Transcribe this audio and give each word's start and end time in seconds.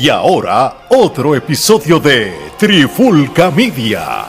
Y 0.00 0.10
ahora, 0.10 0.86
otro 0.90 1.34
episodio 1.34 1.98
de 1.98 2.32
Trifulca 2.56 3.50
Media. 3.50 4.26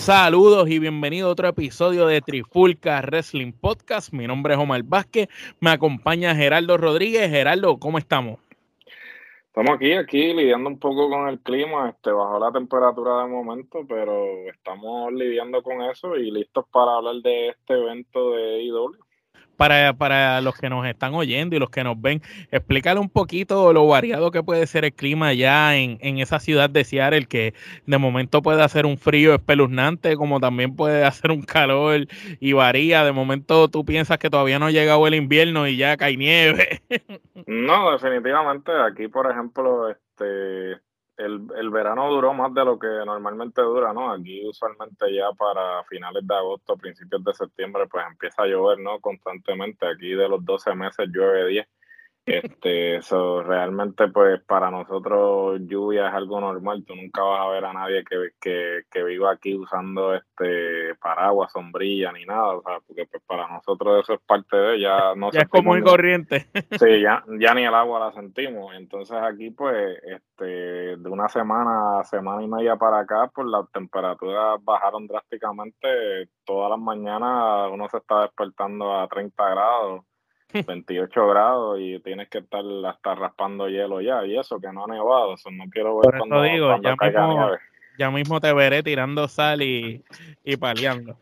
Saludos 0.00 0.68
y 0.68 0.80
bienvenido 0.80 1.28
a 1.28 1.30
otro 1.30 1.46
episodio 1.46 2.08
de 2.08 2.22
Trifulca 2.22 3.00
Wrestling 3.02 3.52
Podcast. 3.52 4.12
Mi 4.12 4.26
nombre 4.26 4.54
es 4.54 4.58
Omar 4.58 4.82
Vázquez, 4.82 5.28
me 5.60 5.70
acompaña 5.70 6.34
Gerardo 6.34 6.76
Rodríguez. 6.76 7.30
Gerardo, 7.30 7.78
¿cómo 7.78 7.98
estamos? 7.98 8.45
Estamos 9.56 9.76
aquí, 9.76 9.92
aquí 9.94 10.34
lidiando 10.34 10.68
un 10.68 10.78
poco 10.78 11.08
con 11.08 11.28
el 11.28 11.40
clima, 11.40 11.88
este, 11.88 12.10
bajó 12.10 12.38
la 12.38 12.52
temperatura 12.52 13.22
de 13.22 13.28
momento, 13.28 13.86
pero 13.88 14.50
estamos 14.50 15.10
lidiando 15.14 15.62
con 15.62 15.80
eso 15.80 16.14
y 16.14 16.30
listos 16.30 16.66
para 16.70 16.96
hablar 16.96 17.22
de 17.22 17.48
este 17.48 17.72
evento 17.72 18.32
de 18.32 18.64
IW 18.64 19.05
para, 19.56 19.92
para 19.94 20.40
los 20.40 20.56
que 20.56 20.68
nos 20.68 20.86
están 20.86 21.14
oyendo 21.14 21.56
y 21.56 21.58
los 21.58 21.70
que 21.70 21.84
nos 21.84 22.00
ven, 22.00 22.22
explícale 22.50 23.00
un 23.00 23.08
poquito 23.08 23.72
lo 23.72 23.86
variado 23.86 24.30
que 24.30 24.42
puede 24.42 24.66
ser 24.66 24.84
el 24.84 24.92
clima 24.92 25.28
allá 25.28 25.76
en, 25.76 25.98
en 26.00 26.18
esa 26.18 26.38
ciudad 26.38 26.70
de 26.70 26.84
Seattle, 26.84 27.26
que 27.26 27.54
de 27.86 27.98
momento 27.98 28.42
puede 28.42 28.62
hacer 28.62 28.86
un 28.86 28.98
frío 28.98 29.34
espeluznante, 29.34 30.16
como 30.16 30.40
también 30.40 30.76
puede 30.76 31.04
hacer 31.04 31.30
un 31.30 31.42
calor 31.42 32.06
y 32.40 32.52
varía. 32.52 33.04
De 33.04 33.12
momento 33.12 33.68
tú 33.68 33.84
piensas 33.84 34.18
que 34.18 34.30
todavía 34.30 34.58
no 34.58 34.66
ha 34.66 34.70
llegado 34.70 35.06
el 35.06 35.14
invierno 35.14 35.66
y 35.66 35.76
ya 35.76 35.96
cae 35.96 36.16
nieve. 36.16 36.82
No, 37.46 37.92
definitivamente. 37.92 38.72
Aquí, 38.72 39.06
por 39.06 39.30
ejemplo, 39.30 39.90
este 39.90 40.80
el, 41.16 41.46
el, 41.56 41.70
verano 41.70 42.10
duró 42.10 42.34
más 42.34 42.52
de 42.52 42.64
lo 42.64 42.78
que 42.78 42.86
normalmente 42.86 43.62
dura, 43.62 43.92
¿no? 43.92 44.12
Aquí 44.12 44.46
usualmente 44.46 45.12
ya 45.14 45.30
para 45.32 45.82
finales 45.84 46.26
de 46.26 46.34
agosto, 46.34 46.76
principios 46.76 47.24
de 47.24 47.34
septiembre, 47.34 47.86
pues 47.90 48.04
empieza 48.06 48.42
a 48.42 48.46
llover, 48.46 48.78
¿no? 48.78 49.00
Constantemente. 49.00 49.86
Aquí 49.86 50.10
de 50.10 50.28
los 50.28 50.44
12 50.44 50.74
meses 50.74 51.08
llueve 51.08 51.48
10. 51.48 51.68
Este, 52.26 52.96
eso 52.96 53.40
realmente 53.44 54.08
pues 54.08 54.42
para 54.42 54.68
nosotros 54.68 55.60
lluvia 55.60 56.08
es 56.08 56.14
algo 56.14 56.40
normal, 56.40 56.84
tú 56.84 56.96
nunca 56.96 57.22
vas 57.22 57.40
a 57.40 57.48
ver 57.50 57.64
a 57.64 57.72
nadie 57.72 58.04
que, 58.04 58.30
que, 58.40 58.82
que 58.90 59.04
viva 59.04 59.30
aquí 59.30 59.54
usando 59.54 60.12
este 60.12 60.96
paraguas, 61.00 61.52
sombrilla 61.52 62.10
ni 62.10 62.24
nada, 62.24 62.56
o 62.56 62.62
sea, 62.62 62.80
porque 62.84 63.06
pues 63.06 63.22
para 63.24 63.46
nosotros 63.46 64.02
eso 64.02 64.14
es 64.14 64.20
parte 64.26 64.56
de 64.56 64.80
ya 64.80 65.14
no 65.14 65.30
ya 65.30 65.42
es 65.42 65.48
como 65.48 65.70
muy 65.70 65.82
corriente. 65.82 66.46
Sí, 66.80 67.00
ya, 67.00 67.24
ya 67.38 67.54
ni 67.54 67.64
el 67.64 67.74
agua 67.74 68.00
la 68.00 68.12
sentimos, 68.12 68.74
entonces 68.74 69.16
aquí 69.16 69.50
pues 69.50 69.96
este 70.02 70.96
de 70.96 71.08
una 71.08 71.28
semana, 71.28 72.02
semana 72.02 72.42
y 72.42 72.48
media 72.48 72.74
para 72.74 73.00
acá, 73.00 73.30
pues 73.32 73.46
las 73.46 73.70
temperaturas 73.70 74.58
bajaron 74.64 75.06
drásticamente, 75.06 76.28
todas 76.44 76.70
las 76.70 76.80
mañanas 76.80 77.70
uno 77.72 77.88
se 77.88 77.98
está 77.98 78.22
despertando 78.22 78.98
a 78.98 79.06
30 79.06 79.48
grados 79.48 80.04
28 80.64 81.28
grados 81.28 81.78
y 81.80 81.98
tienes 82.00 82.28
que 82.28 82.38
estar 82.38 82.62
hasta 82.86 83.14
raspando 83.14 83.68
hielo 83.68 84.00
ya 84.00 84.24
y 84.24 84.38
eso 84.38 84.60
que 84.60 84.72
no 84.72 84.84
ha 84.84 84.88
nevado, 84.88 85.34
eso 85.34 85.50
no 85.50 85.64
quiero 85.70 85.98
ver 85.98 86.18
cuando, 86.18 86.42
digo, 86.42 86.80
ya 86.80 86.96
mismo, 86.96 87.50
Ya 87.98 88.10
mismo 88.10 88.40
te 88.40 88.52
veré 88.52 88.82
tirando 88.82 89.28
sal 89.28 89.62
y, 89.62 90.04
y 90.44 90.56
paliando. 90.56 91.16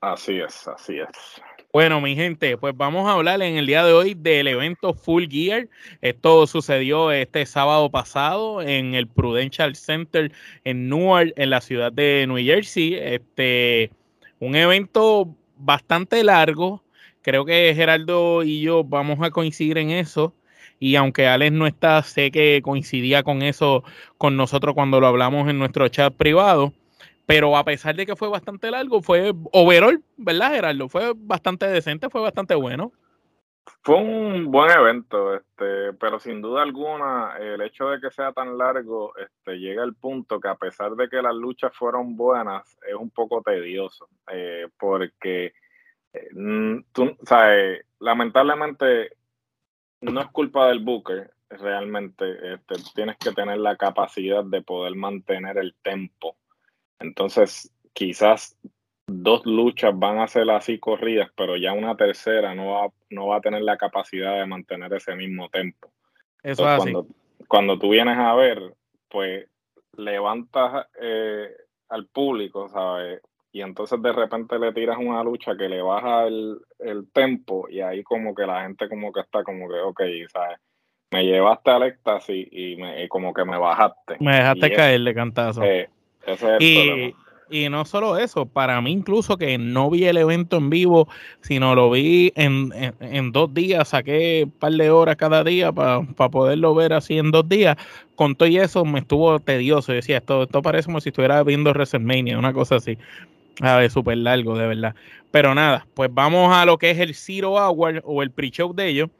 Así 0.00 0.40
es, 0.40 0.66
así 0.66 0.98
es. 0.98 1.42
Bueno, 1.72 2.02
mi 2.02 2.14
gente, 2.14 2.58
pues 2.58 2.76
vamos 2.76 3.08
a 3.08 3.12
hablar 3.12 3.40
en 3.40 3.56
el 3.56 3.64
día 3.64 3.82
de 3.82 3.94
hoy 3.94 4.12
del 4.12 4.46
evento 4.46 4.92
Full 4.92 5.24
Gear. 5.30 5.68
Esto 6.02 6.46
sucedió 6.46 7.10
este 7.10 7.46
sábado 7.46 7.88
pasado 7.88 8.60
en 8.60 8.94
el 8.94 9.06
Prudential 9.06 9.74
Center 9.74 10.32
en 10.64 10.90
Newark, 10.90 11.32
en 11.36 11.48
la 11.48 11.62
ciudad 11.62 11.90
de 11.90 12.26
New 12.28 12.36
Jersey. 12.36 12.94
Este, 12.94 13.90
un 14.38 14.54
evento 14.54 15.34
bastante 15.56 16.22
largo, 16.22 16.82
Creo 17.22 17.44
que 17.44 17.72
Gerardo 17.74 18.42
y 18.42 18.60
yo 18.60 18.84
vamos 18.84 19.20
a 19.22 19.30
coincidir 19.30 19.78
en 19.78 19.90
eso. 19.90 20.34
Y 20.78 20.96
aunque 20.96 21.28
Alex 21.28 21.52
no 21.52 21.66
está, 21.66 22.02
sé 22.02 22.32
que 22.32 22.60
coincidía 22.62 23.22
con 23.22 23.42
eso 23.42 23.84
con 24.18 24.36
nosotros 24.36 24.74
cuando 24.74 25.00
lo 25.00 25.06
hablamos 25.06 25.48
en 25.48 25.58
nuestro 25.58 25.88
chat 25.88 26.12
privado. 26.14 26.72
Pero 27.24 27.56
a 27.56 27.64
pesar 27.64 27.94
de 27.94 28.04
que 28.04 28.16
fue 28.16 28.28
bastante 28.28 28.70
largo, 28.70 29.00
fue 29.00 29.32
overall, 29.52 30.02
¿verdad, 30.16 30.52
Gerardo? 30.54 30.88
Fue 30.88 31.12
bastante 31.16 31.66
decente, 31.66 32.10
fue 32.10 32.20
bastante 32.20 32.56
bueno. 32.56 32.92
Fue 33.84 33.96
un 33.96 34.50
buen 34.50 34.70
evento, 34.70 35.34
este, 35.34 35.92
pero 36.00 36.18
sin 36.18 36.42
duda 36.42 36.62
alguna, 36.62 37.36
el 37.40 37.60
hecho 37.62 37.88
de 37.90 38.00
que 38.00 38.10
sea 38.10 38.32
tan 38.32 38.58
largo, 38.58 39.12
este, 39.16 39.58
llega 39.58 39.84
al 39.84 39.94
punto 39.94 40.40
que 40.40 40.48
a 40.48 40.56
pesar 40.56 40.92
de 40.92 41.08
que 41.08 41.22
las 41.22 41.34
luchas 41.34 41.72
fueron 41.74 42.16
buenas, 42.16 42.76
es 42.88 42.94
un 42.94 43.10
poco 43.10 43.40
tedioso, 43.42 44.08
eh, 44.32 44.66
porque 44.78 45.52
tú, 46.92 47.16
sabes, 47.24 47.84
lamentablemente 48.00 49.16
no 50.00 50.20
es 50.20 50.26
culpa 50.28 50.68
del 50.68 50.80
Booker, 50.80 51.32
realmente 51.48 52.54
este, 52.54 52.74
tienes 52.94 53.16
que 53.18 53.32
tener 53.32 53.58
la 53.58 53.76
capacidad 53.76 54.44
de 54.44 54.62
poder 54.62 54.94
mantener 54.94 55.58
el 55.58 55.74
tempo. 55.82 56.36
Entonces, 56.98 57.72
quizás 57.92 58.56
dos 59.06 59.44
luchas 59.44 59.92
van 59.98 60.18
a 60.18 60.28
ser 60.28 60.50
así 60.50 60.78
corridas, 60.78 61.30
pero 61.36 61.56
ya 61.56 61.72
una 61.72 61.96
tercera 61.96 62.54
no 62.54 62.72
va, 62.72 62.88
no 63.10 63.28
va 63.28 63.36
a 63.36 63.40
tener 63.40 63.62
la 63.62 63.76
capacidad 63.76 64.38
de 64.38 64.46
mantener 64.46 64.92
ese 64.94 65.14
mismo 65.14 65.48
tempo. 65.48 65.92
Eso 66.42 66.68
es 66.68 66.76
cuando, 66.76 67.06
cuando 67.48 67.78
tú 67.78 67.90
vienes 67.90 68.18
a 68.18 68.34
ver, 68.34 68.74
pues 69.08 69.46
levantas 69.96 70.86
eh, 71.00 71.48
al 71.88 72.06
público, 72.06 72.68
¿sabes? 72.68 73.20
Y 73.52 73.60
entonces 73.60 74.00
de 74.00 74.12
repente 74.12 74.58
le 74.58 74.72
tiras 74.72 74.96
una 74.98 75.22
lucha 75.22 75.54
que 75.56 75.68
le 75.68 75.82
baja 75.82 76.26
el, 76.26 76.58
el 76.78 77.06
tempo 77.12 77.68
y 77.68 77.80
ahí 77.80 78.02
como 78.02 78.34
que 78.34 78.46
la 78.46 78.62
gente 78.62 78.88
como 78.88 79.12
que 79.12 79.20
está 79.20 79.44
como 79.44 79.68
que, 79.68 79.78
ok, 79.78 80.00
¿sabes? 80.32 80.58
Me 81.10 81.26
llevaste 81.26 81.70
al 81.70 81.82
éxtasis 81.82 82.48
y, 82.50 82.76
me, 82.76 83.06
como 83.10 83.34
que 83.34 83.44
me 83.44 83.58
bajaste. 83.58 84.16
Me 84.20 84.36
dejaste 84.36 84.72
caer 84.72 85.00
de 85.02 85.14
cantazo. 85.14 85.62
ese 85.62 85.90
es 86.26 86.42
el 86.42 86.62
y, 86.62 87.14
y 87.50 87.68
no 87.68 87.84
solo 87.84 88.16
eso, 88.16 88.46
para 88.46 88.80
mí 88.80 88.92
incluso 88.92 89.36
que 89.36 89.58
no 89.58 89.90
vi 89.90 90.06
el 90.06 90.16
evento 90.16 90.56
en 90.56 90.70
vivo, 90.70 91.06
sino 91.42 91.74
lo 91.74 91.90
vi 91.90 92.32
en, 92.34 92.72
en, 93.00 93.32
dos 93.32 93.52
días, 93.52 93.88
saqué 93.88 94.44
un 94.44 94.52
par 94.52 94.72
de 94.72 94.90
horas 94.90 95.16
cada 95.16 95.44
día 95.44 95.70
para 95.70 96.02
poderlo 96.30 96.74
ver 96.74 96.94
así 96.94 97.18
en 97.18 97.30
dos 97.30 97.46
días. 97.46 97.76
Con 98.14 98.34
todo 98.34 98.48
y 98.48 98.56
eso 98.56 98.86
me 98.86 99.00
estuvo 99.00 99.38
tedioso. 99.38 99.92
Yo 99.92 99.96
decía, 99.96 100.16
esto, 100.18 100.44
esto 100.44 100.62
parece 100.62 100.86
como 100.86 101.02
si 101.02 101.10
estuviera 101.10 101.42
viendo 101.42 101.70
WrestleMania, 101.72 102.38
una 102.38 102.54
cosa 102.54 102.76
así. 102.76 102.96
A 103.60 103.76
ver, 103.76 103.90
súper 103.90 104.18
largo, 104.18 104.56
de 104.56 104.66
verdad. 104.66 104.94
Pero 105.30 105.54
nada, 105.54 105.86
pues 105.94 106.10
vamos 106.12 106.54
a 106.54 106.64
lo 106.64 106.78
que 106.78 106.90
es 106.90 106.98
el 106.98 107.14
Zero 107.14 107.54
Hour 107.54 108.02
o 108.04 108.22
el 108.22 108.30
pre-show 108.30 108.74
de 108.74 108.88
ellos. 108.88 109.10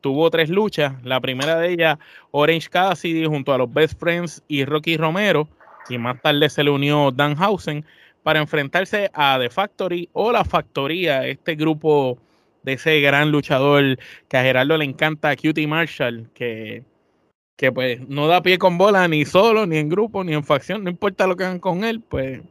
Tuvo 0.00 0.30
tres 0.30 0.48
luchas. 0.48 0.94
La 1.04 1.20
primera 1.20 1.56
de 1.58 1.72
ellas, 1.72 1.98
Orange 2.30 2.68
Cassidy 2.68 3.24
junto 3.26 3.52
a 3.52 3.58
los 3.58 3.72
Best 3.72 3.98
Friends 3.98 4.42
y 4.48 4.64
Rocky 4.64 4.96
Romero. 4.96 5.48
Y 5.88 5.98
más 5.98 6.20
tarde 6.22 6.48
se 6.48 6.64
le 6.64 6.70
unió 6.70 7.10
Danhausen 7.10 7.84
para 8.22 8.40
enfrentarse 8.40 9.10
a 9.12 9.38
The 9.40 9.50
Factory 9.50 10.08
o 10.12 10.32
La 10.32 10.44
Factoría, 10.44 11.26
este 11.26 11.54
grupo 11.54 12.18
de 12.62 12.74
ese 12.74 13.00
gran 13.00 13.30
luchador 13.30 13.98
que 14.28 14.36
a 14.36 14.42
Gerardo 14.42 14.76
le 14.76 14.84
encanta, 14.84 15.34
Cutie 15.36 15.66
Marshall, 15.66 16.28
que, 16.34 16.84
que 17.56 17.72
pues 17.72 18.06
no 18.08 18.26
da 18.28 18.42
pie 18.42 18.58
con 18.58 18.76
bola 18.76 19.08
ni 19.08 19.24
solo, 19.24 19.66
ni 19.66 19.78
en 19.78 19.88
grupo, 19.88 20.22
ni 20.24 20.34
en 20.34 20.44
facción, 20.44 20.84
no 20.84 20.90
importa 20.90 21.26
lo 21.26 21.36
que 21.36 21.44
hagan 21.44 21.58
con 21.58 21.84
él, 21.84 22.00
pues 22.00 22.42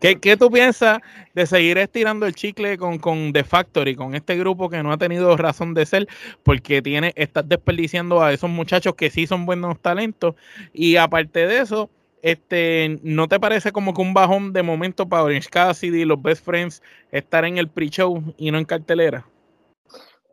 ¿Qué, 0.00 0.36
tú 0.36 0.50
piensas 0.50 0.98
de 1.34 1.46
seguir 1.46 1.78
estirando 1.78 2.26
el 2.26 2.34
chicle 2.34 2.78
con, 2.78 2.98
con 2.98 3.32
The 3.32 3.44
Factory, 3.44 3.94
con 3.94 4.14
este 4.14 4.36
grupo 4.36 4.68
que 4.68 4.82
no 4.82 4.92
ha 4.92 4.98
tenido 4.98 5.36
razón 5.36 5.74
de 5.74 5.86
ser, 5.86 6.08
porque 6.42 6.82
tiene, 6.82 7.12
estás 7.16 7.48
desperdiciando 7.48 8.22
a 8.22 8.32
esos 8.32 8.50
muchachos 8.50 8.94
que 8.94 9.10
sí 9.10 9.26
son 9.26 9.46
buenos 9.46 9.80
talentos? 9.80 10.34
Y 10.72 10.96
aparte 10.96 11.46
de 11.46 11.60
eso, 11.60 11.90
este, 12.22 12.98
¿no 13.02 13.28
te 13.28 13.40
parece 13.40 13.72
como 13.72 13.94
que 13.94 14.02
un 14.02 14.14
bajón 14.14 14.52
de 14.52 14.62
momento 14.62 15.08
para 15.08 15.24
Orange 15.24 15.48
Cassidy 15.48 16.02
y 16.02 16.04
los 16.04 16.20
Best 16.20 16.44
Friends 16.44 16.82
estar 17.12 17.44
en 17.44 17.58
el 17.58 17.68
pre-show 17.68 18.34
y 18.36 18.50
no 18.50 18.58
en 18.58 18.64
cartelera? 18.64 19.26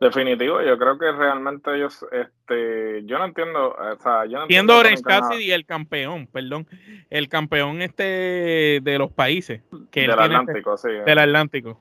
Definitivo, 0.00 0.62
yo 0.62 0.78
creo 0.78 0.96
que 0.96 1.10
realmente 1.10 1.74
ellos, 1.74 2.06
este, 2.12 3.04
yo 3.04 3.18
no 3.18 3.24
entiendo, 3.24 3.74
o 3.74 3.96
sea, 3.96 4.26
yo 4.26 4.38
no 4.38 4.42
entiendo. 4.42 4.76
Orange 4.76 5.02
Cassidy 5.02 5.50
el 5.50 5.66
campeón, 5.66 6.28
perdón, 6.28 6.68
el 7.10 7.28
campeón 7.28 7.82
este 7.82 8.80
de 8.80 8.98
los 8.98 9.10
países. 9.10 9.62
Que 9.90 10.02
del 10.02 10.12
Atlántico, 10.12 10.76
sí. 10.76 10.90
Del 11.04 11.18
Atlántico. 11.18 11.80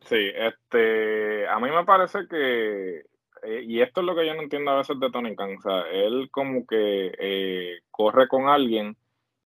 Sí, 0.00 0.30
este, 0.34 1.46
a 1.46 1.58
mí 1.60 1.70
me 1.70 1.84
parece 1.84 2.26
que, 2.26 3.04
eh, 3.42 3.62
y 3.66 3.82
esto 3.82 4.00
es 4.00 4.06
lo 4.06 4.16
que 4.16 4.26
yo 4.26 4.34
no 4.34 4.42
entiendo 4.42 4.70
a 4.70 4.78
veces 4.78 4.98
de 4.98 5.10
Tony 5.10 5.36
Khan, 5.36 5.56
o 5.58 5.60
sea, 5.60 5.82
él 5.92 6.30
como 6.30 6.66
que 6.66 7.12
eh, 7.18 7.80
corre 7.90 8.28
con 8.28 8.48
alguien 8.48 8.96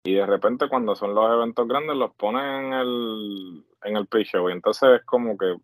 y 0.05 0.15
de 0.15 0.27
repente 0.27 0.69
cuando 0.69 0.95
son 0.95 1.15
los 1.15 1.33
eventos 1.33 1.67
grandes 1.67 1.97
los 1.97 2.15
pone 2.15 2.41
en 2.41 2.73
el, 2.73 3.65
en 3.83 3.97
el 3.97 4.07
pre-show 4.07 4.49
y 4.49 4.53
entonces 4.53 5.01
es 5.01 5.05
como 5.05 5.37
que 5.37 5.57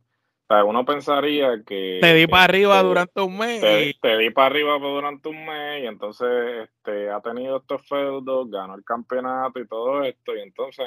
uno 0.65 0.85
pensaría 0.85 1.63
que... 1.65 1.99
Te 2.01 2.15
di 2.15 2.27
para 2.27 2.45
arriba 2.45 2.77
este, 2.77 2.87
durante 2.87 3.21
un 3.21 3.39
mes. 3.39 3.61
Te, 3.61 4.17
di 4.19 4.31
para 4.31 4.47
arriba 4.47 4.79
durante 4.79 5.29
un 5.29 5.45
mes 5.45 5.83
y 5.83 5.87
entonces 5.87 6.69
este, 6.69 7.11
ha 7.11 7.21
tenido 7.21 7.59
estos 7.59 7.87
feudos, 7.87 8.51
ganó 8.51 8.75
el 8.75 8.85
campeonato 8.85 9.61
y 9.61 9.67
todo 9.67 10.03
esto 10.05 10.35
y 10.35 10.41
entonces 10.41 10.87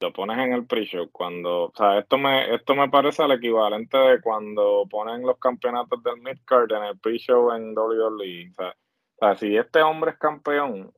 lo 0.00 0.12
pones 0.12 0.38
en 0.38 0.52
el 0.52 0.66
pre-show 0.66 1.10
cuando, 1.10 1.64
o 1.64 1.72
sea, 1.74 1.98
esto 1.98 2.18
me, 2.18 2.54
esto 2.54 2.74
me 2.74 2.88
parece 2.88 3.24
el 3.24 3.32
equivalente 3.32 3.96
de 3.96 4.20
cuando 4.20 4.86
ponen 4.90 5.22
los 5.22 5.38
campeonatos 5.38 6.02
del 6.02 6.20
midcard 6.20 6.70
en 6.72 6.84
el 6.84 6.98
pre-show 6.98 7.52
en 7.52 7.76
WWE. 7.76 8.50
O 8.50 8.54
sea, 8.54 8.76
o 9.18 9.26
sea, 9.26 9.36
si 9.36 9.56
este 9.56 9.80
hombre 9.80 10.12
es 10.12 10.18
campeón, 10.18 10.92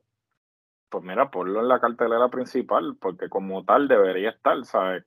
pues 0.88 1.04
mira, 1.04 1.30
ponlo 1.30 1.60
en 1.60 1.68
la 1.68 1.80
cartelera 1.80 2.28
principal, 2.28 2.96
porque 3.00 3.28
como 3.28 3.64
tal 3.64 3.86
debería 3.86 4.30
estar, 4.30 4.64
¿sabes? 4.64 5.04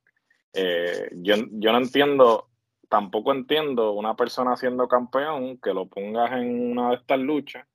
Eh, 0.54 1.10
yo, 1.16 1.36
yo 1.52 1.72
no 1.72 1.80
entiendo, 1.80 2.50
tampoco 2.92 3.32
entiendo 3.32 3.94
una 3.94 4.18
persona 4.18 4.58
siendo 4.58 4.90
campeón 4.90 5.58
que 5.60 5.74
lo 5.74 5.86
pongas 5.86 6.34
en 6.34 6.72
una 6.72 6.90
de 6.90 6.96
estas 6.98 7.20
luchas 7.20 7.66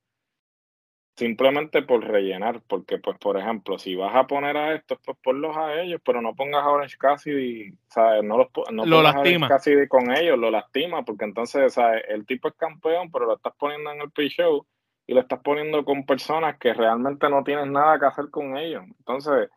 simplemente 1.16 1.80
por 1.80 2.04
rellenar, 2.04 2.60
porque 2.68 2.98
pues 2.98 3.16
por 3.16 3.38
ejemplo, 3.38 3.78
si 3.78 3.94
vas 3.94 4.14
a 4.14 4.26
poner 4.26 4.58
a 4.58 4.74
estos, 4.74 4.98
pues 5.02 5.16
ponlos 5.22 5.56
a 5.56 5.80
ellos, 5.80 6.02
pero 6.04 6.20
no 6.20 6.34
pongas 6.34 6.62
a 6.62 6.68
Orange 6.68 6.98
Cassidy, 6.98 7.72
¿sabes? 7.88 8.22
No, 8.22 8.36
los, 8.36 8.48
no 8.70 8.84
lo 8.84 9.00
lastima. 9.00 9.48
Cassidy 9.48 9.88
con 9.88 10.14
ellos, 10.14 10.38
lo 10.38 10.50
lastima, 10.50 11.02
porque 11.06 11.24
entonces, 11.24 11.72
¿sabes? 11.72 12.04
El 12.08 12.26
tipo 12.26 12.48
es 12.48 12.54
campeón, 12.54 13.10
pero 13.10 13.24
lo 13.24 13.36
estás 13.36 13.54
poniendo 13.58 13.90
en 13.92 14.02
el 14.02 14.10
pre-show 14.10 14.66
y 15.06 15.14
lo 15.14 15.20
estás 15.20 15.40
poniendo 15.40 15.82
con 15.86 16.04
personas 16.04 16.58
que 16.58 16.74
realmente 16.74 17.30
no 17.30 17.42
tienes 17.42 17.68
nada 17.68 17.98
que 17.98 18.04
hacer 18.04 18.28
con 18.28 18.58
ellos. 18.58 18.84
Entonces, 18.98 19.48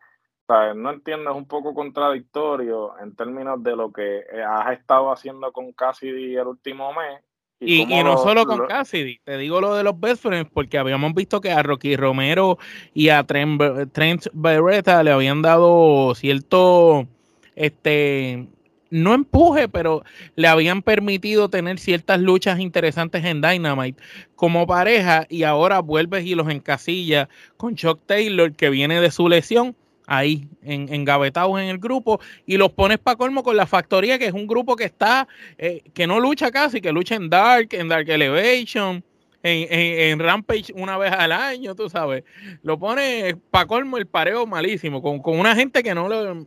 ¿sabes? 0.50 0.74
No 0.74 0.90
entiendo, 0.90 1.30
es 1.30 1.36
un 1.36 1.46
poco 1.46 1.72
contradictorio 1.74 2.98
en 2.98 3.14
términos 3.14 3.62
de 3.62 3.76
lo 3.76 3.92
que 3.92 4.24
has 4.44 4.72
estado 4.72 5.12
haciendo 5.12 5.52
con 5.52 5.72
Cassidy 5.72 6.34
el 6.34 6.48
último 6.48 6.92
mes 6.92 7.22
y, 7.60 7.84
no 7.84 8.16
solo 8.16 8.46
con 8.46 8.66
Cassidy, 8.66 9.20
te 9.22 9.36
digo 9.36 9.60
lo 9.60 9.74
de 9.74 9.84
los 9.84 10.00
best 10.00 10.22
friends, 10.22 10.50
porque 10.52 10.78
habíamos 10.78 11.14
visto 11.14 11.42
que 11.42 11.52
a 11.52 11.62
Rocky 11.62 11.94
Romero 11.94 12.58
y 12.94 13.10
a 13.10 13.22
Trent, 13.22 13.92
Trent 13.92 14.26
Beretta 14.32 15.02
le 15.02 15.12
habían 15.12 15.42
dado 15.42 16.14
cierto, 16.14 17.06
este, 17.54 18.48
no 18.88 19.12
empuje, 19.12 19.68
pero 19.68 20.02
le 20.36 20.48
habían 20.48 20.80
permitido 20.80 21.50
tener 21.50 21.78
ciertas 21.78 22.18
luchas 22.18 22.58
interesantes 22.60 23.24
en 23.26 23.42
Dynamite 23.42 24.02
como 24.34 24.66
pareja 24.66 25.26
y 25.28 25.42
ahora 25.42 25.80
vuelves 25.80 26.24
y 26.24 26.34
los 26.34 26.48
encasillas 26.48 27.28
con 27.58 27.76
Chuck 27.76 28.00
Taylor 28.06 28.52
que 28.52 28.70
viene 28.70 29.00
de 29.02 29.10
su 29.10 29.28
lesión 29.28 29.76
ahí 30.10 30.48
en, 30.62 30.92
engavetados 30.92 31.60
en 31.60 31.68
el 31.68 31.78
grupo 31.78 32.20
y 32.44 32.56
los 32.56 32.72
pones 32.72 32.98
para 32.98 33.16
colmo 33.16 33.44
con 33.44 33.56
la 33.56 33.64
factoría, 33.64 34.18
que 34.18 34.26
es 34.26 34.32
un 34.32 34.48
grupo 34.48 34.74
que 34.74 34.84
está, 34.84 35.28
eh, 35.56 35.82
que 35.94 36.08
no 36.08 36.18
lucha 36.18 36.50
casi, 36.50 36.80
que 36.80 36.90
lucha 36.90 37.14
en 37.14 37.30
Dark, 37.30 37.68
en 37.70 37.88
Dark 37.88 38.10
Elevation, 38.10 39.04
en, 39.44 40.18
Rampage 40.18 40.72
una 40.74 40.98
vez 40.98 41.12
al 41.12 41.30
año, 41.30 41.76
tú 41.76 41.88
sabes. 41.88 42.24
Lo 42.62 42.76
pones 42.76 43.36
para 43.52 43.66
colmo 43.66 43.98
el 43.98 44.06
pareo 44.06 44.46
malísimo, 44.46 45.00
con, 45.00 45.22
una 45.38 45.54
gente 45.54 45.84
que 45.84 45.94
no 45.94 46.08
lo, 46.08 46.44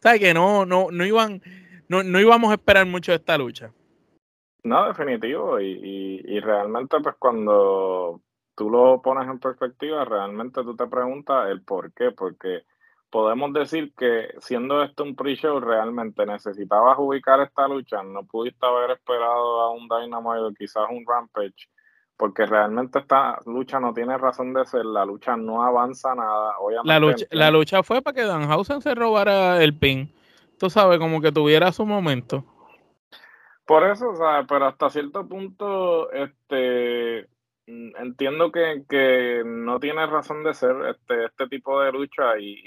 ¿sabes? 0.00 0.20
Que 0.20 0.34
no, 0.34 0.66
no, 0.66 0.88
no 0.92 1.06
iban, 1.06 1.40
no, 1.88 2.02
no 2.02 2.20
íbamos 2.20 2.50
a 2.50 2.54
esperar 2.54 2.84
mucho 2.84 3.12
de 3.12 3.16
esta 3.16 3.38
lucha. 3.38 3.72
No, 4.62 4.88
definitivo, 4.88 5.58
y, 5.58 6.22
y 6.22 6.40
realmente 6.40 6.98
pues 7.00 7.14
cuando 7.18 8.20
tú 8.54 8.68
lo 8.68 9.00
pones 9.00 9.26
en 9.26 9.38
perspectiva, 9.38 10.04
realmente 10.04 10.62
tú 10.62 10.76
te 10.76 10.86
preguntas 10.86 11.48
el 11.48 11.62
por 11.62 11.92
qué, 11.94 12.10
porque 12.10 12.64
podemos 13.16 13.50
decir 13.54 13.94
que 13.96 14.28
siendo 14.40 14.82
esto 14.82 15.02
un 15.02 15.16
pre-show, 15.16 15.58
realmente 15.58 16.26
necesitabas 16.26 16.98
ubicar 16.98 17.40
esta 17.40 17.66
lucha, 17.66 18.02
no 18.02 18.24
pudiste 18.24 18.66
haber 18.66 18.90
esperado 18.90 19.62
a 19.62 19.70
un 19.70 19.88
Dynamite 19.88 20.40
o 20.40 20.52
quizás 20.52 20.84
un 20.90 21.02
Rampage, 21.08 21.66
porque 22.18 22.44
realmente 22.44 22.98
esta 22.98 23.38
lucha 23.46 23.80
no 23.80 23.94
tiene 23.94 24.18
razón 24.18 24.52
de 24.52 24.66
ser, 24.66 24.84
la 24.84 25.06
lucha 25.06 25.34
no 25.34 25.62
avanza 25.62 26.14
nada. 26.14 26.56
la, 26.84 27.00
lucha, 27.00 27.24
la 27.30 27.50
lucha 27.50 27.82
fue 27.82 28.02
para 28.02 28.14
que 28.14 28.24
Danhausen 28.24 28.82
se 28.82 28.94
robara 28.94 29.62
el 29.62 29.74
pin, 29.74 30.12
tú 30.58 30.68
sabes, 30.68 30.98
como 30.98 31.22
que 31.22 31.32
tuviera 31.32 31.72
su 31.72 31.86
momento. 31.86 32.44
Por 33.64 33.82
eso, 33.84 34.10
o 34.10 34.16
sea, 34.16 34.44
pero 34.46 34.66
hasta 34.66 34.90
cierto 34.90 35.26
punto, 35.26 36.12
este, 36.12 37.30
entiendo 37.66 38.52
que, 38.52 39.42
no 39.44 39.80
tiene 39.80 40.06
razón 40.06 40.44
de 40.44 40.54
ser 40.54 40.76
este, 40.88 41.24
este 41.26 41.48
tipo 41.48 41.80
de 41.80 41.92
lucha 41.92 42.38
y, 42.38 42.60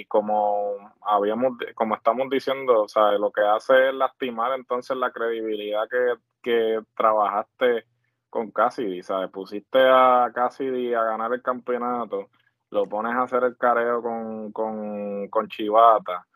y, 0.00 0.04
como 0.06 0.92
habíamos 1.02 1.56
como 1.74 1.94
estamos 1.94 2.28
diciendo, 2.30 2.82
o 2.82 2.88
sea, 2.88 3.12
lo 3.12 3.32
que 3.32 3.40
hace 3.42 3.88
es 3.88 3.94
lastimar 3.94 4.52
entonces 4.52 4.96
la 4.96 5.10
credibilidad 5.10 5.88
que, 5.90 6.14
que 6.42 6.80
trabajaste 6.96 7.86
con 8.28 8.50
Cassidy, 8.50 9.02
¿sabes? 9.02 9.30
Pusiste 9.30 9.78
a 9.80 10.30
Cassidy 10.34 10.92
a 10.92 11.04
ganar 11.04 11.32
el 11.32 11.42
campeonato, 11.42 12.30
lo 12.70 12.86
pones 12.88 13.14
a 13.14 13.22
hacer 13.22 13.44
el 13.44 13.56
careo 13.56 14.02
con, 14.02 14.52
con, 14.52 15.28
con 15.28 15.48
Chivata, 15.48 16.26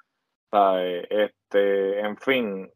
¿sabes? 0.50 1.06
Este, 1.10 2.00
en 2.00 2.16
fin, 2.16 2.70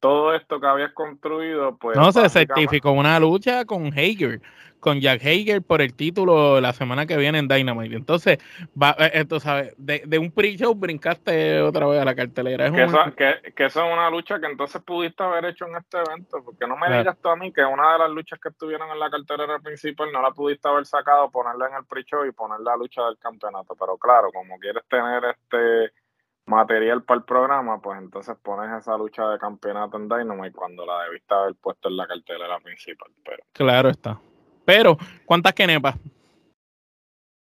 todo 0.00 0.34
esto 0.34 0.60
que 0.60 0.66
habías 0.66 0.92
construido, 0.92 1.76
pues... 1.76 1.96
No, 1.96 2.12
se 2.12 2.28
certificó 2.28 2.92
una 2.92 3.18
lucha 3.18 3.64
con 3.64 3.86
Hager, 3.86 4.40
con 4.80 5.00
Jack 5.00 5.20
Hager 5.22 5.62
por 5.62 5.82
el 5.82 5.94
título 5.94 6.60
la 6.60 6.72
semana 6.72 7.06
que 7.06 7.16
viene 7.16 7.38
en 7.38 7.48
Dynamite. 7.48 7.96
Entonces, 7.96 8.38
va, 8.80 8.94
eh, 8.98 9.10
esto, 9.14 9.40
¿sabes? 9.40 9.74
De, 9.76 10.02
de 10.06 10.18
un 10.18 10.30
pre-show 10.30 10.74
brincaste 10.74 11.60
otra 11.62 11.86
vez 11.86 12.00
a 12.00 12.04
la 12.04 12.14
cartelera. 12.14 12.70
que, 12.70 12.84
eso, 12.84 12.98
que, 13.16 13.64
es 13.64 13.76
una 13.76 14.08
lucha 14.10 14.38
que 14.38 14.46
entonces 14.46 14.80
pudiste 14.82 15.22
haber 15.22 15.46
hecho 15.46 15.66
en 15.66 15.76
este 15.76 15.98
evento, 15.98 16.42
porque 16.44 16.66
no 16.66 16.76
me 16.76 16.96
digas 16.96 17.16
tú 17.20 17.28
a 17.28 17.36
mí 17.36 17.52
que 17.52 17.64
una 17.64 17.94
de 17.94 17.98
las 17.98 18.10
luchas 18.10 18.38
que 18.40 18.50
estuvieron 18.50 18.90
en 18.90 19.00
la 19.00 19.10
cartelera 19.10 19.58
principal 19.58 20.12
no 20.12 20.22
la 20.22 20.30
pudiste 20.30 20.68
haber 20.68 20.86
sacado, 20.86 21.30
ponerla 21.30 21.68
en 21.68 21.74
el 21.74 21.84
pre-show 21.84 22.24
y 22.24 22.32
poner 22.32 22.60
la 22.60 22.76
lucha 22.76 23.04
del 23.04 23.18
campeonato. 23.18 23.74
Pero 23.78 23.96
claro, 23.98 24.30
como 24.32 24.58
quieres 24.58 24.84
tener 24.88 25.24
este 25.24 25.92
material 26.48 27.02
para 27.02 27.18
el 27.18 27.24
programa, 27.24 27.80
pues 27.80 27.98
entonces 27.98 28.36
pones 28.42 28.70
esa 28.80 28.96
lucha 28.96 29.28
de 29.28 29.38
campeonato 29.38 29.96
en 29.96 30.08
Dynamite 30.08 30.52
cuando 30.52 30.84
la 30.84 31.04
debiste 31.04 31.34
haber 31.34 31.54
puesto 31.56 31.88
en 31.88 31.96
la 31.96 32.06
cartelera 32.06 32.58
principal. 32.60 33.10
Pero... 33.24 33.42
Claro 33.52 33.90
está. 33.90 34.18
Pero, 34.64 34.98
¿cuántas 35.24 35.52
kenepas? 35.52 35.96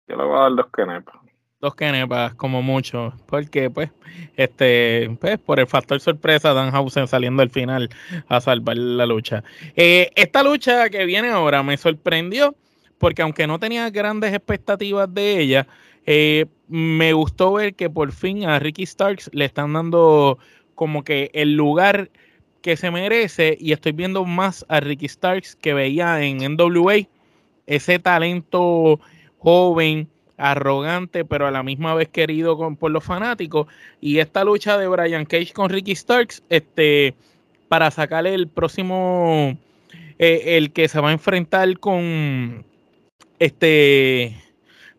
Yo 0.07 0.17
le 0.17 0.25
voy 0.25 0.37
a 0.37 0.43
dar 0.43 0.55
dos 0.55 0.67
kenepas. 0.73 1.15
Dos 1.61 1.75
kenepas, 1.75 2.35
como 2.35 2.63
mucho. 2.63 3.13
Porque, 3.27 3.69
pues, 3.69 3.91
este, 4.37 5.11
pues, 5.21 5.39
por 5.39 5.59
el 5.59 5.67
factor 5.67 5.99
sorpresa, 6.01 6.55
Danhausen 6.55 7.09
saliendo 7.09 7.43
al 7.43 7.51
final 7.51 7.89
a 8.29 8.41
salvar 8.41 8.77
la 8.77 9.07
lucha. 9.07 9.43
Eh, 9.75 10.11
esta 10.15 10.43
lucha 10.45 10.89
que 10.89 11.05
viene 11.05 11.31
ahora 11.31 11.65
me 11.65 11.77
sorprendió, 11.77 12.55
porque 12.99 13.23
aunque 13.23 13.49
no 13.49 13.59
tenía 13.59 13.91
grandes 13.91 14.33
expectativas 14.33 15.13
de 15.13 15.41
ella, 15.41 15.67
eh, 16.11 16.47
me 16.69 17.13
gustó 17.13 17.53
ver 17.53 17.75
que 17.75 17.91
por 17.91 18.13
fin 18.13 18.47
a 18.47 18.59
Ricky 18.59 18.87
Starks 18.87 19.29
le 19.35 19.45
están 19.45 19.75
dando 19.75 20.39
como 20.75 21.05
que 21.05 21.31
el 21.35 21.53
lugar 21.55 22.11
que 22.63 22.79
se 22.79 22.91
merece 22.91 23.59
y 23.61 23.73
estoy 23.73 23.93
viendo 23.93 24.25
más 24.25 24.65
a 24.71 24.81
Ricky 24.81 25.07
Starks 25.07 25.55
que 25.55 25.75
veía 25.75 26.25
en 26.25 26.39
NWA, 26.39 27.07
ese 27.67 27.99
talento 27.99 29.01
joven, 29.37 30.09
arrogante, 30.39 31.27
pero 31.27 31.47
a 31.47 31.51
la 31.51 31.63
misma 31.63 31.95
vez 31.95 32.09
querido 32.09 32.57
por 32.77 32.91
los 32.91 33.05
fanáticos. 33.05 33.67
Y 34.01 34.21
esta 34.21 34.45
lucha 34.45 34.79
de 34.79 34.89
Brian 34.89 35.27
Cage 35.27 35.53
con 35.53 35.69
Ricky 35.69 35.95
Starks, 35.95 36.43
este, 36.49 37.15
para 37.69 37.91
sacarle 37.91 38.33
el 38.33 38.49
próximo, 38.49 39.59
eh, 40.19 40.57
el 40.57 40.73
que 40.73 40.89
se 40.89 41.01
va 41.01 41.11
a 41.11 41.13
enfrentar 41.13 41.79
con 41.79 42.65
este 43.39 44.48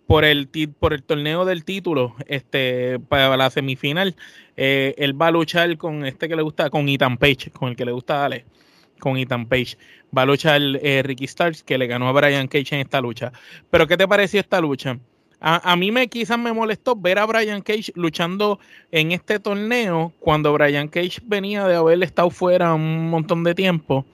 por 0.09 0.25
el, 0.25 0.49
por 0.79 0.93
el 0.93 1.03
torneo 1.03 1.45
del 1.45 1.63
título, 1.63 2.15
este, 2.25 2.97
para 2.97 3.37
la 3.37 3.51
semifinal, 3.51 4.15
eh, 4.57 4.95
él 4.97 5.21
va 5.21 5.27
a 5.27 5.31
luchar 5.31 5.77
con 5.77 6.03
este 6.03 6.27
que 6.27 6.35
le 6.35 6.41
gusta, 6.41 6.71
con 6.71 6.89
Ethan 6.89 7.19
Page, 7.19 7.51
con 7.51 7.69
el 7.69 7.75
que 7.75 7.85
le 7.85 7.91
gusta 7.91 8.15
darle, 8.15 8.43
con 8.97 9.17
Ethan 9.17 9.45
Page. 9.45 9.77
Va 10.17 10.23
a 10.23 10.25
luchar 10.25 10.59
eh, 10.81 11.03
Ricky 11.03 11.27
Starks, 11.27 11.61
que 11.61 11.77
le 11.77 11.85
ganó 11.85 12.07
a 12.07 12.11
Brian 12.11 12.47
Cage 12.47 12.73
en 12.73 12.81
esta 12.81 12.99
lucha. 13.01 13.31
Pero, 13.69 13.85
¿qué 13.85 13.97
te 13.97 14.07
pareció 14.07 14.39
esta 14.39 14.59
lucha? 14.59 14.97
A, 15.41 15.71
a, 15.71 15.75
mí 15.75 15.91
me 15.91 16.07
quizás 16.07 16.39
me 16.39 16.53
molestó 16.53 16.95
ver 16.95 17.19
a 17.19 17.27
Brian 17.27 17.61
Cage 17.61 17.91
luchando 17.93 18.59
en 18.91 19.11
este 19.11 19.37
torneo 19.37 20.11
cuando 20.19 20.51
Brian 20.53 20.87
Cage 20.87 21.21
venía 21.23 21.67
de 21.67 21.75
haber 21.75 22.01
estado 22.01 22.31
fuera 22.31 22.73
un 22.73 23.11
montón 23.11 23.43
de 23.43 23.53
tiempo 23.53 24.07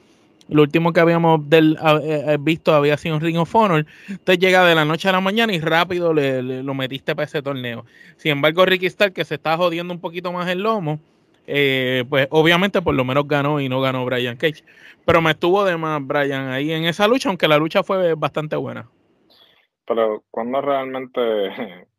lo 0.47 0.61
último 0.61 0.93
que 0.93 0.99
habíamos 0.99 1.49
del, 1.49 1.77
eh, 2.03 2.23
eh, 2.27 2.37
visto 2.39 2.73
había 2.73 2.97
sido 2.97 3.15
un 3.15 3.21
Ring 3.21 3.37
of 3.37 3.53
Honor. 3.55 3.85
Entonces 4.07 4.39
llega 4.39 4.65
de 4.65 4.75
la 4.75 4.85
noche 4.85 5.09
a 5.09 5.11
la 5.11 5.21
mañana 5.21 5.53
y 5.53 5.59
rápido 5.59 6.13
le, 6.13 6.41
lo 6.41 6.73
metiste 6.73 7.15
para 7.15 7.25
ese 7.25 7.41
torneo. 7.41 7.85
Sin 8.17 8.33
embargo, 8.33 8.65
Ricky 8.65 8.85
Stark, 8.87 9.13
que 9.13 9.25
se 9.25 9.35
está 9.35 9.57
jodiendo 9.57 9.93
un 9.93 9.99
poquito 9.99 10.31
más 10.31 10.47
el 10.49 10.61
lomo, 10.61 10.99
eh, 11.47 12.03
pues 12.09 12.27
obviamente 12.31 12.81
por 12.81 12.95
lo 12.95 13.05
menos 13.05 13.27
ganó 13.27 13.59
y 13.59 13.69
no 13.69 13.81
ganó 13.81 14.05
Brian 14.05 14.37
Cage. 14.37 14.63
Pero 15.05 15.21
me 15.21 15.31
estuvo 15.31 15.63
de 15.63 15.77
más 15.77 16.05
Brian 16.05 16.49
ahí 16.49 16.71
en 16.71 16.85
esa 16.85 17.07
lucha, 17.07 17.29
aunque 17.29 17.47
la 17.47 17.57
lucha 17.57 17.83
fue 17.83 18.13
bastante 18.15 18.55
buena. 18.55 18.89
Pero 19.87 20.23
cuando 20.31 20.61
realmente 20.61 21.21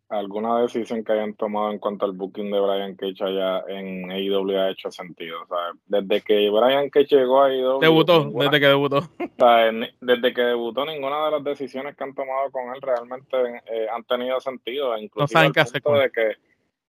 alguna 0.09 0.61
decisión 0.61 1.03
que 1.03 1.13
hayan 1.13 1.35
tomado 1.35 1.73
en 1.73 1.79
cuanto 1.79 2.07
al 2.07 2.13
booking 2.13 2.51
de 2.51 2.61
Brian 2.61 2.95
Cage 2.95 3.25
allá 3.25 3.65
en 3.69 4.11
AEW 4.11 4.59
ha 4.59 4.71
hecho 4.71 4.91
sentido. 4.91 5.43
O 5.43 5.47
sea, 5.47 5.73
desde 5.87 6.23
que 6.23 6.51
Brian 6.51 6.91
Cage 6.91 7.17
llegó 7.17 7.43
a 7.43 7.47
AEW. 7.49 7.81
Debutó, 7.81 8.31
desde 8.31 8.61
que 8.61 8.67
debutó. 8.67 9.01
desde 10.01 10.35
que 10.35 10.43
debutó, 10.43 10.85
ninguna 10.85 11.27
de 11.27 11.31
las 11.33 11.45
decisiones 11.45 11.97
que 11.97 12.05
han 12.05 12.15
tomado 12.15 12.51
con 12.53 12.75
él 12.75 12.81
realmente 12.81 13.37
eh, 13.67 13.87
han 13.93 14.05
tenido 14.05 14.41
sentido. 14.41 14.97
Incluso 14.97 15.43
no 15.43 15.53
punto 15.53 15.93
de 15.95 16.11
que 16.11 16.37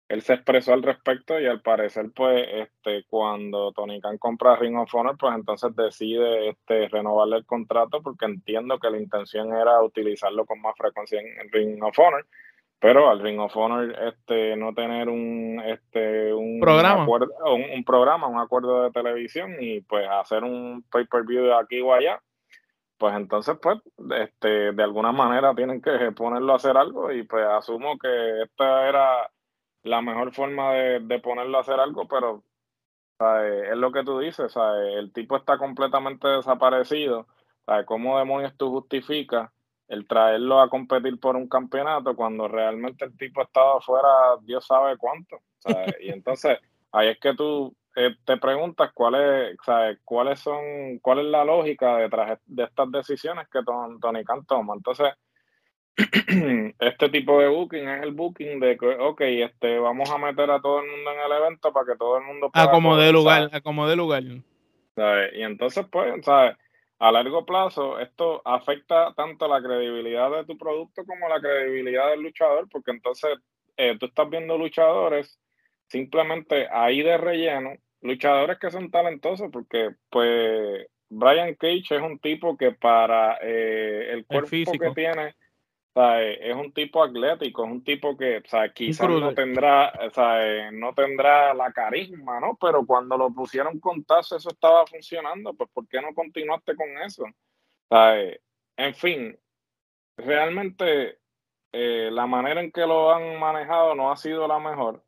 él 0.08 0.20
se 0.20 0.34
expresó 0.34 0.74
al 0.74 0.82
respecto 0.82 1.40
y 1.40 1.46
al 1.46 1.62
parecer, 1.62 2.10
pues, 2.14 2.46
este, 2.52 3.04
cuando 3.08 3.72
Tony 3.72 4.00
Khan 4.00 4.18
compra 4.18 4.56
Ring 4.56 4.76
of 4.76 4.94
Honor, 4.94 5.16
pues 5.16 5.34
entonces 5.34 5.74
decide 5.74 6.50
este, 6.50 6.88
renovarle 6.88 7.36
el 7.36 7.46
contrato 7.46 8.02
porque 8.02 8.26
entiendo 8.26 8.78
que 8.78 8.90
la 8.90 8.98
intención 8.98 9.54
era 9.54 9.82
utilizarlo 9.82 10.44
con 10.44 10.60
más 10.60 10.76
frecuencia 10.76 11.20
en 11.20 11.50
Ring 11.50 11.82
of 11.82 11.98
Honor 11.98 12.26
pero 12.78 13.08
al 13.08 13.20
Ring 13.20 13.40
of 13.40 13.56
Honor 13.56 13.96
este 14.08 14.56
no 14.56 14.74
tener 14.74 15.08
un 15.08 15.62
este 15.64 16.32
un 16.34 16.60
programa. 16.60 17.06
un, 17.06 17.84
programa 17.84 18.26
un 18.26 18.38
acuerdo 18.38 18.82
de 18.82 18.90
televisión 18.90 19.56
y 19.60 19.80
pues 19.80 20.06
hacer 20.08 20.44
un 20.44 20.84
pay 20.90 21.06
per 21.06 21.24
view 21.24 21.44
de 21.44 21.54
aquí 21.54 21.80
o 21.80 21.92
allá 21.92 22.20
pues 22.98 23.14
entonces 23.16 23.56
pues 23.60 23.78
este 24.18 24.72
de 24.72 24.82
alguna 24.82 25.12
manera 25.12 25.54
tienen 25.54 25.80
que 25.80 26.12
ponerlo 26.12 26.52
a 26.52 26.56
hacer 26.56 26.76
algo 26.76 27.10
y 27.12 27.22
pues 27.24 27.44
asumo 27.46 27.98
que 27.98 28.42
esta 28.42 28.88
era 28.88 29.30
la 29.82 30.00
mejor 30.00 30.32
forma 30.32 30.72
de, 30.74 31.20
ponerlo 31.20 31.58
a 31.58 31.60
hacer 31.62 31.80
algo 31.80 32.06
pero 32.08 32.42
es 33.18 33.76
lo 33.76 33.92
que 33.92 34.04
tú 34.04 34.18
dices 34.18 34.54
el 34.96 35.12
tipo 35.12 35.36
está 35.36 35.56
completamente 35.58 36.28
desaparecido 36.28 37.26
cómo 37.86 38.18
demonios 38.18 38.54
tú 38.56 38.70
justificas 38.70 39.50
el 39.94 40.06
traerlo 40.06 40.60
a 40.60 40.68
competir 40.68 41.18
por 41.18 41.36
un 41.36 41.48
campeonato 41.48 42.14
cuando 42.14 42.48
realmente 42.48 43.04
el 43.04 43.16
tipo 43.16 43.40
ha 43.40 43.44
estado 43.44 43.80
fuera 43.80 44.08
Dios 44.42 44.66
sabe 44.66 44.96
cuánto. 44.96 45.38
Y 46.00 46.10
entonces 46.10 46.58
ahí 46.92 47.08
es 47.08 47.18
que 47.18 47.34
tú 47.34 47.74
eh, 47.96 48.16
te 48.24 48.36
preguntas 48.38 48.90
cuál 48.92 49.14
es, 49.14 49.56
cuáles 50.04 50.40
son, 50.40 50.98
cuál 51.00 51.20
es 51.20 51.26
la 51.26 51.44
lógica 51.44 51.96
detrás 51.98 52.40
de 52.44 52.64
estas 52.64 52.90
decisiones 52.90 53.48
que 53.48 53.60
Tony 53.62 54.24
Khan 54.24 54.44
toma. 54.46 54.74
Entonces, 54.74 55.12
este 56.80 57.08
tipo 57.08 57.40
de 57.40 57.48
booking 57.48 57.88
es 57.88 58.02
el 58.02 58.12
booking 58.12 58.58
de 58.58 58.76
que, 58.76 58.86
ok, 58.86 59.20
este, 59.20 59.78
vamos 59.78 60.10
a 60.10 60.18
meter 60.18 60.50
a 60.50 60.60
todo 60.60 60.80
el 60.80 60.90
mundo 60.90 61.12
en 61.12 61.20
el 61.20 61.32
evento 61.40 61.72
para 61.72 61.86
que 61.86 61.96
todo 61.96 62.18
el 62.18 62.24
mundo 62.24 62.50
pueda... 62.50 62.64
A 62.66 62.70
como 62.70 62.96
de 62.96 63.12
lugar, 63.12 63.48
a 63.52 63.60
como 63.60 63.86
de 63.86 63.94
lugar. 63.94 64.24
Y 64.24 65.42
entonces, 65.42 65.86
pues, 65.90 66.24
¿sabes? 66.24 66.56
A 67.04 67.12
largo 67.12 67.44
plazo 67.44 68.00
esto 68.00 68.40
afecta 68.46 69.12
tanto 69.14 69.46
la 69.46 69.62
credibilidad 69.62 70.30
de 70.30 70.46
tu 70.46 70.56
producto 70.56 71.04
como 71.04 71.28
la 71.28 71.38
credibilidad 71.38 72.08
del 72.08 72.22
luchador, 72.22 72.66
porque 72.70 72.92
entonces 72.92 73.36
eh, 73.76 73.94
tú 74.00 74.06
estás 74.06 74.30
viendo 74.30 74.56
luchadores 74.56 75.38
simplemente 75.86 76.66
ahí 76.72 77.02
de 77.02 77.18
relleno, 77.18 77.74
luchadores 78.00 78.58
que 78.58 78.70
son 78.70 78.90
talentosos, 78.90 79.50
porque 79.52 79.90
pues 80.08 80.86
Brian 81.10 81.54
Cage 81.56 81.94
es 81.94 82.00
un 82.00 82.18
tipo 82.20 82.56
que 82.56 82.72
para 82.72 83.36
eh, 83.42 84.08
el 84.10 84.24
cuerpo 84.24 84.72
que 84.72 84.90
tiene 84.94 85.34
es 85.96 86.56
un 86.56 86.72
tipo 86.72 87.04
atlético, 87.04 87.64
es 87.64 87.70
un 87.70 87.84
tipo 87.84 88.16
que 88.16 88.38
o 88.38 88.72
quizás 88.74 89.08
no 89.08 89.32
tendrá, 89.32 89.92
no 90.72 90.92
tendrá 90.92 91.54
la 91.54 91.72
carisma, 91.72 92.40
¿no? 92.40 92.58
Pero 92.60 92.84
cuando 92.84 93.16
lo 93.16 93.30
pusieron 93.30 93.78
con 93.78 94.02
Taz 94.04 94.32
eso 94.32 94.50
estaba 94.50 94.86
funcionando, 94.86 95.54
pues 95.54 95.70
¿por 95.72 95.86
qué 95.86 96.00
no 96.00 96.12
continuaste 96.14 96.74
con 96.74 96.88
eso? 96.98 97.24
en 98.76 98.94
fin, 98.96 99.38
realmente 100.16 101.18
eh, 101.72 102.08
la 102.10 102.26
manera 102.26 102.60
en 102.60 102.72
que 102.72 102.86
lo 102.86 103.12
han 103.12 103.38
manejado 103.38 103.94
no 103.94 104.10
ha 104.10 104.16
sido 104.16 104.48
la 104.48 104.58
mejor. 104.58 105.04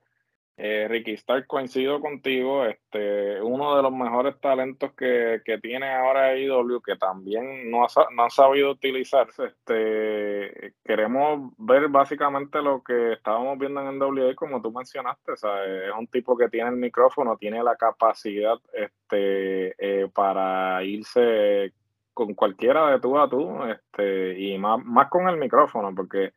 Eh, 0.59 0.89
Ricky 0.89 1.13
Stark, 1.13 1.47
coincido 1.47 2.01
contigo, 2.01 2.65
este, 2.65 3.43
uno 3.43 3.77
de 3.77 3.83
los 3.83 3.93
mejores 3.93 4.41
talentos 4.41 4.91
que, 4.95 5.43
tiene 5.61 5.93
ahora 5.93 6.35
IW, 6.35 6.81
que 6.81 6.97
también 6.97 7.71
no 7.71 7.85
ha, 7.85 7.89
no 8.15 8.31
sabido 8.31 8.71
utilizarse. 8.71 9.47
Este, 9.49 10.73
queremos 10.83 11.53
ver 11.59 11.89
básicamente 11.89 12.63
lo 12.63 12.83
que 12.83 13.13
estábamos 13.13 13.59
viendo 13.59 13.83
en 13.83 13.99
NWA, 13.99 14.35
como 14.35 14.63
tú 14.63 14.73
mencionaste, 14.73 15.35
es 15.35 15.43
un 15.99 16.07
tipo 16.07 16.39
que 16.39 16.49
tiene 16.49 16.71
el 16.71 16.77
micrófono, 16.77 17.37
tiene 17.37 17.63
la 17.63 17.77
capacidad 17.77 18.57
este, 18.73 19.75
eh, 19.79 20.09
para 20.09 20.83
irse 20.85 21.75
con 22.15 22.33
cualquiera 22.33 22.93
de 22.93 23.01
tú 23.01 23.19
a 23.19 23.29
tú, 23.29 23.63
este, 23.65 24.41
y 24.41 24.57
más, 24.57 24.83
más 24.83 25.11
con 25.11 25.29
el 25.29 25.37
micrófono, 25.37 25.95
porque 25.95 26.33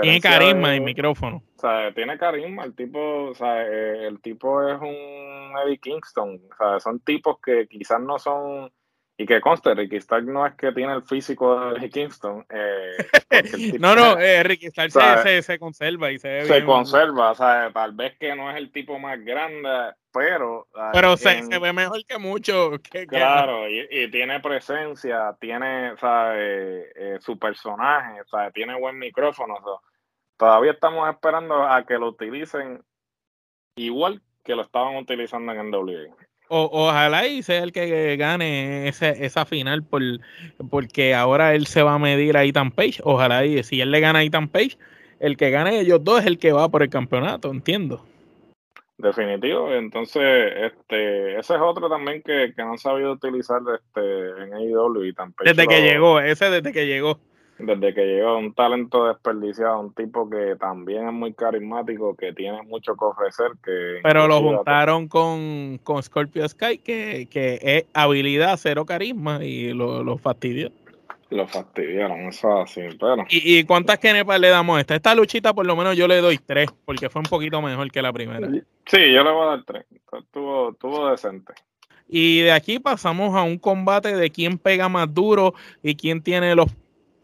tiene 0.00 0.20
carisma 0.20 0.74
el 0.74 0.80
micrófono. 0.82 1.42
O 1.56 1.60
sea, 1.60 1.92
tiene 1.92 2.16
carisma. 2.18 2.64
El 2.64 2.74
tipo, 2.74 3.28
o 3.30 3.34
sea, 3.34 3.62
eh, 3.66 4.06
el 4.06 4.20
tipo 4.20 4.66
es 4.68 4.80
un 4.80 5.52
Eddie 5.64 5.78
Kingston. 5.78 6.40
O 6.52 6.56
sea, 6.56 6.80
son 6.80 7.00
tipos 7.00 7.38
que 7.44 7.66
quizás 7.66 8.00
no 8.00 8.18
son. 8.18 8.70
Y 9.18 9.24
que 9.24 9.40
conste, 9.40 9.74
Ricky 9.74 9.96
Stark 9.96 10.26
no 10.26 10.46
es 10.46 10.54
que 10.56 10.72
tiene 10.72 10.92
el 10.92 11.02
físico 11.02 11.72
de 11.72 11.88
Kingston. 11.88 12.44
Eh, 12.50 12.96
no, 13.80 13.94
no, 13.94 14.18
eh, 14.18 14.42
Ricky 14.42 14.66
Stark 14.66 14.90
se, 15.22 15.40
se, 15.40 15.58
conserva 15.58 16.10
y 16.12 16.18
se 16.18 16.28
ve 16.28 16.44
Se 16.44 16.64
conserva, 16.64 17.30
o 17.30 17.34
sea, 17.34 17.70
tal 17.72 17.92
vez 17.92 18.18
que 18.18 18.34
no 18.36 18.50
es 18.50 18.58
el 18.58 18.70
tipo 18.70 18.98
más 18.98 19.18
grande, 19.24 19.94
pero... 20.12 20.66
Pero 20.92 21.16
se, 21.16 21.40
ve 21.58 21.72
mejor 21.72 22.04
que 22.04 22.18
mucho. 22.18 22.72
claro, 23.08 23.66
y, 23.70 24.10
tiene 24.10 24.40
presencia, 24.40 25.34
tiene 25.40 25.94
eh, 26.34 27.16
su 27.20 27.38
personaje, 27.38 28.20
tiene 28.52 28.78
buen 28.78 28.98
micrófono. 28.98 29.56
todavía 30.36 30.72
estamos 30.72 31.08
esperando 31.08 31.66
a 31.66 31.86
que 31.86 31.94
lo 31.94 32.08
utilicen 32.08 32.82
igual 33.76 34.20
que 34.44 34.54
lo 34.54 34.62
estaban 34.62 34.96
utilizando 34.96 35.52
en 35.52 35.70
NWA. 35.70 36.14
O, 36.48 36.70
ojalá 36.72 37.26
y 37.26 37.42
sea 37.42 37.62
el 37.62 37.72
que 37.72 38.16
gane 38.16 38.88
esa 38.88 39.44
final 39.46 39.82
por, 39.82 40.02
porque 40.70 41.14
ahora 41.14 41.54
él 41.54 41.66
se 41.66 41.82
va 41.82 41.94
a 41.94 41.98
medir 41.98 42.36
a 42.36 42.44
Ethan 42.44 42.70
Page. 42.70 43.00
Ojalá 43.02 43.44
y 43.44 43.62
si 43.62 43.80
él 43.80 43.90
le 43.90 44.00
gana 44.00 44.20
a 44.20 44.22
Ethan 44.22 44.48
Page, 44.48 44.78
el 45.18 45.36
que 45.36 45.50
gane 45.50 45.80
ellos 45.80 46.02
dos 46.04 46.20
es 46.20 46.26
el 46.26 46.38
que 46.38 46.52
va 46.52 46.68
por 46.68 46.82
el 46.82 46.90
campeonato, 46.90 47.50
entiendo. 47.50 48.04
Definitivo, 48.98 49.74
entonces 49.74 50.22
este 50.56 51.38
ese 51.38 51.54
es 51.54 51.60
otro 51.60 51.88
también 51.90 52.22
que, 52.22 52.54
que 52.56 52.62
no 52.62 52.70
han 52.70 52.78
sabido 52.78 53.12
utilizar 53.12 53.60
este, 53.74 54.42
en 54.42 54.54
AEW 54.54 55.04
y 55.04 55.12
tampoco. 55.12 55.44
Desde 55.44 55.66
que 55.66 55.82
llegó, 55.82 56.18
ese 56.20 56.48
desde 56.48 56.72
que 56.72 56.86
llegó. 56.86 57.20
Desde 57.58 57.94
que 57.94 58.04
llegó, 58.04 58.36
un 58.36 58.52
talento 58.52 59.08
desperdiciado, 59.08 59.80
un 59.80 59.94
tipo 59.94 60.28
que 60.28 60.56
también 60.60 61.06
es 61.08 61.12
muy 61.12 61.32
carismático, 61.32 62.14
que 62.14 62.34
tiene 62.34 62.62
mucho 62.62 62.94
que 62.94 63.04
ofrecer. 63.04 63.52
Que 63.64 64.00
Pero 64.02 64.28
lo 64.28 64.40
juntaron 64.40 65.08
con, 65.08 65.78
con 65.82 66.02
Scorpio 66.02 66.46
Sky, 66.46 66.78
que, 66.78 67.28
que 67.30 67.58
es 67.62 67.84
habilidad, 67.94 68.58
cero 68.58 68.84
carisma, 68.84 69.42
y 69.42 69.72
lo, 69.72 70.04
lo 70.04 70.18
fastidió. 70.18 70.70
Lo 71.30 71.46
fastidiaron, 71.48 72.28
eso 72.28 72.60
así, 72.60 72.82
pero. 73.00 73.24
¿Y, 73.28 73.64
cuántas 73.64 73.98
kenepas 73.98 74.38
le 74.38 74.48
damos 74.48 74.76
a 74.76 74.80
esta? 74.80 74.94
Esta 74.94 75.14
luchita, 75.14 75.54
por 75.54 75.66
lo 75.66 75.74
menos, 75.74 75.96
yo 75.96 76.06
le 76.06 76.20
doy 76.20 76.38
tres, 76.38 76.68
porque 76.84 77.08
fue 77.08 77.20
un 77.20 77.26
poquito 77.26 77.60
mejor 77.62 77.90
que 77.90 78.00
la 78.00 78.12
primera. 78.12 78.48
Sí, 78.84 79.12
yo 79.12 79.24
le 79.24 79.30
voy 79.30 79.42
a 79.42 79.50
dar 79.50 79.64
tres. 79.64 79.86
Estuvo, 80.12 80.70
estuvo 80.70 81.10
decente. 81.10 81.52
Y 82.08 82.42
de 82.42 82.52
aquí 82.52 82.78
pasamos 82.78 83.34
a 83.34 83.42
un 83.42 83.58
combate 83.58 84.14
de 84.14 84.30
quién 84.30 84.58
pega 84.58 84.88
más 84.88 85.12
duro 85.12 85.54
y 85.82 85.96
quién 85.96 86.22
tiene 86.22 86.54
los 86.54 86.68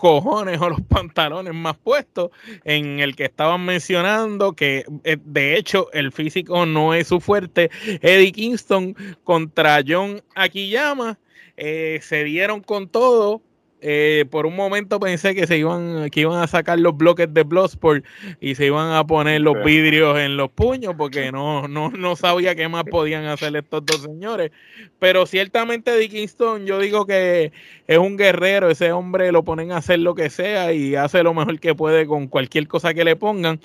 cojones 0.03 0.61
o 0.61 0.69
los 0.69 0.81
pantalones 0.81 1.55
más 1.55 1.77
puestos, 1.77 2.33
en 2.65 2.99
el 2.99 3.15
que 3.15 3.27
estaban 3.27 3.65
mencionando 3.65 4.53
que 4.55 4.85
eh, 5.05 5.17
de 5.25 5.57
hecho 5.57 5.93
el 5.93 6.11
físico 6.11 6.67
no 6.67 6.93
es 6.93 7.07
su 7.07 7.21
fuerte. 7.21 7.71
Eddie 7.87 8.33
Kingston 8.33 8.97
contra 9.23 9.81
John 9.87 10.21
Akiyama 10.35 11.21
eh, 11.57 12.01
se 12.03 12.25
dieron 12.25 12.63
con 12.63 12.89
todo 12.89 13.43
eh, 13.85 14.27
por 14.31 14.47
un 14.47 14.55
momento 14.55 15.01
pensé 15.01 15.35
que 15.35 15.45
se 15.49 15.59
iban, 15.59 16.09
que 16.11 16.21
iban 16.21 16.41
a 16.41 16.47
sacar 16.47 16.79
los 16.79 16.97
bloques 16.97 17.35
de 17.35 17.43
Bloodsport 17.43 18.05
y 18.41 18.55
se 18.55 18.67
iban 18.67 18.93
a 18.93 19.05
poner 19.05 19.41
los 19.41 19.57
vidrios 19.65 20.21
en 20.21 20.37
los 20.37 20.51
puños 20.51 20.95
porque 20.97 21.33
no, 21.33 21.67
no, 21.67 21.91
no 21.91 22.15
sabía 22.15 22.55
qué 22.55 22.69
más 22.69 22.85
podían 22.85 23.25
hacer 23.25 23.57
estos 23.57 23.85
dos 23.85 24.03
señores. 24.03 24.53
Pero 25.01 25.27
ciertamente 25.27 25.97
Dickinson, 25.97 26.65
yo 26.65 26.79
digo 26.79 27.07
que 27.07 27.51
es 27.89 27.99
un 27.99 28.17
guerrero, 28.17 28.71
ese 28.71 28.93
hombre 28.93 29.33
lo 29.33 29.43
ponen 29.43 29.73
a 29.73 29.79
hacer 29.79 29.99
lo 29.99 30.15
que 30.15 30.31
sea 30.31 30.73
y 30.73 30.95
hace 30.95 31.25
lo 31.25 31.35
mejor 31.35 31.59
que 31.59 31.75
puede 31.75 32.07
con 32.07 32.29
cualquier 32.29 32.69
cosa 32.69 32.95
que 32.95 33.03
le 33.03 33.17
pongan. 33.17 33.59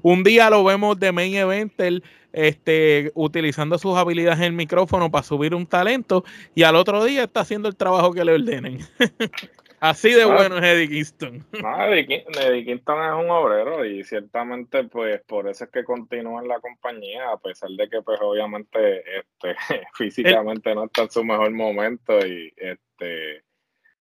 Un 0.00 0.24
día 0.24 0.48
lo 0.48 0.64
vemos 0.64 0.98
de 0.98 1.12
main 1.12 1.34
eventer 1.34 2.02
este, 2.32 3.10
utilizando 3.14 3.78
sus 3.78 3.96
habilidades 3.96 4.38
en 4.38 4.44
el 4.44 4.52
micrófono 4.52 5.10
para 5.10 5.24
subir 5.24 5.54
un 5.54 5.66
talento 5.66 6.24
y 6.54 6.62
al 6.62 6.76
otro 6.76 7.04
día 7.04 7.24
está 7.24 7.40
haciendo 7.40 7.68
el 7.68 7.76
trabajo 7.76 8.12
que 8.12 8.24
le 8.24 8.32
ordenen. 8.32 8.78
Así 9.80 10.12
de 10.12 10.24
bueno 10.24 10.58
es 10.58 10.64
Eddie 10.64 10.88
Kingston. 10.88 11.46
No, 11.62 11.84
Eddie, 11.84 12.64
Kingston 12.64 13.04
es 13.04 13.24
un 13.24 13.30
obrero 13.30 13.84
y 13.84 14.02
ciertamente 14.04 14.84
pues 14.84 15.22
por 15.22 15.48
eso 15.48 15.64
es 15.64 15.70
que 15.70 15.84
continúa 15.84 16.42
en 16.42 16.48
la 16.48 16.60
compañía, 16.60 17.30
a 17.30 17.38
pesar 17.38 17.70
de 17.70 17.88
que 17.88 18.02
pues 18.02 18.20
obviamente 18.20 19.02
este, 19.18 19.56
físicamente 19.94 20.74
no 20.74 20.84
está 20.84 21.02
en 21.02 21.10
su 21.10 21.24
mejor 21.24 21.50
momento 21.52 22.18
y 22.26 22.52
este 22.56 23.44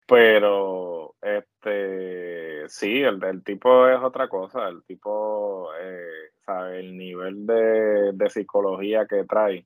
pero 0.08 1.16
este 1.22 2.70
sí, 2.70 3.02
el, 3.02 3.24
el, 3.24 3.44
tipo 3.44 3.88
es 3.88 4.00
otra 4.02 4.28
cosa, 4.28 4.68
el 4.68 4.84
tipo, 4.84 5.70
eh, 5.82 6.32
sabe, 6.46 6.80
el 6.80 6.96
nivel 6.98 7.46
de, 7.46 8.12
de, 8.14 8.30
psicología 8.30 9.08
que 9.08 9.24
trae 9.24 9.66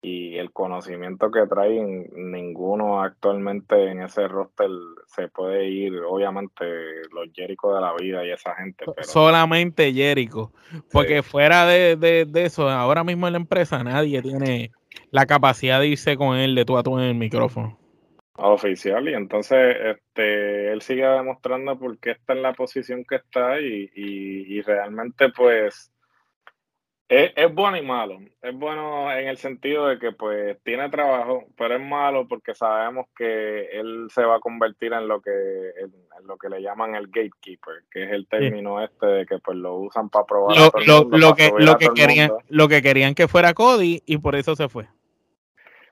y 0.00 0.36
el 0.36 0.52
conocimiento 0.52 1.30
que 1.30 1.46
trae, 1.46 1.80
ninguno 2.12 3.02
actualmente 3.02 3.90
en 3.90 4.02
ese 4.02 4.28
roster 4.28 4.70
se 5.06 5.28
puede 5.28 5.68
ir, 5.68 5.92
obviamente 6.06 6.64
los 7.12 7.28
Jericho 7.34 7.74
de 7.74 7.80
la 7.80 7.94
vida 7.94 8.24
y 8.24 8.30
esa 8.30 8.54
gente. 8.54 8.84
Pero... 8.86 9.06
Solamente 9.06 9.92
Jericho, 9.92 10.52
porque 10.92 11.22
fuera 11.22 11.66
de, 11.66 11.96
de, 11.96 12.26
de, 12.26 12.44
eso, 12.44 12.68
ahora 12.68 13.02
mismo 13.02 13.26
en 13.26 13.32
la 13.32 13.40
empresa 13.40 13.82
nadie 13.82 14.22
tiene 14.22 14.70
la 15.10 15.26
capacidad 15.26 15.80
de 15.80 15.88
irse 15.88 16.16
con 16.16 16.36
él 16.36 16.54
de 16.54 16.64
tú 16.64 16.78
a 16.78 16.82
tú 16.82 16.98
en 16.98 17.04
el 17.04 17.14
micrófono. 17.14 17.78
Oficial, 18.40 19.08
y 19.08 19.14
entonces 19.14 19.76
este, 19.84 20.70
él 20.72 20.80
sigue 20.80 21.04
demostrando 21.04 21.76
por 21.76 21.98
qué 21.98 22.12
está 22.12 22.34
en 22.34 22.42
la 22.42 22.52
posición 22.52 23.04
que 23.04 23.16
está 23.16 23.60
y, 23.60 23.90
y, 23.96 24.58
y 24.58 24.62
realmente 24.62 25.30
pues 25.30 25.90
es, 27.08 27.32
es, 27.34 27.54
bueno 27.54 27.76
y 27.78 27.82
malo. 27.82 28.18
Es 28.42 28.54
bueno 28.54 29.10
en 29.10 29.28
el 29.28 29.38
sentido 29.38 29.88
de 29.88 29.98
que 29.98 30.12
pues 30.12 30.58
tiene 30.62 30.90
trabajo, 30.90 31.44
pero 31.56 31.76
es 31.76 31.80
malo 31.80 32.28
porque 32.28 32.54
sabemos 32.54 33.06
que 33.16 33.66
él 33.72 34.08
se 34.10 34.24
va 34.24 34.36
a 34.36 34.40
convertir 34.40 34.92
en 34.92 35.08
lo 35.08 35.22
que 35.22 35.30
en, 35.30 35.92
lo 36.26 36.36
que 36.36 36.50
le 36.50 36.60
llaman 36.60 36.94
el 36.94 37.06
gatekeeper, 37.06 37.84
que 37.90 38.04
es 38.04 38.10
el 38.10 38.28
término 38.28 38.78
sí. 38.78 38.84
este 38.84 39.06
de 39.06 39.26
que 39.26 39.38
pues 39.38 39.56
lo 39.56 39.76
usan 39.76 40.10
para 40.10 40.26
probar 40.26 40.56
lo, 40.56 40.64
a 40.64 40.70
todo 40.70 40.82
el 40.82 40.88
mundo, 40.88 41.16
lo, 41.16 41.28
lo 41.28 41.34
que 41.34 41.52
lo 41.56 41.78
que 41.78 41.88
querían 41.94 42.30
lo 42.48 42.68
que 42.68 42.82
querían 42.82 43.14
que 43.14 43.28
fuera 43.28 43.54
Cody 43.54 44.02
y 44.04 44.18
por 44.18 44.36
eso 44.36 44.54
se 44.54 44.68
fue. 44.68 44.86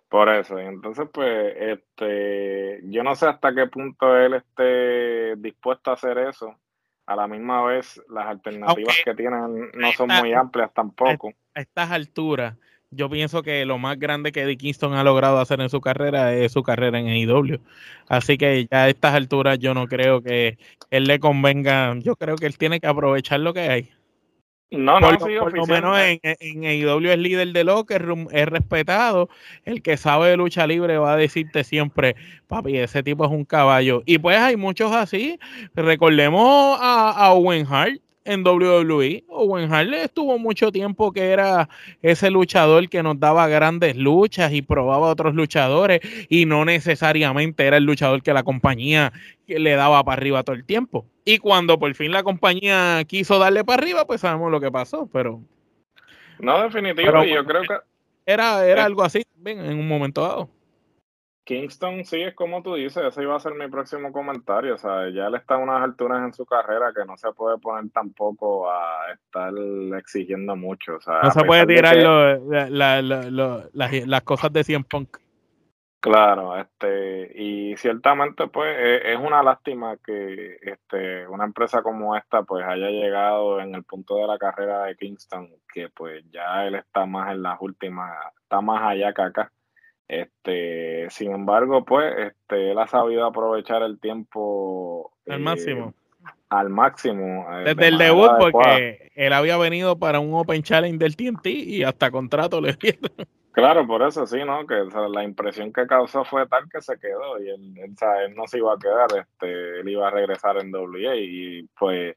Por 0.09 0.29
eso, 0.29 0.61
y 0.61 0.65
entonces 0.65 1.09
pues 1.13 1.55
este 1.57 2.81
yo 2.85 3.03
no 3.03 3.15
sé 3.15 3.27
hasta 3.27 3.55
qué 3.55 3.67
punto 3.67 4.17
él 4.17 4.35
esté 4.35 5.37
dispuesto 5.37 5.91
a 5.91 5.95
hacer 5.95 6.19
eso 6.19 6.57
a 7.07 7.17
la 7.17 7.29
misma 7.29 7.65
vez 7.65 8.01
las 8.09 8.27
alternativas 8.27 8.95
okay. 8.95 9.05
que 9.05 9.15
tienen 9.15 9.71
no 9.75 9.93
son 9.93 10.09
muy 10.09 10.33
amplias 10.33 10.73
tampoco. 10.75 11.33
A 11.55 11.61
estas 11.61 11.91
alturas, 11.91 12.57
yo 12.91 13.09
pienso 13.09 13.43
que 13.43 13.65
lo 13.65 13.79
más 13.79 13.99
grande 13.99 14.33
que 14.33 14.43
Eddie 14.43 14.57
Kingston 14.57 14.95
ha 14.95 15.05
logrado 15.05 15.39
hacer 15.39 15.61
en 15.61 15.71
su 15.71 15.81
carrera 15.81 16.35
es 16.35 16.53
su 16.53 16.63
carrera 16.63 16.99
en 16.99 17.09
AEW. 17.09 17.61
Así 18.09 18.37
que 18.39 18.67
ya 18.71 18.85
a 18.85 18.89
estas 18.89 19.15
alturas 19.15 19.59
yo 19.59 19.75
no 19.75 19.87
creo 19.87 20.23
que 20.23 20.59
él 20.91 21.05
le 21.05 21.21
convenga, 21.21 21.95
yo 21.99 22.17
creo 22.17 22.37
que 22.37 22.47
él 22.47 22.59
tiene 22.59 22.81
que 22.81 22.87
aprovechar 22.87 23.41
lo 23.41 23.55
que 23.55 23.61
hay. 23.61 23.91
No, 24.71 24.99
por, 24.99 25.21
no, 25.21 25.27
sí, 25.27 25.33
por 25.39 25.57
lo 25.57 25.67
menos 25.67 25.97
en, 26.01 26.19
en 26.23 26.65
AEW 26.65 27.11
es 27.11 27.19
líder 27.19 27.53
de 27.53 27.63
locker 27.63 28.03
room, 28.03 28.27
es 28.33 28.47
respetado. 28.47 29.29
El 29.65 29.81
que 29.81 29.97
sabe 29.97 30.31
de 30.31 30.37
lucha 30.37 30.67
libre 30.67 30.99
va 30.99 31.13
a 31.13 31.17
decirte 31.17 31.63
siempre, 31.63 32.17
papi, 32.49 32.77
ese 32.77 33.05
tipo 33.05 33.25
es 33.25 33.31
un 33.31 33.45
caballo. 33.45 34.03
Y 34.07 34.19
pues 34.19 34.39
hay 34.39 34.57
muchos 34.57 34.93
así. 34.93 35.39
Recordemos 35.75 36.79
a, 36.81 37.11
a 37.11 37.33
Owen 37.33 37.67
Hart 37.71 38.01
en 38.27 38.45
WWE. 38.45 39.25
Owen 39.29 39.73
Hart 39.73 39.93
estuvo 39.95 40.39
mucho 40.39 40.73
tiempo 40.73 41.13
que 41.13 41.31
era 41.31 41.69
ese 42.03 42.31
luchador 42.31 42.89
que 42.89 43.03
nos 43.03 43.19
daba 43.19 43.49
grandes 43.49 43.97
luchas 43.97 44.53
y 44.53 44.63
probaba 44.63 45.07
a 45.07 45.13
otros 45.13 45.35
luchadores 45.35 46.01
y 46.29 46.45
no 46.45 46.65
necesariamente 46.65 47.65
era 47.67 47.77
el 47.77 47.85
luchador 47.85 48.23
que 48.23 48.35
la 48.35 48.43
compañía 48.43 49.13
le 49.47 49.77
daba 49.77 50.03
para 50.05 50.21
arriba 50.21 50.43
todo 50.43 50.57
el 50.57 50.65
tiempo. 50.65 51.07
Y 51.29 51.39
cuando 51.39 51.77
por 51.77 51.93
fin 51.97 52.13
la 52.13 52.23
compañía 52.23 53.03
quiso 53.05 53.41
darle 53.41 53.65
para 53.65 53.83
arriba, 53.83 54.07
pues 54.07 54.21
sabemos 54.21 54.49
lo 54.49 54.61
que 54.61 54.71
pasó, 54.71 55.11
pero... 55.13 55.43
No, 56.39 56.63
definitivo, 56.63 57.11
pero, 57.11 57.25
yo 57.25 57.45
creo 57.45 57.63
que... 57.63 57.75
Era, 58.25 58.65
era 58.65 58.85
algo 58.85 59.03
así 59.03 59.25
también 59.35 59.59
en 59.59 59.77
un 59.77 59.89
momento 59.89 60.23
dado. 60.23 60.49
Kingston 61.43 62.05
sí 62.05 62.23
es 62.23 62.35
como 62.35 62.63
tú 62.63 62.75
dices, 62.75 63.03
ese 63.05 63.23
iba 63.23 63.35
a 63.35 63.41
ser 63.41 63.55
mi 63.55 63.67
próximo 63.69 64.13
comentario, 64.13 64.77
o 64.77 64.79
sea, 64.79 65.11
ya 65.11 65.27
él 65.27 65.35
está 65.35 65.57
a 65.57 65.59
unas 65.59 65.83
alturas 65.83 66.23
en 66.23 66.33
su 66.33 66.47
carrera 66.47 66.93
que 66.95 67.05
no 67.05 67.17
se 67.17 67.33
puede 67.33 67.59
poner 67.59 67.91
tampoco 67.91 68.71
a 68.71 69.13
estar 69.13 69.53
exigiendo 69.99 70.55
mucho, 70.55 70.97
o 70.97 71.01
sea, 71.01 71.23
no 71.23 71.31
se 71.33 71.45
puede 71.45 71.67
tirar 71.67 71.97
que... 71.97 72.03
lo, 72.03 72.51
la, 72.51 72.71
la, 72.71 73.03
lo, 73.03 73.65
las, 73.73 74.07
las 74.07 74.23
cosas 74.23 74.53
de 74.53 74.63
100 74.63 74.85
Punk. 74.85 75.19
Claro, 76.07 76.57
este, 76.57 77.33
y 77.35 77.77
ciertamente 77.77 78.47
pues 78.47 78.73
e, 78.79 79.13
es 79.13 79.19
una 79.19 79.43
lástima 79.43 79.97
que 79.97 80.57
este, 80.63 81.27
una 81.27 81.43
empresa 81.43 81.83
como 81.83 82.17
esta 82.17 82.45
pues 82.45 82.65
haya 82.65 82.91
llegado 82.91 83.61
en 83.61 83.75
el 83.75 83.83
punto 83.83 84.15
de 84.15 84.29
la 84.29 84.39
carrera 84.39 84.85
de 84.85 84.95
Kingston, 84.95 85.51
que 85.75 85.89
pues 85.89 86.23
ya 86.31 86.65
él 86.65 86.77
está 86.77 87.07
más 87.07 87.33
en 87.33 87.43
las 87.43 87.61
últimas, 87.61 88.17
está 88.41 88.61
más 88.61 88.83
allá 88.85 89.13
que 89.13 89.23
acá. 89.23 89.53
Este, 90.07 91.11
sin 91.11 91.33
embargo, 91.33 91.85
pues, 91.85 92.15
este, 92.17 92.71
él 92.71 92.79
ha 92.79 92.87
sabido 92.87 93.27
aprovechar 93.27 93.83
el 93.83 93.99
tiempo 93.99 95.13
al 95.27 95.41
eh, 95.41 95.43
máximo. 95.43 95.95
Al 96.49 96.69
máximo. 96.69 97.47
Eh, 97.53 97.65
Desde 97.65 97.75
de 97.75 97.89
el 97.89 97.99
debut, 97.99 98.31
porque 98.39 99.11
él 99.17 99.33
había 99.33 99.57
venido 99.57 99.99
para 99.99 100.21
un 100.21 100.35
Open 100.35 100.63
Challenge 100.63 100.99
del 100.99 101.17
TNT 101.17 101.47
y 101.49 101.83
hasta 101.83 102.13
contrato 102.13 102.61
le 102.61 102.75
dieron. 102.75 103.11
Claro, 103.57 103.87
por 103.87 104.03
eso 104.03 104.27
sí, 104.27 104.37
¿no? 104.45 104.67
Que 104.67 104.85
la 105.11 105.25
impresión 105.25 105.73
que 105.73 105.87
causó 105.87 106.25
fue 106.27 106.47
tal 106.47 106.69
que 106.71 106.83
se 106.83 106.99
quedó 106.99 107.41
y 107.43 107.49
él, 107.49 107.75
él, 107.79 107.93
o 107.95 107.97
sea, 107.97 108.23
él, 108.23 108.35
no 108.35 108.47
se 108.47 108.59
iba 108.59 108.75
a 108.75 108.79
quedar, 108.79 109.09
este, 109.19 109.81
él 109.81 109.89
iba 109.89 110.07
a 110.09 110.11
regresar 110.11 110.59
en 110.59 110.75
WA 110.75 111.17
y 111.17 111.63
pues 111.79 112.15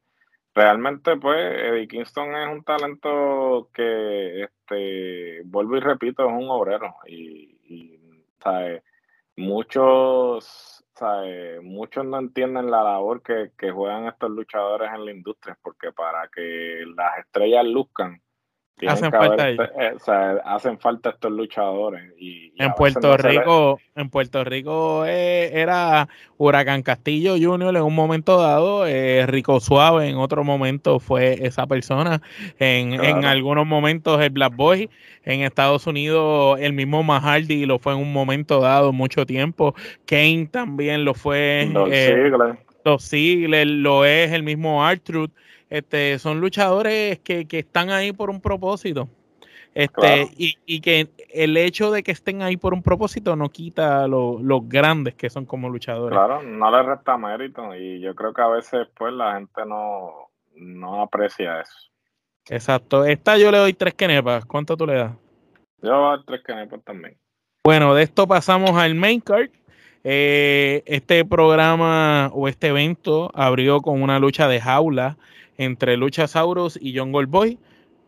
realmente 0.54 1.16
pues 1.16 1.38
Eddie 1.40 1.88
Kingston 1.88 2.36
es 2.36 2.50
un 2.50 2.64
talento 2.66 3.70
que, 3.74 4.44
este, 4.44 5.42
vuelvo 5.46 5.78
y 5.78 5.80
repito, 5.80 6.28
es 6.28 6.34
un 6.34 6.50
obrero 6.50 6.96
y, 7.08 7.58
y 7.70 8.26
¿sabe? 8.44 8.84
muchos 9.38 10.84
¿sabe? 10.96 11.62
muchos 11.62 12.06
no 12.06 12.20
entienden 12.20 12.70
la 12.70 12.84
labor 12.84 13.22
que, 13.24 13.72
juegan 13.72 14.08
estos 14.08 14.30
luchadores 14.32 14.92
en 14.94 15.06
la 15.06 15.12
industria 15.12 15.58
porque 15.62 15.94
para 15.94 16.28
que 16.28 16.84
las 16.98 17.20
estrellas 17.20 17.66
luzcan 17.66 18.22
hacen 18.88 19.12
falta, 19.12 19.50
este, 19.50 19.64
eh, 19.64 19.94
o 19.96 20.00
sea, 20.00 20.32
hacen 20.46 20.80
falta 20.80 21.10
estos 21.10 21.32
luchadores 21.32 22.14
y, 22.18 22.54
y 22.56 22.64
en 22.64 22.74
Puerto 22.74 23.18
Rico 23.18 23.80
en 23.96 24.10
Puerto 24.10 24.44
Rico 24.44 25.06
eh, 25.06 25.52
era 25.54 26.08
Huracán 26.38 26.84
Castillo 26.84 27.36
Junior 27.40 27.76
en 27.76 27.84
un 27.84 27.96
momento 27.96 28.42
dado 28.42 28.86
eh, 28.88 29.26
Rico 29.28 29.60
Suave 29.60 30.08
en 30.08 30.18
otro 30.18 30.44
momento 30.44 31.00
fue 31.00 31.46
esa 31.46 31.68
persona. 31.68 32.22
En, 32.60 32.98
claro. 32.98 33.18
en 33.18 33.26
algunos 33.26 33.66
momentos 33.66 34.22
el 34.22 34.30
Black 34.30 34.56
Boy 34.56 34.90
en 35.24 35.42
Estados 35.42 35.88
Unidos 35.88 36.58
el 36.62 36.74
mismo 36.74 37.04
Mahardy 37.04 37.66
lo 37.66 37.80
fue 37.80 37.94
en 37.94 38.00
un 38.00 38.14
momento 38.14 38.62
dado 38.62 38.94
mucho 38.94 39.26
tiempo. 39.26 39.76
Kane 40.06 40.48
también 40.52 41.06
lo 41.06 41.14
fue 41.14 41.70
los 41.72 41.90
sigles 41.90 42.58
los 42.86 43.04
sigles 43.04 43.68
lo 43.68 44.06
es 44.06 44.32
el 44.32 44.44
mismo 44.44 44.86
Artruth 44.86 45.32
este, 45.70 46.20
son 46.20 46.40
luchadores 46.42 47.20
que, 47.20 47.48
que, 47.48 47.60
están 47.60 47.90
ahí 47.90 48.12
por 48.12 48.30
un 48.30 48.42
propósito. 48.42 49.08
Este, 49.76 49.94
claro. 49.94 50.30
y, 50.36 50.56
y, 50.66 50.82
que 50.82 51.10
el 51.32 51.56
hecho 51.56 51.92
de 51.92 52.02
que 52.02 52.12
estén 52.12 52.42
ahí 52.42 52.58
por 52.58 52.74
un 52.74 52.82
propósito 52.82 53.36
no 53.36 53.50
quita 53.50 54.08
los 54.08 54.42
lo 54.42 54.62
grandes 54.62 55.14
que 55.14 55.30
son 55.30 55.46
como 55.46 55.70
luchadores. 55.70 56.18
Claro, 56.18 56.42
no 56.42 56.72
le 56.72 56.84
resta 56.84 57.18
mérito 57.18 57.76
y 57.76 58.02
yo 58.02 58.16
creo 58.16 58.34
que 58.34 58.42
a 58.42 58.48
veces 58.48 58.88
pues 58.98 59.14
la 59.14 59.36
gente 59.36 59.66
no, 59.68 60.32
no 60.56 61.04
aprecia 61.04 61.62
eso. 61.62 61.90
Exacto. 62.50 63.06
Esta 63.06 63.38
yo 63.38 63.52
le 63.52 63.60
doy 63.60 63.74
tres 63.74 63.94
kenepas. 63.94 64.44
¿Cuánto 64.46 64.76
tú 64.76 64.88
le 64.88 64.96
das? 64.96 65.14
Yo 65.82 65.96
voy 65.96 66.08
a 66.08 66.18
dar 66.18 66.26
tres 66.26 66.42
kenepas 66.44 66.84
también. 66.84 67.16
Bueno, 67.64 67.94
de 67.94 68.04
esto 68.04 68.28
pasamos 68.28 68.72
al 68.72 68.96
main 68.96 69.22
card. 69.22 69.52
Eh, 70.04 70.84
este 70.86 71.26
programa 71.26 72.32
o 72.34 72.48
este 72.48 72.68
evento 72.68 73.32
abrió 73.34 73.82
con 73.82 74.02
una 74.02 74.20
lucha 74.20 74.48
de 74.48 74.62
jaula 74.62 75.18
entre 75.58 75.98
Luchasaurus 75.98 76.80
y 76.82 76.98
John 76.98 77.12
Goldboy. 77.12 77.58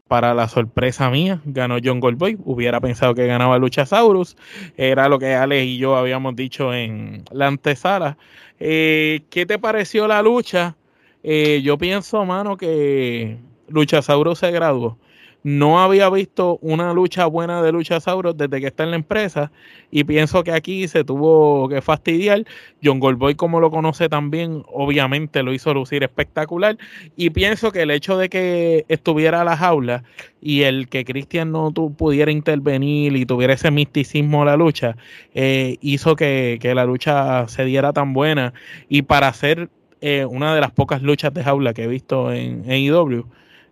Para 0.08 0.34
la 0.34 0.50
sorpresa 0.50 1.10
mía, 1.10 1.40
ganó 1.46 1.78
John 1.84 2.02
Goldboy. 2.02 2.38
Hubiera 2.44 2.82
pensado 2.82 3.16
que 3.16 3.28
ganaba 3.28 3.58
Luchasaurus. 3.58 4.36
Era 4.76 5.08
lo 5.08 5.20
que 5.20 5.36
Alex 5.36 5.66
y 5.66 5.78
yo 5.78 5.96
habíamos 5.96 6.36
dicho 6.36 6.74
en 6.74 7.24
la 7.32 7.48
antesala. 7.48 8.18
Eh, 8.60 9.22
¿Qué 9.30 9.46
te 9.46 9.58
pareció 9.58 10.08
la 10.08 10.22
lucha? 10.22 10.76
Eh, 11.24 11.62
yo 11.64 11.78
pienso, 11.78 12.26
mano, 12.26 12.58
que 12.58 13.38
Luchasaurus 13.70 14.40
se 14.40 14.52
graduó 14.52 14.98
no 15.44 15.82
había 15.82 16.10
visto 16.10 16.60
una 16.62 16.94
lucha 16.94 17.26
buena 17.26 17.62
de 17.62 17.72
Luchasaurus 17.72 18.38
desde 18.38 18.62
que 18.62 18.68
está 18.68 18.84
en 18.84 18.92
la 18.92 18.96
empresa 18.96 19.52
y 19.90 20.04
pienso 20.04 20.44
que 20.44 20.52
aquí 20.52 20.88
se 20.88 21.04
tuvo 21.04 21.68
que 21.68 21.82
fastidiar. 21.82 22.46
John 22.84 23.00
Goldboy, 23.00 23.36
como 23.36 23.60
lo 23.60 23.72
conoce 23.72 24.08
también, 24.08 24.64
obviamente 24.72 25.44
lo 25.44 25.54
hizo 25.54 25.74
lucir 25.74 26.04
espectacular 26.04 26.78
y 27.16 27.32
pienso 27.32 27.72
que 27.72 27.82
el 27.82 27.92
hecho 27.92 28.18
de 28.18 28.30
que 28.30 28.86
estuviera 28.88 29.42
a 29.42 29.44
la 29.44 29.58
jaula 29.58 30.04
y 30.42 30.62
el 30.64 30.88
que 30.90 31.06
Christian 31.06 31.52
no 31.52 31.72
pudiera 31.72 32.32
intervenir 32.32 33.16
y 33.16 33.26
tuviera 33.26 33.54
ese 33.54 33.72
misticismo 33.72 34.44
a 34.44 34.46
la 34.46 34.58
lucha, 34.58 34.96
eh, 35.34 35.78
hizo 35.82 36.16
que, 36.16 36.60
que, 36.62 36.76
la 36.76 36.86
lucha 36.86 37.48
se 37.48 37.66
diera 37.66 37.94
tan 37.94 38.14
buena 38.14 38.54
y 38.90 39.04
para 39.04 39.28
hacer 39.28 39.70
eh, 40.02 40.26
una 40.26 40.56
de 40.56 40.62
las 40.62 40.72
pocas 40.72 41.02
luchas 41.02 41.34
de 41.34 41.44
jaula 41.44 41.74
que 41.74 41.84
he 41.84 41.88
visto 41.88 42.32
en 42.32 42.64
AEW 42.70 43.26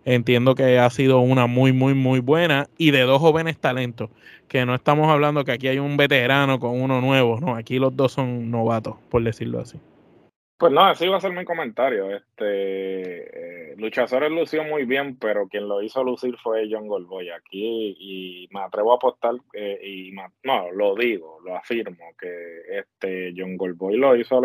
entiendo 0.04 0.54
que 0.54 0.78
ha 0.78 0.90
sido 0.90 1.20
una 1.20 1.46
muy, 1.46 1.72
muy, 1.72 1.94
muy 1.94 2.20
buena 2.20 2.68
y 2.78 2.90
de 2.90 3.02
dos 3.02 3.20
jóvenes 3.20 3.58
talentos, 3.58 4.10
que 4.48 4.64
no 4.66 4.74
estamos 4.74 5.08
hablando 5.08 5.44
que 5.44 5.52
aquí 5.52 5.68
hay 5.68 5.78
un 5.78 5.96
veterano 5.96 6.58
con 6.58 6.80
uno 6.80 7.00
nuevo, 7.00 7.40
no, 7.40 7.56
aquí 7.56 7.78
los 7.78 7.96
dos 7.96 8.12
son 8.12 8.50
novatos, 8.50 8.96
por 9.10 9.22
decirlo 9.22 9.60
así. 9.60 9.78
Pues 10.60 10.74
no, 10.74 10.84
así 10.84 11.06
iba 11.06 11.16
a 11.16 11.20
ser 11.20 11.32
mi 11.32 11.42
comentario. 11.46 12.14
Este, 12.14 13.70
eh, 13.70 13.74
Luchadores 13.78 14.30
lució 14.30 14.62
muy 14.62 14.84
bien, 14.84 15.16
pero 15.18 15.48
quien 15.48 15.66
lo 15.66 15.80
hizo 15.80 16.04
lucir 16.04 16.36
fue 16.36 16.68
John 16.70 16.86
Goldboy 16.86 17.30
aquí 17.30 17.96
y 17.98 18.46
me 18.52 18.60
atrevo 18.60 18.92
a 18.92 18.96
apostar 18.96 19.36
eh, 19.54 19.80
y 19.82 20.12
no, 20.12 20.70
lo 20.72 20.94
digo, 20.96 21.38
lo 21.46 21.56
afirmo 21.56 22.04
que 22.18 22.78
este 22.78 23.32
John 23.34 23.56
Goldboy 23.56 23.96
lo 23.96 24.14
hizo 24.16 24.38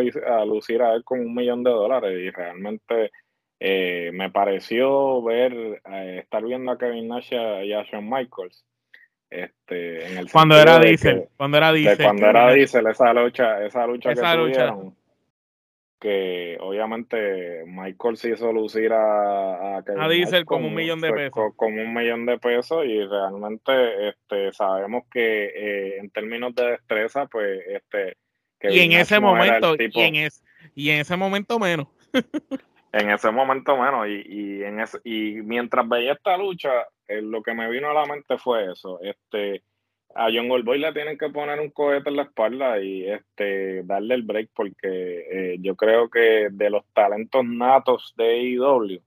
lucir 0.46 0.82
a 0.84 0.94
él 0.94 1.04
con 1.04 1.20
un 1.20 1.36
millón 1.36 1.64
de 1.64 1.72
dólares 1.72 2.18
y 2.18 2.30
realmente 2.30 3.12
eh, 3.60 4.12
me 4.14 4.30
pareció 4.30 5.22
ver 5.24 5.82
estar 6.20 6.44
viendo 6.44 6.72
a 6.72 6.78
Kevin 6.78 7.08
Nash 7.08 7.32
y 7.32 7.74
a 7.74 7.84
Shawn 7.84 8.10
Michaels. 8.10 8.66
Este, 9.30 10.08
en 10.08 10.18
el 10.20 10.32
cuando 10.32 10.58
era 10.58 10.80
Diesel, 10.80 11.28
cuando 11.36 11.58
era 11.58 11.74
Diesel, 11.74 11.98
cuando 11.98 12.28
era 12.28 12.54
Diesel, 12.54 12.88
esa 12.88 13.14
lucha, 13.14 13.66
esa 13.66 13.88
lucha 13.88 14.14
que 14.14 14.22
tuvieron 14.22 14.96
que 16.00 16.58
obviamente 16.60 17.64
Michael 17.66 18.18
se 18.18 18.30
hizo 18.30 18.52
lucir 18.54 18.94
a, 18.94 19.78
a, 19.78 20.10
Diesel 20.10 20.46
como 20.46 20.68
un 20.68 20.76
millón 20.76 21.02
de 21.02 21.12
pesos. 21.12 21.54
Como 21.56 21.82
un 21.82 21.94
millón 21.96 22.28
de 22.28 22.38
pesos 22.38 22.86
y 22.86 23.04
realmente 23.04 24.10
este, 24.10 24.52
sabemos 24.52 25.06
que 25.12 25.46
eh, 25.46 25.98
en 25.98 26.12
términos 26.12 26.54
de 26.54 26.72
destreza, 26.72 27.26
pues 27.26 27.60
este... 27.68 28.18
y 28.62 28.82
en 28.82 28.92
ese 28.92 29.20
momento, 29.20 29.76
y, 29.80 30.00
en 30.00 30.30
y 30.76 30.90
en 30.92 31.00
ese 31.00 31.16
momento 31.16 31.58
menos. 31.58 31.88
en 32.96 33.10
ese 33.10 33.30
momento 33.30 33.76
menos 33.76 34.08
y, 34.08 34.24
y, 34.26 34.64
en 34.64 34.80
ese, 34.80 35.00
y 35.04 35.42
mientras 35.42 35.88
veía 35.88 36.14
esta 36.14 36.38
lucha, 36.38 36.72
eh, 37.08 37.22
lo 37.22 37.44
que 37.44 37.54
me 37.54 37.70
vino 37.70 37.90
a 37.90 37.94
la 37.94 38.06
mente 38.06 38.38
fue 38.38 38.72
eso, 38.72 39.00
este 39.02 39.64
a 40.18 40.30
John 40.34 40.48
Goldboy 40.48 40.80
le 40.80 40.94
tienen 40.94 41.18
que 41.18 41.30
poner 41.30 41.60
un 41.60 41.72
cohete 41.72 42.10
en 42.10 42.16
la 42.16 42.24
espalda 42.24 42.80
y 42.80 43.06
este 43.06 43.84
darle 43.84 44.16
el 44.16 44.24
break 44.24 44.50
porque 44.56 44.78
eh, 45.30 45.58
yo 45.60 45.76
creo 45.76 46.10
que 46.10 46.48
de 46.50 46.70
los 46.70 46.86
talentos 46.94 47.44
natos 47.44 48.14
de 48.16 48.24
AEW, 48.24 49.02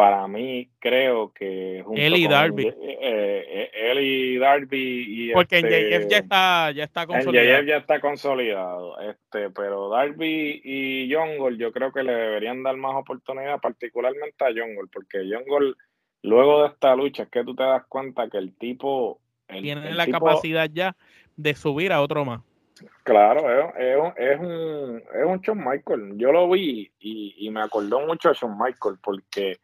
para 0.00 0.26
mí 0.28 0.70
creo 0.78 1.30
que 1.30 1.84
él 1.94 2.16
y 2.16 2.26
Darby 2.26 2.68
eh, 2.68 2.74
eh, 3.02 3.70
él 3.74 3.98
y 4.00 4.38
Darby 4.38 5.04
y 5.06 5.32
porque 5.34 5.58
este, 5.58 5.94
en 5.94 6.08
ya 6.08 6.16
está 6.16 6.70
ya 6.70 6.84
está 6.84 7.06
consolidado 7.06 7.62
ya 7.64 7.76
está 7.76 8.00
consolidado 8.00 8.98
este 9.00 9.50
pero 9.50 9.90
Darby 9.90 10.62
y 10.64 11.12
John 11.12 11.36
Gold 11.36 11.60
yo 11.60 11.70
creo 11.70 11.92
que 11.92 12.02
le 12.02 12.14
deberían 12.14 12.62
dar 12.62 12.78
más 12.78 12.96
oportunidad 12.96 13.60
particularmente 13.60 14.42
a 14.42 14.48
John 14.56 14.74
Gold 14.74 14.88
porque 14.90 15.18
John 15.30 15.44
Gold 15.46 15.76
luego 16.22 16.62
de 16.62 16.68
esta 16.68 16.96
lucha 16.96 17.24
es 17.24 17.28
que 17.28 17.44
tú 17.44 17.54
te 17.54 17.64
das 17.64 17.84
cuenta 17.86 18.30
que 18.30 18.38
el 18.38 18.56
tipo 18.56 19.20
tiene 19.48 19.92
la 19.92 20.06
capacidad 20.06 20.70
ya 20.72 20.96
de 21.36 21.54
subir 21.54 21.92
a 21.92 22.00
otro 22.00 22.24
más. 22.24 22.40
Claro, 23.02 23.74
es, 23.76 24.38
un, 24.38 25.02
es 25.12 25.26
un 25.26 25.40
Shawn 25.40 25.58
Michael. 25.62 26.14
Yo 26.16 26.32
lo 26.32 26.48
vi 26.48 26.90
y, 27.00 27.50
me 27.50 27.60
acordó 27.60 28.00
mucho 28.06 28.30
a 28.30 28.32
Shawn 28.32 28.56
Michael 28.56 28.96
porque... 29.02 29.58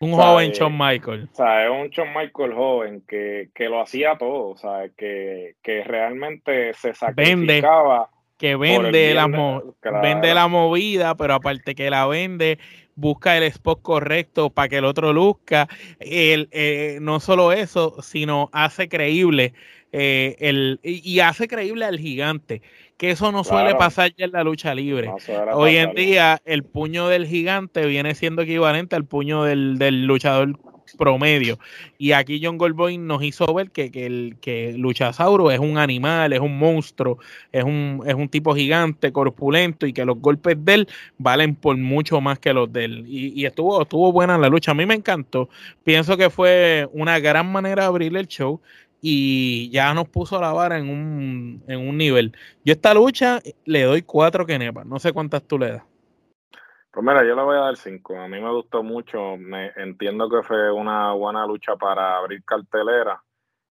Un 0.00 0.12
joven 0.12 0.50
Shawn 0.52 0.76
Michael. 0.76 1.28
O 1.32 1.36
sea, 1.36 1.64
es 1.64 1.70
un 1.70 1.88
Shawn 1.88 2.14
Michael 2.14 2.52
joven 2.52 3.02
que, 3.06 3.50
lo 3.58 3.80
hacía 3.80 4.16
todo, 4.18 4.48
o 4.48 4.56
sea, 4.56 4.88
que, 4.96 5.54
que 5.62 5.84
realmente 5.84 6.74
se 6.74 6.94
sacrificaba. 6.94 8.10
que 8.36 8.56
vende 8.56 9.14
la, 9.14 9.26
vende 10.02 10.34
la 10.34 10.48
movida, 10.48 11.14
pero 11.16 11.34
aparte 11.34 11.74
que 11.74 11.88
la 11.88 12.06
vende, 12.06 12.58
busca 12.94 13.36
el 13.36 13.44
spot 13.44 13.80
correcto 13.80 14.50
para 14.50 14.68
que 14.68 14.78
el 14.78 14.84
otro 14.84 15.12
luzca. 15.12 15.68
El, 15.98 16.48
eh, 16.52 16.98
no 17.00 17.20
solo 17.20 17.52
eso, 17.52 18.02
sino 18.02 18.50
hace 18.52 18.88
creíble 18.88 19.54
eh, 19.92 20.36
el, 20.40 20.80
y 20.82 21.20
hace 21.20 21.48
creíble 21.48 21.84
al 21.86 21.98
gigante, 21.98 22.60
que 22.96 23.10
eso 23.10 23.30
no 23.32 23.44
suele 23.44 23.74
pasar 23.74 24.14
ya 24.16 24.24
en 24.24 24.32
la 24.32 24.44
lucha 24.44 24.74
libre. 24.74 25.10
Hoy 25.52 25.76
en 25.76 25.94
día 25.94 26.40
el 26.44 26.64
puño 26.64 27.08
del 27.08 27.26
gigante 27.26 27.86
viene 27.86 28.14
siendo 28.14 28.42
equivalente 28.42 28.96
al 28.96 29.04
puño 29.04 29.44
del, 29.44 29.78
del 29.78 30.06
luchador 30.06 30.58
promedio. 30.96 31.58
Y 31.98 32.12
aquí 32.12 32.40
John 32.42 32.58
Goldboy 32.58 32.98
nos 32.98 33.22
hizo 33.22 33.52
ver 33.52 33.70
que, 33.70 33.90
el 33.94 34.36
que 34.40 34.74
Luchasauro 34.76 35.50
es 35.50 35.58
un 35.58 35.78
animal, 35.78 36.32
es 36.32 36.40
un 36.40 36.58
monstruo, 36.58 37.18
es 37.52 37.64
un, 37.64 38.02
es 38.06 38.14
un 38.14 38.28
tipo 38.28 38.54
gigante, 38.54 39.12
corpulento 39.12 39.86
y 39.86 39.92
que 39.92 40.04
los 40.04 40.18
golpes 40.20 40.56
de 40.64 40.74
él 40.74 40.88
valen 41.18 41.54
por 41.54 41.76
mucho 41.76 42.20
más 42.20 42.38
que 42.38 42.52
los 42.52 42.72
de 42.72 42.84
él. 42.84 43.04
Y, 43.06 43.44
estuvo, 43.44 43.82
estuvo 43.82 44.12
buena 44.12 44.38
la 44.38 44.48
lucha. 44.48 44.72
A 44.72 44.74
mí 44.74 44.86
me 44.86 44.94
encantó. 44.94 45.48
Pienso 45.84 46.16
que 46.16 46.30
fue 46.30 46.88
una 46.92 47.18
gran 47.18 47.50
manera 47.50 47.82
de 47.82 47.88
abrir 47.88 48.16
el 48.16 48.26
show 48.26 48.60
y 49.08 49.70
ya 49.70 49.94
nos 49.94 50.08
puso 50.08 50.40
la 50.40 50.52
vara 50.52 50.78
en 50.78 50.88
un, 50.88 51.62
en 51.68 51.88
un 51.88 51.96
nivel. 51.96 52.36
Yo 52.64 52.72
esta 52.72 52.92
lucha 52.92 53.40
le 53.64 53.84
doy 53.84 54.02
cuatro 54.02 54.44
que 54.44 54.58
nepa. 54.58 54.82
No 54.82 54.98
sé 54.98 55.12
cuántas 55.12 55.44
tú 55.44 55.60
le 55.60 55.74
das. 55.74 55.84
Pues 56.90 57.06
mira, 57.06 57.24
yo 57.24 57.36
le 57.36 57.42
voy 57.42 57.56
a 57.56 57.60
dar 57.60 57.76
cinco. 57.76 58.18
A 58.18 58.26
mí 58.26 58.40
me 58.40 58.50
gustó 58.50 58.82
mucho. 58.82 59.36
Me 59.36 59.70
entiendo 59.76 60.28
que 60.28 60.42
fue 60.42 60.72
una 60.72 61.12
buena 61.12 61.46
lucha 61.46 61.76
para 61.76 62.16
abrir 62.16 62.42
cartelera. 62.42 63.22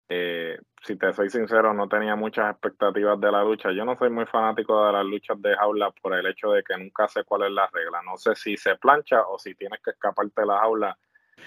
Eh, 0.08 0.58
si 0.82 0.96
te 0.96 1.12
soy 1.12 1.30
sincero, 1.30 1.74
no 1.74 1.90
tenía 1.90 2.16
muchas 2.16 2.52
expectativas 2.52 3.20
de 3.20 3.30
la 3.30 3.44
lucha. 3.44 3.74
Yo 3.74 3.84
no 3.84 3.98
soy 3.98 4.12
muy 4.12 4.26
fanático 4.28 4.86
de 4.86 4.94
las 4.94 5.06
luchas 5.06 5.42
de 5.42 5.54
jaula 5.58 5.92
por 6.02 6.14
el 6.14 6.26
hecho 6.28 6.52
de 6.52 6.64
que 6.64 6.78
nunca 6.78 7.10
sé 7.10 7.26
cuál 7.26 7.44
es 7.44 7.52
la 7.52 7.68
regla. 7.74 8.02
No 8.06 8.16
sé 8.16 8.36
si 8.36 8.56
se 8.56 8.78
plancha 8.78 9.28
o 9.28 9.38
si 9.38 9.54
tienes 9.54 9.82
que 9.84 9.92
escaparte 9.92 10.40
de 10.40 10.48
la 10.48 10.60
jaula 10.60 10.98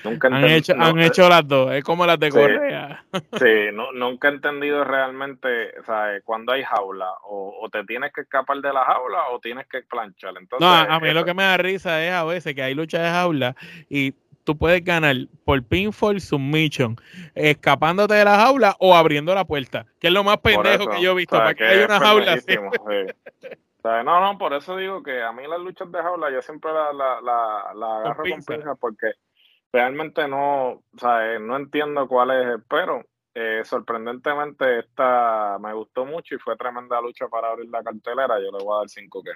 Nunca 0.05 0.29
han, 0.29 0.45
hecho, 0.45 0.75
han 0.79 0.99
hecho 1.01 1.29
las 1.29 1.47
dos, 1.47 1.73
es 1.73 1.83
como 1.83 2.07
las 2.07 2.21
de 2.21 2.31
Correa. 2.31 3.05
Sí, 3.33 3.69
nunca 3.95 4.29
he 4.29 4.33
entendido 4.33 4.85
realmente, 4.85 5.75
¿sabes? 5.85 6.23
Cuando 6.25 6.53
hay 6.53 6.63
jaula, 6.63 7.11
o, 7.25 7.69
te 7.73 7.85
tienes 7.85 8.13
que 8.13 8.21
escapar 8.21 8.59
de 8.59 8.73
la 8.73 8.85
jaula 8.85 9.29
o 9.31 9.41
tienes 9.41 9.67
que 9.67 9.83
planchar. 9.83 10.35
Entonces, 10.39 10.61
no, 10.61 10.73
a 10.73 11.01
mí 11.01 11.11
lo 11.13 11.25
que 11.25 11.35
me 11.35 11.43
da 11.43 11.57
risa 11.57 12.05
es 12.05 12.13
a 12.13 12.25
veces 12.25 12.55
que 12.55 12.63
hay 12.63 12.75
luchas 12.75 13.03
de 13.03 13.11
jaula 13.11 13.57
y 13.89 14.15
tú 14.45 14.57
puedes 14.57 14.85
ganar 14.85 15.15
por 15.45 15.63
pinfall 15.63 16.21
submission, 16.21 16.97
escapándote 17.35 18.15
de 18.15 18.25
la 18.25 18.37
jaula 18.37 18.77
o 18.79 18.95
abriendo 18.95 19.35
la 19.35 19.45
puerta, 19.45 19.85
que 20.01 20.07
es 20.07 20.13
lo 20.13 20.25
más 20.25 20.39
pendejo 20.39 20.89
que 20.89 21.03
yo 21.03 21.13
he 21.13 21.15
visto. 21.17 21.37
para 21.37 21.55
que, 21.55 21.65
hay 21.65 21.85
una 21.85 21.99
jaula 21.99 22.33
así. 22.35 22.57
No, 23.85 24.21
no, 24.21 24.39
por 24.39 24.53
eso 24.55 24.77
digo 24.77 25.03
que 25.03 25.23
a 25.23 25.33
mí 25.33 25.43
las 25.47 25.61
luchas 25.61 25.91
de 25.91 25.99
jaula 25.99 26.31
yo 26.31 26.43
siempre 26.43 26.71
la, 26.73 26.93
la, 26.93 27.21
la, 27.75 27.99
agarro 27.99 28.25
con 28.25 28.45
pinza 28.45 28.75
porque 28.75 29.13
realmente 29.73 30.27
no, 30.29 30.71
o 30.71 31.39
no 31.41 31.57
entiendo 31.57 32.07
cuál 32.09 32.31
es, 32.31 32.61
pero 32.69 33.05
eh, 33.35 33.63
sorprendentemente 33.65 34.81
esta 34.81 35.59
me 35.61 35.73
gustó 35.73 36.05
mucho 36.05 36.35
y 36.35 36.39
fue 36.39 36.57
tremenda 36.57 37.01
lucha 37.01 37.29
para 37.29 37.51
abrir 37.51 37.69
la 37.71 37.83
cartelera. 37.83 38.41
Yo 38.41 38.51
le 38.57 38.65
voy 38.65 38.75
a 38.75 38.79
dar 38.81 38.89
cinco 38.89 39.23
que 39.23 39.31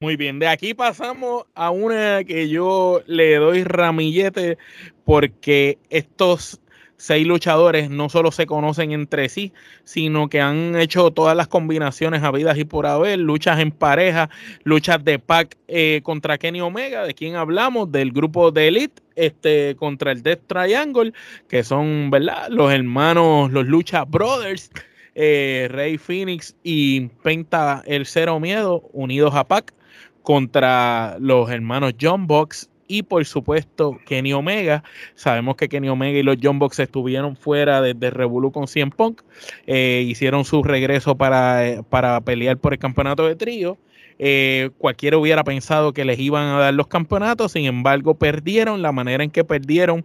Muy 0.00 0.16
bien, 0.16 0.38
de 0.38 0.46
aquí 0.46 0.74
pasamos 0.74 1.46
a 1.54 1.70
una 1.70 2.22
que 2.24 2.48
yo 2.48 3.02
le 3.06 3.36
doy 3.36 3.64
ramillete 3.64 4.58
porque 5.04 5.78
estos 5.88 6.60
seis 7.00 7.26
luchadores 7.26 7.88
no 7.88 8.10
solo 8.10 8.30
se 8.30 8.44
conocen 8.44 8.92
entre 8.92 9.30
sí, 9.30 9.54
sino 9.84 10.28
que 10.28 10.42
han 10.42 10.78
hecho 10.78 11.10
todas 11.10 11.34
las 11.34 11.48
combinaciones 11.48 12.22
habidas 12.22 12.58
y 12.58 12.64
por 12.64 12.86
haber, 12.86 13.18
luchas 13.18 13.58
en 13.58 13.70
pareja, 13.70 14.28
luchas 14.64 15.02
de 15.02 15.18
pack 15.18 15.56
eh, 15.66 16.00
contra 16.02 16.36
Kenny 16.36 16.60
Omega, 16.60 17.04
de 17.04 17.14
quien 17.14 17.36
hablamos, 17.36 17.90
del 17.90 18.12
grupo 18.12 18.50
de 18.50 18.68
Elite, 18.68 19.02
este, 19.16 19.76
contra 19.76 20.12
el 20.12 20.22
Death 20.22 20.42
Triangle, 20.46 21.14
que 21.48 21.64
son, 21.64 22.10
¿verdad? 22.10 22.48
Los 22.50 22.70
hermanos, 22.70 23.50
los 23.50 23.66
Lucha 23.66 24.04
Brothers. 24.04 24.70
Eh, 25.16 25.66
Rey 25.68 25.98
Phoenix 25.98 26.54
y 26.62 27.08
Penta 27.24 27.82
el 27.84 28.06
Cero 28.06 28.38
Miedo 28.38 28.88
unidos 28.92 29.34
a 29.34 29.42
Pac 29.42 29.74
contra 30.22 31.16
los 31.18 31.50
hermanos 31.50 31.94
John 32.00 32.28
Box 32.28 32.70
y 32.90 33.04
por 33.04 33.24
supuesto 33.24 34.00
Kenny 34.04 34.32
Omega. 34.32 34.82
Sabemos 35.14 35.54
que 35.54 35.68
Kenny 35.68 35.88
Omega 35.88 36.18
y 36.18 36.24
los 36.24 36.36
John 36.42 36.58
estuvieron 36.76 37.36
fuera 37.36 37.80
desde 37.80 38.00
de 38.00 38.10
Revolu 38.10 38.50
con 38.50 38.66
CM 38.66 38.90
Punk, 38.90 39.22
eh, 39.68 40.04
hicieron 40.08 40.44
su 40.44 40.64
regreso 40.64 41.14
para, 41.14 41.68
eh, 41.68 41.82
para, 41.88 42.20
pelear 42.20 42.58
por 42.58 42.72
el 42.72 42.80
campeonato 42.80 43.28
de 43.28 43.36
trío. 43.36 43.78
Eh, 44.18 44.70
cualquiera 44.76 45.18
hubiera 45.18 45.44
pensado 45.44 45.92
que 45.92 46.04
les 46.04 46.18
iban 46.18 46.48
a 46.48 46.58
dar 46.58 46.74
los 46.74 46.88
campeonatos, 46.88 47.52
sin 47.52 47.64
embargo 47.66 48.14
perdieron. 48.14 48.82
La 48.82 48.90
manera 48.90 49.22
en 49.22 49.30
que 49.30 49.44
perdieron 49.44 50.04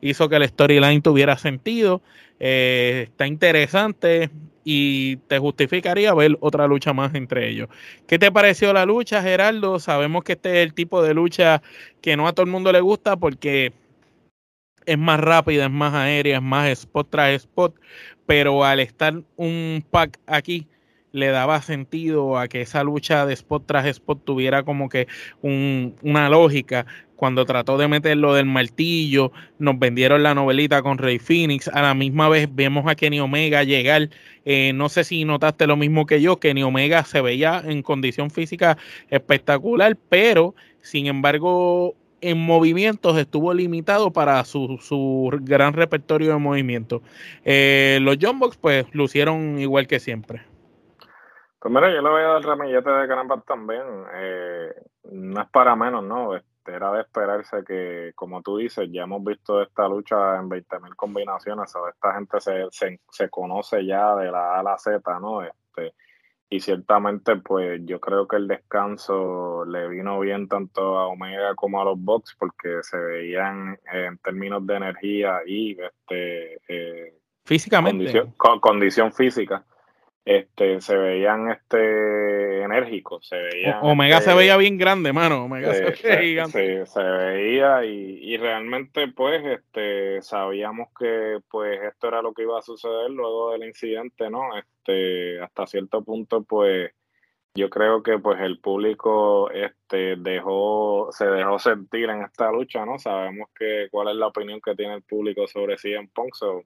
hizo 0.00 0.28
que 0.28 0.36
el 0.36 0.48
storyline 0.48 1.02
tuviera 1.02 1.38
sentido. 1.38 2.02
está 2.40 3.28
interesante 3.28 4.28
y 4.64 5.16
te 5.28 5.38
justificaría 5.38 6.14
ver 6.14 6.36
otra 6.40 6.66
lucha 6.66 6.92
más 6.92 7.14
entre 7.14 7.48
ellos. 7.48 7.68
¿Qué 8.06 8.18
te 8.18 8.32
pareció 8.32 8.72
la 8.72 8.86
lucha, 8.86 9.22
Gerardo? 9.22 9.78
Sabemos 9.78 10.24
que 10.24 10.32
este 10.32 10.50
es 10.62 10.66
el 10.66 10.74
tipo 10.74 11.02
de 11.02 11.14
lucha 11.14 11.62
que 12.00 12.16
no 12.16 12.26
a 12.26 12.32
todo 12.32 12.46
el 12.46 12.50
mundo 12.50 12.72
le 12.72 12.80
gusta 12.80 13.16
porque 13.16 13.72
es 14.86 14.98
más 14.98 15.20
rápida, 15.20 15.66
es 15.66 15.70
más 15.70 15.94
aérea, 15.94 16.36
es 16.36 16.42
más 16.42 16.68
spot 16.70 17.08
tras 17.10 17.34
spot, 17.34 17.74
pero 18.26 18.64
al 18.64 18.80
estar 18.80 19.22
un 19.36 19.84
pack 19.90 20.18
aquí 20.26 20.66
le 21.12 21.28
daba 21.28 21.62
sentido 21.62 22.38
a 22.38 22.48
que 22.48 22.62
esa 22.62 22.82
lucha 22.82 23.24
de 23.24 23.34
spot 23.34 23.66
tras 23.66 23.86
spot 23.86 24.24
tuviera 24.24 24.64
como 24.64 24.88
que 24.88 25.06
una 25.42 26.28
lógica 26.28 26.86
cuando 27.16 27.44
trató 27.44 27.78
de 27.78 27.88
meter 27.88 28.16
lo 28.16 28.34
del 28.34 28.46
martillo, 28.46 29.32
nos 29.58 29.78
vendieron 29.78 30.22
la 30.22 30.34
novelita 30.34 30.82
con 30.82 30.98
Rey 30.98 31.18
Phoenix, 31.18 31.68
a 31.68 31.82
la 31.82 31.94
misma 31.94 32.28
vez 32.28 32.48
vemos 32.52 32.86
a 32.86 32.94
Kenny 32.94 33.20
Omega 33.20 33.62
llegar, 33.62 34.10
eh, 34.44 34.72
no 34.74 34.88
sé 34.88 35.04
si 35.04 35.24
notaste 35.24 35.66
lo 35.66 35.76
mismo 35.76 36.06
que 36.06 36.20
yo, 36.20 36.38
Kenny 36.38 36.62
Omega 36.62 37.04
se 37.04 37.20
veía 37.20 37.62
en 37.64 37.82
condición 37.82 38.30
física 38.30 38.76
espectacular, 39.10 39.96
pero 40.08 40.54
sin 40.80 41.06
embargo 41.06 41.94
en 42.20 42.38
movimientos 42.38 43.18
estuvo 43.18 43.52
limitado 43.52 44.10
para 44.10 44.42
su, 44.44 44.78
su 44.80 45.30
gran 45.42 45.74
repertorio 45.74 46.32
de 46.32 46.38
movimientos. 46.38 47.02
Eh, 47.44 47.98
los 48.00 48.16
John 48.20 48.38
Box 48.38 48.56
pues 48.56 48.86
lucieron 48.94 49.58
igual 49.58 49.86
que 49.86 50.00
siempre. 50.00 50.42
Pues 51.58 51.72
mira, 51.72 51.92
yo 51.92 52.00
le 52.00 52.08
voy 52.08 52.22
a 52.22 52.26
dar 52.26 52.42
ramillete 52.42 52.90
de 52.90 53.08
caramba 53.08 53.42
también. 53.46 53.82
Eh, 54.14 54.74
no 55.12 55.40
es 55.42 55.48
para 55.50 55.76
menos, 55.76 56.02
¿no? 56.02 56.34
Era 56.66 56.92
de 56.92 57.02
esperarse 57.02 57.64
que, 57.64 58.12
como 58.14 58.42
tú 58.42 58.58
dices, 58.58 58.88
ya 58.90 59.02
hemos 59.02 59.22
visto 59.24 59.62
esta 59.62 59.88
lucha 59.88 60.36
en 60.36 60.48
20.000 60.48 60.96
combinaciones. 60.96 61.74
O 61.76 61.88
esta 61.88 62.14
gente 62.14 62.40
se, 62.40 62.66
se, 62.70 63.00
se, 63.10 63.28
conoce 63.28 63.84
ya 63.84 64.14
de 64.16 64.30
la 64.30 64.56
A 64.56 64.60
a 64.60 64.62
la 64.62 64.78
Z, 64.78 65.02
¿no? 65.20 65.42
Este, 65.42 65.94
y 66.50 66.60
ciertamente 66.60 67.36
pues 67.36 67.80
yo 67.84 67.98
creo 67.98 68.28
que 68.28 68.36
el 68.36 68.46
descanso 68.46 69.64
le 69.64 69.88
vino 69.88 70.20
bien 70.20 70.46
tanto 70.46 70.98
a 70.98 71.08
Omega 71.08 71.54
como 71.54 71.80
a 71.80 71.84
los 71.84 71.98
Bucks 71.98 72.36
porque 72.38 72.82
se 72.82 72.96
veían 72.96 73.78
en 73.92 74.18
términos 74.18 74.64
de 74.66 74.76
energía 74.76 75.40
y 75.46 75.72
este 75.72 76.60
eh, 76.68 77.18
físicamente 77.44 78.32
condición 78.60 79.12
física 79.12 79.64
este 80.24 80.80
se 80.80 80.96
veían 80.96 81.50
este 81.50 82.62
enérgicos 82.62 83.28
se 83.28 83.36
veían 83.36 83.78
Omega 83.82 84.20
se 84.22 84.30
este, 84.30 84.38
veía 84.38 84.56
bien 84.56 84.78
grande 84.78 85.12
mano 85.12 85.44
Omega 85.44 85.74
se, 85.74 86.16
veía 86.16 86.46
se, 86.46 86.86
se, 86.86 87.02
veía 87.02 87.84
y, 87.84 88.20
y, 88.22 88.36
realmente 88.38 89.08
pues 89.08 89.44
este 89.44 90.22
sabíamos 90.22 90.88
que 90.98 91.40
pues 91.50 91.78
esto 91.82 92.08
era 92.08 92.22
lo 92.22 92.32
que 92.32 92.42
iba 92.42 92.58
a 92.58 92.62
suceder 92.62 93.10
luego 93.10 93.52
del 93.52 93.64
incidente 93.64 94.30
no 94.30 94.56
este 94.56 95.40
hasta 95.42 95.66
cierto 95.66 96.02
punto 96.02 96.42
pues 96.42 96.92
yo 97.54 97.68
creo 97.68 98.02
que 98.02 98.18
pues 98.18 98.40
el 98.40 98.58
público 98.60 99.50
este 99.50 100.16
dejó 100.16 101.10
se 101.12 101.26
dejó 101.26 101.58
sentir 101.58 102.08
en 102.08 102.22
esta 102.22 102.50
lucha 102.50 102.86
no 102.86 102.98
sabemos 102.98 103.50
que 103.54 103.88
cuál 103.90 104.08
es 104.08 104.16
la 104.16 104.28
opinión 104.28 104.60
que 104.62 104.74
tiene 104.74 104.94
el 104.94 105.02
público 105.02 105.46
sobre 105.46 105.76
CM 105.76 106.08
Punk 106.14 106.34
so, 106.34 106.64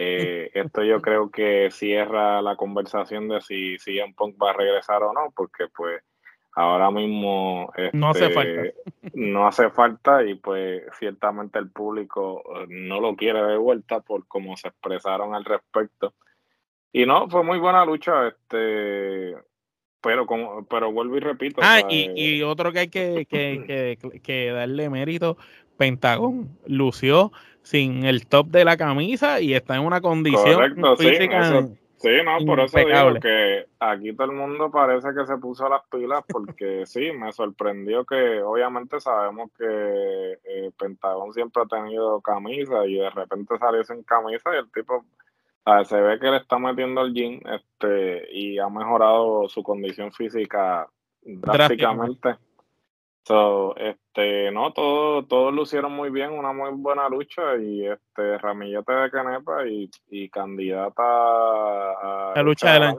eh, 0.00 0.50
esto 0.54 0.84
yo 0.84 1.02
creo 1.02 1.30
que 1.30 1.70
cierra 1.72 2.40
la 2.40 2.56
conversación 2.56 3.28
de 3.28 3.40
si 3.40 3.76
CM 3.78 4.14
Punk 4.14 4.36
va 4.40 4.50
a 4.50 4.54
regresar 4.54 5.02
o 5.02 5.12
no, 5.12 5.32
porque 5.34 5.66
pues 5.76 6.02
ahora 6.54 6.90
mismo 6.90 7.72
no 7.92 8.10
hace 8.10 8.30
falta. 8.30 8.62
Este, 8.62 8.74
no 9.14 9.46
hace 9.46 9.70
falta 9.70 10.24
y 10.24 10.36
pues 10.36 10.84
ciertamente 10.98 11.58
el 11.58 11.70
público 11.70 12.42
eh, 12.56 12.66
no 12.68 13.00
lo 13.00 13.16
quiere 13.16 13.42
de 13.42 13.56
vuelta 13.56 14.00
por 14.00 14.26
cómo 14.28 14.56
se 14.56 14.68
expresaron 14.68 15.34
al 15.34 15.44
respecto. 15.44 16.14
Y 16.92 17.04
no, 17.04 17.28
fue 17.28 17.42
muy 17.42 17.58
buena 17.58 17.84
lucha, 17.84 18.28
este 18.28 19.34
pero 20.00 20.26
como 20.26 20.64
pero 20.66 20.92
vuelvo 20.92 21.16
y 21.16 21.20
repito. 21.20 21.60
Ah, 21.62 21.80
y, 21.88 22.12
y, 22.14 22.42
otro 22.44 22.72
que 22.72 22.78
hay 22.78 22.88
que, 22.88 23.26
que, 23.28 23.98
que, 24.00 24.20
que 24.20 24.50
darle 24.52 24.88
mérito, 24.90 25.36
Pentagón 25.76 26.56
lució 26.66 27.32
sin 27.68 28.06
el 28.06 28.26
top 28.26 28.46
de 28.46 28.64
la 28.64 28.78
camisa 28.78 29.42
y 29.42 29.52
está 29.52 29.76
en 29.76 29.82
una 29.82 30.00
condición 30.00 30.74
física. 30.96 31.60
Sí, 31.60 31.78
sí, 31.98 32.08
no, 32.24 32.46
por 32.46 32.60
eso 32.60 32.78
digo 32.78 33.20
que 33.20 33.66
aquí 33.78 34.14
todo 34.14 34.30
el 34.30 34.38
mundo 34.38 34.70
parece 34.70 35.08
que 35.14 35.26
se 35.26 35.36
puso 35.36 35.68
las 35.68 35.82
pilas 35.88 36.24
porque 36.26 36.86
sí, 36.86 37.12
me 37.12 37.30
sorprendió 37.30 38.06
que 38.06 38.40
obviamente 38.40 38.98
sabemos 39.00 39.50
que 39.58 39.66
eh, 39.66 40.70
Pentagón 40.78 41.34
siempre 41.34 41.62
ha 41.62 41.66
tenido 41.66 42.22
camisa 42.22 42.86
y 42.86 42.94
de 42.94 43.10
repente 43.10 43.58
salió 43.58 43.84
sin 43.84 44.02
camisa 44.02 44.48
y 44.54 44.58
el 44.60 44.72
tipo 44.72 45.04
se 45.84 46.00
ve 46.00 46.18
que 46.18 46.30
le 46.30 46.38
está 46.38 46.58
metiendo 46.58 47.02
el 47.02 47.12
gym 47.12 47.38
este, 47.44 48.28
y 48.32 48.58
ha 48.58 48.70
mejorado 48.70 49.46
su 49.50 49.62
condición 49.62 50.10
física 50.10 50.88
drásticamente. 51.20 52.36
So, 53.28 53.76
este, 53.76 54.50
no, 54.52 54.72
todos 54.72 55.28
todo 55.28 55.50
lucieron 55.50 55.92
muy 55.92 56.08
bien, 56.08 56.30
una 56.30 56.54
muy 56.54 56.70
buena 56.72 57.10
lucha 57.10 57.58
y 57.60 57.86
este 57.86 58.38
Ramillete 58.38 58.90
de 58.90 59.10
Canepa 59.10 59.66
y, 59.68 59.90
y 60.08 60.30
candidata 60.30 61.02
a 61.02 62.32
la 62.34 62.42
lucha 62.42 62.72
del 62.72 62.82
año. 62.84 62.98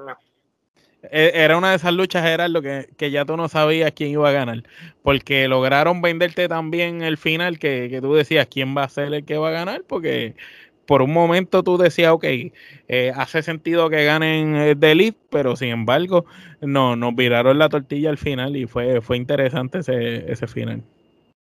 E, 1.02 1.32
era 1.34 1.58
una 1.58 1.72
de 1.72 1.78
esas 1.78 1.94
luchas, 1.94 2.22
Gerardo, 2.22 2.62
que, 2.62 2.90
que 2.96 3.10
ya 3.10 3.26
tú 3.26 3.38
no 3.38 3.48
sabías 3.48 3.92
quién 3.94 4.12
iba 4.12 4.30
a 4.30 4.32
ganar, 4.32 4.62
porque 5.02 5.48
lograron 5.48 6.00
venderte 6.04 6.48
también 6.48 7.02
el 7.02 7.18
final 7.18 7.58
que, 7.58 7.88
que 7.90 8.00
tú 8.00 8.14
decías 8.14 8.46
quién 8.46 8.78
va 8.78 8.84
a 8.84 8.90
ser 8.90 9.12
el 9.12 9.26
que 9.26 9.40
va 9.40 9.48
a 9.48 9.52
ganar, 9.52 9.82
porque 9.88 10.36
por 10.90 11.04
un 11.04 11.14
momento 11.14 11.62
tú 11.62 11.78
decías, 11.78 12.12
ok, 12.12 12.24
eh, 12.88 13.12
hace 13.16 13.44
sentido 13.44 13.92
que 13.92 14.06
ganen 14.06 14.56
eh, 14.56 14.76
The 14.76 14.94
Elite, 14.94 15.20
pero 15.30 15.56
sin 15.56 15.70
embargo, 15.70 16.26
no, 16.62 16.96
nos 16.96 17.14
viraron 17.14 17.60
la 17.60 17.70
tortilla 17.70 18.10
al 18.10 18.18
final 18.18 18.56
y 18.56 18.66
fue, 18.66 19.00
fue 19.00 19.18
interesante 19.18 19.78
ese, 19.78 20.32
ese 20.32 20.48
final. 20.48 20.82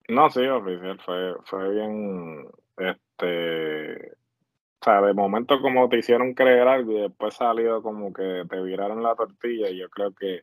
No, 0.10 0.30
sí, 0.30 0.46
oficial, 0.46 1.00
fue, 1.06 1.36
fue 1.46 1.74
bien, 1.74 2.50
este, 2.80 4.12
o 4.12 4.84
sea, 4.84 5.02
de 5.04 5.14
momento 5.14 5.62
como 5.62 5.88
te 5.88 6.00
hicieron 6.00 6.34
creer 6.34 6.68
algo 6.68 6.92
y 6.92 7.02
después 7.04 7.34
salió 7.34 7.82
como 7.82 8.12
que 8.12 8.44
te 8.50 8.62
viraron 8.62 9.02
la 9.02 9.16
tortilla 9.16 9.70
y 9.70 9.78
yo 9.78 9.90
creo 9.90 10.12
que 10.12 10.42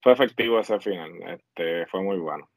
fue 0.00 0.12
efectivo 0.12 0.58
ese 0.58 0.80
final, 0.80 1.10
este, 1.28 1.84
fue 1.88 2.00
muy 2.00 2.16
bueno. 2.16 2.48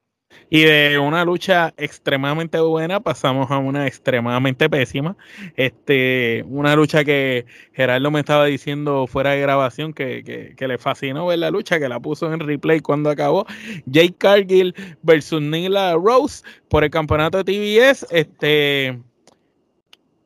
Y 0.49 0.63
de 0.63 0.97
una 0.97 1.25
lucha 1.25 1.73
extremadamente 1.77 2.59
buena 2.59 3.01
pasamos 3.01 3.51
a 3.51 3.57
una 3.57 3.85
extremadamente 3.85 4.69
pésima. 4.69 5.17
Este, 5.57 6.43
una 6.47 6.75
lucha 6.75 7.03
que 7.03 7.45
Gerardo 7.73 8.11
me 8.11 8.21
estaba 8.21 8.45
diciendo 8.45 9.07
fuera 9.07 9.31
de 9.31 9.41
grabación 9.41 9.93
que, 9.93 10.53
que, 10.57 10.67
le 10.67 10.77
fascinó 10.77 11.25
ver 11.25 11.39
la 11.39 11.51
lucha, 11.51 11.79
que 11.79 11.89
la 11.89 11.99
puso 11.99 12.31
en 12.31 12.39
replay 12.39 12.79
cuando 12.79 13.09
acabó. 13.09 13.45
Jake 13.85 14.15
Cargill 14.17 14.73
versus 15.01 15.41
Nila 15.41 15.93
Rose 15.95 16.43
por 16.69 16.85
el 16.85 16.91
campeonato 16.91 17.43
de 17.43 17.43
TBS. 17.43 18.07
Este, 18.09 18.99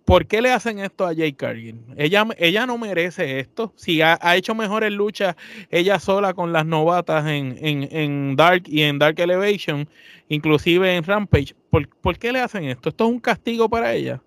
¿Por 0.05 0.25
qué 0.25 0.41
le 0.41 0.51
hacen 0.51 0.79
esto 0.79 1.05
a 1.05 1.13
Jay 1.15 1.33
Cargill? 1.33 1.79
Ella, 1.95 2.25
ella 2.37 2.65
no 2.65 2.77
merece 2.77 3.39
esto. 3.39 3.71
Si 3.75 4.01
ha, 4.01 4.17
hecho 4.35 4.55
mejores 4.55 4.91
luchas 4.91 5.35
ella 5.69 5.99
sola 5.99 6.33
con 6.33 6.51
las 6.51 6.65
novatas 6.65 7.25
en, 7.27 7.57
en, 7.61 8.35
Dark 8.35 8.63
y 8.65 8.81
en 8.81 8.97
Dark 8.99 9.19
Elevation, 9.19 9.87
inclusive 10.27 10.95
en 10.95 11.03
Rampage, 11.03 11.55
¿por, 11.69 12.17
qué 12.17 12.31
le 12.31 12.39
hacen 12.39 12.65
esto? 12.65 12.89
¿Esto 12.89 13.05
es 13.05 13.09
un 13.11 13.19
castigo 13.19 13.69
para 13.69 13.93
ella? 13.93 14.21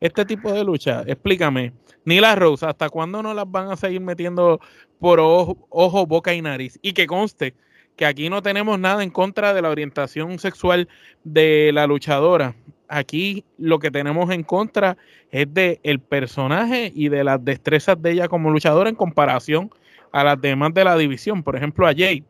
Este 0.00 0.24
tipo 0.24 0.52
de 0.52 0.64
lucha, 0.64 1.02
explícame. 1.06 1.72
Ni 2.04 2.20
las 2.20 2.38
Rose, 2.38 2.64
¿hasta 2.64 2.88
cuándo 2.88 3.22
no 3.22 3.34
las 3.34 3.50
van 3.50 3.70
a 3.70 3.76
seguir 3.76 4.00
metiendo 4.00 4.60
por 4.98 5.20
ojo, 5.20 6.06
boca 6.06 6.32
y 6.32 6.40
nariz? 6.40 6.78
Y 6.80 6.92
que 6.92 7.06
conste 7.06 7.54
que 7.96 8.06
aquí 8.06 8.30
no 8.30 8.42
tenemos 8.42 8.78
nada 8.78 9.02
en 9.02 9.10
contra 9.10 9.52
de 9.52 9.60
la 9.60 9.68
orientación 9.68 10.38
sexual 10.38 10.88
de 11.24 11.70
la 11.74 11.86
luchadora 11.86 12.54
aquí 12.88 13.44
lo 13.58 13.78
que 13.78 13.90
tenemos 13.90 14.30
en 14.30 14.42
contra 14.42 14.96
es 15.30 15.52
de 15.52 15.80
el 15.82 16.00
personaje 16.00 16.92
y 16.94 17.08
de 17.08 17.24
las 17.24 17.44
destrezas 17.44 18.00
de 18.00 18.12
ella 18.12 18.28
como 18.28 18.50
luchadora 18.50 18.88
en 18.88 18.96
comparación 18.96 19.70
a 20.12 20.24
las 20.24 20.40
demás 20.40 20.72
de 20.74 20.84
la 20.84 20.96
división, 20.96 21.42
por 21.42 21.56
ejemplo 21.56 21.86
a 21.86 21.90
Jade, 21.90 22.24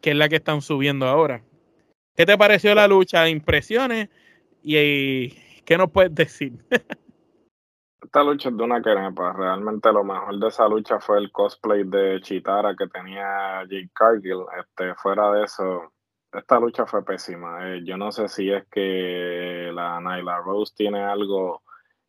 que 0.00 0.10
es 0.10 0.16
la 0.16 0.28
que 0.28 0.36
están 0.36 0.60
subiendo 0.62 1.06
ahora. 1.06 1.42
¿Qué 2.16 2.26
te 2.26 2.38
pareció 2.38 2.74
la 2.74 2.86
lucha? 2.86 3.28
¿Impresiones? 3.28 4.08
¿Y 4.62 5.30
qué 5.64 5.76
nos 5.76 5.90
puedes 5.90 6.14
decir? 6.14 6.52
Esta 8.02 8.22
lucha 8.22 8.50
es 8.50 8.56
de 8.56 8.62
una 8.62 8.82
querepa. 8.82 9.32
Realmente 9.32 9.90
lo 9.90 10.04
mejor 10.04 10.38
de 10.38 10.48
esa 10.48 10.68
lucha 10.68 11.00
fue 11.00 11.18
el 11.18 11.32
cosplay 11.32 11.84
de 11.84 12.20
Chitara 12.20 12.76
que 12.76 12.86
tenía 12.86 13.62
Jade 13.62 13.90
Cargill. 13.92 14.44
Este, 14.60 14.94
fuera 14.94 15.32
de 15.32 15.44
eso, 15.44 15.93
esta 16.34 16.58
lucha 16.58 16.86
fue 16.86 17.04
pésima. 17.04 17.68
Eh, 17.68 17.82
yo 17.84 17.96
no 17.96 18.12
sé 18.12 18.28
si 18.28 18.50
es 18.50 18.64
que 18.70 19.70
la 19.72 20.00
Nyla 20.00 20.38
Rose 20.38 20.72
tiene 20.76 21.02
algo 21.02 21.62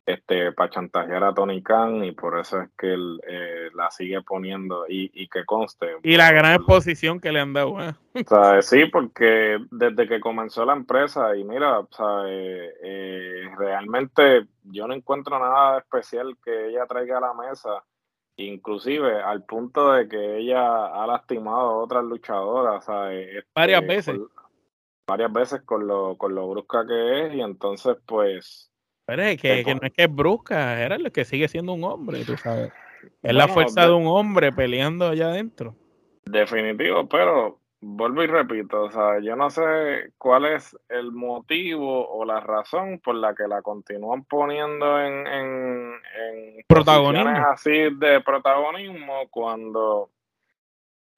este, 0.06 0.52
para 0.52 0.70
chantajear 0.70 1.24
a 1.24 1.34
Tony 1.34 1.62
Khan 1.62 2.04
y 2.04 2.12
por 2.12 2.38
eso 2.38 2.60
es 2.60 2.70
que 2.78 2.94
él 2.94 3.20
eh, 3.26 3.70
la 3.74 3.90
sigue 3.90 4.22
poniendo 4.22 4.84
y, 4.88 5.28
que 5.28 5.44
conste. 5.44 5.96
Y 6.04 6.16
la 6.16 6.30
gran 6.30 6.54
exposición 6.54 7.18
que 7.18 7.32
le 7.32 7.40
han 7.40 7.52
dado. 7.52 7.76
¿eh? 7.82 7.94
sí, 8.62 8.84
porque 8.86 9.58
desde 9.70 10.06
que 10.06 10.20
comenzó 10.20 10.64
la 10.64 10.74
empresa 10.74 11.36
y 11.36 11.42
mira, 11.42 11.80
eh, 12.28 13.50
realmente 13.58 14.46
yo 14.62 14.86
no 14.86 14.94
encuentro 14.94 15.40
nada 15.40 15.78
especial 15.78 16.36
que 16.44 16.68
ella 16.68 16.86
traiga 16.86 17.18
a 17.18 17.22
la 17.22 17.34
mesa 17.34 17.82
inclusive 18.36 19.20
al 19.22 19.44
punto 19.44 19.92
de 19.92 20.08
que 20.08 20.38
ella 20.38 20.86
ha 20.86 21.06
lastimado 21.06 21.70
a 21.70 21.76
otras 21.78 22.04
luchadoras, 22.04 22.84
este, 23.10 23.44
varias 23.54 23.86
veces. 23.86 24.18
varias 25.08 25.32
veces 25.32 25.62
con 25.62 25.86
lo, 25.86 26.16
con 26.18 26.34
lo 26.34 26.48
brusca 26.48 26.86
que 26.86 27.26
es 27.26 27.34
y 27.34 27.40
entonces 27.40 27.96
pues... 28.06 28.70
Pero 29.06 29.22
es 29.22 29.40
que, 29.40 29.64
no 29.64 29.86
es 29.86 29.92
que 29.92 30.04
es 30.04 30.14
brusca, 30.14 30.82
era 30.82 30.98
lo 30.98 31.12
que 31.12 31.24
sigue 31.24 31.46
siendo 31.46 31.72
un 31.72 31.84
hombre, 31.84 32.24
tú 32.24 32.36
sabes. 32.36 32.72
Es 33.22 33.34
la 33.34 33.46
fuerza 33.46 33.86
de, 33.86 33.92
un 33.92 34.06
hombre 34.08 34.50
peleando 34.52 35.06
allá 35.06 35.28
adentro. 35.28 35.76
Definitivo, 36.24 37.08
pero 37.08 37.60
vuelvo 37.80 38.22
y 38.22 38.26
repito, 38.26 38.84
o 38.84 38.90
sea, 38.90 39.20
yo 39.20 39.36
no 39.36 39.50
sé 39.50 40.12
cuál 40.18 40.46
es 40.46 40.76
el 40.88 41.12
motivo 41.12 42.08
o 42.08 42.24
la 42.24 42.40
razón 42.40 43.00
por 43.00 43.14
la 43.14 43.34
que 43.34 43.46
la 43.46 43.62
continúan 43.62 44.24
poniendo 44.24 45.00
en, 45.00 45.26
en, 45.26 45.92
en 45.94 46.64
protagonismo. 46.66 47.30
así 47.50 47.70
de 47.70 48.20
protagonismo 48.22 49.28
cuando 49.30 50.10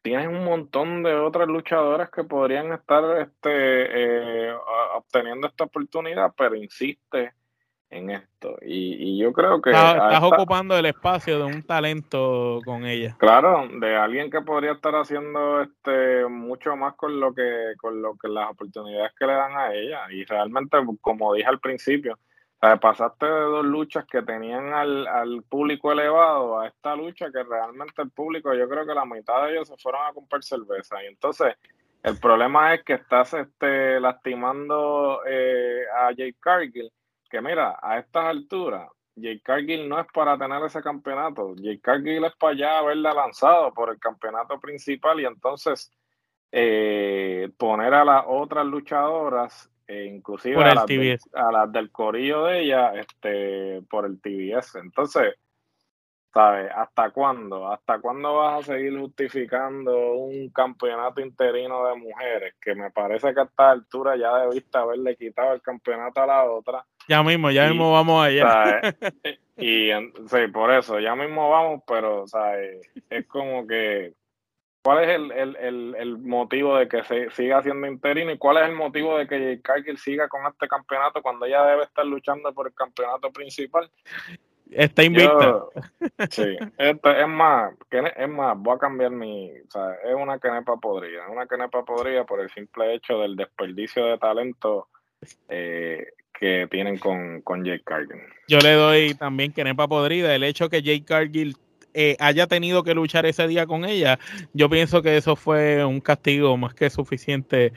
tienes 0.02 0.28
un 0.28 0.44
montón 0.44 1.02
de 1.02 1.14
otras 1.14 1.48
luchadoras 1.48 2.10
que 2.10 2.24
podrían 2.24 2.72
estar 2.72 3.04
este, 3.20 4.48
eh, 4.50 4.54
obteniendo 4.94 5.46
esta 5.46 5.64
oportunidad, 5.64 6.32
pero 6.36 6.54
insiste 6.54 7.34
en 7.90 8.10
esto. 8.10 8.56
Y, 8.62 9.18
yo 9.18 9.32
creo 9.32 9.60
que... 9.60 9.70
Estás, 9.70 10.22
ocupando 10.22 10.76
el 10.76 10.86
espacio 10.86 11.38
de 11.38 11.44
un 11.44 11.62
talento 11.62 12.60
con 12.64 12.84
ella. 12.84 13.16
Claro, 13.18 13.66
de 13.80 13.96
alguien 13.96 14.30
que 14.30 14.42
podría 14.42 14.72
estar 14.72 14.94
haciendo 14.94 15.62
este 15.62 16.26
mucho 16.26 16.76
más 16.76 16.94
con 16.94 17.18
lo 17.18 17.34
que 17.34 17.74
con 17.78 18.02
lo 18.02 18.16
que 18.16 18.28
las 18.28 18.50
oportunidades 18.50 19.12
que 19.18 19.26
le 19.26 19.32
dan 19.32 19.56
a 19.56 19.72
ella. 19.72 20.00
Y 20.10 20.24
realmente, 20.24 20.76
como 21.00 21.34
dije 21.34 21.48
al 21.48 21.60
principio, 21.60 22.18
pasaste 22.80 23.26
de 23.26 23.32
dos 23.32 23.64
luchas 23.64 24.04
que 24.06 24.22
tenían 24.22 24.72
al, 24.72 25.06
al 25.06 25.42
público 25.48 25.92
elevado 25.92 26.60
a 26.60 26.68
esta 26.68 26.94
lucha 26.94 27.30
que 27.32 27.42
realmente 27.42 28.02
el 28.02 28.10
público, 28.10 28.52
yo 28.54 28.68
creo 28.68 28.86
que 28.86 28.94
la 28.94 29.04
mitad 29.04 29.44
de 29.44 29.52
ellos 29.52 29.68
se 29.68 29.76
fueron 29.76 30.06
a 30.06 30.12
comprar 30.12 30.42
cerveza. 30.42 31.02
Y 31.02 31.06
entonces... 31.06 31.54
El 32.00 32.16
problema 32.20 32.74
es 32.74 32.84
que 32.84 32.92
estás 32.92 33.34
este, 33.34 33.98
lastimando 33.98 35.20
eh, 35.26 35.82
a 36.00 36.12
Jake 36.12 36.36
Cargill 36.38 36.92
que 37.28 37.40
mira, 37.40 37.78
a 37.82 37.98
estas 37.98 38.24
alturas, 38.24 38.88
Jake 39.20 39.42
Cargill 39.42 39.88
no 39.88 40.00
es 40.00 40.06
para 40.12 40.38
tener 40.38 40.62
ese 40.64 40.80
campeonato. 40.82 41.54
Jake 41.56 41.80
Cargill 41.80 42.24
es 42.24 42.36
para 42.36 42.56
ya 42.56 42.78
haberla 42.78 43.12
lanzado 43.12 43.72
por 43.72 43.90
el 43.90 43.98
campeonato 43.98 44.58
principal 44.60 45.20
y 45.20 45.26
entonces 45.26 45.90
eh, 46.52 47.50
poner 47.56 47.94
a 47.94 48.04
las 48.04 48.24
otras 48.26 48.66
luchadoras, 48.66 49.70
e 49.86 50.04
inclusive 50.04 50.56
a 50.62 50.74
las, 50.74 50.86
a 51.34 51.52
las, 51.52 51.72
del 51.72 51.90
corillo 51.90 52.44
de 52.44 52.60
ella, 52.60 52.94
este, 52.94 53.82
por 53.88 54.06
el 54.06 54.20
TBS. 54.20 54.76
Entonces, 54.76 55.34
¿sabes? 56.32 56.70
¿Hasta 56.74 57.10
cuándo? 57.10 57.70
¿Hasta 57.70 57.98
cuándo 58.00 58.36
vas 58.36 58.60
a 58.60 58.72
seguir 58.74 58.98
justificando 58.98 60.12
un 60.14 60.50
campeonato 60.50 61.20
interino 61.20 61.86
de 61.86 61.96
mujeres? 61.96 62.54
Que 62.60 62.74
me 62.74 62.90
parece 62.90 63.32
que 63.34 63.40
a 63.40 63.44
esta 63.44 63.70
altura 63.70 64.16
ya 64.16 64.36
debiste 64.38 64.78
haberle 64.78 65.16
quitado 65.16 65.54
el 65.54 65.62
campeonato 65.62 66.22
a 66.22 66.26
la 66.26 66.44
otra 66.44 66.86
ya 67.08 67.22
mismo, 67.22 67.50
ya 67.50 67.68
mismo 67.68 67.92
vamos 67.92 68.24
allá. 68.24 68.80
y 69.56 69.90
sí, 70.28 70.46
por 70.52 70.70
eso, 70.70 71.00
ya 71.00 71.16
mismo 71.16 71.50
vamos, 71.50 71.82
pero 71.86 72.22
o 72.22 72.28
sea, 72.28 72.52
es 72.60 73.26
como 73.26 73.66
que, 73.66 74.12
¿cuál 74.82 75.04
es 75.04 75.10
el, 75.10 76.18
motivo 76.18 76.76
de 76.76 76.86
que 76.86 77.02
se 77.04 77.30
siga 77.30 77.62
siendo 77.62 77.86
interino 77.86 78.30
y 78.30 78.38
cuál 78.38 78.58
es 78.58 78.68
el 78.68 78.74
motivo 78.74 79.16
de 79.16 79.26
que 79.26 79.40
Jake 79.40 79.62
Cargill 79.62 79.98
siga 79.98 80.28
con 80.28 80.46
este 80.46 80.68
campeonato 80.68 81.22
cuando 81.22 81.46
ella 81.46 81.64
debe 81.64 81.84
estar 81.84 82.04
luchando 82.04 82.52
por 82.52 82.66
el 82.66 82.74
campeonato 82.74 83.32
principal? 83.32 83.90
Está 84.70 85.02
invicta. 85.02 85.62
sí, 86.30 86.58
esto 86.76 87.10
es 87.10 87.26
más, 87.26 87.72
es 87.90 88.28
más, 88.28 88.58
voy 88.58 88.76
a 88.76 88.78
cambiar 88.78 89.12
mi, 89.12 89.50
o 89.50 89.70
sea, 89.70 89.94
es 90.04 90.14
una 90.14 90.38
canepa 90.38 90.76
podrida, 90.76 91.24
es 91.24 91.32
una 91.32 91.46
canepa 91.46 91.86
podrida 91.86 92.24
por 92.24 92.40
el 92.40 92.50
simple 92.50 92.92
hecho 92.92 93.18
del 93.20 93.34
desperdicio 93.34 94.04
de 94.04 94.18
talento 94.18 94.88
eh, 95.48 96.06
que 96.38 96.68
tienen 96.70 96.98
con, 96.98 97.40
con 97.42 97.64
Jake 97.64 97.82
Cargill. 97.84 98.20
Yo 98.48 98.58
le 98.58 98.72
doy 98.72 99.14
también 99.14 99.52
que 99.52 99.64
nepa 99.64 99.88
podrida 99.88 100.34
el 100.34 100.44
hecho 100.44 100.68
que 100.68 100.82
Jake 100.82 101.04
Cargill 101.04 101.56
eh, 101.94 102.16
haya 102.20 102.46
tenido 102.46 102.84
que 102.84 102.94
luchar 102.94 103.26
ese 103.26 103.48
día 103.48 103.66
con 103.66 103.84
ella, 103.84 104.18
yo 104.52 104.68
pienso 104.70 105.02
que 105.02 105.16
eso 105.16 105.36
fue 105.36 105.84
un 105.84 106.00
castigo 106.00 106.56
más 106.56 106.74
que 106.74 106.90
suficiente 106.90 107.72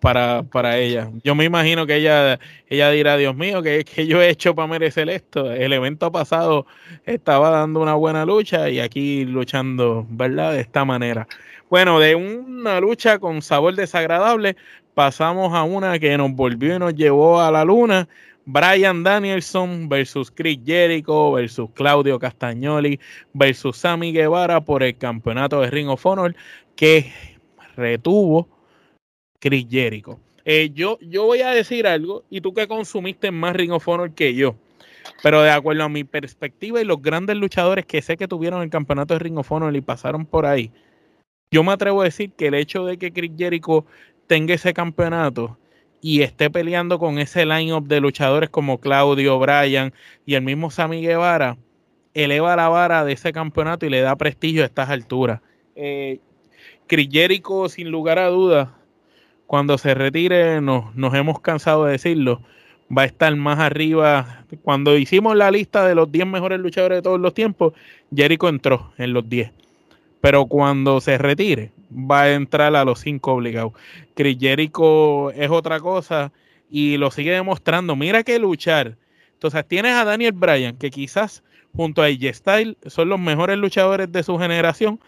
para, 0.00 0.44
para 0.44 0.78
ella. 0.78 1.10
Yo 1.24 1.34
me 1.34 1.44
imagino 1.44 1.86
que 1.86 1.96
ella, 1.96 2.38
ella 2.68 2.90
dirá, 2.90 3.16
Dios 3.16 3.34
mío, 3.34 3.62
que, 3.62 3.84
que 3.84 4.06
yo 4.06 4.22
he 4.22 4.30
hecho 4.30 4.54
para 4.54 4.68
merecer 4.68 5.08
esto. 5.08 5.52
El 5.52 5.72
evento 5.72 6.12
pasado 6.12 6.66
estaba 7.04 7.50
dando 7.50 7.80
una 7.80 7.94
buena 7.94 8.24
lucha 8.24 8.70
y 8.70 8.80
aquí 8.80 9.24
luchando, 9.24 10.06
¿verdad? 10.08 10.52
De 10.52 10.60
esta 10.60 10.84
manera. 10.84 11.26
Bueno, 11.68 11.98
de 11.98 12.14
una 12.14 12.80
lucha 12.80 13.18
con 13.18 13.42
sabor 13.42 13.74
desagradable, 13.74 14.56
pasamos 14.96 15.52
a 15.52 15.62
una 15.62 15.98
que 15.98 16.16
nos 16.16 16.32
volvió 16.32 16.74
y 16.74 16.78
nos 16.78 16.94
llevó 16.94 17.38
a 17.38 17.50
la 17.50 17.66
luna. 17.66 18.08
Brian 18.46 19.02
Danielson 19.02 19.90
versus 19.90 20.30
Chris 20.30 20.58
Jericho 20.64 21.32
versus 21.32 21.68
Claudio 21.74 22.18
Castagnoli 22.18 22.98
versus 23.34 23.76
Sammy 23.76 24.10
Guevara 24.10 24.62
por 24.62 24.82
el 24.82 24.96
campeonato 24.96 25.60
de 25.60 25.70
Ring 25.70 25.90
of 25.90 26.06
Honor 26.06 26.34
que 26.76 27.12
retuvo 27.76 28.48
Chris 29.38 29.66
Jericho. 29.68 30.18
Eh, 30.46 30.70
yo, 30.72 30.98
yo 31.02 31.26
voy 31.26 31.42
a 31.42 31.50
decir 31.50 31.86
algo 31.86 32.24
y 32.30 32.40
tú 32.40 32.54
que 32.54 32.66
consumiste 32.66 33.30
más 33.30 33.54
Ring 33.54 33.72
of 33.72 33.86
Honor 33.86 34.14
que 34.14 34.34
yo, 34.34 34.56
pero 35.22 35.42
de 35.42 35.50
acuerdo 35.50 35.84
a 35.84 35.90
mi 35.90 36.04
perspectiva 36.04 36.80
y 36.80 36.86
los 36.86 37.02
grandes 37.02 37.36
luchadores 37.36 37.84
que 37.84 38.00
sé 38.00 38.16
que 38.16 38.28
tuvieron 38.28 38.62
el 38.62 38.70
campeonato 38.70 39.12
de 39.12 39.20
Ring 39.20 39.36
of 39.36 39.52
Honor 39.52 39.76
y 39.76 39.82
pasaron 39.82 40.24
por 40.24 40.46
ahí, 40.46 40.72
yo 41.50 41.62
me 41.62 41.72
atrevo 41.72 42.00
a 42.00 42.04
decir 42.04 42.32
que 42.32 42.46
el 42.46 42.54
hecho 42.54 42.86
de 42.86 42.96
que 42.96 43.12
Chris 43.12 43.32
Jericho 43.36 43.84
tenga 44.26 44.54
ese 44.54 44.74
campeonato 44.74 45.58
y 46.00 46.22
esté 46.22 46.50
peleando 46.50 46.98
con 46.98 47.18
ese 47.18 47.46
line-up 47.46 47.86
de 47.86 48.00
luchadores 48.00 48.50
como 48.50 48.78
Claudio, 48.78 49.38
Bryan 49.38 49.92
y 50.24 50.34
el 50.34 50.42
mismo 50.42 50.70
Sammy 50.70 51.00
Guevara, 51.00 51.56
eleva 52.14 52.56
la 52.56 52.68
vara 52.68 53.04
de 53.04 53.12
ese 53.12 53.32
campeonato 53.32 53.86
y 53.86 53.90
le 53.90 54.00
da 54.00 54.16
prestigio 54.16 54.62
a 54.62 54.66
estas 54.66 54.90
alturas. 54.90 55.40
Eh, 55.74 56.20
Chris 56.86 57.08
Jericho, 57.10 57.68
sin 57.68 57.90
lugar 57.90 58.18
a 58.18 58.28
dudas, 58.28 58.68
cuando 59.46 59.78
se 59.78 59.94
retire, 59.94 60.60
nos, 60.60 60.94
nos 60.94 61.14
hemos 61.14 61.40
cansado 61.40 61.84
de 61.84 61.92
decirlo, 61.92 62.42
va 62.96 63.02
a 63.02 63.06
estar 63.06 63.34
más 63.36 63.58
arriba. 63.58 64.44
Cuando 64.62 64.96
hicimos 64.96 65.36
la 65.36 65.50
lista 65.50 65.86
de 65.86 65.94
los 65.94 66.10
10 66.10 66.26
mejores 66.26 66.60
luchadores 66.60 66.98
de 66.98 67.02
todos 67.02 67.20
los 67.20 67.34
tiempos, 67.34 67.72
Jericho 68.14 68.48
entró 68.48 68.92
en 68.98 69.12
los 69.12 69.28
10 69.28 69.50
pero 70.26 70.46
cuando 70.46 71.00
se 71.00 71.18
retire 71.18 71.70
va 71.90 72.22
a 72.22 72.32
entrar 72.34 72.74
a 72.74 72.84
los 72.84 73.00
cinco 73.00 73.32
obligados. 73.32 73.72
Chris 74.14 74.38
Jericho 74.38 75.30
es 75.30 75.50
otra 75.50 75.80
cosa 75.80 76.32
y 76.70 76.96
lo 76.96 77.10
sigue 77.10 77.32
demostrando. 77.32 77.96
Mira 77.96 78.22
que 78.22 78.38
luchar. 78.38 78.96
Entonces 79.32 79.66
tienes 79.68 79.92
a 79.92 80.04
Daniel 80.04 80.32
Bryan, 80.32 80.76
que 80.76 80.90
quizás 80.90 81.42
junto 81.74 82.02
a 82.02 82.06
AJ 82.06 82.34
Style 82.34 82.78
son 82.86 83.10
los 83.10 83.20
mejores 83.20 83.58
luchadores 83.58 84.10
de 84.10 84.22
su 84.22 84.38
generación, 84.38 84.98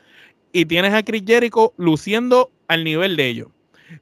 y 0.53 0.67
tienes 0.67 0.93
a 0.95 1.03
Chris 1.03 1.23
Jericho 1.27 1.73
luciendo 1.77 2.51
al 2.69 2.85
nivel 2.85 3.17
de 3.17 3.27
ellos. 3.27 3.49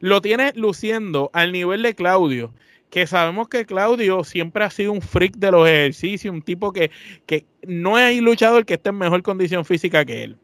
Lo 0.00 0.20
tienes 0.20 0.56
luciendo 0.56 1.30
al 1.32 1.52
nivel 1.52 1.82
de 1.82 1.94
Claudio, 1.94 2.52
que 2.90 3.06
sabemos 3.06 3.48
que 3.48 3.66
Claudio 3.66 4.24
siempre 4.24 4.64
ha 4.64 4.70
sido 4.70 4.92
un 4.92 5.02
freak 5.02 5.36
de 5.36 5.50
los 5.50 5.68
ejercicios, 5.68 6.34
un 6.34 6.42
tipo 6.42 6.72
que, 6.72 6.90
que 7.26 7.46
no 7.66 7.96
hay 7.96 8.20
luchador 8.20 8.64
que 8.64 8.74
esté 8.74 8.90
en 8.90 8.98
mejor 8.98 9.22
condición 9.22 9.64
física 9.64 10.04
que 10.04 10.24
él. 10.24 10.36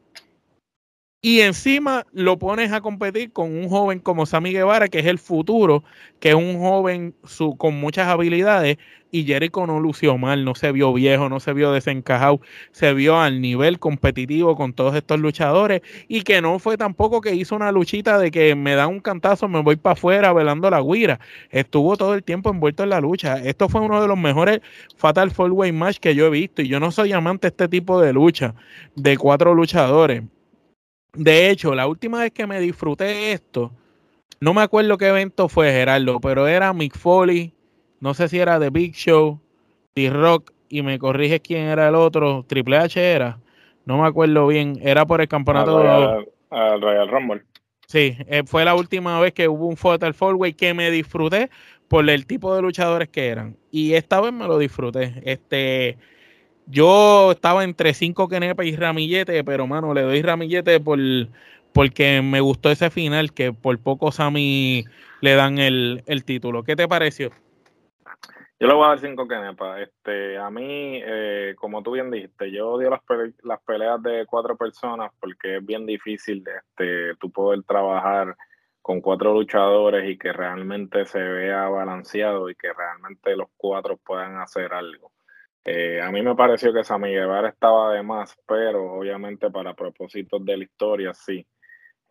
Y 1.25 1.41
encima 1.43 2.05
lo 2.13 2.37
pones 2.37 2.73
a 2.73 2.81
competir 2.81 3.33
con 3.33 3.55
un 3.57 3.69
joven 3.69 4.01
como 4.01 4.27
Sammy 4.27 4.51
Guevara, 4.53 4.89
que 4.89 4.99
es 4.99 5.07
el 5.07 5.21
futuro, 5.21 5.85
que 6.19 6.31
es 6.31 6.35
un 6.35 6.59
joven 6.59 7.15
con 7.59 7.77
muchas 7.77 8.09
habilidades. 8.09 8.79
Y 9.13 9.23
Jericho 9.25 9.65
no 9.69 9.79
lució 9.79 10.19
mal, 10.19 10.45
no 10.45 10.57
se 10.57 10.73
vio 10.73 10.93
viejo, 10.93 11.29
no 11.29 11.39
se 11.39 11.53
vio 11.53 11.71
desencajado, 11.71 12.41
se 12.73 12.93
vio 12.93 13.21
al 13.21 13.41
nivel 13.41 13.79
competitivo 13.79 14.57
con 14.57 14.73
todos 14.73 14.97
estos 14.97 15.21
luchadores. 15.21 15.83
Y 16.09 16.23
que 16.23 16.43
no 16.43 16.59
fue 16.59 16.77
tampoco 16.77 17.21
que 17.21 17.37
hizo 17.37 17.55
una 17.55 17.71
luchita 17.71 18.19
de 18.19 18.33
que 18.33 18.57
me 18.57 18.75
da 18.75 18.89
un 18.89 18.99
cantazo, 18.99 19.47
me 19.47 19.63
voy 19.63 19.77
para 19.77 19.93
afuera 19.93 20.33
velando 20.33 20.71
la 20.71 20.83
guira. 20.83 21.21
Estuvo 21.51 21.97
todo 21.97 22.15
el 22.15 22.25
tiempo 22.25 22.51
envuelto 22.51 22.83
en 22.83 22.91
la 22.91 23.01
lucha. 23.01 23.37
Esto 23.37 23.69
fue 23.69 23.81
uno 23.81 24.03
de 24.03 24.09
los 24.09 24.19
mejores 24.19 24.61
Fatal 24.97 25.31
Four 25.31 25.53
Way 25.53 25.71
Match 25.71 25.99
que 25.99 26.17
yo 26.17 26.27
he 26.27 26.31
visto. 26.31 26.63
Y 26.63 26.69
yo 26.69 26.81
no 26.81 26.91
soy 26.91 27.13
amante 27.13 27.47
de 27.47 27.51
este 27.51 27.69
tipo 27.69 28.01
de 28.01 28.13
lucha, 28.13 28.57
de 28.97 29.17
cuatro 29.17 29.55
luchadores 29.55 30.25
de 31.15 31.51
hecho, 31.51 31.75
la 31.75 31.87
última 31.87 32.21
vez 32.21 32.33
que 32.33 32.47
me 32.47 32.61
disfruté 32.61 33.33
esto, 33.33 33.73
no 34.41 34.55
me 34.55 34.63
acuerdo 34.63 34.99
qué 34.99 35.09
evento 35.09 35.49
fue, 35.49 35.71
Gerardo, 35.71 36.21
pero 36.21 36.47
era 36.47 36.73
Mick 36.73 36.97
Foley, 36.97 37.53
no 38.01 38.15
sé 38.15 38.29
si 38.29 38.39
era 38.39 38.59
The 38.59 38.71
Big 38.71 38.95
Show, 38.95 39.41
The 39.95 40.11
Rock, 40.11 40.53
y 40.69 40.83
me 40.83 40.99
corriges 40.99 41.41
quién 41.41 41.69
era 41.69 41.89
el 41.89 41.95
otro, 41.95 42.45
Triple 42.49 42.79
H 42.79 43.01
era, 43.01 43.39
no 43.85 44.01
me 44.01 44.09
acuerdo 44.09 44.47
bien, 44.47 44.79
era 44.83 45.07
por 45.07 45.21
el 45.21 45.29
campeonato 45.29 45.79
de 45.79 46.27
Al 46.51 46.81
Royal 46.81 47.09
Rumble. 47.09 47.43
Sí, 47.87 48.17
eh, 48.27 48.43
fue 48.47 48.65
la 48.65 48.75
última 48.75 49.21
vez 49.21 49.35
que 49.35 49.49
hubo 49.49 49.67
un 49.67 49.77
Fatal 49.77 50.15
Four 50.15 50.37
Way 50.37 50.55
que 50.55 50.73
me 50.73 50.91
disfruté 50.91 51.51
por 51.89 52.09
el 52.09 52.25
tipo 52.25 52.55
de 52.55 52.63
luchadores 52.63 53.11
que 53.11 53.29
eran. 53.29 53.59
Y 53.71 53.93
esta 53.93 54.19
vez 54.21 54.33
me 54.33 54.47
lo 54.47 54.57
disfruté. 54.57 55.21
Este, 55.27 55.99
yo 56.67 57.33
estaba 57.33 57.65
entre 57.65 57.95
cinco 57.95 58.29
Kenepa 58.29 58.65
y 58.65 58.77
Ramillete, 58.77 59.45
pero 59.45 59.67
mano, 59.67 59.95
le 59.95 60.03
doy 60.03 60.23
Ramillete 60.23 60.81
por, 60.81 60.99
porque 61.73 62.23
me 62.23 62.41
gustó 62.41 62.71
ese 62.71 62.91
final, 62.91 63.33
que 63.33 63.53
por 63.53 63.79
poco 63.79 64.13
Sammy 64.13 64.85
le 65.21 65.35
dan 65.35 65.59
el, 65.59 66.03
título. 66.25 66.63
¿Qué 66.63 66.77
te 66.77 66.89
pareció? 66.89 67.31
Yo 68.61 68.69
le 68.69 68.75
voy 68.75 68.85
a 68.85 68.89
dar 68.89 69.01
cinco 69.01 69.27
Kenepa. 69.27 69.81
Este, 69.81 70.39
a 70.39 70.49
mí, 70.51 71.01
eh, 71.05 71.55
como 71.57 71.83
tú 71.83 71.93
bien 71.93 72.11
dijiste, 72.11 72.53
yo 72.53 72.71
odio 72.71 72.91
las, 72.91 73.01
las 73.43 73.61
peleas 73.63 74.01
de 74.03 74.25
cuatro 74.27 74.57
personas 74.57 75.11
porque 75.19 75.57
es 75.57 75.67
bien 75.67 75.85
difícil 75.85 76.45
este, 76.47 77.17
tú 77.17 77.31
poder 77.31 77.63
trabajar 77.65 78.37
con 78.83 79.01
cuatro 79.01 79.33
luchadores 79.33 80.09
y 80.09 80.19
que 80.19 80.33
realmente 80.33 81.07
se 81.07 81.21
vea 81.21 81.69
balanceado 81.69 82.51
y 82.51 82.57
que 82.57 82.73
realmente 82.73 83.37
los 83.37 83.49
cuatro 83.57 83.97
puedan 83.97 84.39
hacer 84.39 84.75
algo. 84.75 85.12
Eh, 85.65 86.01
a 86.01 86.11
mí 86.11 86.23
me 86.23 86.35
pareció 86.35 86.73
que 86.73 86.85
Sammy 86.85 87.11
Guevara 87.13 87.49
estaba 87.49 87.93
de 87.95 88.03
más, 88.03 88.37
pero 88.47 88.95
obviamente 88.95 89.51
para 89.51 89.75
propósitos 89.75 90.45
de 90.45 90.57
la 90.57 90.65
historia 90.65 91.15
sí. 91.15 91.47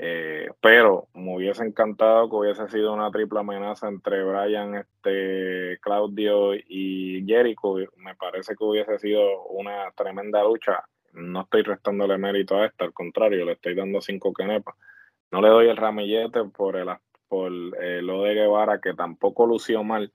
Eh, 0.03 0.49
pero 0.59 1.09
me 1.13 1.35
hubiese 1.35 1.63
encantado 1.63 2.27
que 2.27 2.35
hubiese 2.35 2.67
sido 2.69 2.91
una 2.91 3.11
triple 3.11 3.41
amenaza 3.41 3.87
entre 3.87 4.23
Brian, 4.23 4.75
este, 4.75 5.77
Claudio 5.79 6.55
y 6.55 7.23
Jericho. 7.27 7.75
Me 7.97 8.15
parece 8.15 8.55
que 8.55 8.63
hubiese 8.63 8.97
sido 8.97 9.43
una 9.49 9.91
tremenda 9.91 10.43
lucha. 10.43 10.83
No 11.13 11.41
estoy 11.41 11.63
restándole 11.63 12.17
mérito 12.17 12.55
a 12.55 12.65
esta, 12.65 12.85
al 12.85 12.93
contrario, 12.93 13.45
le 13.45 13.51
estoy 13.53 13.75
dando 13.75 14.01
cinco 14.01 14.33
quenepas. 14.33 14.75
No 15.29 15.41
le 15.41 15.49
doy 15.49 15.67
el 15.69 15.77
ramillete 15.77 16.45
por, 16.45 16.77
el, 16.77 16.89
por 17.27 17.51
eh, 17.79 18.01
lo 18.01 18.23
de 18.23 18.33
Guevara, 18.33 18.79
que 18.81 18.93
tampoco 18.93 19.45
lució 19.45 19.83
mal. 19.83 20.11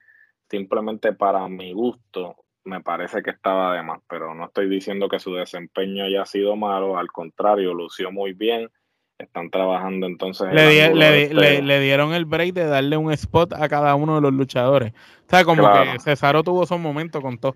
Simplemente 0.50 1.12
para 1.12 1.46
mi 1.48 1.72
gusto, 1.72 2.45
me 2.66 2.80
parece 2.80 3.22
que 3.22 3.30
estaba 3.30 3.74
de 3.74 3.82
más, 3.82 4.00
pero 4.08 4.34
no 4.34 4.46
estoy 4.46 4.68
diciendo 4.68 5.08
que 5.08 5.18
su 5.18 5.34
desempeño 5.34 6.04
haya 6.04 6.26
sido 6.26 6.56
malo, 6.56 6.98
al 6.98 7.08
contrario, 7.08 7.72
lució 7.72 8.12
muy 8.12 8.32
bien 8.32 8.70
están 9.18 9.50
trabajando 9.50 10.06
entonces. 10.06 10.52
Le, 10.52 10.94
le, 10.94 11.62
le, 11.62 11.80
dieron 11.80 12.12
el 12.12 12.26
break 12.26 12.52
de 12.52 12.66
darle 12.66 12.96
un 12.96 13.12
spot 13.12 13.54
a 13.54 13.68
cada 13.68 13.94
uno 13.94 14.16
de 14.16 14.20
los 14.20 14.32
luchadores. 14.32 14.92
O 14.92 15.30
sea, 15.30 15.44
como 15.44 15.62
que 15.72 15.98
Cesaro 16.00 16.42
tuvo 16.42 16.64
esos 16.64 16.78
momentos 16.78 17.22
con 17.22 17.38
todo. 17.38 17.54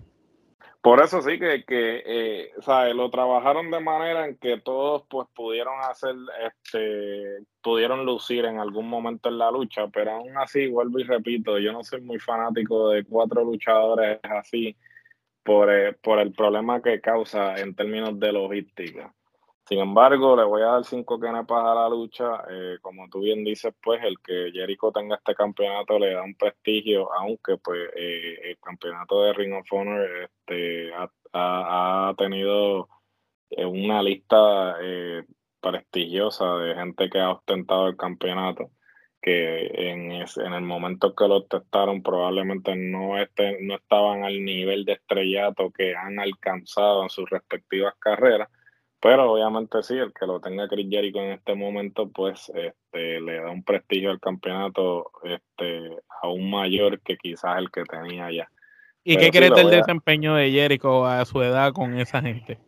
Por 0.81 0.99
eso 1.03 1.21
sí 1.21 1.37
que, 1.37 1.63
que 1.63 2.01
eh, 2.07 2.49
lo 2.95 3.11
trabajaron 3.11 3.69
de 3.69 3.79
manera 3.79 4.25
en 4.25 4.35
que 4.37 4.59
todos 4.59 5.03
pues 5.07 5.27
pudieron 5.35 5.75
hacer, 5.87 6.15
este, 6.43 7.45
pudieron 7.61 8.03
lucir 8.03 8.45
en 8.45 8.57
algún 8.57 8.89
momento 8.89 9.29
en 9.29 9.37
la 9.37 9.51
lucha, 9.51 9.87
pero 9.93 10.13
aún 10.13 10.35
así, 10.39 10.67
vuelvo 10.67 10.97
y 10.97 11.03
repito, 11.03 11.59
yo 11.59 11.71
no 11.71 11.83
soy 11.83 12.01
muy 12.01 12.17
fanático 12.17 12.89
de 12.89 13.03
cuatro 13.03 13.43
luchadores 13.43 14.19
así 14.23 14.75
por, 15.43 15.71
eh, 15.71 15.93
por 15.93 16.19
el 16.19 16.33
problema 16.33 16.81
que 16.81 17.01
causa 17.01 17.57
en 17.57 17.75
términos 17.75 18.19
de 18.19 18.31
logística. 18.31 19.13
Sin 19.71 19.79
embargo, 19.79 20.35
le 20.35 20.43
voy 20.43 20.63
a 20.63 20.65
dar 20.65 20.83
cinco 20.83 21.17
canepas 21.17 21.63
a 21.63 21.73
la 21.73 21.87
lucha. 21.87 22.43
Eh, 22.49 22.77
como 22.81 23.07
tú 23.09 23.21
bien 23.21 23.43
dices, 23.45 23.73
pues 23.81 24.03
el 24.03 24.19
que 24.19 24.51
Jericho 24.51 24.91
tenga 24.91 25.15
este 25.15 25.33
campeonato 25.33 25.97
le 25.97 26.13
da 26.13 26.23
un 26.23 26.35
prestigio, 26.35 27.09
aunque 27.13 27.57
pues 27.57 27.89
eh, 27.95 28.37
el 28.43 28.59
campeonato 28.59 29.23
de 29.23 29.31
Ring 29.31 29.53
of 29.53 29.71
Honor 29.71 30.09
este, 30.23 30.91
ha, 31.33 32.13
tenido 32.17 32.89
eh, 33.49 33.65
una 33.65 34.03
lista 34.03 34.75
prestigiosa 35.61 36.57
de 36.57 36.75
gente 36.75 37.09
que 37.09 37.19
ha 37.19 37.31
ostentado 37.31 37.87
el 37.87 37.95
campeonato 37.95 38.71
que 39.21 39.67
en, 39.91 40.11
en 40.11 40.53
el 40.53 40.61
momento 40.61 41.13
que 41.13 41.27
lo 41.27 41.43
testaron 41.43 42.01
probablemente 42.01 42.75
no, 42.75 43.17
estén, 43.17 43.67
no 43.67 43.75
estaban 43.75 44.23
al 44.23 44.43
nivel 44.43 44.85
de 44.85 44.93
estrellato 44.93 45.71
que 45.71 45.95
han 45.95 46.19
alcanzado 46.19 47.03
en 47.03 47.09
sus 47.09 47.29
respectivas 47.29 47.93
carreras 47.99 48.49
pero 49.01 49.31
obviamente 49.31 49.81
sí, 49.81 49.97
el 49.97 50.13
que 50.13 50.27
lo 50.27 50.39
tenga 50.39 50.67
Chris 50.67 50.87
Jericho 50.87 51.19
en 51.19 51.31
este 51.31 51.55
momento, 51.55 52.07
pues 52.07 52.51
este, 52.53 53.19
le 53.19 53.41
da 53.41 53.49
un 53.49 53.63
prestigio 53.63 54.11
al 54.11 54.19
campeonato 54.19 55.09
este, 55.23 55.97
aún 56.21 56.51
mayor 56.51 57.01
que 57.01 57.17
quizás 57.17 57.57
el 57.57 57.71
que 57.71 57.83
tenía 57.83 58.31
ya. 58.31 58.47
¿Y 59.03 59.17
qué 59.17 59.31
crees 59.31 59.55
del 59.55 59.71
desempeño 59.71 60.35
de 60.35 60.51
Jericho 60.51 61.03
a 61.07 61.25
su 61.25 61.41
edad 61.41 61.73
con 61.73 61.97
esa 61.97 62.21
gente? 62.21 62.59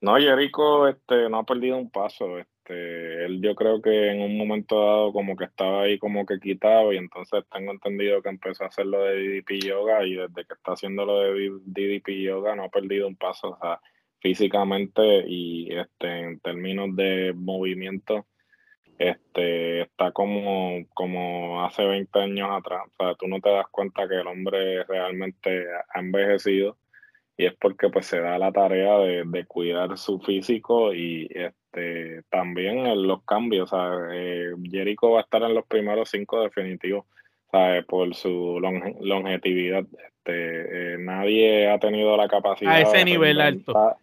No, 0.00 0.16
Jericho 0.16 0.88
este, 0.88 1.28
no 1.28 1.40
ha 1.40 1.44
perdido 1.44 1.76
un 1.76 1.90
paso. 1.90 2.38
Este, 2.38 2.59
él 2.70 3.40
yo 3.42 3.54
creo 3.54 3.80
que 3.82 4.10
en 4.10 4.20
un 4.20 4.36
momento 4.36 4.84
dado 4.84 5.12
como 5.12 5.36
que 5.36 5.44
estaba 5.44 5.82
ahí 5.82 5.98
como 5.98 6.26
que 6.26 6.38
quitado 6.38 6.92
y 6.92 6.96
entonces 6.96 7.44
tengo 7.52 7.72
entendido 7.72 8.22
que 8.22 8.28
empezó 8.28 8.64
a 8.64 8.68
hacer 8.68 8.86
lo 8.86 9.04
de 9.04 9.42
DDP 9.42 9.64
Yoga 9.64 10.06
y 10.06 10.14
desde 10.14 10.44
que 10.46 10.54
está 10.54 10.72
haciendo 10.72 11.04
lo 11.04 11.20
de 11.20 11.50
DDP 11.64 12.08
Yoga 12.22 12.54
no 12.56 12.64
ha 12.64 12.68
perdido 12.68 13.06
un 13.08 13.16
paso. 13.16 13.50
O 13.50 13.58
sea, 13.60 13.80
físicamente 14.20 15.24
y 15.26 15.74
este, 15.74 16.20
en 16.20 16.40
términos 16.40 16.94
de 16.94 17.32
movimiento 17.34 18.26
este, 18.98 19.82
está 19.82 20.12
como, 20.12 20.86
como 20.92 21.64
hace 21.64 21.84
20 21.84 22.18
años 22.20 22.50
atrás. 22.52 22.82
O 22.86 23.04
sea, 23.04 23.14
tú 23.14 23.26
no 23.28 23.40
te 23.40 23.50
das 23.50 23.66
cuenta 23.70 24.06
que 24.06 24.16
el 24.16 24.26
hombre 24.26 24.84
realmente 24.84 25.64
ha 25.94 26.00
envejecido 26.00 26.76
y 27.36 27.46
es 27.46 27.54
porque 27.54 27.88
pues 27.88 28.06
se 28.06 28.20
da 28.20 28.38
la 28.38 28.52
tarea 28.52 28.98
de, 28.98 29.46
cuidar 29.46 29.96
su 29.96 30.20
físico 30.20 30.92
y 30.92 31.26
este, 31.72 32.22
también 32.30 32.86
en 32.86 33.06
los 33.06 33.22
cambios. 33.24 33.72
O 33.72 33.76
sea, 33.76 34.08
eh, 34.12 34.52
Jericho 34.70 35.10
va 35.12 35.20
a 35.20 35.22
estar 35.22 35.42
en 35.42 35.54
los 35.54 35.66
primeros 35.66 36.10
cinco 36.10 36.42
definitivos. 36.42 37.06
por 37.88 38.14
su 38.14 38.60
longevidad. 38.60 39.84
Este, 40.06 40.94
eh, 40.94 40.98
nadie 40.98 41.68
ha 41.68 41.78
tenido 41.78 42.16
la 42.16 42.28
capacidad. 42.28 42.72
A 42.72 42.80
ese 42.80 43.04
nivel 43.04 43.40
alto 43.40 43.96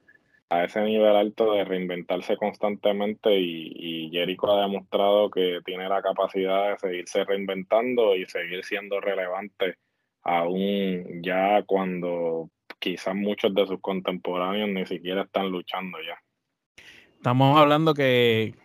a 0.49 0.63
ese 0.63 0.82
nivel 0.82 1.15
alto 1.15 1.53
de 1.53 1.65
reinventarse 1.65 2.38
constantemente 2.38 3.38
y, 3.38 4.09
Jericho 4.11 4.49
ha 4.49 4.61
demostrado 4.61 5.30
que 5.30 5.59
tiene 5.65 5.89
la 5.89 6.01
capacidad 6.01 6.72
de 6.72 6.80
seguirse 6.80 7.26
reinventando 7.26 8.15
y 8.15 8.26
seguir 8.26 8.63
siendo 8.63 9.01
relevante 9.01 9.76
aún 10.24 11.22
ya 11.22 11.63
cuando 11.63 12.49
quizás 12.80 13.15
muchos 13.15 13.53
de 13.53 13.68
sus 13.68 13.82
contemporáneos 13.82 14.70
ni 14.70 14.86
siquiera 14.86 15.24
están 15.24 15.49
luchando 15.49 15.97
ya. 16.01 16.18
Estamos 17.18 17.57
hablando 17.57 17.93
que 17.93 18.55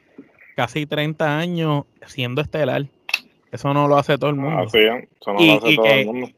casi 0.57 0.87
30 0.87 1.39
años 1.39 1.85
siendo 2.07 2.41
estelar. 2.41 2.87
Eso 3.51 3.75
no 3.75 3.89
lo 3.89 3.99
hace 3.99 4.17
todo 4.17 4.31
el 4.31 4.37
mundo. 4.37 4.63
Así 4.63 4.79
eso 4.79 5.33
no 5.33 5.41
lo 5.41 5.53
hace 5.55 5.77
todo 5.77 5.87
el 5.87 6.07
mundo. 6.07 6.29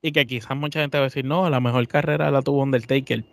Y 0.00 0.12
que 0.12 0.26
quizás 0.26 0.56
mucha 0.56 0.80
gente 0.80 0.98
va 0.98 1.04
a 1.04 1.06
decir, 1.08 1.24
no, 1.24 1.48
la 1.50 1.60
mejor 1.60 1.86
carrera 1.88 2.30
la 2.30 2.42
tuvo 2.42 2.62
Undertaker 2.62 3.24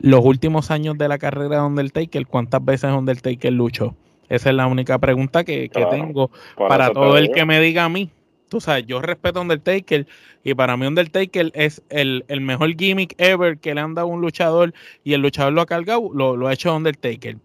los 0.00 0.24
últimos 0.24 0.70
años 0.70 0.96
de 0.98 1.08
la 1.08 1.18
carrera 1.18 1.56
de 1.56 1.62
Undertaker, 1.62 2.26
¿cuántas 2.26 2.64
veces 2.64 2.90
Undertaker 2.92 3.52
luchó? 3.52 3.94
Esa 4.28 4.50
es 4.50 4.56
la 4.56 4.66
única 4.66 4.98
pregunta 4.98 5.44
que, 5.44 5.70
tengo 5.90 6.30
para 6.56 6.92
todo 6.92 7.16
el 7.16 7.30
que 7.32 7.44
me 7.44 7.60
diga 7.60 7.84
a 7.84 7.88
mí. 7.88 8.10
Tú 8.48 8.60
sabes, 8.60 8.86
yo 8.86 9.00
respeto 9.00 9.38
a 9.38 9.42
Undertaker 9.42 10.06
y 10.42 10.54
para 10.54 10.76
mí 10.76 10.86
Undertaker 10.86 11.50
es 11.54 11.82
el, 11.90 12.24
mejor 12.40 12.74
gimmick 12.76 13.14
ever 13.18 13.58
que 13.58 13.74
le 13.74 13.80
han 13.80 13.94
dado 13.94 14.08
a 14.08 14.10
un 14.10 14.20
luchador 14.20 14.72
y 15.04 15.14
el 15.14 15.20
luchador 15.20 15.52
lo 15.52 15.62
ha 15.62 15.66
cargado, 15.66 16.10
lo, 16.12 16.46
ha 16.46 16.52
hecho 16.52 16.74
Undertaker. 16.74 17.36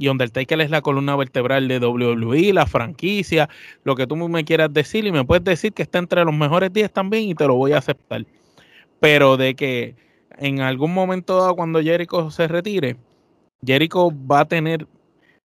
Y 0.00 0.08
Undertaker 0.08 0.60
es 0.62 0.70
la 0.70 0.80
columna 0.80 1.14
vertebral 1.14 1.68
de 1.68 1.78
WWE, 1.78 2.54
la 2.54 2.66
franquicia, 2.66 3.48
lo 3.84 3.94
que 3.94 4.06
tú 4.06 4.16
me 4.16 4.44
quieras 4.44 4.72
decir 4.72 5.06
y 5.06 5.12
me 5.12 5.24
puedes 5.24 5.44
decir 5.44 5.72
que 5.72 5.82
está 5.82 5.98
entre 5.98 6.24
los 6.24 6.34
mejores 6.34 6.72
10 6.72 6.90
también 6.90 7.28
y 7.28 7.34
te 7.34 7.46
lo 7.46 7.54
voy 7.54 7.72
a 7.72 7.78
aceptar. 7.78 8.24
Pero 8.98 9.36
de 9.36 9.54
que 9.54 9.94
en 10.38 10.60
algún 10.62 10.94
momento 10.94 11.38
dado 11.38 11.54
cuando 11.54 11.82
Jericho 11.82 12.30
se 12.30 12.48
retire, 12.48 12.96
Jericho 13.64 14.10
va 14.10 14.40
a 14.40 14.44
tener 14.46 14.86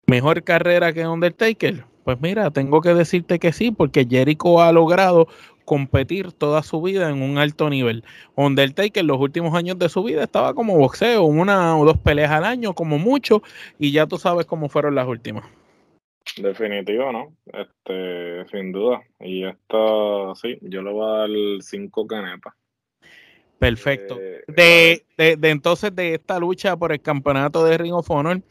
mejor 0.07 0.45
carrera 0.45 0.93
que 0.93 1.09
Undertaker. 1.09 1.87
Pues 2.05 2.21
mira, 2.21 2.51
tengo 2.51 2.81
que 2.81 2.95
decirte 2.95 3.39
que 3.39 3.53
sí, 3.53 3.71
porque 3.71 4.07
Jericho 4.09 4.61
ha 4.61 4.73
logrado 4.73 5.29
competir 5.65 6.33
toda 6.33 6.63
su 6.63 6.83
vida 6.83 7.09
en 7.09 7.23
un 7.23 7.39
alto 7.39 7.71
nivel. 7.71 8.05
Undertaker 8.35 9.05
los 9.05 9.19
últimos 9.21 9.55
años 9.55 9.79
de 9.79 9.89
su 9.89 10.03
vida 10.03 10.25
estaba 10.25 10.55
como 10.55 10.77
boxeo, 10.77 11.25
una 11.25 11.79
o 11.79 11.85
dos 11.85 11.99
peleas 11.99 12.33
al 12.33 12.45
año, 12.45 12.75
como 12.75 12.99
mucho, 12.99 13.43
y 13.79 13.93
ya 13.93 14.07
tú 14.07 14.19
sabes 14.19 14.47
cómo 14.47 14.69
fueron 14.69 14.95
las 14.95 15.07
últimas. 15.07 15.45
Definitivo, 16.37 17.13
¿no? 17.13 17.35
Este, 17.47 18.47
sin 18.51 18.73
duda. 18.73 19.03
Y 19.21 19.45
esto, 19.45 20.35
sí, 20.35 20.59
yo 20.63 20.83
le 20.83 20.91
voy 20.91 21.05
a 21.05 21.19
dar 21.21 21.31
cinco 21.61 22.07
canepas. 22.07 22.55
Perfecto. 23.59 24.19
Eh, 24.21 24.43
de, 25.17 25.37
de, 25.37 25.51
entonces 25.51 25.95
de 25.95 26.15
esta 26.15 26.39
lucha 26.41 26.77
por 26.77 26.91
el 26.91 27.01
campeonato 27.01 27.65
de 27.65 27.79
Ring 27.79 27.95
of 27.95 28.11
Honor, 28.11 28.43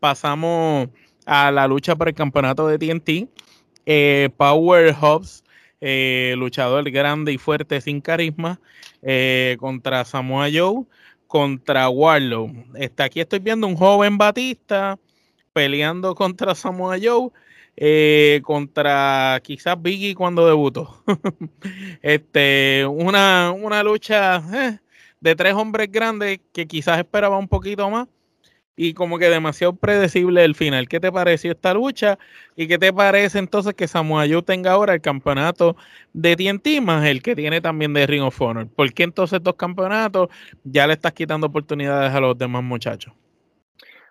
pasamos 0.00 0.88
a 1.26 1.50
la 1.50 1.66
lucha 1.66 1.96
por 1.96 2.08
el 2.08 2.14
campeonato 2.14 2.66
de 2.68 2.78
TNT. 2.78 3.28
Eh, 3.86 4.30
Power 4.36 4.94
Hobbs, 4.94 5.44
eh, 5.80 6.34
luchador 6.36 6.90
grande 6.90 7.32
y 7.32 7.38
fuerte 7.38 7.80
sin 7.80 8.00
carisma, 8.00 8.60
contra 9.58 10.04
Samoa 10.04 10.48
Joe, 10.52 10.84
contra 11.26 11.88
Warlow. 11.88 12.50
Está 12.74 13.04
aquí 13.04 13.20
estoy 13.20 13.40
viendo 13.40 13.66
un 13.66 13.76
joven 13.76 14.16
Batista 14.16 14.98
peleando 15.52 16.14
contra 16.14 16.54
Samoa 16.54 16.96
Joe 17.02 17.30
eh, 17.76 18.40
contra 18.44 19.40
quizás 19.42 19.80
Biggie 19.80 20.14
cuando 20.14 20.46
debutó. 20.46 21.02
este, 22.02 22.86
una, 22.86 23.52
una 23.52 23.82
lucha 23.82 24.42
eh, 24.52 24.78
de 25.20 25.34
tres 25.34 25.54
hombres 25.54 25.90
grandes 25.90 26.40
que 26.52 26.66
quizás 26.66 26.98
esperaba 26.98 27.36
un 27.36 27.48
poquito 27.48 27.88
más 27.90 28.06
y 28.76 28.94
como 28.94 29.18
que 29.18 29.28
demasiado 29.28 29.74
predecible 29.76 30.44
el 30.44 30.54
final. 30.54 30.88
¿Qué 30.88 31.00
te 31.00 31.12
pareció 31.12 31.52
esta 31.52 31.74
lucha? 31.74 32.18
¿Y 32.56 32.66
qué 32.66 32.78
te 32.78 32.92
parece 32.92 33.38
entonces 33.38 33.74
que 33.74 33.88
Samoa 33.88 34.26
Joe 34.28 34.42
tenga 34.42 34.72
ahora 34.72 34.94
el 34.94 35.00
campeonato 35.00 35.76
de 36.12 36.36
TNT 36.36 36.80
más 36.82 37.04
el 37.06 37.22
que 37.22 37.36
tiene 37.36 37.60
también 37.60 37.92
de 37.94 38.06
Ring 38.06 38.22
of 38.22 38.40
Honor? 38.40 38.68
¿Por 38.68 38.92
qué 38.92 39.04
entonces 39.04 39.42
dos 39.42 39.54
campeonatos 39.56 40.28
ya 40.64 40.86
le 40.86 40.94
estás 40.94 41.12
quitando 41.12 41.46
oportunidades 41.46 42.12
a 42.12 42.20
los 42.20 42.36
demás 42.36 42.62
muchachos? 42.62 43.12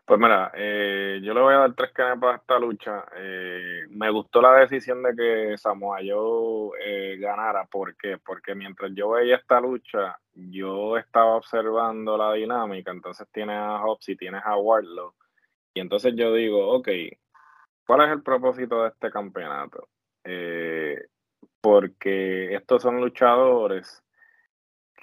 Pues 0.06 0.20
mira, 0.20 0.52
eh, 0.54 1.22
yo 1.24 1.34
le 1.34 1.40
voy 1.40 1.54
a 1.54 1.60
dar 1.60 1.74
tres 1.76 1.92
canepas 1.94 2.34
a 2.34 2.38
esta 2.38 2.60
lucha. 2.60 3.06
Eh, 3.16 3.84
me 3.90 4.10
gustó 4.10 4.42
la 4.42 4.54
decisión 4.56 5.02
de 5.02 5.16
que 5.16 5.58
Samoa 5.58 6.00
Joe 6.06 6.78
eh, 6.84 7.18
ganara. 7.18 7.66
¿Por 7.66 7.96
qué? 7.96 8.18
Porque 8.18 8.54
mientras 8.54 8.92
yo 8.94 9.12
veía 9.12 9.38
esta 9.38 9.62
lucha, 9.62 10.20
yo 10.34 10.98
estaba 10.98 11.38
observando 11.38 12.18
la 12.18 12.34
dinámica. 12.34 12.92
Entonces 12.92 13.28
tienes 13.32 13.56
a 13.58 13.80
Hobbs 13.82 14.10
y 14.10 14.18
tienes 14.18 14.42
a 14.44 14.58
Wardlow. 14.58 15.14
Y 15.74 15.80
entonces 15.80 16.14
yo 16.18 16.34
digo, 16.34 16.68
ok, 16.74 16.90
¿cuál 17.88 18.02
es 18.02 18.10
el 18.12 18.24
propósito 18.24 18.84
de 18.84 18.90
este 18.90 19.10
campeonato? 19.12 19.88
porque 21.62 22.56
estos 22.56 22.82
son 22.82 23.02
luchadores 23.02 24.03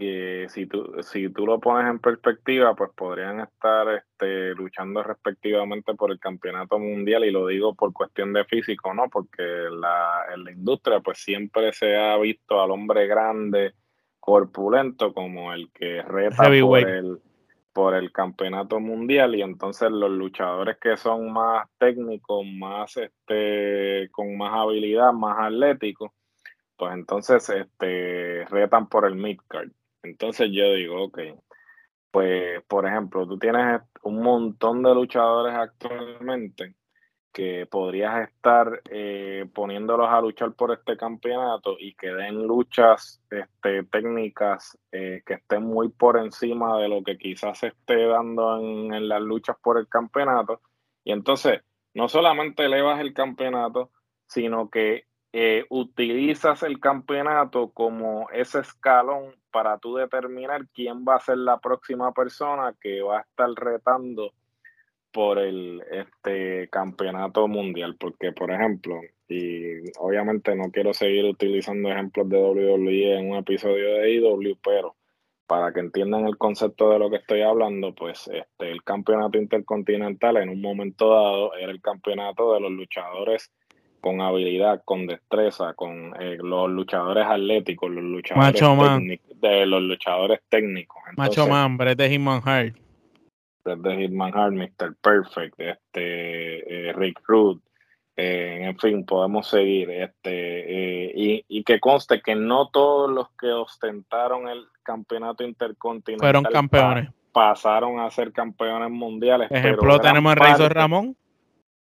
que 0.01 0.47
si 0.49 0.67
tú, 0.67 0.97
si 1.03 1.29
tú 1.29 1.47
lo 1.47 1.61
pones 1.61 1.89
en 1.91 1.99
perspectiva, 1.99 2.75
pues 2.75 2.91
podrían 2.97 3.41
estar 3.41 3.87
este, 3.89 4.55
luchando 4.55 5.03
respectivamente 5.03 5.95
por 5.95 6.11
el 6.11 6.19
campeonato 6.19 6.79
mundial, 6.79 7.25
y 7.25 7.31
lo 7.31 7.47
digo 7.47 7.75
por 7.75 7.93
cuestión 7.93 8.33
de 8.33 8.47
físico, 8.47 8.95
¿no? 8.95 9.11
Porque 9.11 9.43
la, 9.43 10.23
en 10.35 10.45
la 10.45 10.53
industria, 10.53 11.01
pues 11.01 11.19
siempre 11.19 11.73
se 11.75 11.97
ha 11.97 12.17
visto 12.17 12.63
al 12.63 12.71
hombre 12.71 13.07
grande, 13.07 13.75
corpulento, 14.19 15.13
como 15.13 15.53
el 15.53 15.71
que 15.71 16.01
reta 16.01 16.45
por 16.45 16.79
el, 16.79 17.19
por 17.75 17.95
el 17.95 18.11
campeonato 18.11 18.81
mundial, 18.81 19.35
y 19.35 19.43
entonces 19.43 19.91
los 19.91 20.11
luchadores 20.11 20.79
que 20.79 20.97
son 20.97 21.31
más 21.31 21.69
técnicos, 21.79 22.47
más 22.47 22.97
este, 22.97 24.09
con 24.13 24.35
más 24.39 24.53
habilidad, 24.55 25.13
más 25.13 25.37
atléticos, 25.39 26.11
pues 26.77 26.95
entonces 26.95 27.47
este, 27.51 28.47
retan 28.47 28.89
por 28.89 29.05
el 29.05 29.15
midcard. 29.15 29.69
Entonces 30.03 30.51
yo 30.53 30.73
digo, 30.75 31.05
ok, 31.05 31.19
pues 32.11 32.63
por 32.67 32.87
ejemplo, 32.87 33.27
tú 33.27 33.39
tienes 33.39 33.83
un 34.03 34.23
montón 34.23 34.83
de 34.83 34.95
luchadores 34.95 35.55
actualmente 35.55 36.75
que 37.33 37.67
podrías 37.67 38.29
estar 38.29 38.83
eh, 38.91 39.49
poniéndolos 39.55 40.09
a 40.09 40.21
luchar 40.21 40.53
por 40.55 40.73
este 40.73 40.97
campeonato 40.97 41.77
y 41.79 41.95
que 41.95 42.09
den 42.09 42.43
luchas 42.43 43.23
este, 43.31 43.85
técnicas 43.85 44.77
eh, 44.91 45.23
que 45.25 45.35
estén 45.35 45.63
muy 45.63 45.91
por 45.91 46.19
encima 46.19 46.77
de 46.79 46.89
lo 46.89 47.05
que 47.05 47.17
quizás 47.17 47.59
se 47.59 47.69
esté 47.69 48.07
dando 48.07 48.59
en, 48.59 48.93
en 48.95 49.09
las 49.09 49.23
luchas 49.23 49.57
por 49.63 49.79
el 49.79 49.89
campeonato. 49.89 50.61
Y 51.05 51.13
entonces, 51.13 51.61
no 51.95 52.09
solamente 52.09 52.65
elevas 52.65 53.01
el 53.01 53.15
campeonato, 53.15 53.91
sino 54.27 54.69
que 54.69 55.05
eh, 55.33 55.65
utilizas 55.71 56.65
el 56.65 56.81
campeonato 56.81 57.71
como 57.71 58.29
ese 58.31 58.61
escalón 58.61 59.35
para 59.51 59.79
tú 59.79 59.97
determinar 59.97 60.67
quién 60.75 61.05
va 61.05 61.17
a 61.17 61.21
ser 61.21 61.39
la 61.39 61.59
próxima 61.59 62.13
persona 62.13 62.75
que 62.81 63.03
va 63.03 63.19
a 63.19 63.23
estar 63.23 63.49
retando 63.51 64.33
por 65.13 65.39
el 65.39 65.83
este 65.91 66.69
campeonato 66.69 67.49
mundial. 67.49 67.97
Porque 67.99 68.33
por 68.33 68.51
ejemplo 68.53 69.01
y 69.29 69.91
obviamente 69.99 70.55
no 70.57 70.71
quiero 70.73 70.93
seguir 70.93 71.25
utilizando 71.25 71.91
ejemplos 71.91 72.29
de 72.29 72.39
WWE 72.39 73.19
en 73.19 73.31
un 73.31 73.37
episodio 73.37 73.95
de 73.95 74.15
IW 74.15 74.59
pero 74.63 74.97
para 75.47 75.73
que 75.73 75.81
entiendan 75.81 76.27
el 76.27 76.37
concepto 76.37 76.91
de 76.91 76.99
lo 76.99 77.11
que 77.11 77.17
estoy 77.17 77.43
hablando 77.43 77.95
pues 77.95 78.29
este 78.29 78.71
el 78.71 78.83
campeonato 78.83 79.39
intercontinental 79.39 80.37
en 80.39 80.49
un 80.49 80.61
momento 80.61 81.11
dado 81.11 81.55
era 81.55 81.71
el 81.71 81.81
campeonato 81.81 82.55
de 82.55 82.61
los 82.61 82.73
luchadores 82.73 83.53
con 84.01 84.21
habilidad, 84.21 84.83
con 84.85 85.07
destreza, 85.07 85.75
con 85.75 86.15
eh, 86.21 86.39
los 86.43 86.71
luchadores 86.71 87.27
atléticos, 87.27 87.91
los 87.91 88.05
luchadores 88.05 88.61
técnicos, 88.61 89.41
de 89.41 89.67
los 89.67 89.83
luchadores 89.83 90.41
técnicos. 90.49 91.03
Macho 91.17 91.47
Man, 91.47 91.77
Brett 91.77 91.99
de 91.99 92.11
Hitman 92.11 92.41
Hart. 92.45 92.77
Brett 93.65 93.79
de 93.81 93.97
Hitman 93.97 94.33
Hart, 94.35 94.53
Mr. 94.53 94.97
Perfect, 95.01 95.61
este, 95.61 96.89
eh, 96.89 96.93
Rick 96.95 97.21
Rude, 97.27 97.61
eh, 98.17 98.61
en 98.65 98.79
fin, 98.79 99.05
podemos 99.05 99.49
seguir. 99.49 99.91
Este, 99.91 101.13
y, 101.15 101.45
y, 101.49 101.65
que 101.65 101.81
conste 101.81 102.21
que 102.21 102.35
no 102.35 102.69
todos 102.69 103.11
los 103.11 103.31
que 103.39 103.49
ostentaron 103.49 104.49
el 104.49 104.67
campeonato 104.83 105.45
intercontinental 105.45 106.27
fueron 106.27 106.45
campeones. 106.45 107.11
pasaron 107.33 108.01
a 108.01 108.11
ser 108.11 108.33
campeones 108.33 108.91
mundiales. 108.91 109.51
Ejemplo, 109.51 110.01
tenemos 110.01 110.33
a 110.33 110.35
Razor 110.35 110.75
Ramón 110.75 111.17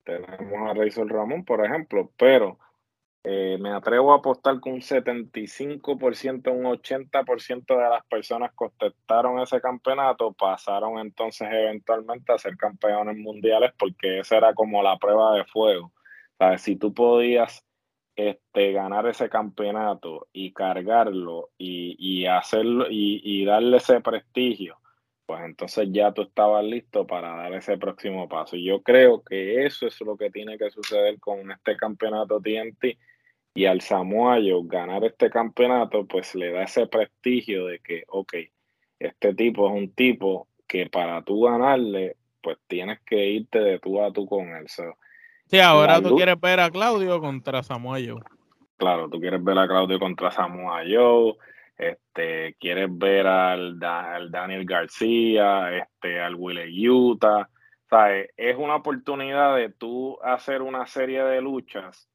tenemos 0.05 0.71
a 0.71 0.75
Razor 0.75 1.11
Ramón, 1.11 1.45
por 1.45 1.65
ejemplo, 1.65 2.11
pero 2.17 2.59
eh, 3.25 3.57
me 3.59 3.71
atrevo 3.71 4.13
a 4.13 4.17
apostar 4.17 4.61
que 4.61 4.69
un 4.69 4.81
75%, 4.81 6.53
un 6.53 6.65
80% 6.65 7.67
de 7.67 7.91
las 7.91 8.05
personas 8.07 8.53
que 8.57 8.67
ostentaron 8.67 9.41
ese 9.41 9.61
campeonato 9.63 10.33
pasaron 10.35 10.99
entonces 10.99 11.49
eventualmente 11.51 12.33
a 12.33 12.39
ser 12.39 12.57
campeones 12.59 13.17
mundiales 13.17 13.73
porque 13.79 14.21
esa 14.21 14.37
era 14.37 14.55
como 14.55 14.83
la 14.83 14.99
prueba 14.99 15.35
de 15.37 15.45
fuego. 15.47 15.93
¿Sabes? 16.39 16.63
Si 16.63 16.77
tú 16.77 16.93
podías 16.93 17.65
este, 18.15 18.73
ganar 18.73 19.07
ese 19.07 19.31
campeonato 19.31 20.29
y 20.33 20.53
cargarlo 20.53 21.51
y, 21.57 22.27
hacerlo 22.27 22.87
y 22.91 23.45
darle 23.45 23.79
ese 23.79 24.01
prestigio 24.01 24.79
pues 25.27 25.43
entonces 25.45 25.89
ya 25.91 26.13
tú 26.13 26.23
estabas 26.23 26.65
listo 26.65 27.07
para 27.07 27.35
dar 27.37 27.53
ese 27.55 27.79
próximo 27.79 28.29
paso. 28.29 28.57
Y 28.57 28.65
yo 28.65 28.83
creo 28.83 29.23
que 29.23 29.65
eso 29.65 29.87
es 29.87 30.01
lo 30.01 30.17
que 30.17 30.31
tiene 30.31 30.59
que 30.59 30.71
suceder 30.71 31.19
con 31.19 31.51
este 31.51 31.77
campeonato 31.77 32.41
TNT. 32.41 32.99
Y 33.55 33.67
al 33.67 33.81
Samoayo 33.81 34.63
ganar 34.65 35.05
este 35.05 35.31
campeonato, 35.31 36.07
pues 36.07 36.35
le 36.35 36.51
da 36.51 36.65
ese 36.65 36.87
prestigio 36.87 37.67
de 37.67 37.79
que, 37.79 38.05
ok, 38.09 38.35
este 38.99 39.35
tipo 39.35 39.69
es 39.69 39.75
un 39.75 39.93
tipo 39.93 40.49
que 40.67 40.87
para 40.87 41.23
tú 41.23 41.43
ganarle, 41.43 42.17
pues 42.43 42.59
tienes 42.67 43.01
que 43.07 43.27
irte 43.29 43.61
de 43.61 43.79
tú 43.79 44.03
a 44.03 44.13
tú 44.13 44.27
con 44.27 44.49
él. 44.49 44.67
sí, 44.69 45.61
ahora 45.61 46.03
tú 46.03 46.17
quieres 46.17 46.41
ver 46.41 46.61
a 46.61 46.71
Claudio 46.71 47.21
contra 47.21 47.63
Samoayo. 47.63 48.19
Claro, 48.77 49.09
tú 49.09 49.21
quieres 49.21 49.43
ver 49.43 49.59
a 49.59 49.69
Claudio 49.69 50.01
contra 50.01 50.33
Samoayo 50.33 51.37
este, 51.77 52.57
quieres 52.61 52.89
ver 52.91 53.27
al, 53.27 53.79
Daniel 53.79 54.65
García, 54.65 55.77
este, 55.77 56.21
al 56.21 56.35
Willie 56.37 56.89
Utah, 56.89 57.49
¿sabes? 57.89 58.31
Es 58.37 58.57
una 58.57 58.77
oportunidad 58.77 59.57
de 59.57 59.71
tú 59.71 60.19
hacer 60.23 60.63
una 60.63 60.87
serie 60.87 61.23
de 61.25 61.41
luchas 61.41 62.09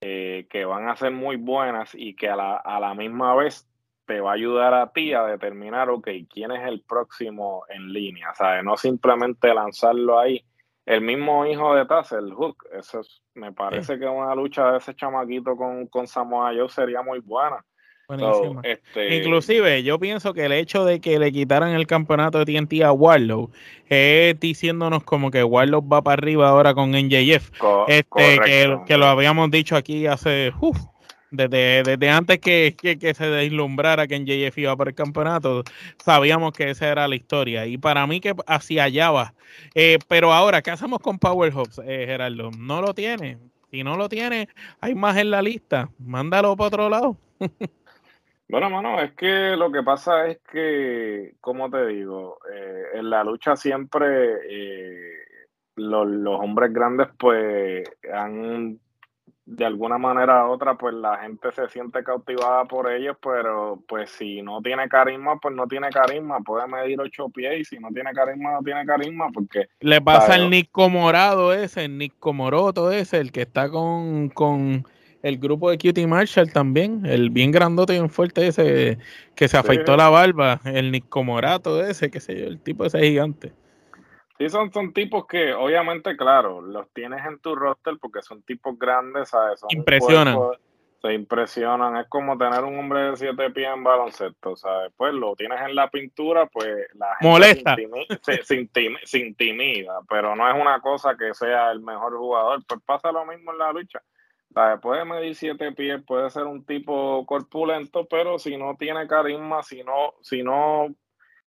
eh, 0.00 0.46
que 0.50 0.64
van 0.64 0.88
a 0.88 0.96
ser 0.96 1.12
muy 1.12 1.36
buenas 1.36 1.94
y 1.94 2.14
que 2.14 2.28
a 2.28 2.36
la, 2.36 2.56
a 2.56 2.80
la 2.80 2.94
misma 2.94 3.34
vez 3.34 3.68
te 4.04 4.20
va 4.20 4.32
a 4.32 4.34
ayudar 4.34 4.74
a 4.74 4.92
ti 4.92 5.12
a 5.14 5.24
determinar, 5.24 5.88
ok, 5.90 6.08
quién 6.28 6.50
es 6.52 6.66
el 6.66 6.82
próximo 6.82 7.64
en 7.68 7.92
línea, 7.92 8.34
¿sabes? 8.34 8.64
No 8.64 8.76
simplemente 8.76 9.54
lanzarlo 9.54 10.18
ahí. 10.18 10.44
El 10.84 11.00
mismo 11.00 11.46
hijo 11.46 11.76
de 11.76 11.86
Taz, 11.86 12.10
el 12.12 12.32
Hook, 12.32 12.64
eso 12.72 13.02
me 13.34 13.52
parece 13.52 13.98
que 13.98 14.06
una 14.06 14.34
lucha 14.34 14.72
de 14.72 14.78
ese 14.78 14.96
chamaquito 14.96 15.56
con, 15.56 15.86
con 15.86 16.08
Samoa 16.08 16.52
Joe 16.56 16.68
sería 16.68 17.02
muy 17.02 17.20
buena. 17.20 17.64
Este, 18.62 19.16
Inclusive, 19.16 19.82
yo 19.82 19.98
pienso 19.98 20.34
que 20.34 20.44
el 20.44 20.52
hecho 20.52 20.84
de 20.84 21.00
que 21.00 21.18
le 21.18 21.32
quitaran 21.32 21.70
el 21.70 21.86
campeonato 21.86 22.44
de 22.44 22.44
TNT 22.44 22.82
a 22.82 22.92
Warlow 22.92 23.50
es 23.88 24.38
diciéndonos 24.38 25.04
como 25.04 25.30
que 25.30 25.42
Warlow 25.42 25.86
va 25.86 26.02
para 26.02 26.14
arriba 26.14 26.48
ahora 26.48 26.74
con 26.74 26.90
NJF. 26.90 27.50
este, 27.88 28.40
que, 28.86 28.96
lo 28.98 29.06
habíamos 29.06 29.50
dicho 29.50 29.76
aquí 29.76 30.06
hace, 30.06 30.52
desde, 31.30 31.82
desde 31.82 32.10
antes 32.10 32.38
que, 32.38 32.74
se 33.14 33.26
deslumbrara 33.26 34.06
que 34.06 34.18
NJF 34.18 34.58
iba 34.58 34.76
para 34.76 34.90
el 34.90 34.96
campeonato, 34.96 35.64
sabíamos 36.04 36.52
que 36.52 36.70
esa 36.70 36.88
era 36.88 37.08
la 37.08 37.16
historia. 37.16 37.66
Y 37.66 37.78
para 37.78 38.06
mí 38.06 38.20
que 38.20 38.34
hacia 38.46 38.84
allá 38.84 39.10
va. 39.10 39.34
Eh, 39.74 39.98
pero 40.08 40.32
ahora, 40.32 40.62
¿qué 40.62 40.70
hacemos 40.70 41.00
con 41.00 41.18
Power 41.18 41.54
Hubs, 41.54 41.78
eh, 41.84 42.04
Gerardo? 42.06 42.50
No 42.50 42.82
lo 42.82 42.94
tiene. 42.94 43.38
Si 43.70 43.82
no 43.82 43.96
lo 43.96 44.10
tiene, 44.10 44.50
hay 44.80 44.94
más 44.94 45.16
en 45.16 45.30
la 45.30 45.40
lista. 45.40 45.88
Mándalo 45.98 46.54
para 46.56 46.68
otro 46.68 46.90
lado. 46.90 47.16
Bueno, 48.52 48.68
mano, 48.68 49.00
es 49.00 49.14
que 49.14 49.56
lo 49.56 49.72
que 49.72 49.82
pasa 49.82 50.26
es 50.26 50.38
que, 50.52 51.36
como 51.40 51.70
te 51.70 51.86
digo, 51.86 52.36
eh, 52.54 52.98
en 52.98 53.08
la 53.08 53.24
lucha 53.24 53.56
siempre 53.56 54.06
eh, 54.46 55.24
los, 55.76 56.38
hombres 56.38 56.70
grandes 56.70 57.08
pues 57.18 57.82
han, 58.12 58.78
de 59.46 59.64
alguna 59.64 59.96
manera 59.96 60.46
u 60.46 60.50
otra, 60.50 60.74
pues 60.74 60.92
la 60.92 61.16
gente 61.20 61.50
se 61.52 61.66
siente 61.68 62.04
cautivada 62.04 62.66
por 62.66 62.92
ellos, 62.92 63.16
pero 63.22 63.82
pues 63.88 64.10
si 64.10 64.42
no 64.42 64.60
tiene 64.60 64.86
carisma, 64.86 65.38
pues 65.40 65.54
no 65.54 65.66
tiene 65.66 65.88
carisma, 65.88 66.40
puede 66.40 66.68
medir 66.68 67.00
ocho 67.00 67.30
pies 67.30 67.60
y 67.60 67.64
si 67.64 67.78
no 67.78 67.88
tiene 67.88 68.12
carisma, 68.12 68.52
no 68.52 68.62
tiene 68.62 68.84
carisma, 68.84 69.30
porque... 69.32 69.68
Le 69.80 70.02
pasa 70.02 70.34
al 70.34 70.50
Nico 70.50 70.90
Morado 70.90 71.54
ese, 71.54 71.86
el 71.86 71.96
Nico 71.96 72.34
Moroto 72.34 72.92
ese, 72.92 73.16
el 73.16 73.32
que 73.32 73.40
está 73.40 73.70
con... 73.70 74.28
con 74.28 74.84
el 75.22 75.38
grupo 75.38 75.70
de 75.70 75.78
Cutie 75.78 76.06
Marshall 76.06 76.52
también, 76.52 77.06
el 77.06 77.30
bien 77.30 77.52
grandote 77.52 77.94
y 77.94 77.98
bien 77.98 78.10
fuerte 78.10 78.46
ese 78.46 78.98
que 79.34 79.48
se 79.48 79.56
afeitó 79.56 79.96
la 79.96 80.08
barba, 80.10 80.60
el 80.64 80.90
Nico 80.90 81.22
Morato 81.22 81.82
ese, 81.82 82.10
qué 82.10 82.20
sé 82.20 82.38
yo, 82.38 82.46
el 82.46 82.60
tipo 82.60 82.84
ese 82.84 83.00
gigante. 83.00 83.52
Sí, 84.38 84.48
son, 84.48 84.72
son 84.72 84.92
tipos 84.92 85.26
que 85.26 85.52
obviamente, 85.52 86.16
claro, 86.16 86.60
los 86.60 86.90
tienes 86.92 87.24
en 87.24 87.38
tu 87.38 87.54
roster 87.54 87.94
porque 88.00 88.22
son 88.22 88.42
tipos 88.42 88.76
grandes, 88.76 89.28
¿sabes? 89.28 89.60
Impresionan. 89.68 90.36
se 91.00 91.12
impresionan. 91.12 91.96
Es 91.98 92.08
como 92.08 92.36
tener 92.36 92.64
un 92.64 92.76
hombre 92.76 93.10
de 93.10 93.16
siete 93.16 93.50
pies 93.50 93.68
en 93.72 93.84
baloncesto, 93.84 94.56
¿sabes? 94.56 94.92
Pues 94.96 95.14
lo 95.14 95.36
tienes 95.36 95.60
en 95.60 95.76
la 95.76 95.88
pintura, 95.88 96.46
pues 96.46 96.88
la 96.94 97.14
gente 97.20 97.28
Molesta. 97.28 97.76
Se, 99.04 99.18
intimida, 99.20 100.00
pero 100.08 100.34
no 100.34 100.48
es 100.48 100.60
una 100.60 100.80
cosa 100.80 101.16
que 101.16 101.34
sea 101.34 101.70
el 101.70 101.80
mejor 101.80 102.16
jugador. 102.16 102.64
Pues 102.66 102.80
pasa 102.84 103.12
lo 103.12 103.24
mismo 103.24 103.52
en 103.52 103.58
la 103.58 103.72
lucha. 103.72 104.02
Puede 104.80 105.04
medir 105.04 105.34
siete 105.34 105.72
pies, 105.72 106.02
puede 106.04 106.30
ser 106.30 106.44
un 106.44 106.64
tipo 106.64 107.24
corpulento, 107.26 108.06
pero 108.06 108.38
si 108.38 108.56
no 108.56 108.76
tiene 108.76 109.06
carisma, 109.06 109.62
si 109.62 109.82
no, 109.82 110.14
si 110.22 110.42
no 110.42 110.94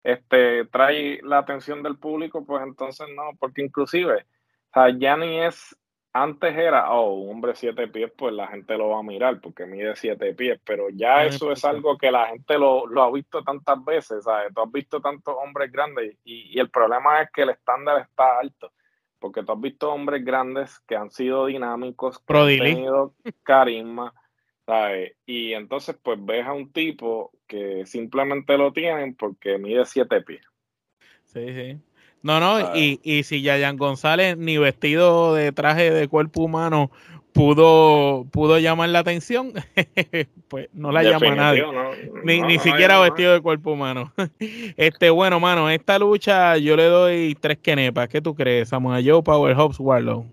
este, 0.03 0.65
trae 0.65 1.19
la 1.23 1.39
atención 1.39 1.83
del 1.83 1.97
público, 1.97 2.45
pues 2.45 2.63
entonces 2.63 3.07
no, 3.15 3.31
porque 3.39 3.61
inclusive, 3.61 4.15
o 4.15 4.73
sea, 4.73 4.97
ya 4.97 5.17
ni 5.17 5.39
es 5.41 5.75
antes 6.13 6.57
era, 6.57 6.91
oh, 6.91 7.13
un 7.13 7.29
hombre 7.29 7.55
siete 7.55 7.87
pies, 7.87 8.11
pues 8.17 8.33
la 8.33 8.47
gente 8.47 8.77
lo 8.77 8.89
va 8.89 8.99
a 8.99 9.03
mirar 9.03 9.39
porque 9.39 9.65
mide 9.65 9.95
siete 9.95 10.33
pies, 10.33 10.59
pero 10.63 10.89
ya 10.89 11.25
eso 11.25 11.51
es 11.51 11.63
algo 11.63 11.97
que 11.97 12.11
la 12.11 12.27
gente 12.27 12.57
lo, 12.57 12.85
ha 13.01 13.11
visto 13.11 13.43
tantas 13.43 13.83
veces, 13.85 14.23
¿sabes? 14.23 14.53
Tú 14.53 14.61
has 14.61 14.71
visto 14.71 14.99
tantos 14.99 15.35
hombres 15.37 15.71
grandes 15.71 16.17
y, 16.23 16.59
el 16.59 16.69
problema 16.69 17.21
es 17.21 17.29
que 17.31 17.43
el 17.43 17.49
estándar 17.49 18.01
está 18.01 18.39
alto, 18.39 18.71
porque 19.19 19.43
tú 19.43 19.51
has 19.51 19.61
visto 19.61 19.91
hombres 19.91 20.23
grandes 20.23 20.79
que 20.87 20.95
han 20.95 21.09
sido 21.11 21.47
dinámicos, 21.47 22.19
que 22.19 22.37
han 22.37 22.47
tenido 22.47 23.13
carisma, 23.43 24.13
¿sabes? 24.65 25.15
Y 25.25 25.53
entonces 25.53 25.97
pues 26.01 26.17
ves 26.23 26.45
a 26.45 26.53
un 26.53 26.71
tipo 26.71 27.31
que 27.47 27.85
simplemente 27.85 28.57
lo 28.57 28.71
tienen 28.71 29.15
porque 29.15 29.57
mide 29.57 29.85
siete 29.85 30.21
pies. 30.21 30.45
Sí, 31.25 31.53
sí. 31.53 31.79
No, 32.23 32.39
no, 32.39 32.75
y, 32.75 32.99
y 33.03 33.23
si 33.23 33.41
Yayan 33.41 33.77
González 33.77 34.37
ni 34.37 34.57
vestido 34.57 35.33
de 35.33 35.51
traje 35.51 35.91
de 35.91 36.07
cuerpo 36.07 36.41
humano 36.41 36.91
pudo, 37.37 38.25
pudo 38.31 38.57
llamar 38.57 38.89
la 38.89 38.99
atención, 38.99 39.53
pues 40.47 40.69
no 40.73 40.91
la 40.91 41.03
llama 41.03 41.35
nadie. 41.35 41.63
ni, 42.23 42.41
ni 42.41 42.57
siquiera 42.59 42.99
vestido 42.99 43.33
de 43.33 43.41
cuerpo 43.41 43.73
humano. 43.73 44.11
este, 44.77 45.09
bueno, 45.11 45.39
mano, 45.39 45.69
esta 45.69 45.99
lucha 45.99 46.57
yo 46.57 46.75
le 46.75 46.85
doy 46.85 47.37
tres 47.39 47.59
kenepas. 47.59 48.09
¿Qué 48.09 48.21
tú 48.21 48.33
crees, 48.33 48.69
Samuel 48.69 49.07
Joe, 49.07 49.21
Power 49.21 49.55
Hobbs, 49.55 49.79
Warlow? 49.79 50.25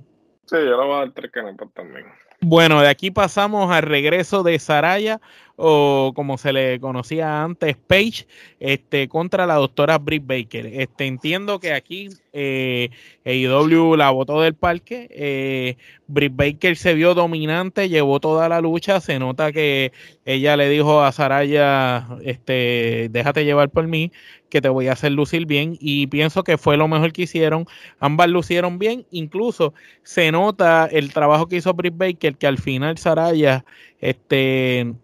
Sí, 0.47 0.57
yo 0.57 0.80
le 0.80 0.87
voy 0.87 0.95
a 0.95 0.99
dar 1.01 1.11
tres 1.12 1.30
kenepas 1.30 1.68
también. 1.74 2.07
Bueno, 2.41 2.80
de 2.80 2.89
aquí 2.89 3.11
pasamos 3.11 3.70
al 3.70 3.82
regreso 3.82 4.43
de 4.43 4.59
Saraya 4.59 5.20
o 5.57 6.12
como 6.14 6.36
se 6.38 6.52
le 6.52 6.80
conocía 6.80 7.42
antes, 7.42 7.76
Page, 7.76 8.26
este, 8.59 9.09
contra 9.09 9.46
la 9.46 9.55
doctora 9.55 9.98
Britt 9.98 10.26
Baker. 10.26 10.66
Este, 10.66 11.07
entiendo 11.07 11.61
que 11.61 11.72
aquí 11.72 12.09
eh, 12.32 12.90
AEW 13.24 13.96
la 13.96 14.11
botó 14.11 14.40
del 14.40 14.55
parque. 14.55 15.09
Eh, 15.11 15.76
Britt 16.09 16.34
Baker 16.34 16.76
se 16.76 16.94
vio 16.94 17.14
dominante, 17.14 17.88
llevó 17.88 18.18
toda 18.18 18.48
la 18.48 18.61
lucha. 18.61 19.00
Se 19.00 19.18
nota 19.18 19.52
que 19.52 19.92
ella 20.24 20.57
le 20.57 20.68
dijo 20.68 21.02
a 21.02 21.12
Saraya, 21.12 22.09
este, 22.24 23.09
déjate 23.11 23.44
llevar 23.44 23.70
por 23.70 23.86
mí, 23.86 24.11
que 24.48 24.61
te 24.61 24.68
voy 24.68 24.88
a 24.88 24.92
hacer 24.92 25.12
lucir 25.12 25.46
bien. 25.46 25.76
Y 25.80 26.09
pienso 26.09 26.42
que 26.42 26.59
fue 26.59 26.76
lo 26.76 26.88
mejor 26.88 27.12
que 27.12 27.22
hicieron. 27.22 27.66
Ambas 28.00 28.28
lucieron 28.28 28.78
bien. 28.80 29.07
Incluso 29.12 29.72
se 30.02 30.32
nota 30.32 30.86
el 30.90 31.12
trabajo 31.12 31.46
que 31.46 31.57
hizo 31.57 31.74
Britt 31.74 31.96
Baker, 31.96 32.36
que 32.36 32.46
al 32.48 32.59
final 32.59 32.98
Saraya, 32.98 33.64
este 34.00 34.94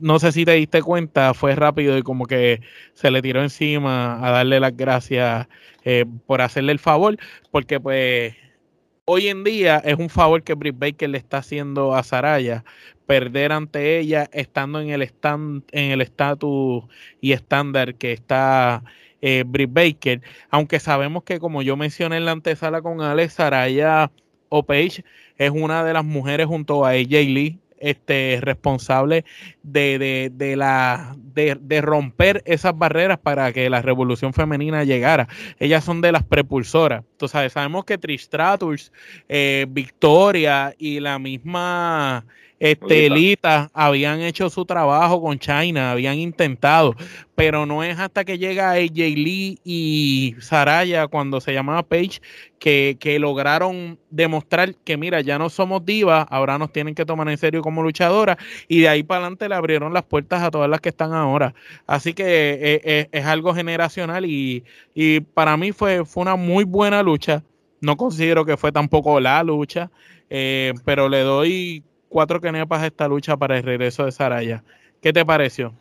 no 0.00 0.18
sé 0.18 0.32
si 0.32 0.44
te 0.44 0.52
diste 0.52 0.82
cuenta, 0.82 1.34
fue 1.34 1.54
rápido 1.54 1.96
y 1.98 2.02
como 2.02 2.26
que 2.26 2.60
se 2.94 3.10
le 3.10 3.22
tiró 3.22 3.42
encima 3.42 4.26
a 4.26 4.30
darle 4.30 4.60
las 4.60 4.76
gracias 4.76 5.48
eh, 5.84 6.04
por 6.26 6.40
hacerle 6.40 6.72
el 6.72 6.78
favor, 6.78 7.16
porque 7.50 7.80
pues 7.80 8.34
hoy 9.04 9.28
en 9.28 9.44
día 9.44 9.78
es 9.78 9.98
un 9.98 10.10
favor 10.10 10.42
que 10.42 10.54
Britt 10.54 10.78
Baker 10.78 11.08
le 11.08 11.18
está 11.18 11.38
haciendo 11.38 11.94
a 11.94 12.02
Saraya, 12.02 12.64
perder 13.06 13.52
ante 13.52 13.98
ella 13.98 14.28
estando 14.32 14.80
en 14.80 14.90
el 14.90 15.02
stand, 15.02 15.64
en 15.72 15.92
el 15.92 16.02
estatus 16.02 16.84
y 17.20 17.32
estándar 17.32 17.94
que 17.94 18.12
está 18.12 18.84
eh, 19.22 19.44
Britt 19.46 19.72
Baker, 19.72 20.22
aunque 20.50 20.78
sabemos 20.80 21.24
que 21.24 21.40
como 21.40 21.62
yo 21.62 21.76
mencioné 21.76 22.18
en 22.18 22.26
la 22.26 22.32
antesala 22.32 22.82
con 22.82 23.00
Alex, 23.00 23.34
Saraya 23.34 24.10
o 24.50 24.62
Page 24.62 25.04
es 25.38 25.50
una 25.50 25.84
de 25.84 25.92
las 25.92 26.04
mujeres 26.04 26.46
junto 26.46 26.84
a 26.84 26.90
AJ 26.90 27.10
Lee 27.10 27.60
este, 27.80 28.38
responsable 28.40 29.24
de, 29.62 30.30
de, 30.32 30.56
la, 30.56 31.16
de, 31.18 31.80
romper 31.80 32.42
esas 32.46 32.76
barreras 32.76 33.18
para 33.18 33.52
que 33.52 33.70
la 33.70 33.82
revolución 33.82 34.32
femenina 34.32 34.84
llegara. 34.84 35.28
Ellas 35.58 35.84
son 35.84 36.00
de 36.00 36.12
las 36.12 36.24
prepulsoras. 36.24 37.04
Entonces, 37.12 37.52
sabemos 37.52 37.84
que 37.84 37.98
Tristratus, 37.98 38.92
eh, 39.28 39.66
Victoria 39.68 40.74
y 40.78 41.00
la 41.00 41.18
misma 41.18 42.24
Estelita 42.60 43.70
habían 43.72 44.20
hecho 44.20 44.50
su 44.50 44.64
trabajo 44.64 45.22
con 45.22 45.38
China, 45.38 45.92
habían 45.92 46.18
intentado, 46.18 46.96
pero 47.36 47.66
no 47.66 47.84
es 47.84 47.98
hasta 48.00 48.24
que 48.24 48.36
llega 48.36 48.72
AJ 48.72 48.96
Lee 48.96 49.60
y 49.64 50.34
Saraya, 50.40 51.06
cuando 51.06 51.40
se 51.40 51.52
llamaba 51.52 51.84
Page, 51.84 52.20
que, 52.58 52.96
que, 52.98 53.20
lograron 53.20 53.98
demostrar 54.10 54.74
que, 54.74 54.96
mira, 54.96 55.20
ya 55.20 55.38
no 55.38 55.48
somos 55.50 55.84
divas, 55.84 56.26
ahora 56.30 56.58
nos 56.58 56.72
tienen 56.72 56.96
que 56.96 57.06
tomar 57.06 57.28
en 57.28 57.38
serio 57.38 57.62
como 57.62 57.82
luchadoras, 57.82 58.38
y 58.66 58.80
de 58.80 58.88
ahí 58.88 59.04
para 59.04 59.20
adelante 59.20 59.48
le 59.48 59.54
abrieron 59.54 59.92
las 59.92 60.02
puertas 60.02 60.42
a 60.42 60.50
todas 60.50 60.68
las 60.68 60.80
que 60.80 60.88
están 60.88 61.12
ahora. 61.12 61.54
Así 61.86 62.12
que 62.12 62.24
eh, 62.24 62.80
eh, 62.82 63.08
es, 63.12 63.24
algo 63.24 63.54
generacional 63.54 64.24
y, 64.26 64.64
y, 64.94 65.20
para 65.20 65.56
mí 65.56 65.70
fue, 65.70 66.04
fue 66.04 66.22
una 66.22 66.34
muy 66.34 66.64
buena 66.64 67.04
lucha. 67.04 67.44
No 67.80 67.96
considero 67.96 68.44
que 68.44 68.56
fue 68.56 68.72
tampoco 68.72 69.20
la 69.20 69.40
lucha, 69.44 69.92
eh, 70.28 70.74
pero 70.84 71.08
le 71.08 71.20
doy 71.20 71.84
cuatro 72.08 72.40
canepas 72.40 72.82
esta 72.84 73.08
lucha 73.08 73.36
para 73.36 73.56
el 73.56 73.62
regreso 73.62 74.04
de 74.04 74.12
Saraya. 74.12 74.62
¿Qué 75.00 75.12
te 75.12 75.24
pareció? 75.24 75.72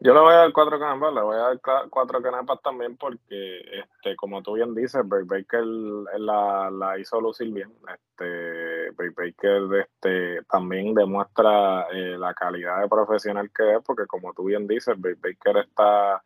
Yo 0.00 0.14
le 0.14 0.20
voy 0.20 0.32
a 0.32 0.36
dar 0.36 0.52
cuatro 0.52 0.78
canepas, 0.78 1.12
le 1.12 1.22
voy 1.22 1.34
a 1.34 1.38
dar 1.38 1.60
cuatro 1.90 2.22
canepas 2.22 2.62
también 2.62 2.96
porque, 2.96 3.80
este, 3.80 4.14
como 4.14 4.42
tú 4.42 4.52
bien 4.52 4.72
dices, 4.72 5.02
Bray 5.04 5.24
Baker 5.24 5.64
la, 5.64 6.70
la 6.70 6.98
hizo 7.00 7.20
lucir 7.20 7.52
bien. 7.52 7.72
Este, 7.92 8.92
Bray 8.92 9.10
Baker 9.10 9.62
este, 9.80 10.44
también 10.44 10.94
demuestra 10.94 11.88
eh, 11.92 12.16
la 12.16 12.32
calidad 12.32 12.80
de 12.80 12.88
profesional 12.88 13.50
que 13.50 13.74
es, 13.74 13.82
porque 13.84 14.06
como 14.06 14.32
tú 14.34 14.44
bien 14.44 14.68
dices, 14.68 14.94
Bray 15.00 15.14
Baker 15.14 15.64
está 15.64 16.22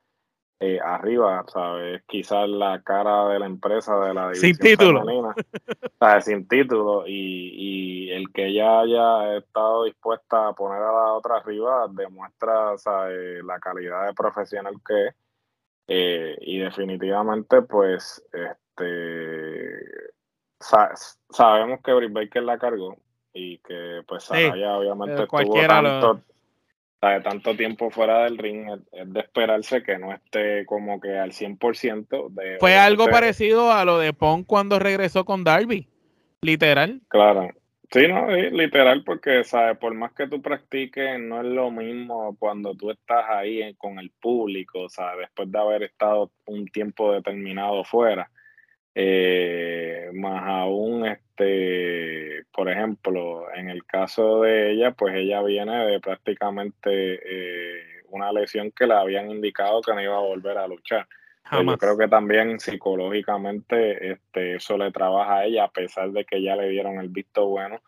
eh, 0.64 0.78
arriba, 0.80 1.44
¿sabes? 1.48 2.04
Quizás 2.06 2.48
la 2.48 2.80
cara 2.82 3.28
de 3.28 3.40
la 3.40 3.46
empresa 3.46 3.98
de 3.98 4.14
la 4.14 4.30
división 4.30 4.54
sin 4.54 4.58
título. 4.58 5.34
¿sabes? 5.98 6.24
Sin 6.24 6.46
título. 6.46 7.04
Y, 7.06 8.06
y, 8.06 8.10
el 8.12 8.32
que 8.32 8.46
ella 8.46 8.80
haya 8.80 9.38
estado 9.38 9.84
dispuesta 9.84 10.48
a 10.48 10.52
poner 10.52 10.80
a 10.80 10.92
la 10.92 11.12
otra 11.14 11.38
arriba 11.38 11.88
demuestra 11.90 12.78
¿sabes? 12.78 13.42
la 13.44 13.58
calidad 13.58 14.06
de 14.06 14.14
profesional 14.14 14.74
que 14.86 15.08
es. 15.08 15.14
Eh, 15.88 16.38
y 16.40 16.58
definitivamente, 16.58 17.62
pues, 17.62 18.24
este 18.32 20.12
sabemos 20.60 21.80
que 21.82 21.92
Britt 21.92 22.12
Baker 22.12 22.44
la 22.44 22.56
cargó 22.56 22.96
y 23.32 23.58
que 23.58 24.02
pues 24.06 24.24
Saraya 24.24 24.76
obviamente 24.76 25.24
estuvo 25.24 25.66
tanto, 25.66 26.20
de 27.10 27.20
tanto 27.20 27.56
tiempo 27.56 27.90
fuera 27.90 28.24
del 28.24 28.38
ring, 28.38 28.68
es 28.92 29.12
de 29.12 29.20
esperarse 29.20 29.82
que 29.82 29.98
no 29.98 30.12
esté 30.12 30.64
como 30.66 31.00
que 31.00 31.18
al 31.18 31.32
100%. 31.32 32.28
De, 32.30 32.58
Fue 32.60 32.76
algo 32.76 33.08
parecido 33.08 33.72
a 33.72 33.84
lo 33.84 33.98
de 33.98 34.12
Pong 34.12 34.44
cuando 34.46 34.78
regresó 34.78 35.24
con 35.24 35.42
Darby, 35.42 35.88
literal. 36.42 37.00
Claro, 37.08 37.50
sí, 37.90 38.06
no, 38.06 38.30
literal, 38.30 39.02
porque, 39.04 39.42
¿sabes? 39.42 39.78
Por 39.78 39.94
más 39.94 40.12
que 40.12 40.28
tú 40.28 40.40
practiques, 40.40 41.18
no 41.18 41.40
es 41.40 41.46
lo 41.46 41.70
mismo 41.72 42.36
cuando 42.38 42.74
tú 42.74 42.90
estás 42.90 43.24
ahí 43.28 43.74
con 43.74 43.98
el 43.98 44.10
público, 44.20 44.88
¿sabes? 44.88 45.26
Después 45.26 45.50
de 45.50 45.58
haber 45.58 45.82
estado 45.82 46.30
un 46.46 46.66
tiempo 46.66 47.12
determinado 47.12 47.82
fuera. 47.84 48.30
Eh, 48.94 50.10
más 50.12 50.42
aún, 50.44 51.06
este, 51.06 52.44
por 52.52 52.68
ejemplo, 52.68 53.46
en 53.54 53.70
el 53.70 53.84
caso 53.84 54.42
de 54.42 54.72
ella, 54.72 54.92
pues 54.92 55.14
ella 55.14 55.42
viene 55.42 55.86
de 55.86 56.00
prácticamente 56.00 56.90
eh, 56.90 58.02
una 58.10 58.32
lesión 58.32 58.70
que 58.70 58.86
le 58.86 58.94
habían 58.94 59.30
indicado 59.30 59.80
que 59.80 59.94
no 59.94 60.02
iba 60.02 60.16
a 60.16 60.20
volver 60.20 60.58
a 60.58 60.68
luchar. 60.68 61.06
Pues 61.50 61.66
yo 61.66 61.78
creo 61.78 61.98
que 61.98 62.08
también 62.08 62.60
psicológicamente 62.60 64.12
este, 64.12 64.56
eso 64.56 64.78
le 64.78 64.92
trabaja 64.92 65.38
a 65.38 65.44
ella, 65.44 65.64
a 65.64 65.70
pesar 65.70 66.10
de 66.12 66.24
que 66.24 66.42
ya 66.42 66.56
le 66.56 66.68
dieron 66.68 66.98
el 66.98 67.08
visto 67.08 67.46
bueno, 67.46 67.80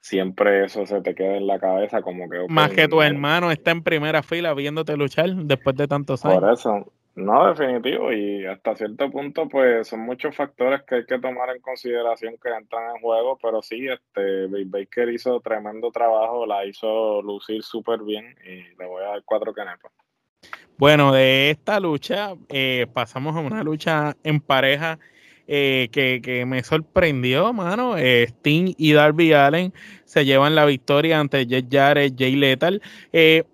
siempre 0.00 0.64
eso 0.64 0.86
se 0.86 1.00
te 1.02 1.14
queda 1.14 1.36
en 1.36 1.46
la 1.46 1.58
cabeza 1.58 2.02
como 2.02 2.28
que... 2.28 2.46
Más 2.48 2.70
que 2.70 2.88
tu 2.88 3.02
hermano 3.02 3.50
está 3.50 3.70
en 3.70 3.82
primera 3.82 4.22
fila 4.22 4.54
viéndote 4.54 4.96
luchar 4.96 5.30
después 5.30 5.76
de 5.76 5.86
tantos 5.86 6.24
años. 6.24 6.40
Por 6.40 6.52
eso, 6.52 6.92
no, 7.14 7.48
definitivo, 7.52 8.12
y 8.12 8.46
hasta 8.46 8.74
cierto 8.74 9.10
punto, 9.10 9.48
pues 9.48 9.88
son 9.88 10.00
muchos 10.00 10.34
factores 10.34 10.82
que 10.82 10.96
hay 10.96 11.06
que 11.06 11.18
tomar 11.18 11.50
en 11.50 11.60
consideración 11.60 12.36
que 12.42 12.48
entran 12.48 12.96
en 12.96 13.02
juego, 13.02 13.38
pero 13.40 13.60
sí, 13.62 13.86
este, 13.86 14.46
Baker 14.64 15.10
hizo 15.10 15.40
tremendo 15.40 15.90
trabajo, 15.90 16.46
la 16.46 16.64
hizo 16.64 17.20
lucir 17.22 17.62
súper 17.62 18.00
bien 18.02 18.34
y 18.44 18.76
le 18.78 18.86
voy 18.86 19.02
a 19.02 19.08
dar 19.08 19.22
cuatro 19.24 19.52
canepas. 19.52 19.92
Bueno, 20.78 21.12
de 21.12 21.50
esta 21.50 21.78
lucha 21.78 22.34
eh, 22.48 22.86
pasamos 22.92 23.36
a 23.36 23.40
una 23.40 23.62
lucha 23.62 24.16
en 24.24 24.40
pareja 24.40 24.98
eh, 25.46 25.88
que, 25.92 26.44
me 26.46 26.62
sorprendió, 26.62 27.52
mano. 27.52 27.98
Eh, 27.98 28.24
Sting 28.28 28.74
y 28.78 28.92
Darby 28.92 29.32
Allen 29.32 29.72
se 30.04 30.24
llevan 30.24 30.54
la 30.54 30.64
victoria 30.64 31.20
ante 31.20 31.46
Jet 31.46 31.66
Jarrett, 31.70 32.14
Jay 32.16 32.36
Lethal. 32.36 32.80
Eh, 33.12 33.44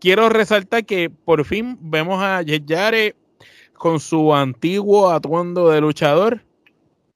quiero 0.00 0.28
resaltar 0.28 0.84
que 0.84 1.10
por 1.10 1.44
fin 1.44 1.78
vemos 1.80 2.22
a 2.22 2.42
Jarrett 2.66 3.16
con 3.72 4.00
su 4.00 4.34
antiguo 4.34 5.10
atuendo 5.10 5.68
de 5.68 5.80
luchador, 5.80 6.42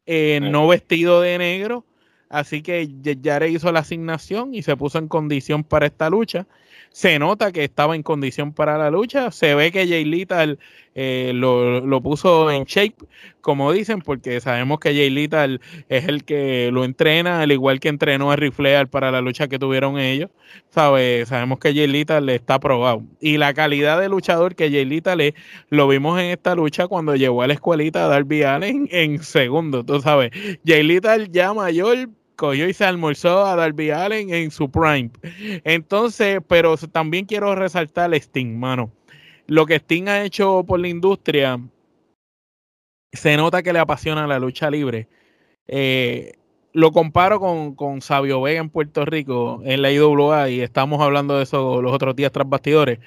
no 0.07 0.69
vestido 0.69 1.21
de 1.21 1.39
negro. 1.39 1.85
Así 2.29 2.63
que 2.63 2.89
Jarrett 3.23 3.53
hizo 3.53 3.73
la 3.73 3.81
asignación 3.81 4.55
y 4.55 4.63
se 4.63 4.77
puso 4.77 4.99
en 4.99 5.09
condición 5.09 5.65
para 5.65 5.87
esta 5.87 6.09
lucha 6.11 6.47
se 6.93 7.19
nota 7.19 7.53
que 7.53 7.65
estaba 7.65 7.95
en 7.95 8.03
condición 8.03 8.53
para 8.53 8.77
la 8.77 8.91
lucha. 8.91 9.31
Se 9.31 9.55
ve 9.55 9.71
que 9.71 9.87
Jay 9.87 10.05
Little 10.05 10.59
eh, 10.95 11.33
lo, 11.35 12.01
puso 12.03 12.51
en 12.51 12.65
shape, 12.65 12.97
como 13.41 13.71
dicen, 13.73 14.01
porque 14.01 14.41
sabemos 14.41 14.81
que 14.81 14.93
Jay 14.93 15.09
Little 15.09 15.61
es 15.89 16.09
el 16.09 16.25
que 16.25 16.71
lo 16.73 16.85
entrena, 16.85 17.43
al 17.43 17.53
igual 17.53 17.79
que 17.79 17.89
entrenó 17.89 18.33
a 18.33 18.37
Rifleal 18.37 18.89
para 18.89 19.13
la 19.13 19.21
lucha 19.21 19.47
que 19.49 19.59
tuvieron 19.59 19.99
ellos. 19.99 20.31
¿Sabe? 20.71 21.25
Sabemos 21.27 21.61
que 21.61 21.73
Jay 21.73 21.87
Little 21.87 22.35
está 22.35 22.59
probado. 22.59 23.03
Y 23.21 23.39
la 23.39 23.55
calidad 23.55 24.01
de 24.01 24.09
luchador 24.09 24.57
que 24.57 24.71
Jay 24.71 24.85
Little 24.85 25.29
es, 25.29 25.35
lo 25.69 25.87
vimos 25.87 26.19
en 26.21 26.27
esta 26.27 26.55
lucha 26.55 26.89
cuando 26.89 27.15
llegó 27.15 27.43
a 27.43 27.47
la 27.47 27.55
escuelita 27.55 28.05
a 28.05 28.09
Darby 28.09 28.43
Allen 28.43 28.89
en 28.91 29.23
segundo. 29.23 29.85
Tú 29.85 30.01
sabes, 30.01 30.33
Jay 30.67 30.83
Little 30.83 31.29
ya 31.31 31.55
mayor 31.55 32.09
cogió 32.41 32.67
y 32.67 32.73
se 32.73 32.87
almorzó 32.87 33.45
a 33.45 33.55
Darby 33.55 33.91
Allen 33.91 34.33
en 34.33 34.51
su 34.51 34.71
prime. 34.71 35.11
Entonces, 35.63 36.41
pero 36.49 36.75
también 36.79 37.27
quiero 37.27 37.55
resaltar 37.55 38.15
a 38.15 38.17
Sting, 38.17 38.59
mano. 38.59 38.91
Lo 39.47 39.67
que 39.67 39.75
Sting 39.75 40.09
ha 40.09 40.25
hecho 40.25 40.65
por 40.67 40.81
la 40.81 40.89
industria, 40.89 41.61
se 43.13 43.37
nota 43.37 43.63
que 43.63 43.75
le 43.75 43.79
apasiona 43.79 44.27
la 44.27 44.39
lucha 44.39 44.71
libre. 44.71 45.07
Eh, 45.69 46.33
lo 46.73 46.93
comparo 46.93 47.41
con, 47.41 47.75
con 47.75 48.01
Sabio 48.01 48.41
Vega 48.41 48.61
en 48.61 48.71
Puerto 48.71 49.05
Rico, 49.05 49.61
en 49.65 49.83
la 49.83 49.93
IWA, 49.93 50.49
y 50.49 50.61
estamos 50.63 51.03
hablando 51.03 51.37
de 51.37 51.43
eso 51.43 51.83
los 51.83 51.93
otros 51.93 52.17
días 52.17 52.33
tras 52.33 52.49
bastidores, 52.49 53.01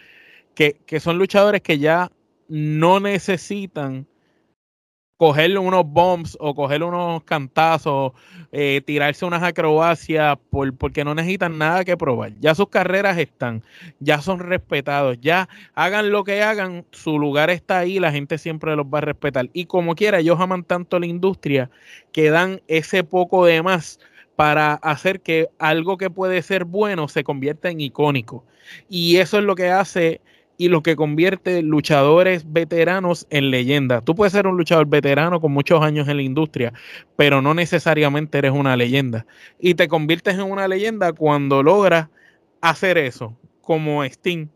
que, 0.54 0.78
que 0.86 1.00
son 1.00 1.18
luchadores 1.18 1.62
que 1.62 1.80
ya 1.80 2.12
no 2.48 3.00
necesitan 3.00 4.06
cogerle 5.18 5.60
unos 5.60 5.86
bombs 5.86 6.38
o 6.40 6.56
cogerle 6.56 6.86
unos 6.86 7.24
cantazos, 7.24 8.14
eh, 8.52 8.82
tirarse 8.86 9.26
unas 9.26 9.44
acrobacias, 9.44 10.38
por, 10.50 10.76
porque 10.76 11.04
no 11.04 11.16
necesitan 11.16 11.58
nada 11.58 11.86
que 11.86 11.96
probar. 11.96 12.34
Ya 12.40 12.56
sus 12.56 12.70
carreras 12.70 13.18
están, 13.18 13.64
ya 14.00 14.22
son 14.22 14.40
respetados, 14.40 15.18
ya 15.22 15.48
hagan 15.76 16.12
lo 16.12 16.24
que 16.24 16.42
hagan, 16.44 16.86
su 16.92 17.20
lugar 17.20 17.50
está 17.50 17.80
ahí, 17.80 18.00
la 18.00 18.12
gente 18.12 18.38
siempre 18.38 18.76
los 18.76 18.88
va 18.88 19.00
a 19.00 19.02
respetar. 19.02 19.50
Y 19.54 19.66
como 19.66 19.96
quiera, 19.96 20.20
ellos 20.20 20.40
aman 20.40 20.64
tanto 20.64 21.00
la 21.00 21.06
industria 21.06 21.70
que 22.12 22.30
dan 22.30 22.62
ese 22.68 23.04
poco 23.04 23.46
de 23.46 23.62
más 23.62 24.00
para 24.36 24.74
hacer 24.76 25.22
que 25.22 25.48
algo 25.60 25.98
que 25.98 26.10
puede 26.10 26.42
ser 26.42 26.66
bueno 26.66 27.08
se 27.08 27.24
convierta 27.24 27.70
en 27.70 27.82
icónico. 27.82 28.46
Y 28.90 29.18
eso 29.18 29.38
es 29.38 29.44
lo 29.44 29.56
que 29.56 29.70
hace 29.70 30.22
y 30.64 30.70
lo 30.70 30.82
que 30.82 30.96
convierte 30.96 31.62
luchadores 31.62 32.46
veteranos 32.54 33.28
en 33.30 33.52
leyenda. 33.52 34.00
Tú 34.00 34.16
puedes 34.16 34.32
ser 34.32 34.48
un 34.48 34.56
luchador 34.56 34.88
veterano 34.88 35.42
con 35.42 35.52
muchos 35.52 35.82
años 35.82 36.08
en 36.08 36.16
la 36.16 36.24
industria, 36.24 36.72
pero 37.18 37.42
no 37.42 37.54
necesariamente 37.54 38.38
eres 38.38 38.54
una 38.54 38.78
leyenda. 38.78 39.26
Y 39.60 39.74
te 39.74 39.90
conviertes 39.90 40.36
en 40.36 40.44
una 40.44 40.70
leyenda 40.70 41.12
cuando 41.12 41.64
logras 41.64 42.08
hacer 42.62 42.98
eso, 42.98 43.38
como 43.60 44.06
Sting. 44.06 44.48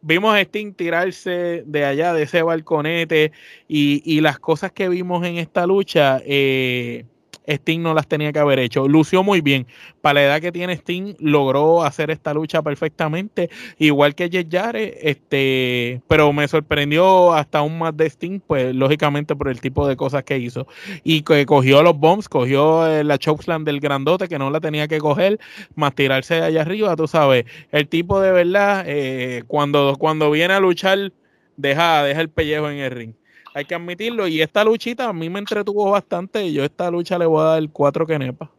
Vimos 0.00 0.34
a 0.34 0.40
Sting 0.40 0.72
tirarse 0.72 1.62
de 1.64 1.84
allá, 1.84 2.12
de 2.14 2.24
ese 2.24 2.42
balconete, 2.42 3.30
y, 3.68 4.02
y 4.04 4.22
las 4.22 4.40
cosas 4.40 4.72
que 4.72 4.88
vimos 4.88 5.24
en 5.24 5.36
esta 5.36 5.68
lucha. 5.68 6.20
Eh, 6.26 7.04
Sting 7.46 7.82
no 7.82 7.94
las 7.94 8.06
tenía 8.06 8.32
que 8.32 8.38
haber 8.38 8.58
hecho. 8.58 8.88
Lució 8.88 9.22
muy 9.22 9.40
bien. 9.40 9.66
Para 10.00 10.14
la 10.14 10.22
edad 10.24 10.40
que 10.40 10.52
tiene 10.52 10.74
Sting, 10.74 11.14
logró 11.18 11.82
hacer 11.82 12.10
esta 12.10 12.34
lucha 12.34 12.62
perfectamente, 12.62 13.50
igual 13.78 14.14
que 14.14 14.28
Jet 14.28 14.54
este, 14.54 16.00
pero 16.08 16.32
me 16.32 16.46
sorprendió 16.48 17.32
hasta 17.32 17.58
aún 17.58 17.78
más 17.78 17.96
de 17.96 18.06
Sting, 18.06 18.40
pues 18.40 18.74
lógicamente 18.74 19.34
por 19.36 19.48
el 19.48 19.60
tipo 19.60 19.86
de 19.86 19.96
cosas 19.96 20.24
que 20.24 20.38
hizo. 20.38 20.66
Y 21.02 21.22
que 21.22 21.46
cogió 21.46 21.82
los 21.82 21.98
bombs, 21.98 22.28
cogió 22.28 22.86
eh, 22.86 23.04
la 23.04 23.18
chokeslam 23.18 23.64
del 23.64 23.80
grandote 23.80 24.28
que 24.28 24.38
no 24.38 24.50
la 24.50 24.60
tenía 24.60 24.88
que 24.88 24.98
coger, 24.98 25.38
más 25.74 25.94
tirarse 25.94 26.42
allá 26.42 26.62
arriba, 26.62 26.96
tú 26.96 27.06
sabes. 27.06 27.44
El 27.72 27.88
tipo 27.88 28.20
de 28.20 28.32
verdad, 28.32 28.84
eh, 28.86 29.44
cuando, 29.46 29.96
cuando 29.98 30.30
viene 30.30 30.54
a 30.54 30.60
luchar, 30.60 31.12
deja, 31.56 32.02
deja 32.04 32.20
el 32.20 32.28
pellejo 32.30 32.70
en 32.70 32.78
el 32.78 32.90
ring 32.90 33.14
hay 33.54 33.64
que 33.64 33.74
admitirlo. 33.74 34.26
Y 34.26 34.42
esta 34.42 34.64
luchita 34.64 35.08
a 35.08 35.12
mí 35.12 35.30
me 35.30 35.38
entretuvo 35.38 35.90
bastante. 35.90 36.44
Y 36.44 36.52
yo 36.52 36.64
esta 36.64 36.90
lucha 36.90 37.18
le 37.18 37.26
voy 37.26 37.40
a 37.40 37.50
dar 37.50 37.62
cuatro 37.72 38.06
quenepas. 38.06 38.50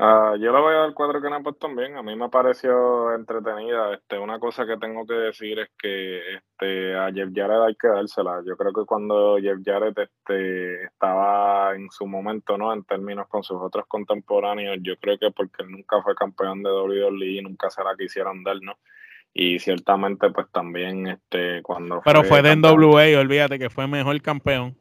Uh, 0.00 0.36
yo 0.36 0.52
le 0.52 0.60
voy 0.60 0.74
a 0.74 0.78
dar 0.78 0.94
cuatro 0.94 1.20
quenepas 1.20 1.58
también. 1.58 1.96
A 1.96 2.02
mí 2.04 2.14
me 2.14 2.28
pareció 2.28 3.12
entretenida. 3.16 3.94
Este, 3.94 4.16
una 4.16 4.38
cosa 4.38 4.64
que 4.64 4.76
tengo 4.76 5.04
que 5.04 5.14
decir 5.14 5.58
es 5.58 5.70
que 5.76 6.36
este, 6.36 6.96
a 6.96 7.12
Jeff 7.12 7.30
Jarrett 7.34 7.66
hay 7.66 7.74
que 7.74 7.88
dársela. 7.88 8.40
Yo 8.46 8.56
creo 8.56 8.72
que 8.72 8.84
cuando 8.86 9.38
Jeff 9.38 9.58
Jarrett 9.64 9.98
este, 9.98 10.84
estaba 10.84 11.74
en 11.74 11.90
su 11.90 12.06
momento, 12.06 12.56
¿no? 12.56 12.72
En 12.72 12.84
términos 12.84 13.26
con 13.26 13.42
sus 13.42 13.60
otros 13.60 13.86
contemporáneos, 13.88 14.78
yo 14.82 14.96
creo 15.00 15.18
que 15.18 15.32
porque 15.32 15.64
él 15.64 15.72
nunca 15.72 16.00
fue 16.00 16.14
campeón 16.14 16.62
de 16.62 16.70
WWE 16.70 17.42
nunca 17.42 17.68
se 17.68 17.82
la 17.82 17.96
quisieron 17.96 18.44
dar, 18.44 18.58
¿no? 18.62 18.78
Y 19.32 19.58
ciertamente 19.58 20.30
pues 20.30 20.50
también 20.50 21.06
este 21.06 21.62
cuando 21.62 22.02
pero 22.04 22.24
fue, 22.24 22.42
de 22.42 22.56
NWA 22.56 23.20
olvídate 23.20 23.58
que 23.58 23.70
fue 23.70 23.86
mejor 23.86 24.20
campeón. 24.20 24.76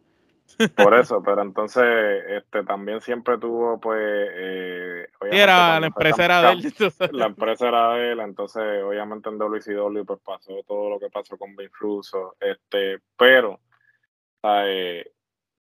Por 0.76 0.94
eso 1.00 1.22
pero 1.22 1.42
entonces 1.42 1.84
este 2.30 2.64
también 2.64 3.02
siempre 3.02 3.38
tuvo 3.38 3.80
pues 3.80 4.00
eh, 4.02 5.08
era 5.32 5.80
la 5.80 5.88
empresa 5.88 6.26
era 6.26 6.42
de 6.42 6.54
él 6.54 6.74
la 7.12 7.26
empresa 7.26 7.68
era 7.68 7.94
de 7.94 8.12
él 8.14 8.20
entonces 8.22 8.84
obviamente 8.84 9.30
en 9.30 9.38
WCW 9.38 10.06
pues 10.06 10.20
pasó 10.24 10.54
todo 10.66 10.90
lo 10.90 11.00
que 11.00 11.10
pasó 11.10 11.38
con 11.38 11.56
Vince 11.56 11.74
Russo 11.80 12.36
este 12.40 13.00
pero 13.18 13.60
eh, 14.44 15.12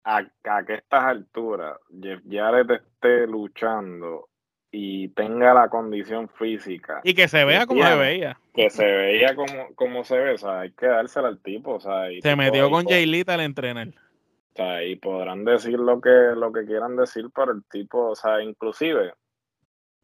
a, 0.03 0.19
a 0.19 0.65
que 0.65 0.75
estas 0.75 1.05
alturas 1.05 1.79
Jeff 2.03 2.21
Jarrett 2.29 2.71
esté 2.71 3.27
luchando 3.27 4.29
y 4.77 5.07
tenga 5.11 5.55
la 5.55 5.69
condición 5.69 6.29
física. 6.29 7.01
Y 7.05 7.15
que 7.15 7.29
se 7.29 7.45
vea 7.45 7.65
como 7.65 7.85
se 7.85 7.95
veía. 7.95 8.41
Que 8.53 8.71
se 8.71 8.85
veía 8.85 9.37
como, 9.37 9.73
como 9.77 10.03
se 10.03 10.19
ve, 10.19 10.33
o 10.33 10.39
sea, 10.39 10.61
hay 10.61 10.73
que 10.73 10.87
dársela 10.87 11.29
al 11.29 11.39
tipo, 11.39 11.75
o 11.75 11.81
sea. 11.81 12.09
se 12.21 12.35
metió 12.35 12.69
con 12.71 12.85
Jay 12.85 13.07
Lita 13.07 13.35
al 13.35 13.43
entrenar. 13.43 13.89
O 13.89 14.57
sea, 14.57 14.83
y 14.83 14.97
podrán 14.97 15.45
decir 15.45 15.79
lo 15.79 16.01
que, 16.01 16.11
lo 16.11 16.53
que 16.53 16.65
quieran 16.65 16.97
decir, 16.97 17.27
pero 17.33 17.53
el 17.53 17.63
tipo, 17.71 18.11
o 18.11 18.17
sea, 18.17 18.43
inclusive, 18.43 19.13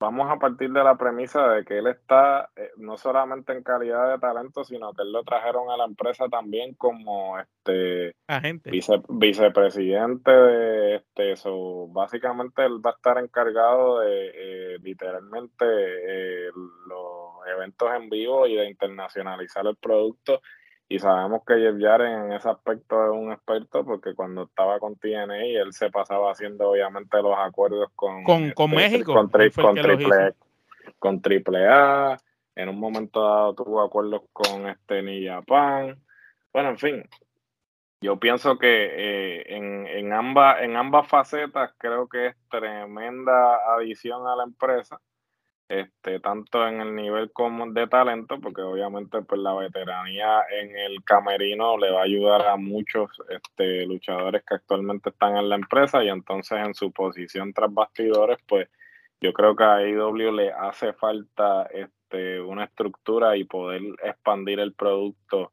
vamos 0.00 0.30
a 0.30 0.38
partir 0.38 0.72
de 0.72 0.82
la 0.82 0.96
premisa 0.96 1.46
de 1.48 1.64
que 1.64 1.78
él 1.78 1.86
está 1.86 2.48
eh, 2.56 2.70
no 2.78 2.96
solamente 2.96 3.52
en 3.52 3.62
calidad 3.62 4.10
de 4.10 4.18
talento, 4.18 4.64
sino 4.64 4.94
que 4.94 5.02
él 5.02 5.12
lo 5.12 5.22
trajeron 5.22 5.70
a 5.70 5.76
la 5.76 5.84
empresa 5.84 6.26
también 6.28 6.74
como 6.74 7.38
este 7.38 8.16
Agente. 8.26 8.70
vicepresidente 9.10 10.30
de 10.30 10.94
este 10.96 11.32
eso 11.32 11.86
básicamente 11.88 12.64
él 12.64 12.84
va 12.84 12.90
a 12.90 12.94
estar 12.94 13.18
encargado 13.18 14.00
de 14.00 14.30
eh, 14.34 14.78
literalmente 14.82 15.66
eh, 15.66 16.50
los 16.86 17.46
eventos 17.54 17.90
en 17.94 18.08
vivo 18.08 18.46
y 18.46 18.56
de 18.56 18.70
internacionalizar 18.70 19.66
el 19.66 19.76
producto 19.76 20.40
y 20.92 20.98
sabemos 20.98 21.42
que 21.46 21.54
Jeff 21.54 21.76
Jarrett 21.80 22.24
en 22.24 22.32
ese 22.32 22.48
aspecto 22.48 23.04
es 23.04 23.10
un 23.12 23.30
experto 23.30 23.84
porque 23.84 24.12
cuando 24.12 24.42
estaba 24.42 24.80
con 24.80 24.96
TNA 24.96 25.36
él 25.36 25.72
se 25.72 25.88
pasaba 25.88 26.32
haciendo 26.32 26.68
obviamente 26.68 27.22
los 27.22 27.38
acuerdos 27.38 27.90
con, 27.94 28.24
con, 28.24 28.46
este, 28.46 28.66
México, 28.66 29.14
con, 29.14 29.30
triple, 29.30 30.34
con 30.98 31.22
triple 31.22 31.68
A, 31.68 32.18
en 32.56 32.68
un 32.68 32.80
momento 32.80 33.22
dado 33.22 33.54
tuvo 33.54 33.82
acuerdos 33.82 34.22
con 34.32 34.66
este 34.66 35.00
Ni 35.00 35.24
Japan. 35.24 35.96
Bueno, 36.52 36.70
en 36.70 36.78
fin, 36.78 37.04
yo 38.00 38.18
pienso 38.18 38.58
que 38.58 38.66
eh, 38.68 39.56
en, 39.56 39.86
en, 39.86 40.12
ambas, 40.12 40.60
en 40.60 40.76
ambas 40.76 41.06
facetas 41.06 41.72
creo 41.78 42.08
que 42.08 42.26
es 42.26 42.36
tremenda 42.50 43.60
adición 43.76 44.26
a 44.26 44.34
la 44.34 44.42
empresa 44.42 45.00
este, 45.70 46.18
tanto 46.18 46.66
en 46.66 46.80
el 46.80 46.96
nivel 46.96 47.30
como 47.32 47.70
de 47.70 47.86
talento, 47.86 48.40
porque 48.40 48.60
obviamente 48.60 49.22
pues 49.22 49.40
la 49.40 49.54
veteranía 49.54 50.42
en 50.60 50.76
el 50.76 51.04
camerino 51.04 51.78
le 51.78 51.92
va 51.92 52.00
a 52.00 52.04
ayudar 52.04 52.44
a 52.48 52.56
muchos 52.56 53.08
este, 53.28 53.86
luchadores 53.86 54.42
que 54.44 54.56
actualmente 54.56 55.10
están 55.10 55.36
en 55.36 55.48
la 55.48 55.54
empresa 55.54 56.02
y 56.02 56.08
entonces 56.08 56.58
en 56.58 56.74
su 56.74 56.90
posición 56.90 57.52
tras 57.52 57.72
bastidores, 57.72 58.38
pues 58.48 58.68
yo 59.20 59.32
creo 59.32 59.54
que 59.54 59.62
a 59.62 59.76
AEW 59.76 60.32
le 60.32 60.50
hace 60.50 60.92
falta 60.92 61.68
este, 61.72 62.40
una 62.40 62.64
estructura 62.64 63.36
y 63.36 63.44
poder 63.44 63.82
expandir 64.02 64.58
el 64.58 64.74
producto 64.74 65.52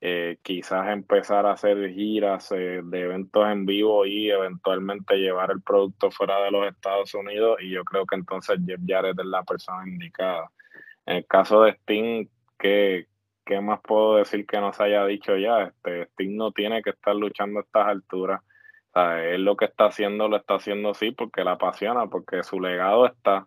eh, 0.00 0.38
quizás 0.42 0.88
empezar 0.88 1.46
a 1.46 1.52
hacer 1.52 1.90
giras 1.92 2.52
eh, 2.52 2.82
de 2.84 3.00
eventos 3.00 3.46
en 3.48 3.64
vivo 3.64 4.04
y 4.04 4.30
eventualmente 4.30 5.16
llevar 5.16 5.50
el 5.50 5.62
producto 5.62 6.10
fuera 6.10 6.42
de 6.42 6.50
los 6.50 6.66
Estados 6.66 7.14
Unidos 7.14 7.58
y 7.62 7.70
yo 7.70 7.82
creo 7.84 8.04
que 8.04 8.16
entonces 8.16 8.58
Jeff 8.66 8.80
Jarrett 8.86 9.18
es 9.18 9.24
la 9.26 9.42
persona 9.42 9.88
indicada. 9.88 10.50
En 11.06 11.16
el 11.16 11.26
caso 11.26 11.62
de 11.62 11.70
Sting, 11.72 12.28
¿qué, 12.58 13.06
qué 13.46 13.60
más 13.60 13.80
puedo 13.80 14.16
decir 14.16 14.46
que 14.46 14.60
no 14.60 14.72
se 14.72 14.84
haya 14.84 15.06
dicho 15.06 15.36
ya? 15.36 15.64
Este, 15.64 16.02
Sting 16.02 16.36
no 16.36 16.52
tiene 16.52 16.82
que 16.82 16.90
estar 16.90 17.14
luchando 17.16 17.60
a 17.60 17.62
estas 17.62 17.86
alturas. 17.86 18.42
él 18.94 19.44
lo 19.44 19.56
que 19.56 19.66
está 19.66 19.86
haciendo 19.86 20.28
lo 20.28 20.36
está 20.36 20.56
haciendo 20.56 20.90
así 20.90 21.12
porque 21.12 21.42
le 21.42 21.50
apasiona, 21.50 22.06
porque 22.08 22.42
su 22.42 22.60
legado 22.60 23.06
está. 23.06 23.46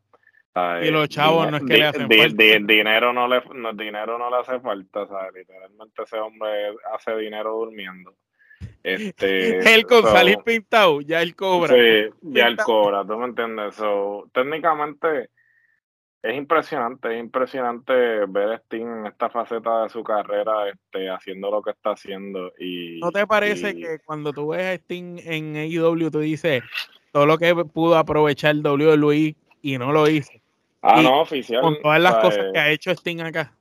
Y 0.82 0.90
los 0.92 1.08
chavos 1.10 1.50
no 1.52 1.58
es 1.58 1.64
que 1.64 1.78
le 1.78 1.86
hacen 1.86 2.10
falta. 2.10 2.44
dinero, 2.44 3.14
no 3.14 3.28
le, 3.28 3.42
dinero 3.76 4.18
no 4.18 4.30
le 4.30 4.38
hace 4.38 4.60
falta, 4.60 5.08
¿sabes? 5.08 5.34
literalmente 5.34 6.04
ese 6.04 6.18
hombre 6.18 6.76
hace 6.94 7.16
dinero 7.18 7.52
durmiendo. 7.54 8.16
Este, 8.84 9.60
él 9.76 9.86
con 9.86 10.04
salir 10.04 10.38
pintado, 10.40 11.02
ya 11.02 11.22
él 11.22 11.36
cobra. 11.36 11.76
Sí, 11.76 12.10
ya 12.22 12.48
él 12.48 12.58
cobra, 12.58 13.06
¿tú 13.06 13.18
me 13.18 13.26
entiendes? 13.26 13.76
So, 13.76 14.30
técnicamente 14.34 15.30
es 16.22 16.36
impresionante, 16.36 17.14
es 17.14 17.20
impresionante 17.20 17.94
ver 18.28 18.50
a 18.50 18.56
Sting 18.56 18.88
en 18.88 19.06
esta 19.06 19.30
faceta 19.30 19.84
de 19.84 19.90
su 19.90 20.04
carrera 20.04 20.68
este, 20.68 21.10
haciendo 21.10 21.50
lo 21.52 21.62
que 21.62 21.72
está 21.72 21.92
haciendo. 21.92 22.52
Y, 22.60 23.00
¿No 23.00 23.12
te 23.12 23.26
parece 23.26 23.76
que 23.76 24.00
cuando 24.00 24.34
tú 24.34 24.50
ves 24.50 24.62
a 24.62 24.74
Sting 24.74 25.20
en 25.24 25.56
AEW, 25.56 26.12
tú 26.12 26.20
dices 26.20 26.64
todo 27.14 27.26
lo 27.26 27.38
que 27.38 27.56
pudo 27.56 27.98
aprovechar 27.98 28.52
el 28.52 28.66
WWE 28.66 29.36
y 29.62 29.78
no 29.78 29.92
lo 29.92 30.08
hizo? 30.08 30.32
Ah, 30.82 31.02
no, 31.02 31.22
oficial. 31.22 31.62
Con 31.62 31.82
todas 31.82 32.02
las 32.02 32.16
cosas 32.16 32.46
que 32.54 32.60
ha 32.60 32.70
hecho 32.70 32.92
Sting 32.92 33.22
acá. 33.22 33.54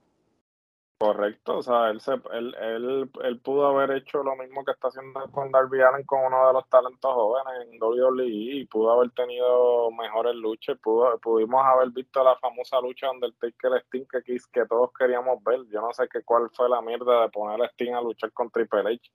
Correcto, 1.00 1.58
o 1.58 1.62
sea, 1.62 1.90
él, 1.90 2.00
se, 2.00 2.14
él, 2.32 2.56
él, 2.60 3.08
él, 3.22 3.38
pudo 3.38 3.68
haber 3.68 3.96
hecho 3.98 4.24
lo 4.24 4.34
mismo 4.34 4.64
que 4.64 4.72
está 4.72 4.88
haciendo 4.88 5.30
con 5.30 5.52
Darby 5.52 5.80
Allen 5.80 6.04
con 6.04 6.24
uno 6.24 6.48
de 6.48 6.52
los 6.54 6.68
talentos 6.68 7.14
jóvenes 7.14 7.68
en 7.70 7.80
WWE 7.80 8.26
y 8.26 8.64
pudo 8.64 8.90
haber 8.90 9.12
tenido 9.12 9.92
mejores 9.92 10.34
luchas, 10.34 10.76
pudo, 10.82 11.16
pudimos 11.18 11.64
haber 11.64 11.90
visto 11.90 12.24
la 12.24 12.34
famosa 12.38 12.80
lucha 12.80 13.06
donde 13.06 13.28
el 13.28 13.34
Taker 13.36 13.80
Sting 13.84 14.06
que, 14.10 14.40
que 14.52 14.66
todos 14.66 14.90
queríamos 14.98 15.40
ver. 15.44 15.60
Yo 15.70 15.80
no 15.80 15.92
sé 15.92 16.08
qué 16.12 16.22
cuál 16.24 16.50
fue 16.52 16.68
la 16.68 16.82
mierda 16.82 17.22
de 17.22 17.28
poner 17.28 17.62
a 17.62 17.68
Sting 17.68 17.92
a 17.92 18.00
luchar 18.00 18.32
con 18.32 18.50
Triple 18.50 18.80
H 18.80 19.12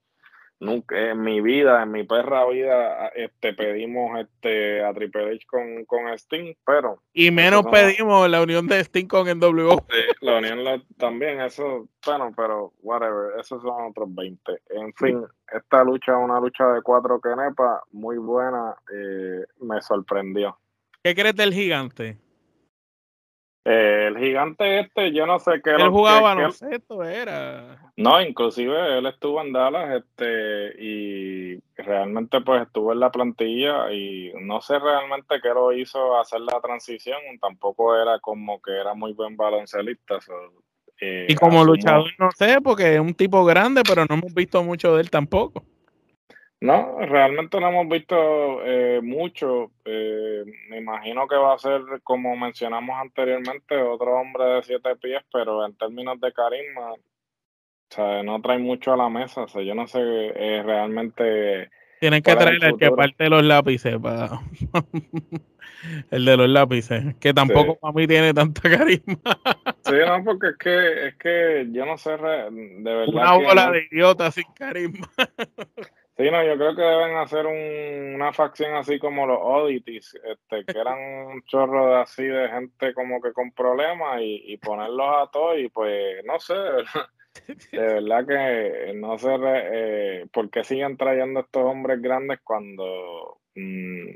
nunca 0.60 1.10
en 1.10 1.22
mi 1.22 1.40
vida, 1.40 1.82
en 1.82 1.90
mi 1.90 2.04
perra 2.04 2.46
vida, 2.46 3.08
este 3.08 3.52
pedimos 3.54 4.18
este 4.18 4.84
a 4.84 4.92
Triple 4.92 5.32
H 5.32 5.46
con, 5.46 5.84
con 5.84 6.08
Sting, 6.14 6.54
pero 6.64 7.02
y 7.12 7.30
menos 7.30 7.64
pedimos 7.66 8.28
la 8.28 8.42
unión 8.42 8.66
de 8.66 8.80
Sting 8.80 9.06
con 9.06 9.26
NWO. 9.26 9.86
la 10.20 10.38
unión 10.38 10.84
también, 10.98 11.40
eso, 11.40 11.88
bueno, 12.04 12.32
pero 12.36 12.72
whatever, 12.82 13.38
esos 13.40 13.62
son 13.62 13.90
otros 13.90 14.14
20. 14.14 14.52
En 14.70 14.92
fin, 14.94 15.24
esta 15.52 15.84
lucha 15.84 16.12
es 16.12 16.18
una 16.18 16.40
lucha 16.40 16.66
de 16.68 16.82
cuatro 16.82 17.20
kenepa 17.20 17.82
muy 17.92 18.16
buena, 18.18 18.74
eh, 18.92 19.44
me 19.60 19.80
sorprendió. 19.82 20.56
¿Qué 21.02 21.14
crees 21.14 21.36
del 21.36 21.52
gigante? 21.52 22.16
Eh, 23.66 24.08
el 24.08 24.18
gigante 24.18 24.80
este, 24.80 25.10
yo 25.12 25.26
no 25.26 25.38
sé 25.38 25.62
qué. 25.64 25.70
Él 25.70 25.88
jugaba 25.88 26.34
no 26.34 26.50
sé, 26.52 26.74
esto 26.74 27.02
era. 27.02 27.78
No, 27.96 28.20
inclusive 28.20 28.98
él 28.98 29.06
estuvo 29.06 29.40
en 29.40 29.52
Dallas 29.54 30.02
este, 30.02 30.82
y 30.82 31.62
realmente 31.76 32.42
pues 32.42 32.62
estuvo 32.62 32.92
en 32.92 33.00
la 33.00 33.10
plantilla 33.10 33.90
y 33.90 34.32
no 34.42 34.60
sé 34.60 34.78
realmente 34.78 35.40
qué 35.42 35.48
lo 35.48 35.72
hizo 35.72 36.18
hacer 36.18 36.40
la 36.40 36.60
transición, 36.60 37.18
tampoco 37.40 37.96
era 37.96 38.18
como 38.18 38.60
que 38.60 38.72
era 38.72 38.92
muy 38.92 39.14
buen 39.14 39.34
baloncelista. 39.34 40.18
Eh, 41.00 41.26
y 41.30 41.34
como 41.34 41.64
luchador 41.64 42.10
no 42.18 42.30
sé, 42.32 42.60
porque 42.62 42.94
es 42.94 43.00
un 43.00 43.14
tipo 43.14 43.46
grande, 43.46 43.82
pero 43.88 44.04
no 44.04 44.14
hemos 44.14 44.34
visto 44.34 44.62
mucho 44.62 44.94
de 44.94 45.00
él 45.00 45.10
tampoco. 45.10 45.64
No, 46.64 46.96
realmente 46.98 47.60
no 47.60 47.68
hemos 47.68 47.88
visto 47.90 48.64
eh, 48.64 49.00
mucho. 49.02 49.70
Eh, 49.84 50.44
me 50.70 50.78
imagino 50.78 51.28
que 51.28 51.36
va 51.36 51.52
a 51.52 51.58
ser, 51.58 51.82
como 52.02 52.34
mencionamos 52.36 52.96
anteriormente, 52.98 53.76
otro 53.76 54.14
hombre 54.14 54.44
de 54.46 54.62
siete 54.62 54.96
pies, 54.96 55.22
pero 55.30 55.66
en 55.66 55.76
términos 55.76 56.18
de 56.18 56.32
carisma, 56.32 56.92
o 56.92 56.98
sea, 57.90 58.22
no 58.22 58.40
trae 58.40 58.56
mucho 58.56 58.94
a 58.94 58.96
la 58.96 59.10
mesa. 59.10 59.42
O 59.42 59.48
sea, 59.48 59.60
yo 59.60 59.74
no 59.74 59.86
sé 59.86 60.00
eh, 60.00 60.62
realmente. 60.64 61.68
Tienen 62.00 62.22
que 62.22 62.34
traer 62.34 62.64
el, 62.64 62.78
que 62.78 62.90
parte 62.92 63.28
los 63.28 63.44
lápices 63.44 63.98
para. 63.98 64.40
el 66.10 66.24
de 66.24 66.36
los 66.38 66.48
lápices, 66.48 67.14
que 67.20 67.34
tampoco 67.34 67.76
para 67.76 67.92
mí 67.92 68.06
tiene 68.06 68.32
tanta 68.32 68.62
carisma. 68.70 69.18
sí, 69.84 69.96
no, 70.06 70.24
porque 70.24 70.48
es 70.48 70.56
que, 70.56 71.06
es 71.08 71.14
que 71.16 71.66
yo 71.72 71.84
no 71.84 71.98
sé, 71.98 72.12
de 72.12 72.80
verdad. 72.80 73.08
Una 73.08 73.34
bola 73.34 73.70
de 73.70 73.86
idiota 73.90 74.30
sin 74.30 74.50
carisma. 74.54 75.10
Sí, 76.16 76.30
no, 76.30 76.44
yo 76.44 76.56
creo 76.56 76.76
que 76.76 76.82
deben 76.82 77.16
hacer 77.16 77.44
una 77.44 78.32
facción 78.32 78.76
así 78.76 79.00
como 79.00 79.26
los 79.26 79.38
Oddities, 79.40 80.14
este, 80.24 80.64
que 80.64 80.78
eran 80.78 80.96
un 81.26 81.42
chorro 81.42 81.88
de 81.88 81.96
así 82.02 82.22
de 82.22 82.48
gente 82.50 82.94
como 82.94 83.20
que 83.20 83.32
con 83.32 83.50
problemas 83.50 84.20
y, 84.22 84.56
ponerlos 84.58 85.08
a 85.16 85.30
todos 85.32 85.58
y 85.58 85.68
pues 85.70 86.24
no 86.24 86.38
sé, 86.38 86.54
de 86.54 86.84
verdad, 87.72 88.26
que 88.28 88.92
no 88.94 89.18
sé 89.18 89.28
eh, 89.42 90.26
por 90.32 90.50
qué 90.50 90.62
siguen 90.62 90.96
trayendo 90.96 91.40
estos 91.40 91.64
hombres 91.64 92.00
grandes 92.00 92.38
cuando 92.44 93.40
mm, 93.56 94.10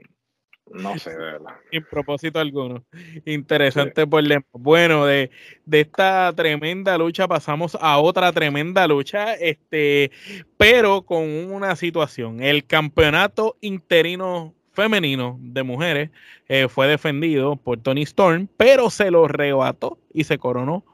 no 0.73 0.99
sé, 0.99 1.11
de 1.11 1.17
verdad. 1.17 1.55
Sin 1.71 1.85
propósito 1.85 2.39
alguno. 2.39 2.85
Interesante 3.25 4.07
por 4.07 4.25
Bueno, 4.53 5.07
de, 5.07 5.31
de, 5.65 5.81
esta 5.81 6.33
tremenda 6.35 6.97
lucha 6.99 7.27
pasamos 7.29 7.77
a 7.81 7.99
otra 7.99 8.33
tremenda 8.33 8.87
lucha, 8.87 9.35
este, 9.35 10.11
pero 10.57 11.03
con 11.03 11.25
una 11.25 11.77
situación. 11.77 12.43
El 12.43 12.67
campeonato 12.67 13.57
interino 13.61 14.55
femenino 14.79 15.39
de 15.41 15.65
mujeres 15.65 16.11
eh, 16.49 16.69
fue 16.69 16.87
defendido 16.87 17.57
por 17.57 17.81
Tony 17.81 18.03
Storm, 18.03 18.49
pero 18.57 18.91
se 18.91 19.11
lo 19.11 19.27
rebató 19.27 19.99
y 20.15 20.23
se 20.23 20.39
coronó 20.39 20.85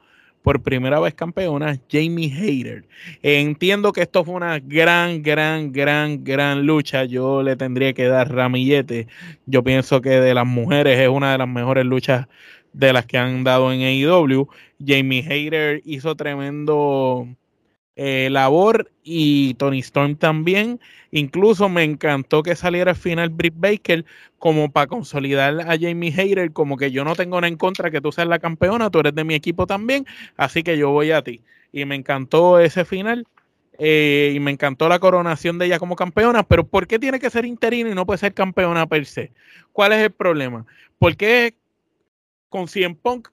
por 0.44 0.62
primera 0.62 1.00
vez 1.00 1.14
campeona, 1.14 1.80
Jamie 1.90 2.30
Hayter. 2.30 2.84
entiendo 3.22 3.94
que 3.94 4.02
esto 4.02 4.26
fue 4.26 4.34
una 4.34 4.58
gran, 4.58 5.22
gran, 5.22 5.72
gran, 5.72 6.22
gran 6.22 6.66
lucha. 6.66 7.04
Yo 7.06 7.42
le 7.42 7.56
tendría 7.56 7.94
que 7.94 8.04
dar 8.08 8.30
ramillete. 8.30 9.08
Yo 9.46 9.64
pienso 9.64 10.02
que 10.02 10.10
de 10.10 10.34
las 10.34 10.46
mujeres 10.46 10.98
es 11.00 11.08
una 11.08 11.32
de 11.32 11.38
las 11.38 11.48
mejores 11.48 11.86
luchas 11.86 12.26
de 12.74 12.92
las 12.92 13.06
que 13.06 13.16
han 13.16 13.42
dado 13.42 13.72
en 13.72 13.80
AEW. 13.80 14.46
Jamie 14.86 15.24
Hayter 15.26 15.80
hizo 15.86 16.14
tremendo 16.14 17.26
eh, 17.96 18.28
labor 18.30 18.90
y 19.02 19.54
Tony 19.54 19.80
Storm 19.80 20.16
también. 20.16 20.80
Incluso 21.10 21.68
me 21.68 21.84
encantó 21.84 22.42
que 22.42 22.56
saliera 22.56 22.92
al 22.92 22.96
final 22.96 23.28
Britt 23.30 23.54
Baker 23.56 24.04
como 24.38 24.70
para 24.70 24.86
consolidar 24.86 25.60
a 25.60 25.78
Jamie 25.78 26.12
Hayter, 26.16 26.52
como 26.52 26.76
que 26.76 26.90
yo 26.90 27.04
no 27.04 27.14
tengo 27.14 27.40
nada 27.40 27.48
en 27.48 27.56
contra 27.56 27.90
que 27.90 28.00
tú 28.00 28.12
seas 28.12 28.28
la 28.28 28.38
campeona, 28.38 28.90
tú 28.90 29.00
eres 29.00 29.14
de 29.14 29.24
mi 29.24 29.34
equipo 29.34 29.66
también, 29.66 30.06
así 30.36 30.62
que 30.62 30.76
yo 30.76 30.90
voy 30.90 31.12
a 31.12 31.22
ti. 31.22 31.42
Y 31.72 31.84
me 31.84 31.94
encantó 31.94 32.58
ese 32.58 32.84
final. 32.84 33.26
Eh, 33.76 34.32
y 34.36 34.38
me 34.38 34.52
encantó 34.52 34.88
la 34.88 35.00
coronación 35.00 35.58
de 35.58 35.66
ella 35.66 35.80
como 35.80 35.96
campeona, 35.96 36.44
pero 36.44 36.64
¿por 36.64 36.86
qué 36.86 37.00
tiene 37.00 37.18
que 37.18 37.28
ser 37.28 37.44
interino 37.44 37.90
y 37.90 37.94
no 37.96 38.06
puede 38.06 38.18
ser 38.18 38.32
campeona 38.32 38.86
per 38.86 39.04
se? 39.04 39.32
¿Cuál 39.72 39.92
es 39.92 39.98
el 39.98 40.12
problema? 40.12 40.64
¿Por 41.00 41.16
qué 41.16 41.54
con 42.48 42.68
Cien 42.68 42.94
Punk 42.94 43.30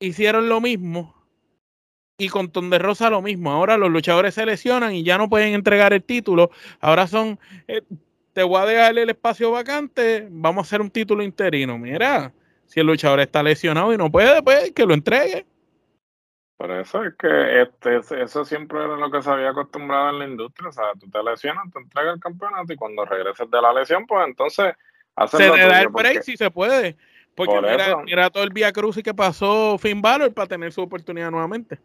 hicieron 0.00 0.48
lo 0.48 0.60
mismo 0.60 1.14
y 2.20 2.28
con 2.28 2.50
Ton 2.50 2.70
de 2.70 2.78
Rosa 2.78 3.10
lo 3.10 3.22
mismo. 3.22 3.50
Ahora 3.50 3.76
los 3.76 3.90
luchadores 3.90 4.34
se 4.34 4.44
lesionan 4.44 4.94
y 4.94 5.02
ya 5.02 5.18
no 5.18 5.28
pueden 5.28 5.54
entregar 5.54 5.92
el 5.92 6.02
título. 6.02 6.50
Ahora 6.80 7.06
son, 7.06 7.38
eh, 7.66 7.82
te 8.32 8.42
voy 8.42 8.60
a 8.60 8.66
dejar 8.66 8.98
el 8.98 9.10
espacio 9.10 9.50
vacante, 9.50 10.28
vamos 10.30 10.64
a 10.64 10.66
hacer 10.66 10.80
un 10.80 10.90
título 10.90 11.22
interino. 11.22 11.78
Mira, 11.78 12.32
si 12.66 12.80
el 12.80 12.86
luchador 12.86 13.20
está 13.20 13.42
lesionado 13.42 13.92
y 13.92 13.96
no 13.96 14.10
puede, 14.10 14.42
pues 14.42 14.72
que 14.72 14.84
lo 14.84 14.94
entregue. 14.94 15.46
Por 16.58 16.70
eso 16.72 17.02
es 17.04 17.14
que 17.18 17.62
este, 17.62 18.22
eso 18.22 18.44
siempre 18.44 18.84
era 18.84 18.94
lo 18.96 19.10
que 19.10 19.22
se 19.22 19.30
había 19.30 19.48
acostumbrado 19.48 20.10
en 20.10 20.18
la 20.18 20.26
industria. 20.26 20.68
O 20.68 20.72
sea, 20.72 20.84
tú 21.00 21.08
te 21.08 21.22
lesionas, 21.22 21.72
te 21.72 21.78
entregas 21.78 22.14
el 22.16 22.20
campeonato 22.20 22.70
y 22.70 22.76
cuando 22.76 23.06
regreses 23.06 23.50
de 23.50 23.62
la 23.62 23.72
lesión, 23.72 24.06
pues 24.06 24.28
entonces 24.28 24.74
se 25.28 25.38
le 25.38 25.66
da 25.66 25.80
el 25.80 25.88
break 25.88 26.22
si 26.22 26.36
se 26.36 26.50
puede. 26.50 26.96
Porque 27.34 27.60
mira, 27.62 27.96
mira, 28.04 28.30
todo 28.30 28.44
el 28.44 28.50
Vía 28.50 28.72
Cruz 28.72 28.98
y 28.98 29.02
que 29.02 29.14
pasó 29.14 29.78
Finn 29.78 30.02
Balor 30.02 30.34
para 30.34 30.48
tener 30.48 30.72
su 30.72 30.82
oportunidad 30.82 31.30
nuevamente. 31.30 31.78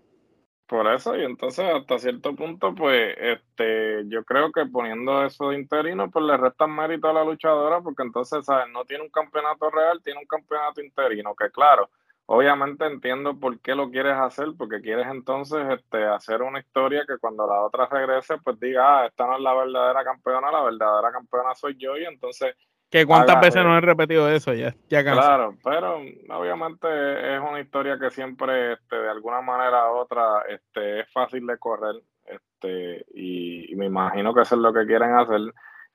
Por 0.68 0.88
eso, 0.88 1.16
y 1.16 1.24
entonces 1.24 1.64
hasta 1.72 2.00
cierto 2.00 2.36
punto, 2.36 2.74
pues, 2.74 3.16
este, 3.20 4.04
yo 4.08 4.24
creo 4.24 4.52
que 4.52 4.66
poniendo 4.66 5.24
eso 5.24 5.50
de 5.50 5.60
interino, 5.60 6.10
pues 6.10 6.26
le 6.26 6.38
restan 6.38 6.76
mérito 6.76 7.08
a 7.08 7.14
la 7.14 7.24
luchadora, 7.24 7.82
porque 7.82 8.02
entonces, 8.02 8.44
¿sabes? 8.46 8.68
No 8.74 8.84
tiene 8.84 9.04
un 9.04 9.12
campeonato 9.12 9.70
real, 9.70 10.02
tiene 10.04 10.20
un 10.22 10.26
campeonato 10.26 10.82
interino, 10.82 11.36
que 11.36 11.52
claro, 11.52 11.92
obviamente 12.26 12.84
entiendo 12.88 13.40
por 13.40 13.60
qué 13.60 13.76
lo 13.76 13.92
quieres 13.92 14.16
hacer, 14.18 14.48
porque 14.58 14.82
quieres 14.82 15.06
entonces 15.06 15.60
este, 15.70 16.04
hacer 16.04 16.42
una 16.42 16.60
historia 16.60 17.06
que 17.08 17.20
cuando 17.20 17.46
la 17.46 17.62
otra 17.62 17.86
regrese, 17.86 18.38
pues 18.44 18.60
diga, 18.60 19.02
ah, 19.04 19.06
esta 19.06 19.28
no 19.28 19.36
es 19.36 19.42
la 19.44 19.54
verdadera 19.54 20.04
campeona, 20.04 20.52
la 20.52 20.64
verdadera 20.64 21.12
campeona 21.12 21.54
soy 21.54 21.76
yo, 21.78 21.96
y 21.96 22.06
entonces 22.06 22.56
que 22.90 23.06
cuántas 23.06 23.42
veces 23.42 23.64
no 23.64 23.78
he 23.78 23.82
repetido 23.82 24.30
eso 24.30 24.54
ya, 24.54 24.76
ya 24.90 25.04
Claro, 25.04 25.56
pero 25.64 26.02
obviamente 26.30 27.36
es 27.36 27.42
una 27.42 27.60
historia 27.60 27.98
que 28.00 28.12
siempre, 28.12 28.74
este, 28.74 28.96
de 28.96 29.10
alguna 29.10 29.42
manera 29.42 29.92
u 29.92 29.98
otra, 29.98 30.44
este, 30.48 31.02
es 31.02 31.12
fácil 31.12 31.46
de 31.48 31.58
correr, 31.58 31.96
este, 32.26 33.06
y, 33.14 33.76
me 33.76 33.88
imagino 33.88 34.34
que 34.34 34.42
eso 34.42 34.56
es 34.56 34.62
lo 34.62 34.74
que 34.74 34.86
quieren 34.86 35.14
hacer. 35.16 35.42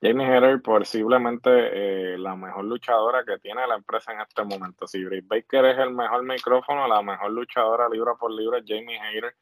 Jamie 0.03 0.27
Hader, 0.27 0.63
posiblemente 0.63 1.51
eh, 2.15 2.19
la 2.19 2.35
mejor 2.35 2.65
luchadora 2.65 3.23
que 3.25 3.39
tiene 3.39 3.67
la 3.67 3.75
empresa 3.75 4.13
en 4.13 4.21
este 4.21 4.43
momento. 4.45 4.87
Si 4.87 5.05
Britt 5.05 5.27
Baker 5.27 5.65
es 5.67 5.79
el 5.79 5.93
mejor 5.93 6.23
micrófono, 6.23 6.89
la 6.89 7.03
mejor 7.03 7.31
luchadora 7.33 7.89
libra 7.89 8.15
por 8.15 8.33
libra 8.33 8.59
es 8.59 8.65
Jamie 8.67 8.99
Hader. 8.99 9.35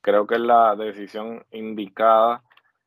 Creo 0.00 0.26
que 0.26 0.36
es 0.36 0.40
la 0.40 0.74
decisión 0.74 1.44
indicada 1.50 2.42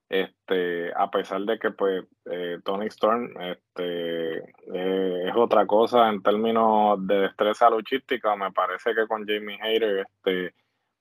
este, 0.10 0.91
a 0.95 1.12
pesar 1.12 1.41
de 1.41 1.60
que 1.60 1.70
pues 1.70 2.03
eh, 2.26 2.57
Tony 2.66 2.88
Storm 2.88 3.30
este, 3.39 4.39
eh, 4.39 5.30
es 5.30 5.36
otra 5.36 5.68
cosa 5.68 6.10
en 6.10 6.24
términos 6.24 7.05
de 7.05 7.20
destreza 7.22 7.70
luchística, 7.70 8.36
me 8.36 8.51
parece 8.51 8.95
que 8.95 9.07
con 9.07 9.28
Jamie 9.28 9.60
Hayter 9.62 9.99
este, 9.99 10.55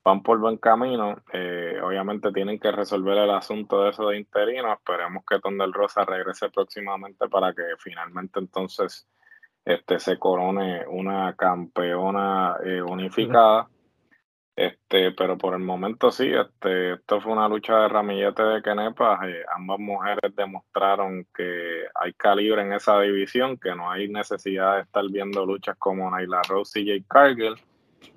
van 0.05 0.23
por 0.23 0.39
buen 0.39 0.59
camino. 0.59 1.17
Eh, 1.33 1.81
obviamente 1.83 2.33
tienen 2.33 2.61
que 2.61 2.71
resolver 2.71 3.17
el 3.17 3.31
asunto 3.31 3.83
de 3.83 3.91
eso 3.91 4.09
de 4.09 4.19
interino. 4.19 4.75
Esperemos 4.75 5.25
que 5.27 5.41
Tondel 5.41 5.73
Rosa 5.73 6.05
regrese 6.05 6.51
próximamente 6.51 7.29
para 7.29 7.55
que 7.55 7.63
finalmente 7.79 8.41
entonces 8.41 9.09
este, 9.65 9.99
se 9.99 10.19
corone 10.19 10.87
una 10.87 11.35
campeona 11.35 12.57
unificada. 12.87 13.69
Este, 14.59 15.13
pero 15.13 15.39
por 15.39 15.55
el 15.55 15.61
momento 15.61 16.11
sí, 16.11 16.33
este, 16.33 16.95
esto 16.95 17.21
fue 17.21 17.31
una 17.31 17.49
lucha 17.49 17.77
de 17.83 17.89
ramillete 17.91 18.43
de 18.43 18.61
Kenepa. 18.61 19.21
Eh, 19.25 19.45
ambas 19.55 19.79
mujeres 19.79 20.35
demostraron 20.35 21.25
que 21.33 21.85
hay 21.95 22.13
calibre 22.15 22.63
en 22.63 22.73
esa 22.73 23.01
división, 23.03 23.57
que 23.57 23.73
no 23.77 23.89
hay 23.89 24.09
necesidad 24.09 24.75
de 24.75 24.83
estar 24.83 25.05
viendo 25.13 25.47
luchas 25.47 25.77
como 25.79 26.11
Naila 26.11 26.43
Rose 26.49 26.81
y 26.81 26.87
Jake 26.87 27.05
Cargill. 27.09 27.55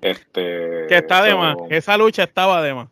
Este, 0.00 0.86
que 0.88 0.96
está 0.96 1.22
de 1.22 1.32
más, 1.36 1.54
esa 1.70 1.96
lucha 1.96 2.24
estaba 2.24 2.60
de 2.60 2.74
más. 2.74 2.88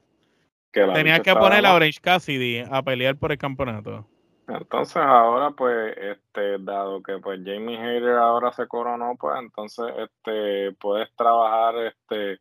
Tenía 0.70 1.18
que 1.18 1.34
poner 1.34 1.66
a 1.66 1.74
Orange 1.74 1.98
Cassidy 2.00 2.62
a 2.70 2.84
pelear 2.84 3.16
por 3.16 3.32
el 3.32 3.38
campeonato. 3.38 4.06
Entonces 4.46 4.98
ahora 4.98 5.50
pues, 5.50 5.96
este, 5.98 6.58
dado 6.60 7.02
que 7.02 7.18
pues 7.18 7.40
Jamie 7.44 7.78
Hayter 7.78 8.14
ahora 8.14 8.52
se 8.52 8.68
coronó, 8.68 9.16
pues 9.18 9.34
entonces 9.40 9.86
este, 9.98 10.70
puedes 10.78 11.12
trabajar 11.16 11.74
este 11.78 12.38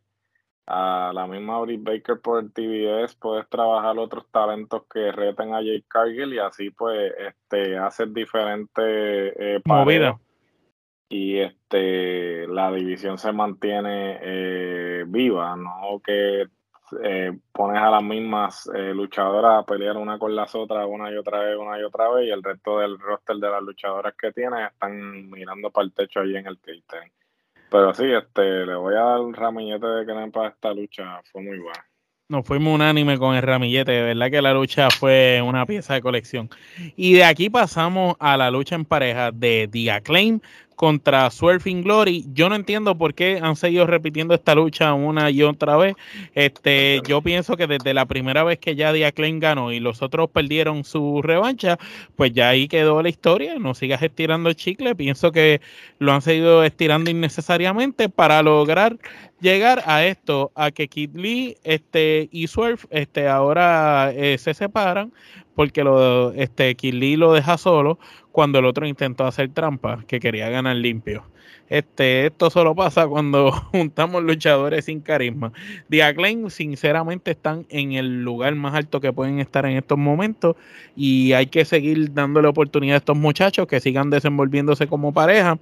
a 0.70 1.12
la 1.12 1.26
misma 1.26 1.60
Britt 1.60 1.82
Baker 1.82 2.20
por 2.20 2.42
el 2.42 2.52
TBS, 2.52 3.16
puedes 3.16 3.48
trabajar 3.48 3.98
otros 3.98 4.24
talentos 4.30 4.84
que 4.92 5.10
reten 5.10 5.52
a 5.52 5.60
Jake 5.60 5.84
Cargill 5.88 6.34
y 6.34 6.38
así 6.38 6.70
pues 6.70 7.12
este 7.18 7.76
hacer 7.76 8.10
diferentes 8.12 8.84
eh, 8.86 9.60
movidas 9.64 10.16
y 11.08 11.40
este 11.40 12.46
la 12.46 12.70
división 12.70 13.18
se 13.18 13.32
mantiene 13.32 14.18
eh, 14.22 15.04
viva, 15.08 15.56
no 15.56 16.00
que 16.04 16.46
eh, 17.02 17.32
pones 17.52 17.80
a 17.80 17.90
las 17.90 18.02
mismas 18.02 18.70
eh, 18.74 18.92
luchadoras 18.94 19.62
a 19.62 19.66
pelear 19.66 19.96
una 19.96 20.18
con 20.18 20.34
las 20.34 20.54
otras 20.54 20.86
una 20.88 21.10
y 21.10 21.16
otra 21.16 21.40
vez, 21.40 21.56
una 21.56 21.78
y 21.78 21.82
otra 21.82 22.10
vez, 22.10 22.28
y 22.28 22.30
el 22.30 22.42
resto 22.42 22.78
del 22.78 22.98
roster 22.98 23.36
de 23.36 23.50
las 23.50 23.62
luchadoras 23.62 24.14
que 24.14 24.32
tienes 24.32 24.70
están 24.70 25.30
mirando 25.30 25.70
para 25.70 25.84
el 25.84 25.92
techo 25.92 26.20
allí 26.20 26.36
en 26.36 26.46
el 26.46 26.58
catering. 26.58 27.12
Pero 27.70 27.94
sí, 27.94 28.04
este, 28.04 28.66
le 28.66 28.74
voy 28.74 28.94
a 28.94 29.00
dar 29.00 29.20
un 29.20 29.34
ramillete 29.34 29.86
de 29.86 30.06
que 30.06 30.30
para 30.30 30.48
esta 30.48 30.72
lucha, 30.74 31.20
fue 31.30 31.42
muy 31.42 31.58
buena. 31.58 31.86
Nos 32.28 32.46
fuimos 32.46 32.74
unánime 32.74 33.18
con 33.18 33.34
el 33.34 33.42
ramillete, 33.42 33.90
de 33.90 34.02
verdad 34.02 34.30
que 34.30 34.40
la 34.40 34.54
lucha 34.54 34.88
fue 34.90 35.42
una 35.44 35.66
pieza 35.66 35.94
de 35.94 36.00
colección. 36.00 36.48
Y 36.94 37.14
de 37.14 37.24
aquí 37.24 37.50
pasamos 37.50 38.14
a 38.20 38.36
la 38.36 38.52
lucha 38.52 38.76
en 38.76 38.84
pareja 38.84 39.32
de 39.32 39.68
The 39.70 39.90
Acclaim 39.90 40.40
contra 40.80 41.30
Surfing 41.30 41.82
Glory. 41.82 42.24
Yo 42.32 42.48
no 42.48 42.54
entiendo 42.54 42.96
por 42.96 43.12
qué 43.12 43.38
han 43.42 43.54
seguido 43.54 43.86
repitiendo 43.86 44.32
esta 44.32 44.54
lucha 44.54 44.94
una 44.94 45.30
y 45.30 45.42
otra 45.42 45.76
vez. 45.76 45.94
Este, 46.34 47.02
yo 47.06 47.20
pienso 47.20 47.58
que 47.58 47.66
desde 47.66 47.92
la 47.92 48.06
primera 48.06 48.44
vez 48.44 48.58
que 48.60 48.74
ya 48.74 48.88
Acclaim 48.88 49.40
ganó 49.40 49.72
y 49.72 49.78
los 49.78 50.00
otros 50.00 50.30
perdieron 50.30 50.84
su 50.84 51.20
revancha, 51.20 51.78
pues 52.16 52.32
ya 52.32 52.48
ahí 52.48 52.66
quedó 52.66 53.02
la 53.02 53.10
historia. 53.10 53.58
No 53.58 53.74
sigas 53.74 54.00
estirando 54.00 54.48
el 54.48 54.56
chicle. 54.56 54.94
Pienso 54.94 55.32
que 55.32 55.60
lo 55.98 56.14
han 56.14 56.22
seguido 56.22 56.64
estirando 56.64 57.10
innecesariamente 57.10 58.08
para 58.08 58.42
lograr 58.42 58.96
llegar 59.42 59.82
a 59.84 60.06
esto, 60.06 60.50
a 60.54 60.70
que 60.70 60.88
Kid 60.88 61.10
Lee 61.14 61.58
este, 61.62 62.30
y 62.32 62.46
Swerve 62.46 62.80
este, 62.88 63.28
ahora 63.28 64.12
eh, 64.14 64.38
se 64.38 64.54
separan 64.54 65.12
porque 65.54 65.84
lo, 65.84 66.32
este, 66.32 66.74
Kid 66.74 66.94
Lee 66.94 67.16
lo 67.16 67.34
deja 67.34 67.58
solo 67.58 67.98
cuando 68.32 68.58
el 68.58 68.64
otro 68.64 68.86
intentó 68.86 69.26
hacer 69.26 69.50
trampa, 69.50 70.04
que 70.06 70.20
quería 70.20 70.48
ganar 70.48 70.76
limpio. 70.76 71.24
Este, 71.68 72.26
esto 72.26 72.50
solo 72.50 72.74
pasa 72.74 73.06
cuando 73.06 73.52
juntamos 73.72 74.24
luchadores 74.24 74.86
sin 74.86 75.00
carisma. 75.00 75.52
The 75.88 76.02
sinceramente, 76.48 77.30
están 77.30 77.64
en 77.68 77.92
el 77.92 78.22
lugar 78.22 78.54
más 78.56 78.74
alto 78.74 79.00
que 79.00 79.12
pueden 79.12 79.38
estar 79.38 79.64
en 79.66 79.76
estos 79.76 79.96
momentos 79.96 80.56
y 80.96 81.32
hay 81.32 81.46
que 81.46 81.64
seguir 81.64 82.12
dándole 82.12 82.48
oportunidad 82.48 82.94
a 82.94 82.98
estos 82.98 83.16
muchachos 83.16 83.66
que 83.68 83.80
sigan 83.80 84.10
desenvolviéndose 84.10 84.88
como 84.88 85.12
pareja. 85.12 85.58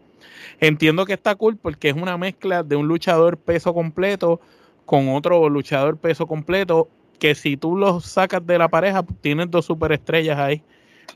Entiendo 0.60 1.04
que 1.04 1.12
está 1.12 1.34
cool 1.34 1.56
porque 1.56 1.90
es 1.90 1.94
una 1.94 2.16
mezcla 2.16 2.62
de 2.62 2.76
un 2.76 2.88
luchador 2.88 3.36
peso 3.36 3.74
completo 3.74 4.40
con 4.86 5.10
otro 5.10 5.48
luchador 5.50 5.98
peso 5.98 6.26
completo 6.26 6.88
que 7.18 7.34
si 7.34 7.58
tú 7.58 7.76
los 7.76 8.06
sacas 8.06 8.46
de 8.46 8.58
la 8.58 8.68
pareja, 8.68 9.04
tienes 9.20 9.50
dos 9.50 9.66
superestrellas 9.66 10.38
ahí. 10.38 10.62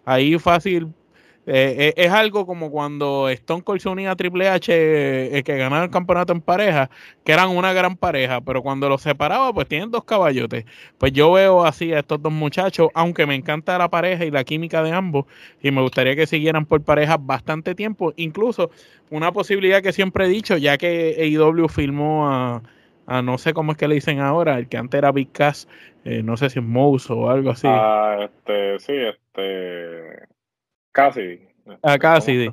Ahí 0.04 0.38
fácil 0.38 0.88
eh, 1.44 1.74
eh, 1.76 1.94
es 1.96 2.12
algo 2.12 2.46
como 2.46 2.70
cuando 2.70 3.28
Stone 3.28 3.62
Cold 3.62 3.80
se 3.80 3.88
unía 3.88 4.12
a 4.12 4.16
Triple 4.16 4.48
H, 4.48 4.72
eh, 4.72 5.42
que 5.42 5.56
ganaron 5.56 5.84
el 5.84 5.90
campeonato 5.90 6.32
en 6.32 6.40
pareja, 6.40 6.88
que 7.24 7.32
eran 7.32 7.48
una 7.48 7.72
gran 7.72 7.96
pareja, 7.96 8.40
pero 8.40 8.62
cuando 8.62 8.88
los 8.88 9.02
separaba, 9.02 9.52
pues 9.52 9.66
tienen 9.66 9.90
dos 9.90 10.04
caballotes. 10.04 10.64
Pues 10.98 11.12
yo 11.12 11.32
veo 11.32 11.64
así 11.64 11.92
a 11.92 11.98
estos 11.98 12.22
dos 12.22 12.32
muchachos, 12.32 12.88
aunque 12.94 13.26
me 13.26 13.34
encanta 13.34 13.76
la 13.76 13.88
pareja 13.88 14.24
y 14.24 14.30
la 14.30 14.44
química 14.44 14.84
de 14.84 14.92
ambos, 14.92 15.26
y 15.60 15.72
me 15.72 15.82
gustaría 15.82 16.14
que 16.14 16.28
siguieran 16.28 16.64
por 16.64 16.82
pareja 16.84 17.16
bastante 17.18 17.74
tiempo. 17.74 18.12
Incluso 18.16 18.70
una 19.10 19.32
posibilidad 19.32 19.82
que 19.82 19.92
siempre 19.92 20.26
he 20.26 20.28
dicho, 20.28 20.56
ya 20.56 20.78
que 20.78 21.16
AEW 21.18 21.68
filmó 21.68 22.28
a, 22.30 22.62
no 23.22 23.36
sé 23.36 23.52
cómo 23.52 23.72
es 23.72 23.78
que 23.78 23.88
le 23.88 23.96
dicen 23.96 24.20
ahora, 24.20 24.58
el 24.58 24.68
que 24.68 24.76
antes 24.76 24.96
era 24.96 25.10
Big 25.10 25.32
Cass, 25.32 25.66
no 26.04 26.36
sé 26.36 26.50
si 26.50 26.60
es 26.60 26.64
Mouse 26.64 27.10
o 27.10 27.28
algo 27.28 27.50
así. 27.50 27.66
Ah, 27.68 28.28
este, 28.28 28.78
sí, 28.78 28.92
este 28.94 30.31
Casi. 30.92 31.40
A 31.82 31.98
casi, 31.98 32.52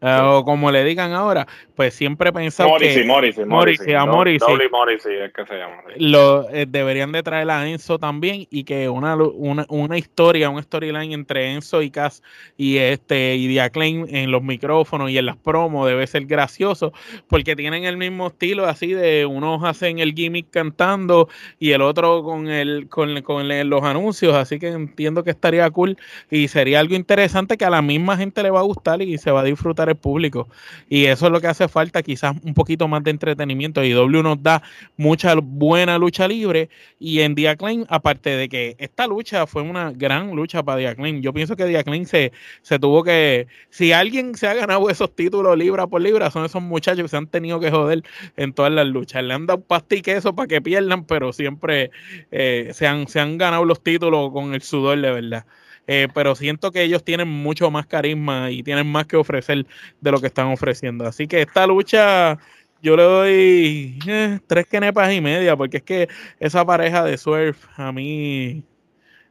eh, 0.00 0.20
o 0.22 0.44
como 0.44 0.70
le 0.70 0.84
digan 0.84 1.12
ahora, 1.12 1.46
pues 1.74 1.94
siempre 1.94 2.28
he 2.28 2.32
pensado 2.32 2.68
que 2.78 3.04
Morrissey, 3.04 3.46
Morrissey, 3.46 3.94
a 3.94 4.04
Morrissey, 4.04 5.14
es 5.14 5.32
que 5.32 5.46
se 5.46 5.54
llama. 5.56 5.82
Lo, 5.96 6.48
eh, 6.50 6.66
deberían 6.68 7.12
de 7.12 7.22
traer 7.22 7.50
a 7.50 7.66
Enzo 7.66 7.98
también 7.98 8.46
y 8.50 8.64
que 8.64 8.90
una, 8.90 9.16
una, 9.16 9.64
una 9.70 9.96
historia, 9.96 10.50
un 10.50 10.62
storyline 10.62 11.12
entre 11.12 11.52
Enzo 11.52 11.80
y 11.80 11.90
Cass 11.90 12.22
y 12.58 12.76
este 12.76 13.36
y 13.36 13.46
Diaclaim 13.46 14.06
en 14.08 14.30
los 14.30 14.42
micrófonos 14.42 15.10
y 15.10 15.16
en 15.16 15.26
las 15.26 15.36
promos 15.36 15.86
debe 15.86 16.06
ser 16.06 16.26
gracioso 16.26 16.92
porque 17.26 17.56
tienen 17.56 17.84
el 17.84 17.96
mismo 17.96 18.26
estilo 18.28 18.66
así 18.66 18.92
de 18.92 19.24
unos 19.24 19.64
hacen 19.64 19.98
el 19.98 20.12
gimmick 20.14 20.50
cantando 20.50 21.28
y 21.58 21.72
el 21.72 21.80
otro 21.82 22.22
con 22.22 22.48
el 22.48 22.88
con, 22.88 23.22
con 23.22 23.48
los 23.68 23.82
anuncios, 23.82 24.34
así 24.34 24.58
que 24.58 24.68
entiendo 24.68 25.24
que 25.24 25.30
estaría 25.30 25.70
cool 25.70 25.96
y 26.30 26.48
sería 26.48 26.80
algo 26.80 26.94
interesante 26.94 27.56
que 27.56 27.64
a 27.64 27.70
la 27.70 27.82
misma 27.82 28.16
gente 28.16 28.42
le 28.42 28.50
va 28.50 28.60
a 28.60 28.64
gustar 28.64 29.00
y 29.00 29.16
se 29.18 29.30
va 29.30 29.40
a 29.40 29.44
disfrutar 29.44 29.85
el 29.90 29.96
público 29.96 30.48
y 30.88 31.06
eso 31.06 31.26
es 31.26 31.32
lo 31.32 31.40
que 31.40 31.46
hace 31.48 31.68
falta 31.68 32.02
quizás 32.02 32.36
un 32.42 32.54
poquito 32.54 32.88
más 32.88 33.02
de 33.04 33.10
entretenimiento. 33.10 33.82
Y 33.84 33.92
W 33.92 34.22
nos 34.22 34.42
da 34.42 34.62
mucha 34.96 35.34
buena 35.34 35.98
lucha 35.98 36.28
libre. 36.28 36.68
Y 36.98 37.20
en 37.20 37.34
Diaclaim, 37.34 37.84
aparte 37.88 38.30
de 38.30 38.48
que 38.48 38.76
esta 38.78 39.06
lucha 39.06 39.46
fue 39.46 39.62
una 39.62 39.92
gran 39.92 40.30
lucha 40.34 40.62
para 40.62 40.78
Diaclaim, 40.78 41.20
yo 41.20 41.32
pienso 41.32 41.56
que 41.56 41.64
Diaclaim 41.64 42.04
se, 42.04 42.32
se 42.62 42.78
tuvo 42.78 43.02
que. 43.02 43.46
Si 43.70 43.92
alguien 43.92 44.34
se 44.34 44.46
ha 44.46 44.54
ganado 44.54 44.88
esos 44.90 45.14
títulos 45.14 45.56
libra 45.56 45.86
por 45.86 46.00
libra, 46.00 46.30
son 46.30 46.44
esos 46.44 46.62
muchachos 46.62 47.02
que 47.02 47.08
se 47.08 47.16
han 47.16 47.26
tenido 47.26 47.60
que 47.60 47.70
joder 47.70 48.02
en 48.36 48.52
todas 48.52 48.72
las 48.72 48.86
luchas. 48.86 49.22
Le 49.24 49.34
han 49.34 49.46
dado 49.46 49.60
pasta 49.60 49.94
y 49.96 50.02
queso 50.02 50.34
para 50.34 50.46
que 50.48 50.60
pierdan, 50.60 51.04
pero 51.04 51.32
siempre 51.32 51.90
eh, 52.30 52.70
se, 52.72 52.86
han, 52.86 53.08
se 53.08 53.20
han 53.20 53.38
ganado 53.38 53.64
los 53.64 53.82
títulos 53.82 54.32
con 54.32 54.54
el 54.54 54.62
sudor 54.62 55.00
de 55.00 55.10
verdad. 55.10 55.46
Eh, 55.86 56.08
pero 56.12 56.34
siento 56.34 56.72
que 56.72 56.82
ellos 56.82 57.04
tienen 57.04 57.28
mucho 57.28 57.70
más 57.70 57.86
carisma 57.86 58.50
y 58.50 58.62
tienen 58.62 58.86
más 58.86 59.06
que 59.06 59.16
ofrecer 59.16 59.66
de 60.00 60.10
lo 60.10 60.20
que 60.20 60.26
están 60.26 60.48
ofreciendo. 60.48 61.06
Así 61.06 61.26
que 61.28 61.42
esta 61.42 61.66
lucha 61.66 62.38
yo 62.82 62.96
le 62.96 63.02
doy 63.02 63.98
eh, 64.06 64.38
tres 64.46 64.66
quenepas 64.66 65.12
y 65.12 65.20
media, 65.20 65.56
porque 65.56 65.78
es 65.78 65.82
que 65.82 66.08
esa 66.38 66.64
pareja 66.64 67.04
de 67.04 67.16
surf 67.16 67.66
a 67.76 67.92
mí 67.92 68.64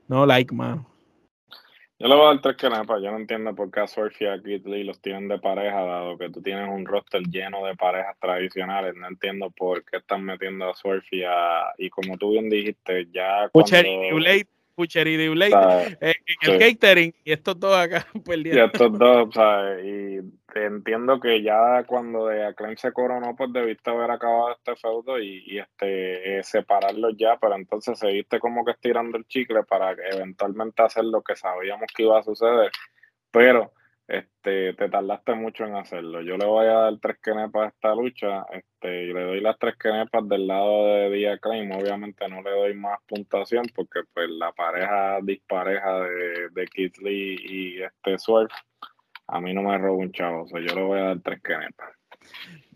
no 0.07 0.25
like, 0.25 0.53
man. 0.53 0.85
Yo 1.97 2.09
le 2.09 2.15
voy 2.15 2.25
a 2.25 2.27
dar 2.27 2.41
tres 2.41 2.57
quenepas. 2.57 3.01
Yo 3.01 3.09
no 3.09 3.17
entiendo 3.17 3.55
por 3.55 3.71
qué 3.71 3.79
a 3.79 3.87
Surf 3.87 4.21
y 4.21 4.25
a 4.25 4.37
Kid 4.41 4.65
Lee 4.65 4.83
los 4.83 4.99
tienen 4.99 5.29
de 5.29 5.39
pareja, 5.39 5.81
dado 5.81 6.17
que 6.17 6.29
tú 6.29 6.41
tienes 6.41 6.67
un 6.67 6.85
roster 6.85 7.21
lleno 7.21 7.65
de 7.65 7.73
parejas 7.75 8.17
tradicionales. 8.19 8.95
No 8.95 9.07
entiendo 9.07 9.49
por 9.49 9.85
qué 9.85 9.97
están 9.97 10.25
metiendo 10.25 10.69
a 10.69 10.75
Surf 10.75 11.05
y 11.11 11.23
a. 11.23 11.73
Y 11.77 11.89
como 11.89 12.17
tú 12.17 12.31
bien 12.31 12.49
dijiste, 12.49 13.07
ya. 13.13 13.47
Cuando... 13.49 13.77
Pucheri 14.75 15.17
de 15.17 15.29
Blade 15.29 15.97
eh, 16.01 16.15
en 16.41 16.51
el 16.51 16.59
catering 16.59 17.13
y 17.23 17.31
estos 17.31 17.59
dos 17.59 17.75
acá 17.75 18.05
perdiendo. 18.25 18.61
Y 18.61 18.65
estos 18.65 18.99
dos, 18.99 19.29
o 19.29 19.31
sea, 19.31 19.79
y 19.81 20.19
entiendo 20.55 21.19
que 21.19 21.41
ya 21.41 21.83
cuando 21.85 22.27
de 22.27 22.45
Acclaim 22.45 22.77
se 22.77 22.91
coronó, 22.91 23.35
pues 23.35 23.51
debiste 23.51 23.89
haber 23.89 24.11
acabado 24.11 24.51
este 24.51 24.75
feudo 24.75 25.19
y, 25.19 25.43
y 25.45 25.59
este 25.59 26.37
eh, 26.37 26.43
separarlos 26.43 27.15
ya, 27.17 27.37
pero 27.39 27.55
entonces 27.55 27.97
seguiste 27.97 28.39
como 28.39 28.63
que 28.63 28.71
estirando 28.71 29.17
el 29.17 29.25
chicle 29.27 29.63
para 29.63 29.95
eventualmente 30.11 30.83
hacer 30.83 31.05
lo 31.05 31.21
que 31.21 31.35
sabíamos 31.35 31.87
que 31.95 32.03
iba 32.03 32.19
a 32.19 32.23
suceder. 32.23 32.71
Pero 33.31 33.73
este, 34.07 34.73
te 34.73 34.89
tardaste 34.89 35.33
mucho 35.35 35.65
en 35.65 35.75
hacerlo. 35.75 36.21
Yo 36.21 36.37
le 36.37 36.45
voy 36.45 36.65
a 36.67 36.73
dar 36.73 36.99
tres 37.01 37.17
kenepas 37.21 37.63
a 37.63 37.67
esta 37.69 37.95
lucha, 37.95 38.45
este, 38.51 39.03
y 39.05 39.13
le 39.13 39.23
doy 39.23 39.41
las 39.41 39.57
tres 39.57 39.75
kenepas 39.77 40.27
del 40.27 40.47
lado 40.47 40.85
de 40.85 41.09
Dia 41.09 41.37
Claim. 41.39 41.71
Obviamente 41.71 42.27
no 42.27 42.41
le 42.41 42.51
doy 42.51 42.73
más 42.75 42.99
puntuación 43.07 43.65
porque 43.73 44.01
pues 44.13 44.29
la 44.29 44.51
pareja 44.51 45.19
dispareja 45.21 45.99
de, 46.01 46.49
de 46.49 46.67
y 46.75 47.81
este 47.81 48.17
Swerve 48.17 48.53
a 49.27 49.41
mí 49.41 49.53
no 49.53 49.63
me 49.63 49.77
roba 49.77 49.97
un 49.97 50.11
chavo, 50.11 50.45
yo 50.47 50.75
le 50.75 50.81
voy 50.81 50.99
a 50.99 51.05
dar 51.05 51.19
tres 51.21 51.41
kenepas. 51.41 51.89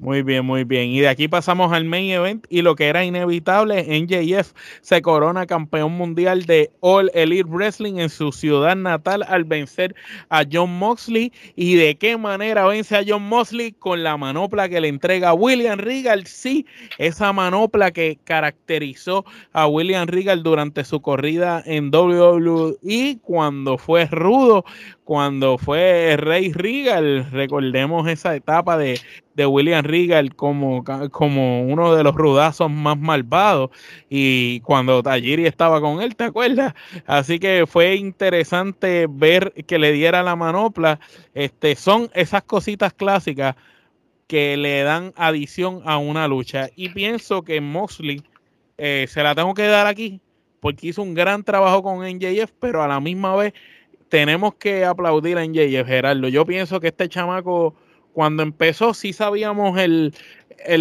Muy 0.02 0.24
bien, 0.24 0.46
muy 0.46 0.64
bien. 0.64 0.92
Y 0.92 1.02
de 1.02 1.10
aquí 1.10 1.28
pasamos 1.28 1.74
al 1.74 1.84
main 1.84 2.10
event 2.10 2.46
y 2.50 2.62
lo 2.62 2.76
que 2.76 2.88
era 2.88 3.04
inevitable, 3.04 3.84
NJF 3.84 4.54
se 4.80 5.02
corona 5.02 5.46
campeón 5.46 5.92
mundial 5.92 6.46
de 6.46 6.72
All 6.80 7.12
Elite 7.14 7.50
Wrestling 7.50 7.98
en 7.98 8.08
su 8.08 8.32
ciudad 8.32 8.78
natal 8.78 9.26
al 9.28 9.44
vencer 9.44 9.94
a 10.30 10.46
John 10.50 10.72
Moxley. 10.80 11.34
¿Y 11.58 11.76
de 11.76 11.98
qué 11.98 12.16
manera 12.16 12.66
vence 12.66 12.96
a 12.96 13.04
John 13.06 13.24
Moxley? 13.24 13.74
Con 13.74 14.02
la 14.02 14.16
manopla 14.16 14.70
que 14.70 14.80
le 14.80 14.88
entrega 14.88 15.34
William 15.34 15.78
Regal. 15.78 16.26
Sí, 16.28 16.66
esa 16.98 17.34
manopla 17.34 17.92
que 17.92 18.20
caracterizó 18.24 19.26
a 19.52 19.68
William 19.68 20.08
Regal 20.08 20.44
durante 20.44 20.86
su 20.86 21.02
corrida 21.02 21.62
en 21.66 21.94
WWE 21.94 23.20
cuando 23.22 23.78
fue 23.78 24.06
rudo, 24.06 24.64
cuando 25.04 25.58
fue 25.58 26.16
Rey 26.16 26.54
Regal. 26.54 27.30
Recordemos 27.32 28.08
esa 28.08 28.34
etapa 28.34 28.78
de 28.78 28.98
de 29.40 29.46
William 29.46 29.86
Regal 29.90 30.36
como, 30.36 30.84
como 31.12 31.64
uno 31.64 31.96
de 31.96 32.04
los 32.04 32.16
rudazos 32.16 32.70
más 32.72 32.98
malvados 32.98 33.72
y 34.10 34.62
cuando 34.62 35.04
Tajiri 35.04 35.46
estaba 35.46 35.82
con 35.82 36.02
él, 36.02 36.16
¿te 36.16 36.26
acuerdas? 36.26 36.74
Así 37.06 37.40
que 37.40 37.66
fue 37.68 37.96
interesante 37.96 39.08
ver 39.10 39.54
que 39.68 39.80
le 39.80 39.92
diera 39.92 40.24
la 40.24 40.36
manopla. 40.36 41.00
Este, 41.34 41.76
son 41.76 42.10
esas 42.14 42.44
cositas 42.44 42.94
clásicas 42.94 43.56
que 44.28 44.58
le 44.58 44.84
dan 44.84 45.14
adición 45.16 45.82
a 45.86 45.98
una 45.98 46.28
lucha 46.28 46.70
y 46.76 46.90
pienso 46.90 47.42
que 47.42 47.62
Moxley 47.62 48.22
eh, 48.78 49.08
se 49.10 49.24
la 49.24 49.34
tengo 49.34 49.54
que 49.54 49.66
dar 49.66 49.88
aquí 49.88 50.22
porque 50.60 50.88
hizo 50.88 51.02
un 51.02 51.14
gran 51.14 51.44
trabajo 51.44 51.82
con 51.84 52.06
NJF, 52.06 52.52
pero 52.60 52.84
a 52.84 52.88
la 52.88 53.00
misma 53.00 53.36
vez 53.36 53.54
tenemos 54.10 54.56
que 54.56 54.86
aplaudir 54.86 55.38
a 55.38 55.46
NJF, 55.46 55.88
Gerardo. 55.88 56.28
Yo 56.28 56.46
pienso 56.46 56.80
que 56.80 56.88
este 56.88 57.08
chamaco 57.10 57.76
cuando 58.14 58.44
empezó 58.44 58.94
sí 58.94 59.14
sabíamos 59.14 59.80
el, 59.80 60.14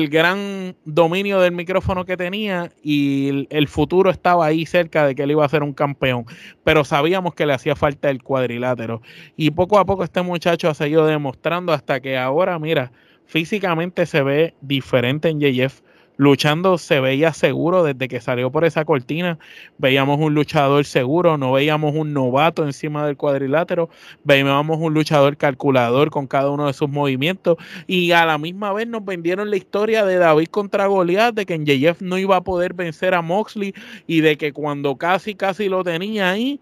gran 0.09 0.75
dominio 0.85 1.41
del 1.41 1.53
micrófono 1.53 2.05
que 2.05 2.17
tenía 2.17 2.71
y 2.83 3.47
el, 3.51 3.69
futuro 3.69 4.11
estaba 4.11 4.47
ahí 4.47 4.67
cerca 4.67 5.07
de 5.07 5.15
que 5.15 5.23
él 5.23 5.31
iba 5.31 5.45
a 5.45 5.49
ser 5.49 5.63
un 5.63 5.73
campeón, 5.73 6.25
pero 6.65 6.85
sabíamos 6.85 7.35
que 7.35 7.47
le 7.47 7.55
hacía 7.55 7.77
falta 7.77 8.11
el 8.11 8.23
cuadrilátero. 8.23 9.03
Y 9.37 9.53
poco 9.53 9.79
a 9.79 9.85
poco 9.85 10.03
este 10.03 10.23
muchacho 10.23 10.69
ha 10.69 10.75
seguido 10.75 11.07
demostrando 11.07 11.73
hasta 11.73 12.01
que 12.01 12.19
ahora, 12.19 12.59
mira, 12.59 12.91
físicamente 13.27 14.05
se 14.07 14.23
ve 14.23 14.55
diferente 14.61 15.29
en 15.29 15.41
JF 15.41 15.81
luchando 16.19 16.77
se 16.77 17.01
veía 17.01 17.33
seguro 17.33 17.85
desde 17.85 18.09
que 18.09 18.21
salió 18.21 18.51
por 18.51 18.67
esa 18.67 18.85
cortina. 18.85 19.39
Veíamos 19.79 20.19
un 20.21 20.35
luchador 20.35 20.85
seguro, 20.85 21.39
no 21.39 21.53
veíamos 21.53 21.95
un 21.95 22.13
novato 22.13 22.65
encima 22.65 23.07
del 23.07 23.17
cuadrilátero, 23.17 23.89
veíamos 24.25 24.79
un 24.81 24.93
luchador 24.93 25.39
calculador 25.39 26.11
con 26.11 26.27
cada 26.27 26.51
uno 26.51 26.67
de 26.67 26.75
sus 26.75 26.91
movimientos 26.91 27.57
y 27.87 28.11
a 28.13 28.27
la 28.27 28.37
misma 28.37 28.73
vez 28.73 28.87
nos 28.89 29.05
vendieron 29.05 29.49
la 29.49 29.57
historia 29.57 30.05
de 30.05 30.17
David 30.17 30.49
contra 30.49 30.87
Goliath, 30.87 31.35
de 31.35 31.47
que 31.47 31.55
en 31.55 31.65
JF 31.65 32.03
no 32.03 32.19
iba 32.19 32.37
a 32.37 32.43
poder 32.43 32.75
vencer 32.75 33.15
a 33.15 33.23
Moxley 33.23 33.73
y 34.07 34.21
de 34.21 34.37
que 34.37 34.53
cuando 34.53 34.97
casi 34.97 35.35
casi 35.37 35.69
lo 35.69 35.85
tenía 35.85 36.31
ahí, 36.31 36.61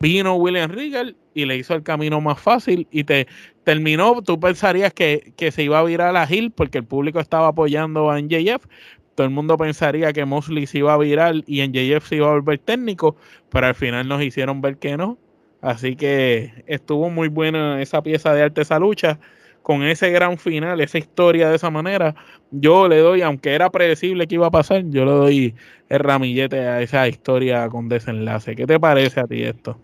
vino 0.00 0.36
William 0.36 0.70
Regal 0.70 1.16
y 1.34 1.44
le 1.46 1.56
hizo 1.56 1.74
el 1.74 1.82
camino 1.82 2.20
más 2.20 2.40
fácil 2.40 2.86
y 2.90 3.04
te 3.04 3.26
terminó, 3.64 4.22
tú 4.22 4.38
pensarías 4.38 4.92
que, 4.92 5.34
se 5.50 5.62
iba 5.62 5.78
a 5.78 5.84
virar 5.84 6.16
a 6.16 6.26
Hill 6.30 6.50
porque 6.50 6.78
el 6.78 6.84
público 6.84 7.20
estaba 7.20 7.48
apoyando 7.48 8.10
a 8.10 8.20
NJF, 8.20 8.66
todo 9.14 9.26
el 9.26 9.32
mundo 9.32 9.56
pensaría 9.56 10.12
que 10.12 10.24
Mosley 10.24 10.66
se 10.66 10.78
iba 10.78 10.92
a 10.92 10.98
virar 10.98 11.36
y 11.46 11.66
NJF 11.66 12.08
se 12.08 12.16
iba 12.16 12.28
a 12.28 12.32
volver 12.32 12.58
técnico, 12.58 13.16
pero 13.50 13.66
al 13.66 13.74
final 13.74 14.08
nos 14.08 14.22
hicieron 14.22 14.60
ver 14.60 14.76
que 14.78 14.96
no. 14.96 15.18
Así 15.60 15.96
que 15.96 16.64
estuvo 16.66 17.08
muy 17.08 17.28
buena 17.28 17.80
esa 17.80 18.02
pieza 18.02 18.34
de 18.34 18.42
arte, 18.42 18.60
esa 18.60 18.78
lucha, 18.78 19.18
con 19.64 19.82
ese 19.82 20.10
gran 20.10 20.36
final, 20.36 20.82
esa 20.82 20.98
historia 20.98 21.48
de 21.48 21.56
esa 21.56 21.70
manera. 21.70 22.14
Yo 22.50 22.86
le 22.86 22.98
doy, 22.98 23.22
aunque 23.22 23.54
era 23.54 23.70
predecible 23.70 24.26
que 24.26 24.34
iba 24.34 24.46
a 24.46 24.50
pasar, 24.50 24.82
yo 24.90 25.06
le 25.06 25.10
doy 25.10 25.54
el 25.88 25.98
ramillete 26.00 26.58
a 26.58 26.82
esa 26.82 27.08
historia 27.08 27.66
con 27.70 27.88
desenlace. 27.88 28.54
¿Qué 28.54 28.66
te 28.66 28.78
parece 28.78 29.20
a 29.20 29.26
ti 29.26 29.42
esto? 29.42 29.80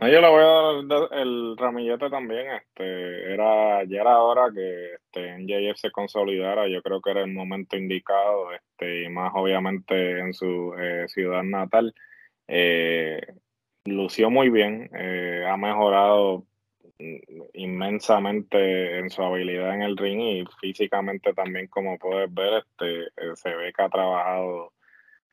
No, 0.00 0.08
yo 0.08 0.22
le 0.22 0.28
voy 0.28 0.42
a 0.42 0.86
dar 0.86 1.20
el 1.20 1.54
ramillete 1.58 2.08
también. 2.08 2.46
Este, 2.50 3.34
era, 3.34 3.84
ya 3.84 4.00
era 4.00 4.22
hora 4.22 4.48
que 4.54 4.94
este, 4.94 5.74
se 5.76 5.90
consolidara. 5.90 6.66
Yo 6.66 6.80
creo 6.80 7.02
que 7.02 7.10
era 7.10 7.20
el 7.20 7.32
momento 7.32 7.76
indicado, 7.76 8.54
este, 8.54 9.04
y 9.04 9.08
más 9.10 9.32
obviamente 9.34 10.18
en 10.20 10.32
su 10.32 10.74
eh, 10.80 11.04
ciudad 11.08 11.42
natal. 11.42 11.94
Eh, 12.46 13.20
lució 13.84 14.30
muy 14.30 14.48
bien, 14.48 14.88
eh, 14.94 15.44
ha 15.46 15.58
mejorado 15.58 16.44
inmensamente 17.54 18.98
en 18.98 19.10
su 19.10 19.22
habilidad 19.22 19.74
en 19.74 19.82
el 19.82 19.96
ring 19.96 20.20
y 20.20 20.44
físicamente 20.60 21.32
también, 21.32 21.68
como 21.68 21.98
puedes 21.98 22.32
ver, 22.32 22.64
este, 22.64 23.36
se 23.36 23.54
ve 23.54 23.72
que 23.72 23.82
ha 23.82 23.88
trabajado 23.88 24.72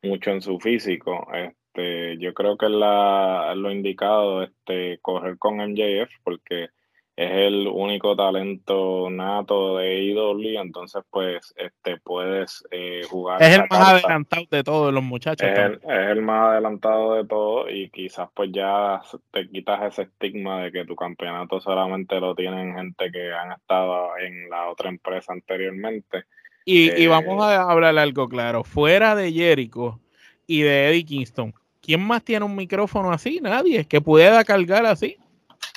mucho 0.03 0.31
en 0.31 0.41
su 0.41 0.59
físico. 0.59 1.27
Este, 1.33 2.17
yo 2.19 2.33
creo 2.33 2.57
que 2.57 2.69
la, 2.69 3.53
lo 3.55 3.71
indicado 3.71 4.43
este, 4.43 4.99
correr 5.01 5.37
con 5.37 5.57
MJF 5.57 6.09
porque 6.23 6.69
es 7.17 7.31
el 7.31 7.67
único 7.67 8.13
talento 8.15 9.09
nato 9.09 9.77
de 9.77 10.03
IW, 10.03 10.59
entonces 10.59 11.01
pues 11.09 11.53
este 11.55 11.97
puedes 11.97 12.65
eh, 12.71 13.03
jugar. 13.09 13.41
Es 13.41 13.55
el 13.55 13.63
más 13.69 13.89
adelantado 13.89 14.45
de 14.51 14.63
todos 14.63 14.93
los 14.93 15.03
muchachos. 15.03 15.47
Es 15.47 15.79
el, 15.87 16.21
más 16.21 16.49
adelantado 16.49 17.13
de 17.13 17.25
todos 17.25 17.67
y 17.71 17.89
quizás 17.89 18.27
pues 18.33 18.49
ya 18.51 19.01
te 19.31 19.49
quitas 19.49 19.93
ese 19.93 20.01
estigma 20.03 20.63
de 20.63 20.73
que 20.73 20.85
tu 20.85 20.95
campeonato 20.95 21.61
solamente 21.61 22.19
lo 22.19 22.35
tienen 22.35 22.75
gente 22.75 23.09
que 23.09 23.31
han 23.31 23.53
estado 23.53 24.17
en 24.17 24.49
la 24.49 24.69
otra 24.69 24.89
empresa 24.89 25.31
anteriormente. 25.31 26.25
Y, 26.65 26.91
y 27.01 27.07
vamos 27.07 27.41
eh, 27.49 27.55
a 27.55 27.61
hablar 27.61 27.97
algo 27.97 28.27
claro, 28.27 28.65
fuera 28.65 29.15
de 29.15 29.31
Jericho 29.31 30.01
y 30.47 30.63
de 30.63 30.89
Eddie 30.89 31.05
Kingston, 31.05 31.53
¿quién 31.81 32.01
más 32.01 32.23
tiene 32.23 32.43
un 32.43 32.55
micrófono 32.55 33.11
así? 33.11 33.39
Nadie, 33.41 33.85
que 33.85 34.01
pueda 34.01 34.43
cargar 34.43 34.85
así. 34.85 35.17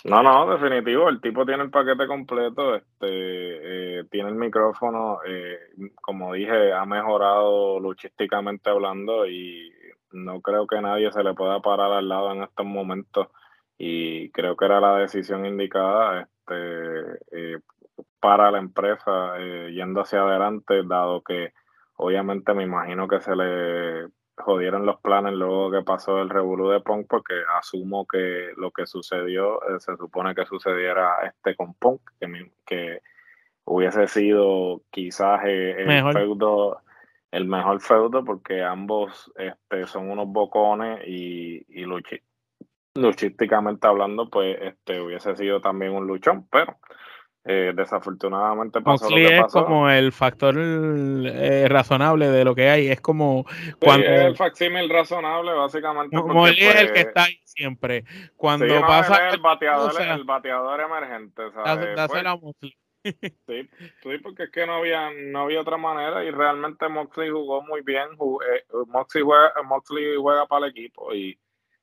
No, 0.05 0.23
no, 0.23 0.49
definitivo, 0.49 1.09
el 1.09 1.21
tipo 1.21 1.45
tiene 1.45 1.65
el 1.65 1.71
paquete 1.71 2.07
completo, 2.07 2.77
este, 2.77 3.99
eh, 4.01 4.05
tiene 4.11 4.29
el 4.29 4.37
micrófono, 4.37 5.19
eh, 5.27 5.59
como 6.01 6.35
dije, 6.35 6.73
ha 6.73 6.87
mejorado 6.87 7.81
luchísticamente 7.81 8.71
hablando 8.71 9.27
y 9.27 9.73
no 10.13 10.41
creo 10.41 10.67
que 10.69 10.81
nadie 10.81 11.11
se 11.11 11.25
le 11.25 11.35
pueda 11.35 11.61
parar 11.61 11.91
al 11.93 12.09
lado 12.09 12.33
en 12.33 12.45
estos 12.45 12.65
momentos 12.65 13.27
y 13.77 14.31
creo 14.31 14.57
que 14.57 14.67
era 14.67 14.81
la 14.81 14.99
decisión 14.99 15.45
indicada 15.45 16.23
este, 16.23 17.55
eh, 17.57 17.59
para 18.21 18.53
la 18.53 18.59
empresa 18.59 19.37
yendo 19.71 20.03
hacia 20.03 20.23
adelante, 20.23 20.83
dado 20.85 21.23
que 21.23 21.53
obviamente 21.97 22.55
me 22.55 22.65
imagino 22.65 23.09
que 23.09 23.21
se 23.21 23.35
le 23.35 24.09
jodieron 24.41 24.87
los 24.87 25.01
planes 25.01 25.35
luego 25.35 25.71
que 25.71 25.83
pasó 25.83 26.21
el 26.21 26.31
revolú 26.31 26.69
de 26.71 26.81
Punk 26.81 27.07
porque 27.09 27.35
asumo 27.59 28.07
que 28.07 28.53
lo 28.57 28.71
que 28.71 28.87
sucedió 28.87 29.63
eh, 29.63 29.81
se 29.81 29.97
supone 29.97 30.35
que 30.35 30.47
sucediera 30.47 31.17
este 31.27 31.57
con 31.57 31.75
Punk 31.75 32.01
que, 32.21 32.51
que 32.67 33.03
hubiese 33.65 34.07
sido 34.07 34.83
quizás 34.91 35.41
eh, 35.45 35.77
el 35.79 36.13
feudo 36.13 36.81
el 37.31 37.47
mejor 37.47 37.81
feudo 37.81 38.25
porque 38.25 38.63
ambos 38.63 39.31
este, 39.37 39.87
son 39.87 40.11
unos 40.11 40.29
bocones 40.29 41.01
y, 41.07 41.67
y 41.69 41.85
luchísticamente 42.95 43.87
hablando 43.87 44.31
pues 44.31 44.57
este 44.61 45.01
hubiese 45.01 45.37
sido 45.37 45.61
también 45.61 45.93
un 45.93 46.07
luchón 46.07 46.47
pero 46.51 46.79
eh, 47.51 47.73
desafortunadamente 47.75 48.83
pasó 48.83 49.09
lo 49.09 49.17
que 49.17 49.41
pasó. 49.41 49.61
es 49.61 49.65
como 49.65 49.89
el 49.89 50.13
factor 50.13 50.55
eh, 50.59 51.67
razonable 51.67 52.29
de 52.29 52.45
lo 52.45 52.55
que 52.55 52.69
hay. 52.69 52.89
Es 52.89 53.01
como 53.01 53.47
cuando. 53.81 54.07
el 54.07 54.37
facsímil 54.37 54.91
razonable, 54.91 55.53
básicamente. 55.53 56.15
Como 56.15 56.47
es 56.47 56.59
el 56.59 56.89
que 56.89 56.93
pues, 56.93 57.07
está 57.07 57.25
ahí 57.25 57.41
siempre. 57.45 58.05
Cuando 58.37 58.67
pasa. 58.83 59.31
El 59.31 59.41
bateador, 59.41 59.93
el 59.99 60.25
bateador 60.25 60.81
emergente. 60.83 61.43
Pues, 61.51 62.23
sí, 63.47 63.71
sí, 64.03 64.19
porque 64.23 64.43
es 64.43 64.51
que 64.51 64.67
no 64.67 64.75
había, 64.75 65.11
no 65.11 65.45
había 65.45 65.63
otra 65.63 65.79
manera 65.79 66.23
y 66.25 66.31
realmente 66.31 66.87
Moxley 66.91 67.31
jugó 67.31 67.63
muy 67.63 67.81
bien. 67.81 68.09
Eh, 68.13 68.65
Moxley, 68.89 69.25
juega, 69.25 69.55
Moxley 69.65 70.17
juega 70.21 70.45
para 70.45 70.67
el 70.67 70.73
equipo 70.73 71.15
y 71.15 71.39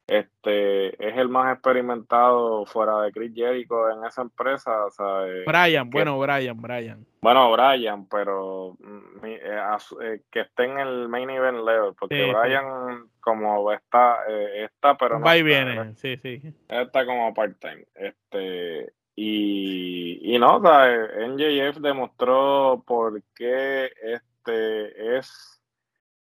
este 0.08 0.90
es 1.04 1.18
el 1.18 1.30
más 1.30 1.54
experimentado 1.54 2.66
fuera 2.68 3.02
de 3.02 3.12
Chris 3.12 3.32
Jericho 3.34 3.90
en 3.90 4.06
esa 4.06 4.22
empresa. 4.22 4.86
O 4.86 5.26
eh, 5.26 5.44
Brian, 5.48 5.90
bueno, 5.90 6.20
Brian, 6.20 6.62
Brian. 6.62 7.06
Bueno, 7.22 7.52
Brian, 7.52 8.08
pero 8.08 8.78
mm, 8.80 9.26
eh, 9.26 9.78
eh, 10.02 10.22
que 10.30 10.42
esté 10.42 10.66
en 10.66 10.80
el 10.80 11.10
main 11.10 11.30
event 11.30 11.58
level, 11.66 11.94
porque 12.00 12.32
Brian 12.32 13.10
como 13.20 13.72
está, 13.72 14.20
está, 14.56 14.96
pero 14.96 15.18
no. 15.18 15.26
Va 15.26 15.36
y 15.36 15.42
viene, 15.42 15.96
sí, 15.96 16.18
sí. 16.18 16.42
Está 16.70 17.06
como 17.06 17.34
part-time. 17.34 17.86
Este, 17.96 18.94
y, 19.16 20.36
y 20.36 20.38
no, 20.38 20.58
o 20.58 20.62
sea, 20.62 20.88
NJF 21.28 21.78
demostró 21.80 22.84
por 22.86 23.24
qué 23.34 23.90
este 24.04 25.18
es 25.18 25.55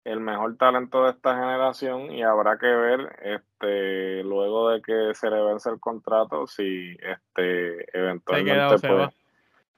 el 0.06 0.20
mejor 0.20 0.56
talento 0.56 1.04
de 1.04 1.10
esta 1.10 1.34
generación 1.34 2.12
y 2.12 2.22
habrá 2.22 2.58
que 2.58 2.66
ver 2.66 3.16
este 3.22 4.22
luego 4.22 4.70
de 4.70 4.80
que 4.80 5.14
se 5.14 5.28
le 5.30 5.42
vence 5.42 5.68
el 5.68 5.80
contrato 5.80 6.46
si 6.46 6.96
este 7.00 7.86
eventualmente 7.96 8.78
se 8.78 8.88
pues, 8.88 9.14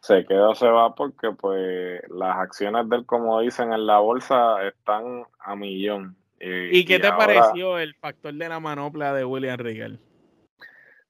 se 0.01 0.27
queda 0.27 0.51
o 0.51 0.55
se 0.55 0.69
va 0.69 0.95
porque 0.95 1.33
pues 1.33 2.03
las 2.11 2.37
acciones 2.37 2.89
de 2.89 2.97
él 2.97 3.07
como 3.07 3.41
dicen 3.41 3.73
en 3.73 3.87
la 3.87 3.99
bolsa 3.99 4.63
están 4.67 5.25
a 5.41 5.57
millón 5.57 6.17
¿Y, 6.41 6.85
qué 6.85 6.99
te 6.99 7.11
pareció 7.11 7.79
el 7.79 7.95
factor 7.95 8.33
de 8.33 8.49
la 8.49 8.61
manopla 8.61 9.13
de 9.13 9.25
William 9.25 9.59
Regal? 9.59 9.99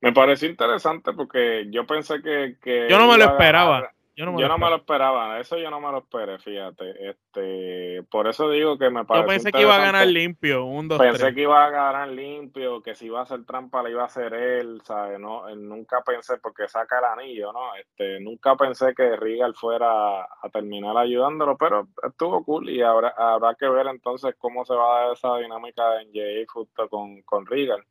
Me 0.00 0.12
pareció 0.12 0.48
interesante 0.48 1.12
porque 1.12 1.66
yo 1.70 1.86
pensé 1.86 2.22
que... 2.22 2.56
yo 2.88 2.98
no 2.98 3.08
me 3.08 3.18
lo 3.18 3.24
esperaba. 3.24 3.92
Yo 4.18 4.26
no, 4.26 4.58
me, 4.58 4.68
lo 4.68 4.74
esperaba, 4.74 5.38
eso 5.38 5.58
yo 5.58 5.70
no 5.70 5.80
me 5.80 5.92
lo 5.92 5.98
esperé, 5.98 6.40
fíjate. 6.40 7.08
Este, 7.08 8.02
por 8.10 8.26
eso 8.26 8.50
digo 8.50 8.76
que 8.76 8.90
me 8.90 9.04
parece. 9.04 9.22
Yo 9.22 9.28
pensé 9.28 9.52
que 9.52 9.62
iba 9.62 9.76
a 9.76 9.80
ganar 9.80 10.08
limpio, 10.08 10.64
un 10.64 10.88
dos, 10.88 10.98
Pensé 10.98 11.32
que 11.32 11.42
iba 11.42 11.64
a 11.64 11.70
ganar 11.70 12.08
limpio, 12.08 12.82
que 12.82 12.96
si 12.96 13.06
iba 13.06 13.20
a 13.20 13.22
hacer 13.22 13.44
trampa 13.44 13.80
la 13.80 13.90
iba 13.90 14.02
a 14.02 14.06
hacer 14.06 14.34
él, 14.34 14.80
¿sabes? 14.82 15.20
No, 15.20 15.48
nunca 15.54 16.02
pensé, 16.04 16.38
porque 16.38 16.66
saca 16.66 16.98
el 16.98 17.04
anillo, 17.04 17.52
¿no? 17.52 17.76
Este, 17.76 18.18
nunca 18.18 18.56
pensé 18.56 18.92
que 18.92 19.14
Regal 19.14 19.54
fuera 19.54 20.22
a 20.22 20.48
terminar 20.52 20.96
ayudándolo, 20.96 21.56
pero 21.56 21.86
estuvo 22.02 22.42
cool 22.42 22.70
y 22.70 22.82
habrá, 22.82 23.14
habrá 23.16 23.54
que 23.54 23.68
ver 23.68 23.86
entonces 23.86 24.34
cómo 24.36 24.64
se 24.64 24.74
va 24.74 24.96
a 24.96 25.04
dar 25.04 25.12
esa 25.12 25.36
dinámica 25.36 26.02
en 26.02 26.12
Jay 26.12 26.44
justo 26.44 26.88
con, 26.88 27.22
con 27.22 27.46
Regal. 27.46 27.84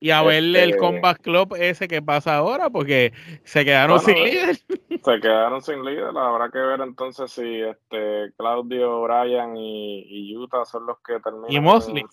Y 0.00 0.10
a 0.10 0.22
verle 0.22 0.62
el 0.62 0.70
este 0.70 0.80
Combat 0.80 1.18
Club 1.20 1.56
ese 1.58 1.88
que 1.88 2.00
pasa 2.00 2.36
ahora, 2.36 2.70
porque 2.70 3.12
se 3.44 3.64
quedaron 3.64 3.98
sin 4.00 4.14
líder. 4.14 4.56
Se 5.04 5.20
quedaron 5.20 5.62
sin 5.62 5.84
líder. 5.84 6.16
Habrá 6.16 6.50
que 6.50 6.58
ver 6.58 6.80
entonces 6.80 7.30
si 7.30 7.60
este 7.60 8.32
Claudio, 8.36 9.02
Bryan 9.02 9.56
y, 9.56 10.04
y 10.08 10.36
Utah 10.36 10.64
son 10.64 10.86
los 10.86 10.98
que 11.00 11.20
terminan. 11.20 11.50
Y 11.50 11.60
Mosley 11.60 12.04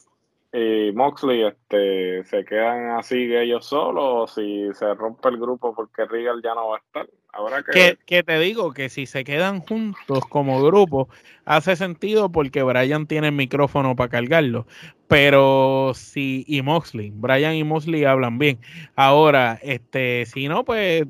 y 0.58 0.94
Moxley 0.94 1.44
este, 1.44 2.24
se 2.24 2.46
quedan 2.46 2.92
así 2.92 3.16
ellos 3.36 3.66
solos 3.66 4.04
o 4.06 4.28
si 4.28 4.70
se 4.74 4.94
rompe 4.94 5.28
el 5.28 5.38
grupo 5.38 5.76
porque 5.76 6.06
Regal 6.06 6.42
ya 6.42 6.56
no 6.56 6.70
va 6.70 6.78
a 6.78 6.80
estar. 6.80 7.10
Ahora 7.34 7.62
que... 7.62 7.98
que... 8.06 8.24
te 8.24 8.40
digo 8.40 8.74
que 8.74 8.88
si 8.88 9.06
se 9.06 9.26
quedan 9.26 9.60
juntos 9.60 10.24
como 10.30 10.64
grupo 10.64 11.10
hace 11.44 11.76
sentido 11.76 12.32
porque 12.32 12.64
Brian 12.64 13.06
tiene 13.06 13.28
el 13.28 13.34
micrófono 13.34 13.98
para 13.98 14.10
cargarlo. 14.10 14.66
Pero 15.10 15.92
si 15.94 16.46
y 16.48 16.62
Moxley, 16.62 17.12
Brian 17.14 17.56
y 17.56 17.66
Moxley 17.66 18.06
hablan 18.06 18.40
bien. 18.40 18.58
Ahora, 18.96 19.60
este, 19.62 20.26
si 20.26 20.48
no, 20.48 20.64
pues 20.64 21.06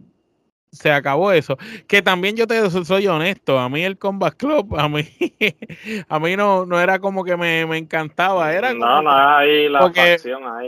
se 0.75 0.91
acabó 0.91 1.31
eso. 1.31 1.57
Que 1.87 2.01
también 2.01 2.35
yo 2.35 2.45
te 2.47 2.69
soy 2.69 3.07
honesto, 3.07 3.57
a 3.57 3.69
mí 3.69 3.83
el 3.83 3.97
Combat 3.97 4.35
Club, 4.35 4.75
a 4.77 4.87
mí, 4.87 5.07
a 6.09 6.19
mí 6.19 6.35
no, 6.35 6.65
no 6.65 6.79
era 6.79 6.99
como 6.99 7.23
que 7.23 7.35
me, 7.37 7.61
encantaba, 7.77 8.53
era 8.53 8.73
no, 8.73 9.01
no, 9.01 9.11
ahí 9.11 9.69
la 9.69 9.79
porque, 9.79 10.17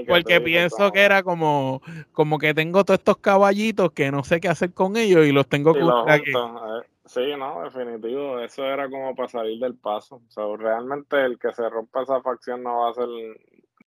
porque 0.08 0.42
pienso 0.42 0.92
que 0.92 1.02
era 1.02 1.24
como, 1.24 1.82
como 2.12 2.38
que 2.40 2.54
tengo 2.54 2.84
todos 2.84 3.00
estos 3.00 3.18
caballitos 3.18 3.92
que 3.92 4.12
no 4.12 4.24
sé 4.24 4.40
qué 4.40 4.48
hacer 4.48 4.74
con 4.74 4.98
ellos 4.98 5.26
y 5.26 5.32
los 5.32 5.48
tengo 5.48 5.74
que 5.74 5.82
aquí. 6.08 6.32
Eh, 6.32 6.88
sí, 7.06 7.22
no, 7.38 7.64
definitivo, 7.64 8.40
eso 8.40 8.64
era 8.66 8.90
como 8.90 9.16
para 9.16 9.30
salir 9.30 9.60
del 9.60 9.76
paso. 9.76 10.22
O 10.28 10.32
sea, 10.32 10.44
realmente 10.58 11.24
el 11.24 11.38
que 11.38 11.54
se 11.54 11.70
rompa 11.70 12.04
esa 12.04 12.22
facción 12.22 12.64
no 12.64 12.80
va 12.80 12.88
a 12.88 12.92
hacer 12.92 13.08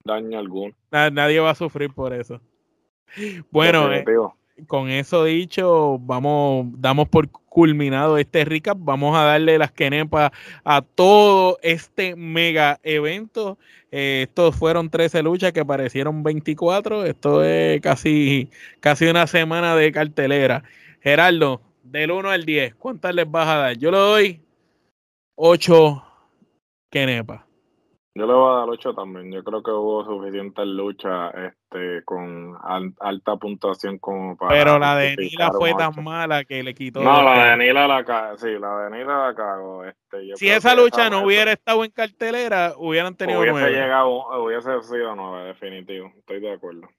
daño 0.04 0.38
alguno. 0.38 0.74
Nadie 0.90 1.40
va 1.40 1.50
a 1.50 1.54
sufrir 1.54 1.92
por 1.92 2.12
eso. 2.12 2.40
Bueno, 3.50 3.92
eh, 3.92 4.04
con 4.66 4.90
eso 4.90 5.24
dicho, 5.24 5.98
vamos, 6.00 6.66
damos 6.78 7.08
por 7.08 7.28
culminado 7.50 8.16
este 8.16 8.44
recap. 8.46 8.78
Vamos 8.80 9.16
a 9.16 9.24
darle 9.24 9.58
las 9.58 9.72
quenepas 9.72 10.30
a 10.64 10.80
todo 10.80 11.58
este 11.62 12.16
mega 12.16 12.80
evento. 12.82 13.58
Eh, 13.90 14.26
estos 14.28 14.56
fueron 14.56 14.88
13 14.88 15.22
luchas 15.22 15.52
que 15.52 15.64
parecieron 15.64 16.22
24. 16.22 17.04
Esto 17.04 17.44
es 17.44 17.80
casi, 17.82 18.48
casi 18.80 19.06
una 19.06 19.26
semana 19.26 19.76
de 19.76 19.92
cartelera. 19.92 20.62
Gerardo, 21.02 21.60
del 21.82 22.12
1 22.12 22.30
al 22.30 22.44
10, 22.44 22.74
¿cuántas 22.76 23.14
les 23.14 23.30
vas 23.30 23.48
a 23.48 23.56
dar? 23.56 23.76
Yo 23.76 23.90
le 23.90 23.98
doy 23.98 24.40
8 25.34 26.04
quenepas. 26.90 27.49
Yo 28.20 28.26
le 28.26 28.34
voy 28.34 28.52
a 28.52 28.58
dar 28.58 28.68
8 28.68 28.92
también. 28.92 29.32
Yo 29.32 29.42
creo 29.42 29.62
que 29.62 29.70
hubo 29.70 30.04
suficientes 30.04 30.66
luchas 30.66 31.32
este, 31.34 32.04
con 32.04 32.54
alta 33.00 33.36
puntuación 33.36 33.98
como 33.98 34.36
para. 34.36 34.50
Pero 34.50 34.78
la 34.78 34.94
de 34.94 35.16
Nila 35.16 35.50
fue 35.52 35.72
tan 35.72 36.04
mala 36.04 36.44
que 36.44 36.62
le 36.62 36.74
quitó. 36.74 37.02
No, 37.02 37.22
la 37.22 37.56
de 37.56 37.56
Nila 37.56 37.88
la 37.88 38.04
cago. 38.04 38.36
Sí, 38.36 38.58
la 38.58 38.76
de 38.80 38.90
Nila 38.90 39.28
la 39.28 39.34
cago. 39.34 39.86
Este, 39.86 40.36
si 40.36 40.50
esa 40.50 40.74
lucha 40.74 41.08
no 41.08 41.24
hubiera 41.24 41.52
estado 41.52 41.82
en 41.82 41.92
cartelera, 41.92 42.74
hubieran 42.76 43.16
tenido 43.16 43.40
hubiese 43.40 43.70
Llegado, 43.70 44.10
hubiese 44.38 44.82
sido 44.82 45.16
9, 45.16 45.46
definitivo. 45.46 46.12
Estoy 46.18 46.40
de 46.40 46.52
acuerdo. 46.52 46.90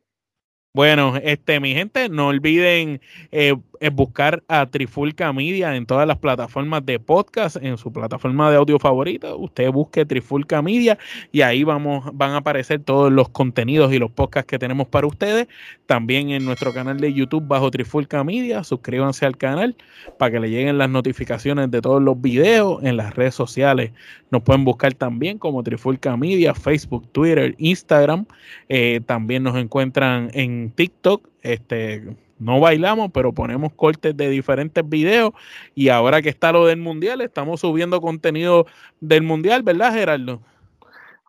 Bueno, 0.73 1.18
este, 1.22 1.60
mi 1.60 1.73
gente, 1.73 2.07
no 2.07 2.27
olviden 2.27 3.02
eh, 3.34 3.53
eh, 3.81 3.89
buscar 3.89 4.41
a 4.48 4.68
Trifulca 4.68 5.34
Media 5.34 5.76
en 5.76 5.85
todas 5.85 6.07
las 6.07 6.19
plataformas 6.19 6.85
de 6.85 6.98
podcast, 6.98 7.57
en 7.57 7.77
su 7.77 7.91
plataforma 7.91 8.49
de 8.49 8.56
audio 8.56 8.80
favorita. 8.80 9.35
Usted 9.35 9.69
busque 9.69 10.06
Trifulca 10.06 10.61
Media 10.61 10.98
y 11.34 11.41
ahí 11.41 11.65
vamos, 11.65 12.10
van 12.14 12.31
a 12.31 12.38
aparecer 12.38 12.80
todos 12.84 13.11
los 13.11 13.27
contenidos 13.27 13.91
y 13.91 13.98
los 13.99 14.11
podcasts 14.11 14.48
que 14.48 14.60
tenemos 14.60 14.88
para 14.88 15.07
ustedes. 15.07 15.48
También 15.88 16.30
en 16.30 16.45
nuestro 16.45 16.72
canal 16.73 17.02
de 17.02 17.11
YouTube 17.11 17.45
bajo 17.45 17.69
Trifulca 17.69 18.23
Media. 18.23 18.64
Suscríbanse 18.64 19.26
al 19.26 19.35
canal 19.35 19.76
para 20.19 20.31
que 20.31 20.39
le 20.39 20.52
lleguen 20.52 20.77
las 20.77 20.89
notificaciones 20.89 21.69
de 21.69 21.81
todos 21.81 22.02
los 22.02 22.22
videos. 22.22 22.81
En 22.84 22.95
las 22.95 23.15
redes 23.15 23.35
sociales 23.35 23.91
nos 24.30 24.43
pueden 24.43 24.64
buscar 24.64 24.93
también 24.93 25.38
como 25.38 25.64
Trifulca 25.64 26.15
Media, 26.15 26.53
Facebook, 26.53 27.11
Twitter, 27.11 27.56
Instagram. 27.57 28.26
Eh, 28.69 29.02
también 29.06 29.43
nos 29.43 29.57
encuentran 29.57 30.30
en 30.34 30.60
TikTok, 30.69 31.27
este, 31.41 32.15
no 32.38 32.59
bailamos, 32.59 33.11
pero 33.11 33.33
ponemos 33.33 33.73
cortes 33.73 34.15
de 34.15 34.29
diferentes 34.29 34.88
videos. 34.88 35.31
Y 35.73 35.89
ahora 35.89 36.21
que 36.21 36.29
está 36.29 36.51
lo 36.51 36.65
del 36.65 36.77
mundial, 36.77 37.21
estamos 37.21 37.61
subiendo 37.61 38.01
contenido 38.01 38.67
del 38.99 39.23
mundial, 39.23 39.63
¿verdad, 39.63 39.93
Gerardo? 39.93 40.41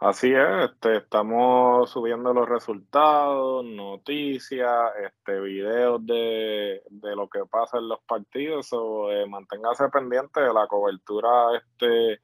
Así 0.02 0.32
es, 0.32 0.70
este, 0.70 0.96
estamos 0.96 1.88
subiendo 1.90 2.34
los 2.34 2.48
resultados, 2.48 3.64
noticias, 3.64 4.68
este, 5.00 5.38
videos 5.38 6.04
de, 6.04 6.82
lo 6.90 7.28
que 7.28 7.44
pasa 7.48 7.78
en 7.78 7.88
los 7.88 8.00
partidos. 8.00 8.72
O, 8.72 9.12
eh, 9.12 9.26
manténgase 9.28 9.88
pendiente 9.90 10.40
de 10.40 10.52
la 10.52 10.66
cobertura 10.66 11.56
este, 11.56 12.20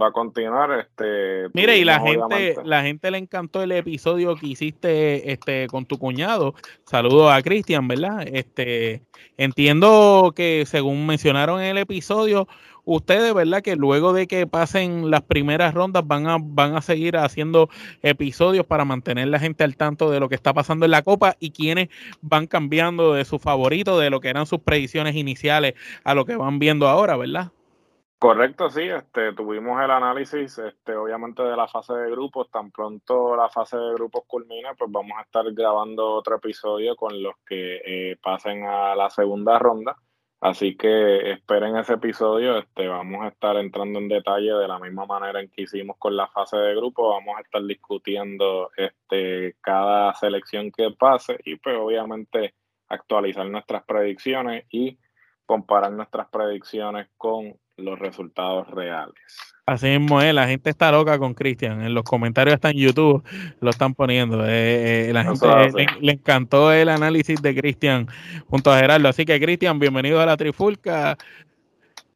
va 0.00 0.08
a 0.08 0.12
continuar. 0.12 0.80
Este, 0.80 1.48
Mire, 1.52 1.78
y 1.78 1.84
la 1.84 2.00
gente, 2.00 2.56
la 2.64 2.82
gente 2.82 3.10
le 3.10 3.18
encantó 3.18 3.62
el 3.62 3.72
episodio 3.72 4.36
que 4.36 4.48
hiciste 4.48 5.32
este, 5.32 5.66
con 5.68 5.86
tu 5.86 5.98
cuñado. 5.98 6.54
Saludos 6.84 7.32
a 7.32 7.42
Cristian, 7.42 7.86
¿verdad? 7.88 8.26
Este, 8.26 9.02
entiendo 9.36 10.32
que 10.34 10.64
según 10.66 11.06
mencionaron 11.06 11.60
en 11.60 11.68
el 11.68 11.78
episodio, 11.78 12.48
ustedes, 12.84 13.32
¿verdad? 13.34 13.62
Que 13.62 13.76
luego 13.76 14.12
de 14.12 14.26
que 14.26 14.46
pasen 14.46 15.10
las 15.10 15.22
primeras 15.22 15.74
rondas 15.74 16.06
van 16.06 16.26
a, 16.26 16.38
van 16.40 16.76
a 16.76 16.82
seguir 16.82 17.16
haciendo 17.16 17.68
episodios 18.02 18.66
para 18.66 18.84
mantener 18.84 19.28
la 19.28 19.38
gente 19.38 19.64
al 19.64 19.76
tanto 19.76 20.10
de 20.10 20.20
lo 20.20 20.28
que 20.28 20.34
está 20.34 20.52
pasando 20.52 20.84
en 20.84 20.90
la 20.90 21.02
Copa 21.02 21.36
y 21.38 21.50
quienes 21.50 21.88
van 22.20 22.46
cambiando 22.46 23.14
de 23.14 23.24
su 23.24 23.38
favorito, 23.38 23.98
de 23.98 24.10
lo 24.10 24.20
que 24.20 24.28
eran 24.28 24.46
sus 24.46 24.60
predicciones 24.60 25.14
iniciales 25.14 25.74
a 26.02 26.14
lo 26.14 26.24
que 26.24 26.36
van 26.36 26.58
viendo 26.58 26.88
ahora, 26.88 27.16
¿verdad? 27.16 27.52
Correcto, 28.18 28.70
sí, 28.70 28.80
este, 28.82 29.34
tuvimos 29.34 29.82
el 29.82 29.90
análisis, 29.90 30.56
este, 30.58 30.94
obviamente 30.96 31.42
de 31.42 31.56
la 31.56 31.68
fase 31.68 31.92
de 31.92 32.10
grupos, 32.10 32.50
tan 32.50 32.70
pronto 32.70 33.36
la 33.36 33.50
fase 33.50 33.76
de 33.76 33.92
grupos 33.94 34.22
culmina, 34.26 34.72
pues 34.74 34.90
vamos 34.90 35.12
a 35.18 35.22
estar 35.22 35.44
grabando 35.52 36.10
otro 36.14 36.36
episodio 36.36 36.96
con 36.96 37.22
los 37.22 37.34
que 37.46 38.12
eh, 38.12 38.16
pasen 38.22 38.64
a 38.64 38.94
la 38.96 39.10
segunda 39.10 39.58
ronda, 39.58 39.96
así 40.40 40.74
que 40.74 41.32
esperen 41.32 41.76
ese 41.76 41.94
episodio, 41.94 42.56
este, 42.56 42.88
vamos 42.88 43.24
a 43.24 43.28
estar 43.28 43.56
entrando 43.56 43.98
en 43.98 44.08
detalle 44.08 44.52
de 44.54 44.68
la 44.68 44.78
misma 44.78 45.04
manera 45.04 45.40
en 45.42 45.50
que 45.50 45.62
hicimos 45.62 45.98
con 45.98 46.16
la 46.16 46.26
fase 46.28 46.56
de 46.56 46.74
grupos, 46.76 47.10
vamos 47.10 47.36
a 47.36 47.42
estar 47.42 47.62
discutiendo 47.62 48.70
este, 48.78 49.56
cada 49.60 50.14
selección 50.14 50.70
que 50.72 50.90
pase 50.98 51.36
y 51.44 51.56
pues 51.56 51.76
obviamente 51.78 52.54
actualizar 52.88 53.46
nuestras 53.50 53.84
predicciones 53.84 54.64
y 54.70 54.98
comparar 55.46 55.92
nuestras 55.92 56.28
predicciones 56.28 57.08
con 57.16 57.56
los 57.76 57.98
resultados 57.98 58.68
reales. 58.70 59.14
Así 59.66 59.86
mismo 59.86 60.20
es, 60.20 60.34
la 60.34 60.46
gente 60.46 60.68
está 60.68 60.92
loca 60.92 61.18
con 61.18 61.32
Cristian. 61.32 61.82
En 61.82 61.94
los 61.94 62.04
comentarios 62.04 62.54
está 62.54 62.70
en 62.70 62.76
YouTube, 62.76 63.24
lo 63.60 63.70
están 63.70 63.94
poniendo. 63.94 64.44
Eh, 64.44 65.08
eh, 65.08 65.12
la 65.12 65.24
gente 65.24 65.46
le, 66.00 66.12
encantó 66.12 66.70
el 66.70 66.90
análisis 66.90 67.40
de 67.40 67.54
Cristian 67.54 68.06
junto 68.46 68.70
a 68.70 68.78
Gerardo. 68.78 69.08
Así 69.08 69.24
que, 69.24 69.40
Cristian, 69.40 69.78
bienvenido 69.78 70.20
a 70.20 70.26
la 70.26 70.36
Trifulca. 70.36 71.16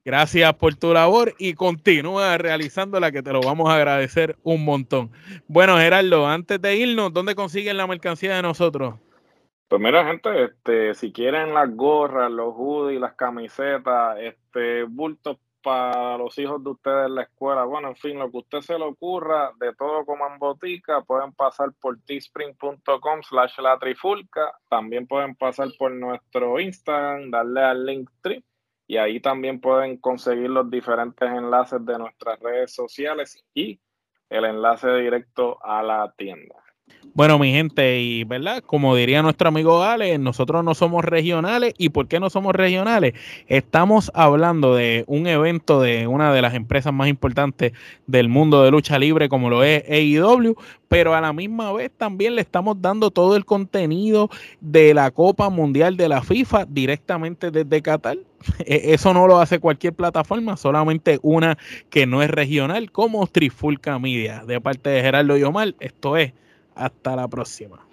Gracias 0.04 0.54
por 0.54 0.74
tu 0.74 0.92
labor 0.92 1.34
y 1.38 1.54
continúa 1.54 2.36
realizándola, 2.36 3.12
que 3.12 3.22
te 3.22 3.32
lo 3.32 3.40
vamos 3.40 3.70
a 3.70 3.76
agradecer 3.76 4.36
un 4.42 4.64
montón. 4.64 5.10
Bueno, 5.48 5.78
Gerardo, 5.78 6.26
antes 6.26 6.60
de 6.60 6.76
irnos, 6.76 7.12
¿dónde 7.14 7.34
consiguen 7.34 7.78
la 7.78 7.86
mercancía 7.86 8.36
de 8.36 8.42
nosotros? 8.42 8.94
Pues 9.68 9.82
mira, 9.82 10.02
gente, 10.06 10.44
este, 10.44 10.94
si 10.94 11.12
quieren 11.12 11.52
las 11.52 11.74
gorras, 11.76 12.30
los 12.30 12.54
hoodies, 12.54 13.00
las 13.00 13.14
camisetas, 13.16 14.18
este, 14.18 14.84
bultos 14.84 15.36
para 15.62 16.16
los 16.16 16.38
hijos 16.38 16.64
de 16.64 16.70
ustedes 16.70 17.06
en 17.06 17.16
la 17.16 17.22
escuela, 17.24 17.64
bueno, 17.64 17.88
en 17.88 17.96
fin, 17.96 18.18
lo 18.18 18.30
que 18.30 18.38
usted 18.38 18.60
se 18.62 18.78
le 18.78 18.84
ocurra, 18.86 19.52
de 19.60 19.74
todo 19.74 20.06
como 20.06 20.26
en 20.26 20.38
botica, 20.38 21.02
pueden 21.02 21.34
pasar 21.34 21.74
por 21.80 22.00
teespring.com 22.00 23.22
slash 23.22 23.58
la 23.58 23.78
trifulca, 23.78 24.58
también 24.70 25.06
pueden 25.06 25.34
pasar 25.34 25.68
por 25.78 25.90
nuestro 25.90 26.58
Instagram, 26.58 27.30
darle 27.30 27.60
al 27.62 27.84
link 27.84 28.08
tree, 28.22 28.42
y 28.86 28.96
ahí 28.96 29.20
también 29.20 29.60
pueden 29.60 29.98
conseguir 29.98 30.48
los 30.48 30.70
diferentes 30.70 31.28
enlaces 31.28 31.84
de 31.84 31.98
nuestras 31.98 32.40
redes 32.40 32.74
sociales 32.74 33.44
y 33.52 33.78
el 34.30 34.46
enlace 34.46 34.90
directo 34.94 35.62
a 35.62 35.82
la 35.82 36.10
tienda. 36.16 36.54
Bueno, 37.18 37.36
mi 37.36 37.50
gente, 37.50 38.00
y 38.00 38.22
verdad, 38.22 38.62
como 38.64 38.94
diría 38.94 39.22
nuestro 39.22 39.48
amigo 39.48 39.82
Ale, 39.82 40.16
nosotros 40.18 40.62
no 40.62 40.76
somos 40.76 41.04
regionales. 41.04 41.74
¿Y 41.76 41.88
por 41.88 42.06
qué 42.06 42.20
no 42.20 42.30
somos 42.30 42.54
regionales? 42.54 43.14
Estamos 43.48 44.12
hablando 44.14 44.76
de 44.76 45.02
un 45.08 45.26
evento 45.26 45.80
de 45.80 46.06
una 46.06 46.32
de 46.32 46.42
las 46.42 46.54
empresas 46.54 46.92
más 46.92 47.08
importantes 47.08 47.72
del 48.06 48.28
mundo 48.28 48.62
de 48.62 48.70
lucha 48.70 49.00
libre, 49.00 49.28
como 49.28 49.50
lo 49.50 49.64
es 49.64 49.82
AEW, 49.90 50.54
pero 50.86 51.16
a 51.16 51.20
la 51.20 51.32
misma 51.32 51.72
vez 51.72 51.90
también 51.90 52.36
le 52.36 52.42
estamos 52.42 52.80
dando 52.80 53.10
todo 53.10 53.34
el 53.34 53.44
contenido 53.44 54.30
de 54.60 54.94
la 54.94 55.10
Copa 55.10 55.50
Mundial 55.50 55.96
de 55.96 56.08
la 56.08 56.22
FIFA 56.22 56.66
directamente 56.66 57.50
desde 57.50 57.82
Qatar. 57.82 58.18
E, 58.60 58.94
eso 58.94 59.12
no 59.12 59.26
lo 59.26 59.40
hace 59.40 59.58
cualquier 59.58 59.92
plataforma, 59.92 60.56
solamente 60.56 61.18
una 61.22 61.58
que 61.90 62.06
no 62.06 62.22
es 62.22 62.30
regional, 62.30 62.92
como 62.92 63.26
Trifulca 63.26 63.98
Media. 63.98 64.44
De 64.46 64.60
parte 64.60 64.90
de 64.90 65.02
Gerardo 65.02 65.36
Yomar, 65.36 65.74
esto 65.80 66.16
es 66.16 66.32
hasta 66.78 67.16
la 67.16 67.28
próxima. 67.28 67.87